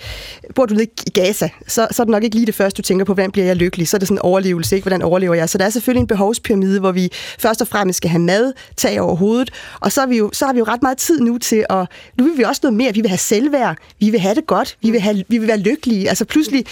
bor 0.54 0.66
du 0.66 0.74
nede 0.74 0.86
i 1.06 1.10
Gaza, 1.10 1.48
så, 1.66 1.88
så 1.90 2.02
er 2.02 2.04
det 2.04 2.12
nok 2.12 2.24
ikke 2.24 2.36
lige 2.36 2.46
det 2.46 2.54
første, 2.54 2.82
du 2.82 2.86
tænker 2.86 3.04
på, 3.04 3.14
hvordan 3.14 3.30
bliver 3.30 3.46
jeg 3.46 3.56
lykkelig? 3.56 3.88
Så 3.88 3.96
er 3.96 3.98
det 3.98 4.08
sådan 4.08 4.16
en 4.16 4.22
overlevelse, 4.22 4.76
ikke? 4.76 4.84
Hvordan 4.84 5.02
overlever 5.02 5.34
jeg? 5.34 5.48
Så 5.48 5.58
der 5.58 5.64
er 5.64 5.70
selvfølgelig 5.70 6.00
en 6.00 6.06
behovspyramide, 6.06 6.80
hvor 6.80 6.92
vi 6.92 7.12
først 7.38 7.60
og 7.60 7.68
fremmest 7.68 7.96
skal 7.96 8.10
have 8.10 8.22
mad, 8.22 8.52
tag 8.76 9.00
over 9.00 9.16
hovedet, 9.16 9.50
og 9.80 9.92
så, 9.92 10.02
er 10.02 10.06
vi 10.06 10.16
jo, 10.16 10.30
så 10.32 10.46
har 10.46 10.52
vi 10.52 10.58
jo 10.58 10.64
ret 10.64 10.82
meget 10.82 10.98
tid 10.98 11.20
nu 11.20 11.38
til 11.38 11.66
at, 11.70 11.86
nu 12.18 12.24
vil 12.24 12.38
vi 12.38 12.42
også 12.42 12.60
noget 12.62 12.76
mere, 12.76 12.94
vi 12.94 13.00
vil 13.00 13.08
have 13.10 13.18
selvværd, 13.18 13.76
vi 14.00 14.10
vil 14.10 14.20
have 14.20 14.34
det 14.34 14.46
godt, 14.46 14.76
vi 14.82 14.90
vil, 14.90 15.00
have, 15.00 15.24
vi 15.28 15.38
vil 15.38 15.48
være 15.48 15.58
lykkelige. 15.58 16.08
Altså 16.08 16.24
pludselig, 16.24 16.64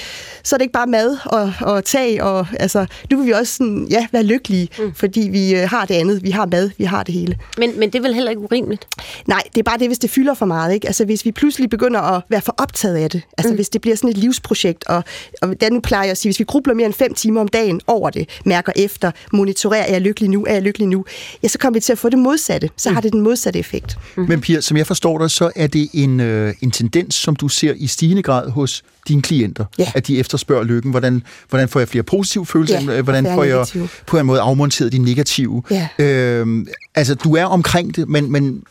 så 0.43 0.57
er 0.57 0.59
det 0.59 0.62
ikke 0.65 0.73
bare 0.73 0.87
mad 0.87 1.16
og, 1.25 1.53
og 1.61 1.85
tag, 1.85 2.23
og 2.23 2.47
altså, 2.61 2.87
nu 3.11 3.16
vil 3.16 3.27
vi 3.27 3.33
også 3.33 3.53
sådan, 3.53 3.87
ja, 3.91 4.07
være 4.12 4.23
lykkelige, 4.23 4.69
mm. 4.79 4.95
fordi 4.95 5.21
vi 5.21 5.55
øh, 5.55 5.69
har 5.69 5.85
det 5.85 5.95
andet, 5.95 6.23
vi 6.23 6.31
har 6.31 6.47
mad, 6.47 6.71
vi 6.79 6.85
har 6.85 7.03
det 7.03 7.15
hele. 7.15 7.39
Men, 7.59 7.79
men 7.79 7.91
det 7.91 7.99
er 7.99 8.03
vel 8.03 8.15
heller 8.15 8.31
ikke 8.31 8.43
urimeligt? 8.43 8.87
Nej, 9.27 9.43
det 9.55 9.59
er 9.59 9.62
bare 9.62 9.79
det, 9.79 9.89
hvis 9.89 9.99
det 9.99 10.11
fylder 10.11 10.34
for 10.35 10.47
meget. 10.47 10.74
Ikke? 10.74 10.86
Altså 10.86 11.05
hvis 11.05 11.24
vi 11.24 11.32
pludselig 11.32 11.70
begynder 11.70 12.01
at 12.01 12.23
være 12.28 12.40
for 12.40 12.55
optaget 12.59 12.97
af 12.97 13.11
det, 13.11 13.23
altså 13.39 13.51
mm. 13.51 13.56
hvis 13.56 13.69
det 13.69 13.81
bliver 13.81 13.97
sådan 13.97 14.11
et 14.11 14.16
livsprojekt, 14.16 14.85
og, 14.86 15.05
og 15.43 15.61
den 15.61 15.82
plejer 15.82 16.05
jeg 16.05 16.11
at 16.11 16.19
sige, 16.19 16.31
hvis 16.31 16.39
vi 16.39 16.44
grubler 16.44 16.74
mere 16.74 16.86
end 16.86 16.94
fem 16.94 17.15
timer 17.15 17.40
om 17.40 17.48
dagen 17.48 17.81
over 17.86 18.11
det, 18.11 18.28
mærker 18.44 18.73
efter, 18.77 19.11
monitorerer, 19.32 19.82
er 19.82 19.93
jeg 19.93 20.01
lykkelig 20.01 20.31
nu, 20.31 20.44
er 20.48 20.52
jeg 20.52 20.62
lykkelig 20.62 20.89
nu, 20.89 21.05
ja, 21.43 21.48
så 21.48 21.59
kommer 21.59 21.77
vi 21.77 21.81
til 21.81 21.93
at 21.93 21.98
få 21.98 22.09
det 22.09 22.19
modsatte. 22.19 22.70
Så 22.77 22.89
mm. 22.89 22.94
har 22.94 23.01
det 23.02 23.12
den 23.12 23.20
modsatte 23.20 23.59
effekt. 23.59 23.98
Mm. 24.16 24.24
Men 24.28 24.40
Pia, 24.40 24.61
som 24.61 24.77
jeg 24.77 24.86
forstår 24.86 25.19
dig, 25.19 25.31
så 25.31 25.51
er 25.56 25.66
det 25.66 25.89
en, 25.93 26.20
øh, 26.20 26.55
en 26.61 26.70
tendens, 26.70 27.15
som 27.15 27.36
du 27.36 27.48
ser 27.48 27.73
i 27.77 27.86
stigende 27.86 28.23
grad 28.23 28.51
hos 28.51 28.82
dine 29.09 29.23
klienter, 29.23 29.65
ja. 29.78 29.93
at 29.94 30.06
de 30.06 30.19
efterspørger 30.19 30.65
lykken. 30.65 30.90
Hvordan, 30.90 31.23
hvordan 31.48 31.69
får 31.69 31.81
jeg 31.81 31.89
flere 31.89 32.02
positive 32.02 32.47
følelser? 32.47 32.93
Ja, 32.93 33.02
hvordan 33.02 33.24
får 33.24 33.44
jeg 33.44 33.55
negative. 33.55 33.89
på 34.06 34.19
en 34.19 34.27
måde 34.27 34.40
afmonteret 34.40 34.93
de 34.93 34.98
negative? 34.98 35.62
Ja. 35.70 35.89
Øhm, 35.98 36.66
altså, 36.94 37.15
du 37.15 37.36
er 37.36 37.44
omkring 37.44 37.97
det, 37.97 38.09
men, 38.09 38.32
men 38.32 38.62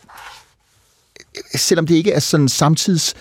selvom 1.55 1.87
det 1.87 1.95
ikke 1.95 2.11
er 2.11 2.19
sådan 2.19 2.49
samtids 2.49 3.15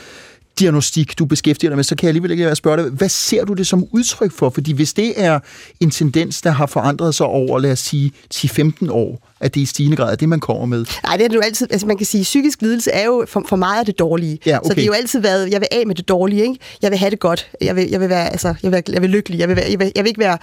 diagnostik, 0.59 1.19
du 1.19 1.25
beskæftiger 1.25 1.71
dig 1.71 1.77
med, 1.77 1.85
så 1.85 1.97
kan 1.97 2.07
jeg 2.07 2.09
alligevel 2.09 2.31
ikke 2.31 2.55
spørge 2.55 2.83
dig, 2.83 2.91
hvad 2.91 3.09
ser 3.09 3.45
du 3.45 3.53
det 3.53 3.67
som 3.67 3.87
udtryk 3.91 4.33
for? 4.33 4.51
Fordi 4.51 4.73
hvis 4.73 4.93
det 4.93 5.13
er 5.17 5.41
en 5.81 5.91
tendens, 5.91 6.43
der 6.43 6.51
har 6.51 6.67
forandret 6.67 7.15
sig 7.15 7.27
over, 7.27 7.59
lad 7.59 7.73
os 7.73 7.79
sige, 7.79 8.13
10-15 8.35 8.91
år, 8.91 9.29
at 9.41 9.55
det 9.55 9.61
i 9.61 9.67
stigende 9.67 9.97
grad 9.97 10.13
er 10.13 10.17
det, 10.17 10.29
man 10.29 10.41
kommer 10.41 10.67
med? 10.67 10.85
Nej, 11.05 11.17
det 11.17 11.25
er 11.25 11.29
det 11.29 11.37
jo 11.37 11.41
altid, 11.41 11.67
altså 11.71 11.87
man 11.87 11.97
kan 11.97 12.07
sige, 12.07 12.23
psykisk 12.23 12.63
lidelse 12.63 12.91
er 12.91 13.05
jo 13.05 13.25
for, 13.29 13.45
for 13.49 13.57
meget 13.57 13.79
af 13.79 13.87
det 13.87 13.99
dårlige. 13.99 14.39
Ja, 14.47 14.59
okay. 14.59 14.69
Så 14.69 14.75
det 14.75 14.83
er 14.83 14.87
jo 14.87 14.93
altid 14.93 15.21
været, 15.21 15.51
jeg 15.51 15.61
vil 15.61 15.69
af 15.73 15.87
med 15.87 15.95
det 15.95 16.09
dårlige, 16.09 16.43
ikke? 16.43 16.57
Jeg 16.83 16.91
vil 16.91 16.99
have 16.99 17.11
det 17.11 17.21
godt, 17.21 17.51
jeg 17.61 17.77
vil, 17.77 17.89
jeg 17.91 18.01
vil 18.01 18.09
være, 18.09 18.29
altså, 18.33 18.55
jeg 18.63 18.73
vil, 18.73 18.83
jeg 18.89 19.03
vil 19.03 19.11
lykkelig, 19.11 19.39
jeg 19.39 19.49
vil, 19.49 19.57
være, 19.57 19.67
jeg, 19.71 19.79
vil, 19.79 19.93
jeg 19.97 20.05
vil 20.05 20.09
ikke 20.09 20.21
være, 20.21 20.39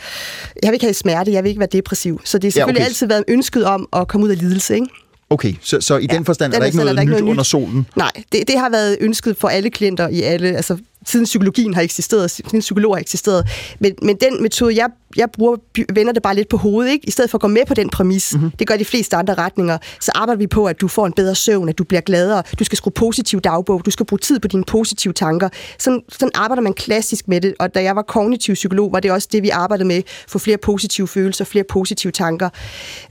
jeg 0.64 0.70
vil 0.70 0.74
ikke 0.74 0.86
have 0.86 0.94
smerte, 0.94 1.32
jeg 1.32 1.44
vil 1.44 1.50
ikke 1.50 1.60
være 1.60 1.70
depressiv. 1.72 2.22
Så 2.26 2.38
det 2.38 2.48
er 2.48 2.52
selvfølgelig 2.52 2.80
ja, 2.80 2.84
okay. 2.84 2.90
altid 2.90 3.08
været 3.08 3.24
ønsket 3.28 3.66
om 3.66 3.90
at 3.94 4.08
komme 4.08 4.26
ud 4.26 4.32
af 4.32 4.40
lidelse, 4.40 4.76
ikke? 4.76 4.88
Okay, 5.32 5.54
så, 5.62 5.82
så 5.82 5.98
i 5.98 6.08
ja, 6.10 6.16
den 6.16 6.26
forstand 6.26 6.54
er 6.54 6.60
der 6.60 6.66
ikke 6.66 6.78
noget, 6.78 6.90
er 6.90 6.94
der 6.94 7.02
ikke 7.02 7.12
noget 7.12 7.26
nyt 7.26 7.30
under 7.30 7.44
solen? 7.44 7.88
Nej, 7.96 8.12
det, 8.32 8.48
det 8.48 8.60
har 8.60 8.70
været 8.70 8.98
ønsket 9.02 9.38
for 9.38 9.48
alle 9.48 9.70
klienter 9.70 10.08
i 10.08 10.22
alle, 10.22 10.48
altså 10.48 10.78
siden 11.06 11.26
psykologien 11.26 11.74
har 11.74 11.82
eksisteret, 11.82 12.32
siden 12.32 12.60
psykologer 12.60 12.96
har 12.96 13.02
eksisteret. 13.02 13.48
Men, 13.80 13.96
men 14.02 14.18
den 14.22 14.42
metode, 14.42 14.76
jeg, 14.76 14.90
jeg 15.16 15.32
bruger, 15.32 15.58
vender 15.94 16.14
det 16.14 16.24
bare 16.24 16.36
lidt 16.36 16.50
på 16.50 16.58
hovedet, 16.58 16.92
ikke? 16.92 17.08
i 17.08 17.12
stedet 17.12 17.30
for 17.30 17.38
at 17.38 17.42
gå 17.42 17.48
med 17.48 17.66
på 17.68 17.74
den 17.74 17.90
præmis. 17.90 18.34
Mm-hmm. 18.34 18.52
Det 18.60 18.68
gør 18.68 18.78
de 18.78 18.86
fleste 18.86 19.16
andre 19.16 19.34
retninger. 19.34 19.78
Så 20.00 20.12
arbejder 20.16 20.38
vi 20.38 20.48
på, 20.48 20.66
at 20.66 20.82
du 20.82 20.88
får 20.88 21.06
en 21.06 21.14
bedre 21.14 21.36
søvn, 21.36 21.70
at 21.70 21.78
du 21.78 21.84
bliver 21.84 22.02
gladere, 22.02 22.44
du 22.60 22.64
skal 22.64 22.78
skrive 22.78 22.94
positiv 22.94 23.42
dagbog, 23.42 23.86
du 23.86 23.92
skal 23.92 24.06
bruge 24.06 24.20
tid 24.20 24.40
på 24.40 24.48
dine 24.48 24.64
positive 24.64 25.14
tanker. 25.14 25.50
Sådan, 25.80 26.02
sådan 26.10 26.32
arbejder 26.36 26.62
man 26.62 26.74
klassisk 26.74 27.28
med 27.28 27.42
det, 27.42 27.54
og 27.60 27.76
da 27.76 27.84
jeg 27.84 27.96
var 27.96 28.02
kognitiv 28.02 28.54
psykolog, 28.56 28.94
var 28.94 29.00
det 29.00 29.12
også 29.12 29.28
det, 29.32 29.44
vi 29.44 29.50
arbejdede 29.50 29.88
med, 29.88 30.02
få 30.28 30.40
flere 30.40 30.58
positive 30.58 31.08
følelser, 31.08 31.46
flere 31.46 31.64
positive 31.70 32.12
tanker. 32.12 32.50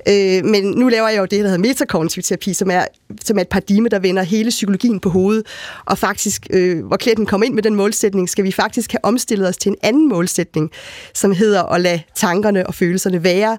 Øh, 0.08 0.44
men 0.44 0.64
nu 0.64 0.88
laver 0.88 1.08
jeg 1.08 1.18
jo 1.18 1.22
det, 1.24 1.30
der 1.30 1.42
hedder 1.42 1.58
metakognitiv 1.58 2.22
terapi, 2.22 2.52
som 2.52 2.70
er, 2.70 2.84
som 3.24 3.38
er 3.38 3.42
et 3.42 3.48
paradigme, 3.48 3.88
der 3.88 3.98
vender 3.98 4.22
hele 4.22 4.50
psykologien 4.50 5.00
på 5.00 5.10
hovedet, 5.10 5.46
og 5.84 5.98
faktisk, 5.98 6.46
øh, 6.50 6.86
hvor 6.86 6.96
klienten 6.96 7.26
kommer 7.26 7.46
ind 7.46 7.54
med 7.54 7.62
den 7.62 7.74
målsætning, 7.74 8.28
skal 8.28 8.44
vi 8.44 8.52
faktisk 8.52 8.92
have 8.92 9.04
omstillet 9.04 9.48
os 9.48 9.56
til 9.56 9.70
en 9.70 9.76
anden 9.82 10.08
målsætning, 10.08 10.70
som 11.14 11.32
hedder 11.32 11.62
at 11.62 11.80
lade 11.88 12.02
tankerne 12.14 12.66
og 12.66 12.74
følelserne 12.74 13.24
være 13.24 13.58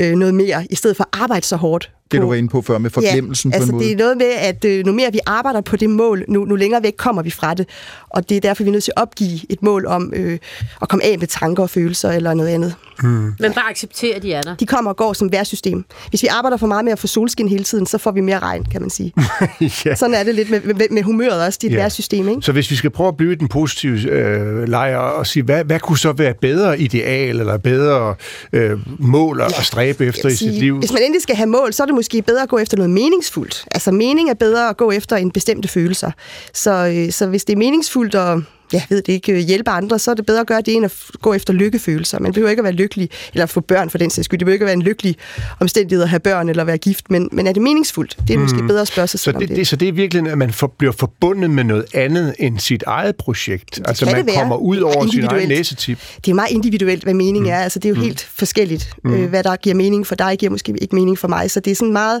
øh, 0.00 0.12
noget 0.12 0.34
mere, 0.34 0.66
i 0.70 0.74
stedet 0.74 0.96
for 0.96 1.04
at 1.04 1.20
arbejde 1.20 1.46
så 1.46 1.56
hårdt 1.56 1.90
det, 2.12 2.22
du 2.22 2.28
var 2.28 2.34
inde 2.34 2.48
på 2.48 2.62
før 2.62 2.78
med 2.78 2.90
forglemmelsen 2.90 3.50
ja, 3.50 3.56
altså 3.56 3.70
på 3.70 3.70
en 3.70 3.76
måde. 3.76 3.84
det 3.84 3.92
er 3.92 4.04
noget 4.04 4.16
med, 4.16 4.30
at 4.38 4.64
øh, 4.64 4.86
nu 4.86 4.92
mere 4.92 5.12
vi 5.12 5.20
arbejder 5.26 5.60
på 5.60 5.76
det 5.76 5.90
mål, 5.90 6.24
nu, 6.28 6.44
nu 6.44 6.56
længere 6.56 6.82
væk 6.82 6.94
kommer 6.96 7.22
vi 7.22 7.30
fra 7.30 7.54
det. 7.54 7.68
Og 8.10 8.28
det 8.28 8.36
er 8.36 8.40
derfor, 8.40 8.64
vi 8.64 8.68
er 8.68 8.72
nødt 8.72 8.84
til 8.84 8.92
at 8.96 9.02
opgive 9.02 9.40
et 9.48 9.62
mål 9.62 9.86
om 9.86 10.12
øh, 10.16 10.38
at 10.82 10.88
komme 10.88 11.04
af 11.04 11.18
med 11.18 11.26
tanker 11.26 11.62
og 11.62 11.70
følelser 11.70 12.10
eller 12.10 12.34
noget 12.34 12.50
andet. 12.50 12.74
Mm. 13.02 13.34
Men 13.38 13.52
bare 13.52 13.70
acceptere, 13.70 14.14
at 14.14 14.22
de 14.22 14.32
er 14.32 14.42
der. 14.42 14.56
De 14.56 14.66
kommer 14.66 14.90
og 14.90 14.96
går 14.96 15.12
som 15.12 15.32
værsystem. 15.32 15.84
Hvis 16.08 16.22
vi 16.22 16.26
arbejder 16.26 16.56
for 16.56 16.66
meget 16.66 16.84
med 16.84 16.92
at 16.92 16.98
få 16.98 17.06
solskin 17.06 17.48
hele 17.48 17.64
tiden, 17.64 17.86
så 17.86 17.98
får 17.98 18.10
vi 18.10 18.20
mere 18.20 18.38
regn, 18.38 18.64
kan 18.64 18.80
man 18.80 18.90
sige. 18.90 19.12
ja. 19.84 19.94
Sådan 19.94 20.14
er 20.14 20.22
det 20.22 20.34
lidt 20.34 20.50
med, 20.50 20.60
med, 20.60 20.86
med 20.90 21.02
humøret 21.02 21.46
også, 21.46 21.58
dit 21.62 21.72
ja. 21.72 21.76
værsystem. 21.76 22.28
Ikke? 22.28 22.42
Så 22.42 22.52
hvis 22.52 22.70
vi 22.70 22.76
skal 22.76 22.90
prøve 22.90 23.08
at 23.08 23.16
blive 23.16 23.34
den 23.34 23.48
positive 23.48 24.10
øh, 24.10 24.68
lejr 24.68 24.98
og 24.98 25.26
sige, 25.26 25.42
hvad, 25.42 25.64
hvad 25.64 25.80
kunne 25.80 25.98
så 25.98 26.12
være 26.12 26.34
bedre 26.40 26.80
ideal 26.80 27.40
eller 27.40 27.58
bedre 27.58 28.14
øh, 28.52 28.78
mål 28.98 29.40
at 29.40 29.52
ja. 29.52 29.56
Stræbe 29.92 30.08
efter 30.08 30.28
i 30.28 30.34
sige, 30.34 30.50
sit 30.50 30.60
liv? 30.60 30.78
Hvis 30.78 30.92
man 30.92 31.02
endelig 31.02 31.22
skal 31.22 31.36
have 31.36 31.46
mål, 31.46 31.72
så 31.72 31.82
er 31.82 31.86
det 31.86 31.94
måske 31.94 32.22
bedre 32.22 32.42
at 32.42 32.48
gå 32.48 32.58
efter 32.58 32.76
noget 32.76 32.90
meningsfuldt. 32.90 33.64
Altså 33.70 33.92
mening 33.92 34.30
er 34.30 34.34
bedre 34.34 34.68
at 34.68 34.76
gå 34.76 34.90
efter 34.90 35.16
en 35.16 35.30
bestemte 35.30 35.68
følelser. 35.68 36.10
Så, 36.52 36.70
øh, 36.70 37.12
så 37.12 37.26
hvis 37.26 37.44
det 37.44 37.52
er 37.52 37.56
meningsfuldt 37.56 38.14
at 38.14 38.38
jeg 38.72 38.82
ved 38.88 39.02
det 39.02 39.12
ikke, 39.12 39.40
hjælpe 39.40 39.70
andre, 39.70 39.98
så 39.98 40.10
er 40.10 40.14
det 40.14 40.26
bedre 40.26 40.40
at 40.40 40.46
gøre 40.46 40.60
det, 40.60 40.74
end 40.74 40.84
at 40.84 40.92
gå 41.22 41.34
efter 41.34 41.52
lykkefølelser. 41.52 42.18
Man 42.18 42.32
behøver 42.32 42.50
ikke 42.50 42.60
at 42.60 42.64
være 42.64 42.72
lykkelig, 42.72 43.10
eller 43.32 43.46
få 43.46 43.60
børn 43.60 43.90
for 43.90 43.98
den 43.98 44.10
sags 44.10 44.24
skyld. 44.24 44.38
Det 44.38 44.46
behøver 44.46 44.54
ikke 44.54 44.64
at 44.64 44.66
være 44.66 44.74
en 44.74 44.82
lykkelig 44.82 45.16
omstændighed 45.60 46.02
at 46.02 46.08
have 46.08 46.20
børn 46.20 46.48
eller 46.48 46.64
være 46.64 46.78
gift, 46.78 47.10
men, 47.10 47.28
men 47.32 47.46
er 47.46 47.52
det 47.52 47.62
meningsfuldt? 47.62 48.16
Det 48.28 48.34
er 48.34 48.38
måske 48.38 48.60
mm. 48.60 48.68
bedre 48.68 48.80
at 48.80 48.88
spørge 48.88 49.08
sig 49.08 49.20
så 49.20 49.24
selv 49.24 49.38
det, 49.38 49.48
det. 49.48 49.56
det. 49.56 49.66
Så 49.66 49.76
det 49.76 49.88
er 49.88 49.92
virkelig, 49.92 50.32
at 50.32 50.38
man 50.38 50.52
for, 50.52 50.66
bliver 50.66 50.92
forbundet 50.92 51.50
med 51.50 51.64
noget 51.64 51.84
andet 51.94 52.34
end 52.38 52.58
sit 52.58 52.82
eget 52.86 53.16
projekt? 53.16 53.76
Det 53.76 53.88
altså 53.88 54.04
man 54.04 54.28
kommer 54.36 54.56
ud 54.56 54.78
over 54.78 55.10
sin 55.10 55.24
egen 55.24 55.48
næsetip? 55.48 55.98
Det 56.24 56.30
er 56.30 56.34
meget 56.34 56.50
individuelt, 56.50 57.02
hvad 57.02 57.14
mening 57.14 57.44
mm. 57.44 57.50
er. 57.50 57.58
Altså 57.58 57.78
det 57.78 57.84
er 57.84 57.90
jo 57.90 57.96
mm. 57.96 58.02
helt 58.02 58.28
forskelligt, 58.34 58.90
mm. 59.04 59.14
øh, 59.14 59.28
hvad 59.28 59.42
der 59.42 59.56
giver 59.56 59.74
mening 59.74 60.06
for 60.06 60.14
dig, 60.14 60.36
giver 60.38 60.50
måske 60.50 60.74
ikke 60.80 60.94
mening 60.94 61.18
for 61.18 61.28
mig. 61.28 61.50
Så 61.50 61.60
det 61.60 61.70
er 61.70 61.74
sådan 61.74 61.92
meget, 61.92 62.20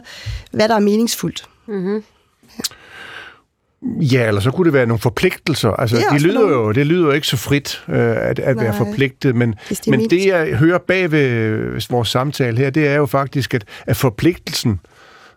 hvad 0.50 0.68
der 0.68 0.74
er 0.74 0.80
meningsfuldt. 0.80 1.44
Mm-hmm. 1.68 2.02
Ja, 4.00 4.28
eller 4.28 4.40
så 4.40 4.50
kunne 4.50 4.64
det 4.64 4.72
være 4.72 4.86
nogle 4.86 5.00
forpligtelser. 5.00 5.70
Altså, 5.70 5.96
det, 5.96 6.04
det, 6.12 6.22
lyder 6.22 6.40
nogle... 6.40 6.54
jo, 6.54 6.72
det 6.72 6.86
lyder 6.86 7.04
jo 7.04 7.10
ikke 7.10 7.26
så 7.26 7.36
frit 7.36 7.82
øh, 7.88 7.96
at, 7.96 8.38
at 8.38 8.60
være 8.60 8.74
forpligtet, 8.76 9.36
men, 9.36 9.54
det 9.68 9.88
men 9.88 10.10
det, 10.10 10.26
jeg 10.26 10.46
hører 10.56 10.78
bag 10.78 11.12
ved 11.12 11.90
vores 11.90 12.08
samtale 12.08 12.58
her, 12.58 12.70
det 12.70 12.88
er 12.88 12.94
jo 12.94 13.06
faktisk, 13.06 13.54
at, 13.54 13.64
at 13.86 13.96
forpligtelsen 13.96 14.70
Øh, 14.70 14.93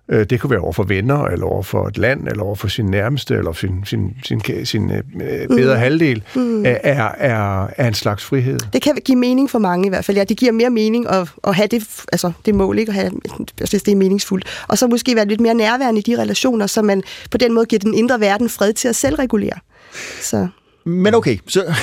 det 0.10 0.40
kunne 0.42 0.50
være 0.50 0.60
over 0.60 0.74
for 0.74 0.84
venner, 0.84 1.24
eller 1.24 1.46
over 1.46 1.64
for 1.64 1.88
et 1.88 1.98
land, 1.98 2.28
eller 2.28 2.44
over 2.44 2.56
for 2.56 2.68
sin 2.68 2.86
nærmeste, 2.86 3.36
eller 3.36 3.54
sin, 3.54 3.86
sin, 3.86 4.16
sin, 4.24 4.42
sin, 4.42 4.66
sin 4.66 4.92
øh, 4.92 5.48
bedre 5.48 5.76
mm. 5.76 5.80
halvdel, 5.80 6.24
mm. 6.36 6.66
Er, 6.66 7.12
er, 7.18 7.68
er 7.78 7.88
en 7.88 7.94
slags 7.94 8.26
frihed. 8.26 8.60
Det 8.74 8.82
kan 8.82 8.96
give 9.06 9.18
mening 9.18 9.50
for 9.50 9.60
mange 9.60 9.86
i 9.86 9.90
hvert 9.90 10.06
fald. 10.06 10.18
Ja, 10.18 10.24
det 10.24 10.38
giver 10.38 10.52
mere 10.52 10.70
mening 10.70 11.10
at, 11.10 11.30
at 11.44 11.56
have 11.56 11.68
det, 11.68 11.88
altså 12.12 12.32
det 12.46 12.56
mål, 12.56 12.80
ikke? 12.80 12.90
At 12.90 12.96
have, 12.96 13.12
hvis 13.58 13.70
det 13.70 13.88
er 13.88 13.96
meningsfuldt. 13.96 14.46
Og 14.68 14.78
så 14.78 14.88
måske 14.88 15.16
være 15.16 15.28
lidt 15.28 15.42
mere 15.42 15.54
nærværende 15.54 16.00
i 16.00 16.04
de 16.04 16.22
relationer, 16.22 16.68
så 16.68 16.82
man 16.82 17.04
på 17.32 17.38
den 17.38 17.54
måde 17.54 17.66
giver 17.66 17.80
den 17.80 17.94
indre 17.94 18.20
verden 18.20 18.50
fred 18.50 18.74
til 18.74 18.88
at 18.88 18.96
selvregulere. 18.96 19.60
Så. 20.22 20.48
Men 20.88 21.16
okay, 21.16 21.38
så 21.48 21.64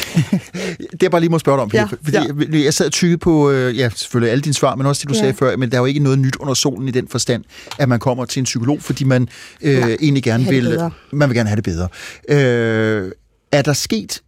det 1.00 1.02
er 1.02 1.08
bare 1.08 1.20
lige 1.20 1.30
må 1.30 1.38
spørge 1.38 1.56
dig 1.56 1.62
om, 1.62 1.70
ja, 1.74 1.84
fordi 2.02 2.56
ja. 2.56 2.64
jeg 2.64 2.74
sad 2.74 2.86
og 2.86 2.92
tykkede 2.92 3.18
på, 3.18 3.50
øh, 3.50 3.78
ja, 3.78 3.90
selvfølgelig 3.94 4.32
alle 4.32 4.42
dine 4.42 4.54
svar, 4.54 4.74
men 4.74 4.86
også 4.86 5.00
det, 5.00 5.08
du 5.08 5.14
ja. 5.14 5.20
sagde 5.20 5.34
før, 5.34 5.56
men 5.56 5.70
der 5.70 5.76
er 5.76 5.80
jo 5.80 5.86
ikke 5.86 6.00
noget 6.00 6.18
nyt 6.18 6.36
under 6.36 6.54
solen 6.54 6.88
i 6.88 6.90
den 6.90 7.08
forstand, 7.08 7.44
at 7.78 7.88
man 7.88 7.98
kommer 7.98 8.24
til 8.24 8.40
en 8.40 8.44
psykolog, 8.44 8.82
fordi 8.82 9.04
man 9.04 9.28
øh, 9.62 9.74
ja, 9.74 9.88
egentlig 9.88 10.22
gerne 10.22 10.44
vil, 10.44 10.80
man 11.12 11.28
vil 11.28 11.36
gerne 11.36 11.48
have 11.48 11.56
det 11.56 11.64
bedre. 11.64 11.88
Øh, 12.28 13.12
er 13.52 13.62
der 13.62 13.72
sket 13.72 14.22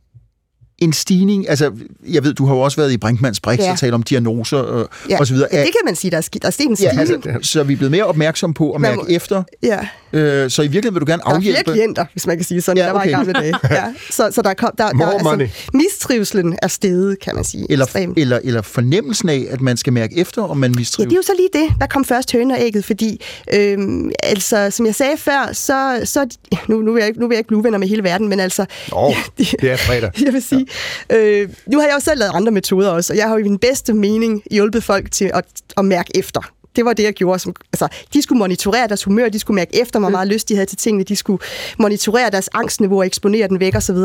en 0.78 0.92
stigning, 0.92 1.48
altså 1.48 1.72
jeg 2.08 2.24
ved, 2.24 2.34
du 2.34 2.46
har 2.46 2.54
jo 2.54 2.60
også 2.60 2.76
været 2.76 2.92
i 2.92 2.96
Brinkmanns 2.96 3.40
Brix 3.40 3.58
Ja. 3.58 3.72
og 3.72 3.78
talt 3.78 3.94
om 3.94 4.02
diagnoser 4.02 4.56
og, 4.56 4.88
Ja. 5.10 5.18
og 5.20 5.26
så 5.26 5.34
videre. 5.34 5.48
Ja, 5.52 5.58
det 5.58 5.66
kan 5.66 5.80
man 5.84 5.96
sige, 5.96 6.10
der 6.10 6.16
er, 6.16 6.20
sk- 6.22 6.38
der 6.42 6.46
er 6.46 6.50
sket 6.50 6.64
en 6.66 6.76
ja, 6.80 6.88
stigning. 6.90 7.26
altså, 7.26 7.50
så 7.50 7.62
vi 7.62 7.72
er 7.72 7.76
blevet 7.76 7.90
mere 7.90 8.04
opmærksom 8.04 8.54
på 8.54 8.72
at 8.72 8.80
Man 8.80 8.90
mærke 8.90 9.02
må- 9.10 9.16
efter. 9.16 9.42
Ja. 9.62 9.78
Øh, 10.12 10.50
så 10.50 10.62
i 10.62 10.64
virkeligheden 10.64 10.94
vil 10.94 11.00
du 11.00 11.06
gerne 11.10 11.22
Der 11.26 11.30
er 11.30 11.40
flere 11.40 11.56
afhjælpe... 11.56 11.72
klienter, 11.72 12.04
hvis 12.12 12.26
man 12.26 12.36
kan 12.36 12.44
sige 12.44 12.60
sådan, 12.60 12.76
Ja, 12.76 12.82
ja, 12.82 12.88
der 12.88 12.92
var 12.94 13.04
i 13.04 13.08
okay. 13.08 13.16
gamle 13.16 13.32
dage. 13.32 13.54
Ja. 13.70 13.84
Så, 14.10 14.30
så 14.32 14.42
der 14.42 14.54
kom, 14.54 14.70
der, 14.78 14.88
der, 14.90 15.06
altså, 15.06 15.48
mistrivselen 15.74 16.56
er 16.62 16.68
steget, 16.68 17.20
kan 17.20 17.34
man 17.34 17.44
sige. 17.44 17.66
Eller, 17.70 17.84
ekstremt. 17.84 18.18
eller, 18.18 18.38
eller 18.44 18.62
fornemmelsen 18.62 19.28
af, 19.28 19.46
at 19.50 19.60
man 19.60 19.76
skal 19.76 19.92
mærke 19.92 20.16
efter, 20.18 20.42
om 20.42 20.56
man 20.56 20.70
Ja, 20.72 20.78
mistrives. 20.78 21.08
det 21.08 21.12
er 21.12 21.16
jo 21.18 21.22
så 21.22 21.32
lige 21.36 21.48
det. 21.64 21.80
Der 21.80 21.86
kom 21.86 22.04
først 22.04 22.32
høne 22.32 22.54
og 22.54 22.60
ægget, 22.62 22.84
fordi, 22.84 23.20
øhm, 23.54 24.10
altså, 24.22 24.70
som 24.70 24.86
jeg 24.86 24.94
sagde 24.94 25.16
før, 25.16 25.50
så, 25.52 26.00
så 26.04 26.26
nu, 26.68 26.80
nu, 26.82 26.92
vil 26.92 27.00
jeg, 27.00 27.08
ikke- 27.08 27.20
nu 27.20 27.26
vil 27.28 27.34
jeg 27.34 27.38
ikke 27.40 27.48
blive 27.48 27.64
venner 27.64 27.78
med 27.78 27.88
hele 27.88 28.02
verden, 28.04 28.28
men 28.28 28.40
altså... 28.40 28.66
Åh, 28.92 29.14
det 29.60 29.70
er 29.70 29.76
fredag. 29.76 30.10
Jeg 30.24 30.32
vil 30.32 30.42
sige, 30.42 30.65
øh, 31.12 31.48
nu 31.66 31.78
har 31.78 31.86
jeg 31.86 31.94
jo 31.94 32.00
selv 32.00 32.18
lavet 32.18 32.32
andre 32.34 32.52
metoder 32.52 32.90
også, 32.90 33.12
og 33.12 33.16
jeg 33.16 33.28
har 33.28 33.34
jo 33.34 33.38
i 33.38 33.48
min 33.48 33.58
bedste 33.58 33.92
mening 33.94 34.42
hjulpet 34.50 34.84
folk 34.84 35.12
til 35.12 35.30
at, 35.34 35.44
at 35.76 35.84
mærke 35.84 36.10
efter. 36.14 36.40
Det 36.76 36.84
var 36.84 36.92
det, 36.92 37.02
jeg 37.02 37.12
gjorde. 37.12 37.38
Som, 37.38 37.54
altså, 37.72 37.88
de 38.12 38.22
skulle 38.22 38.38
monitorere 38.38 38.88
deres 38.88 39.04
humør, 39.04 39.28
de 39.28 39.38
skulle 39.38 39.54
mærke 39.54 39.80
efter, 39.80 39.98
hvor 40.00 40.08
meget 40.08 40.28
lyst 40.28 40.48
de 40.48 40.54
havde 40.54 40.66
til 40.66 40.78
tingene, 40.78 41.04
de 41.04 41.16
skulle 41.16 41.42
monitorere 41.78 42.30
deres 42.30 42.48
angstniveau 42.54 42.98
og 42.98 43.06
eksponere 43.06 43.48
den 43.48 43.60
væk 43.60 43.74
osv. 43.74 43.96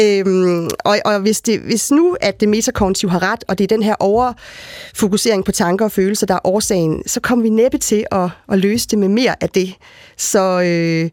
Øhm, 0.00 0.68
og, 0.84 0.98
og 1.04 1.20
hvis, 1.20 1.40
det, 1.40 1.60
hvis 1.60 1.90
nu, 1.90 2.16
at 2.20 2.40
det 2.40 2.48
metakognitiv 2.48 3.10
har 3.10 3.22
ret, 3.22 3.44
og 3.48 3.58
det 3.58 3.64
er 3.64 3.68
den 3.76 3.82
her 3.82 3.94
overfokusering 3.98 5.44
på 5.44 5.52
tanker 5.52 5.84
og 5.84 5.92
følelser, 5.92 6.26
der 6.26 6.34
er 6.34 6.46
årsagen, 6.46 7.02
så 7.06 7.20
kommer 7.20 7.42
vi 7.42 7.48
næppe 7.48 7.78
til 7.78 8.04
at, 8.12 8.28
at 8.52 8.58
løse 8.58 8.88
det 8.88 8.98
med 8.98 9.08
mere 9.08 9.34
af 9.42 9.48
det. 9.48 9.74
Så 10.16 10.60
øh, 10.60 11.10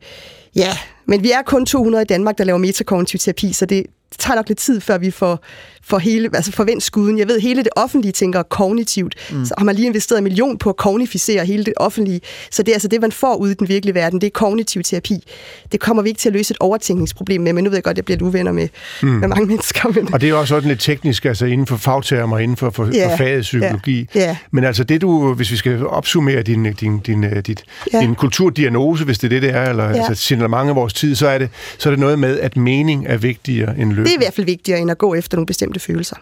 ja, 0.56 0.78
men 1.06 1.24
vi 1.24 1.32
er 1.32 1.42
kun 1.42 1.66
200 1.66 2.02
i 2.02 2.06
Danmark, 2.06 2.38
der 2.38 2.44
laver 2.44 2.60
metakognitiv 2.60 3.20
terapi, 3.20 3.54
så 3.54 3.66
det, 3.66 3.86
det 4.10 4.20
tager 4.20 4.36
nok 4.36 4.48
lidt 4.48 4.60
tid, 4.60 4.82
før 4.82 4.98
vi 4.98 5.12
får, 5.12 5.40
får 5.84 5.98
hele, 5.98 6.30
altså 6.34 6.52
forvendt 6.52 6.84
skuden. 6.84 7.20
Jeg 7.20 7.28
ved, 7.28 7.40
hele 7.40 7.64
det 7.64 7.70
offentlige 7.76 8.12
tænker 8.12 8.44
kognitivt. 8.44 9.16
Mm. 9.32 9.46
Så 9.46 9.54
har 9.58 9.66
man 9.66 9.76
lige 9.76 9.86
investeret 9.86 10.18
en 10.18 10.24
million 10.24 10.58
på 10.58 10.70
at 10.70 10.78
kognificere 10.78 11.46
hele 11.46 11.64
det 11.66 11.74
offentlige. 11.78 12.22
Så 12.52 12.64
det 12.64 12.72
er 12.72 12.76
altså 12.76 12.88
det, 12.88 13.02
man 13.02 13.12
får 13.12 13.36
ude 13.36 13.52
i 13.52 13.56
den 13.56 13.68
virkelige 13.70 13.96
verden. 13.96 14.22
Det 14.22 14.28
er 14.28 14.32
kognitiv 14.32 14.84
terapi. 14.84 15.24
Det 15.72 15.80
kommer 15.80 16.04
vi 16.04 16.10
ikke 16.10 16.20
til 16.20 16.30
at 16.30 16.34
løse 16.34 16.52
et 16.52 16.58
overtænkningsproblem 16.60 17.42
med, 17.42 17.54
men 17.54 17.64
nu 17.64 17.70
ved 17.70 17.78
jeg 17.78 17.84
godt, 17.84 17.94
at 17.94 17.98
jeg 17.98 18.06
bliver 18.06 18.30
uvenner 18.30 18.52
med, 18.52 18.68
mm. 19.02 19.10
med 19.10 19.28
mange 19.28 19.46
mennesker. 19.46 19.90
Men... 19.96 20.14
Og 20.14 20.22
det 20.22 20.28
er 20.28 20.32
jo 20.32 20.40
også 20.40 20.56
sådan 20.56 20.70
lidt 20.70 20.80
teknisk, 20.80 21.26
altså 21.26 21.46
inden 21.46 21.68
for 21.68 21.78
fagtermer, 21.78 22.38
inden 22.40 22.58
for, 22.58 22.70
for, 22.70 22.90
Ja, 22.94 23.12
for 23.12 23.18
faget 23.18 23.42
psykologi. 23.42 24.08
ja, 24.16 24.20
ja. 24.22 24.38
Men 24.52 24.64
altså 24.64 24.84
det 24.84 25.02
du, 25.02 25.34
hvis 25.34 25.52
vi 25.52 25.56
skal 25.58 25.88
opsummere 25.88 26.42
din, 26.42 26.74
din, 26.74 27.00
din, 27.00 27.24
øh, 27.24 27.36
dit, 27.48 27.64
Ja. 27.94 28.00
din 28.00 28.16
kulturdiagnose, 28.16 29.06
hvis 29.06 29.18
det 29.20 29.26
er 29.28 29.30
det, 29.30 29.42
det 29.42 29.56
er, 29.56 29.70
eller 29.70 29.84
ja. 29.90 29.96
altså 29.96 30.16
signalement 30.24 30.70
af 30.70 30.76
vores 30.76 30.94
tid, 30.94 31.16
så 31.16 31.28
er, 31.28 31.38
det, 31.38 31.50
så 31.78 31.90
er 31.90 31.92
det 31.92 32.00
noget 32.00 32.20
med, 32.20 32.40
at 32.40 32.58
mening 32.58 33.06
er 33.08 33.18
vigtigere 33.18 33.78
end 33.78 33.94
Det 34.06 34.12
er 34.12 34.18
i 34.18 34.24
hvert 34.24 34.34
fald 34.34 34.46
vigtigere, 34.46 34.80
end 34.80 34.92
at 34.92 34.98
gå 34.98 35.14
efter 35.14 35.38
nogle 35.38 35.46
bestemte 35.46 35.80
følelser. 35.80 36.16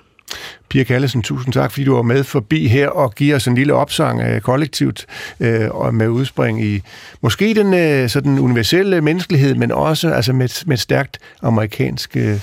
Pia 0.69 0.83
Kallesen, 0.83 1.21
tusind 1.21 1.53
tak, 1.53 1.71
fordi 1.71 1.85
du 1.85 1.95
var 1.95 2.01
med 2.01 2.23
forbi 2.23 2.67
her 2.67 2.87
og 2.87 3.15
giver 3.15 3.35
os 3.35 3.47
en 3.47 3.55
lille 3.55 3.73
opsang 3.73 4.21
af 4.21 4.43
kollektivt 4.43 5.05
øh, 5.39 5.69
og 5.69 5.93
med 5.93 6.07
udspring 6.07 6.63
i 6.65 6.81
måske 7.21 7.53
den 7.53 7.73
øh, 7.73 8.09
sådan 8.09 8.39
universelle 8.39 9.01
menneskelighed, 9.01 9.55
men 9.55 9.71
også 9.71 10.09
altså 10.09 10.33
med, 10.33 10.65
med 10.65 10.73
et 10.75 10.79
stærkt 10.79 11.19
amerikansk 11.41 12.17
øh, 12.17 12.39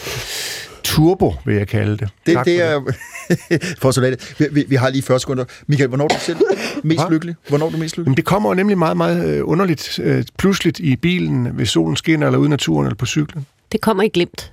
turbo, 0.84 1.34
vil 1.44 1.56
jeg 1.56 1.68
kalde 1.68 1.96
det. 1.96 2.08
Det, 2.26 2.34
Tak 2.34 2.46
det 2.46 2.60
for 2.60 2.66
er 2.66 3.68
for 3.82 3.90
så 3.90 4.00
lidt. 4.00 4.34
Vi, 4.38 4.46
vi, 4.52 4.64
vi 4.68 4.76
har 4.76 4.90
lige 4.90 5.02
40 5.02 5.20
sekunder. 5.20 5.44
Michael, 5.66 5.88
hvornår 5.88 6.04
er 6.04 6.08
du 6.08 6.14
selv 6.20 6.38
mest 6.82 7.00
Hva? 7.00 7.10
lykkelig? 7.10 7.34
Hvornår 7.48 7.66
er 7.66 7.70
du 7.70 7.76
mest 7.76 7.96
lykkelig? 7.96 8.06
Jamen, 8.06 8.16
det 8.16 8.24
kommer 8.24 8.50
jo 8.50 8.54
nemlig 8.54 8.78
meget, 8.78 8.96
meget 8.96 9.28
øh, 9.28 9.40
underligt, 9.44 9.98
øh, 10.02 10.24
pludseligt 10.38 10.78
i 10.78 10.96
bilen, 10.96 11.46
hvis 11.46 11.68
solen 11.68 11.96
skinner, 11.96 12.26
eller 12.26 12.38
ude 12.38 12.46
i 12.46 12.50
naturen, 12.50 12.86
eller 12.86 12.96
på 12.96 13.06
cyklen. 13.06 13.46
Det 13.72 13.80
kommer 13.80 14.02
i 14.02 14.08
glemt. 14.08 14.52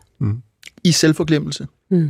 I 0.83 0.91
selvforglemmelse. 0.91 1.67
Mm. 1.91 2.09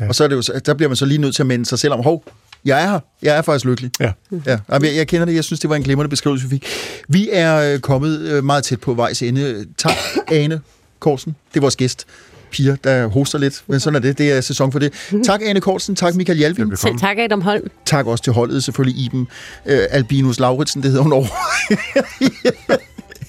Ja. 0.00 0.08
Og 0.08 0.14
så 0.14 0.24
er 0.24 0.28
det 0.28 0.36
jo, 0.36 0.42
så- 0.42 0.60
der 0.66 0.74
bliver 0.74 0.88
man 0.88 0.96
så 0.96 1.04
lige 1.06 1.18
nødt 1.18 1.34
til 1.34 1.42
at 1.42 1.46
minde 1.46 1.66
sig 1.66 1.78
selv 1.78 1.92
om, 1.92 2.02
hov, 2.02 2.24
jeg 2.64 2.82
er 2.84 2.90
her. 2.90 3.00
Jeg 3.22 3.36
er 3.36 3.42
faktisk 3.42 3.64
lykkelig. 3.64 3.90
Ja. 4.00 4.12
Ja, 4.46 4.58
jeg, 4.68 4.82
jeg 4.96 5.06
kender 5.08 5.24
det. 5.26 5.34
Jeg 5.34 5.44
synes, 5.44 5.60
det 5.60 5.70
var 5.70 5.76
en 5.76 5.82
glimrende 5.82 6.08
beskrivelse, 6.10 6.44
vi 6.48 6.50
fik. 6.50 6.66
Vi 7.08 7.28
er 7.32 7.72
øh, 7.74 7.80
kommet 7.80 8.20
øh, 8.20 8.44
meget 8.44 8.64
tæt 8.64 8.80
på 8.80 8.94
vejs 8.94 9.22
ende. 9.22 9.66
Tak, 9.78 9.92
Ane 10.32 10.60
Korsen. 10.98 11.36
Det 11.54 11.56
er 11.56 11.60
vores 11.60 11.76
gæst. 11.76 12.06
Piger, 12.50 12.76
der 12.84 13.06
hoster 13.06 13.38
lidt, 13.38 13.62
men 13.66 13.80
sådan 13.80 13.94
er 13.96 14.00
det. 14.00 14.18
Det 14.18 14.32
er 14.32 14.40
sæson 14.40 14.72
for 14.72 14.78
det. 14.78 14.92
Tak, 15.24 15.40
Ane 15.44 15.60
Korsen. 15.60 15.96
Tak, 15.96 16.14
Michael 16.14 16.38
Jalvin. 16.38 16.76
Selv 16.76 16.98
tak, 16.98 17.18
Adam 17.18 17.40
Holm. 17.40 17.70
Tak 17.86 18.06
også 18.06 18.24
til 18.24 18.32
holdet, 18.32 18.64
selvfølgelig 18.64 19.04
Iben 19.04 19.28
øh, 19.66 19.80
Albinus 19.90 20.40
Lauritsen, 20.40 20.82
det 20.82 20.90
hedder 20.90 21.02
hun 21.02 21.12
over. 21.12 21.26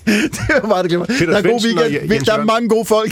det 0.05 0.61
var 0.61 0.67
meget 0.67 0.83
det 0.83 0.89
glemmer. 0.89 1.05
Der 1.05 1.37
er 1.37 1.41
god 1.41 1.65
weekend. 1.65 2.25
Der 2.25 2.33
er 2.33 2.43
mange 2.45 2.69
gode 2.69 2.85
folk. 2.85 3.11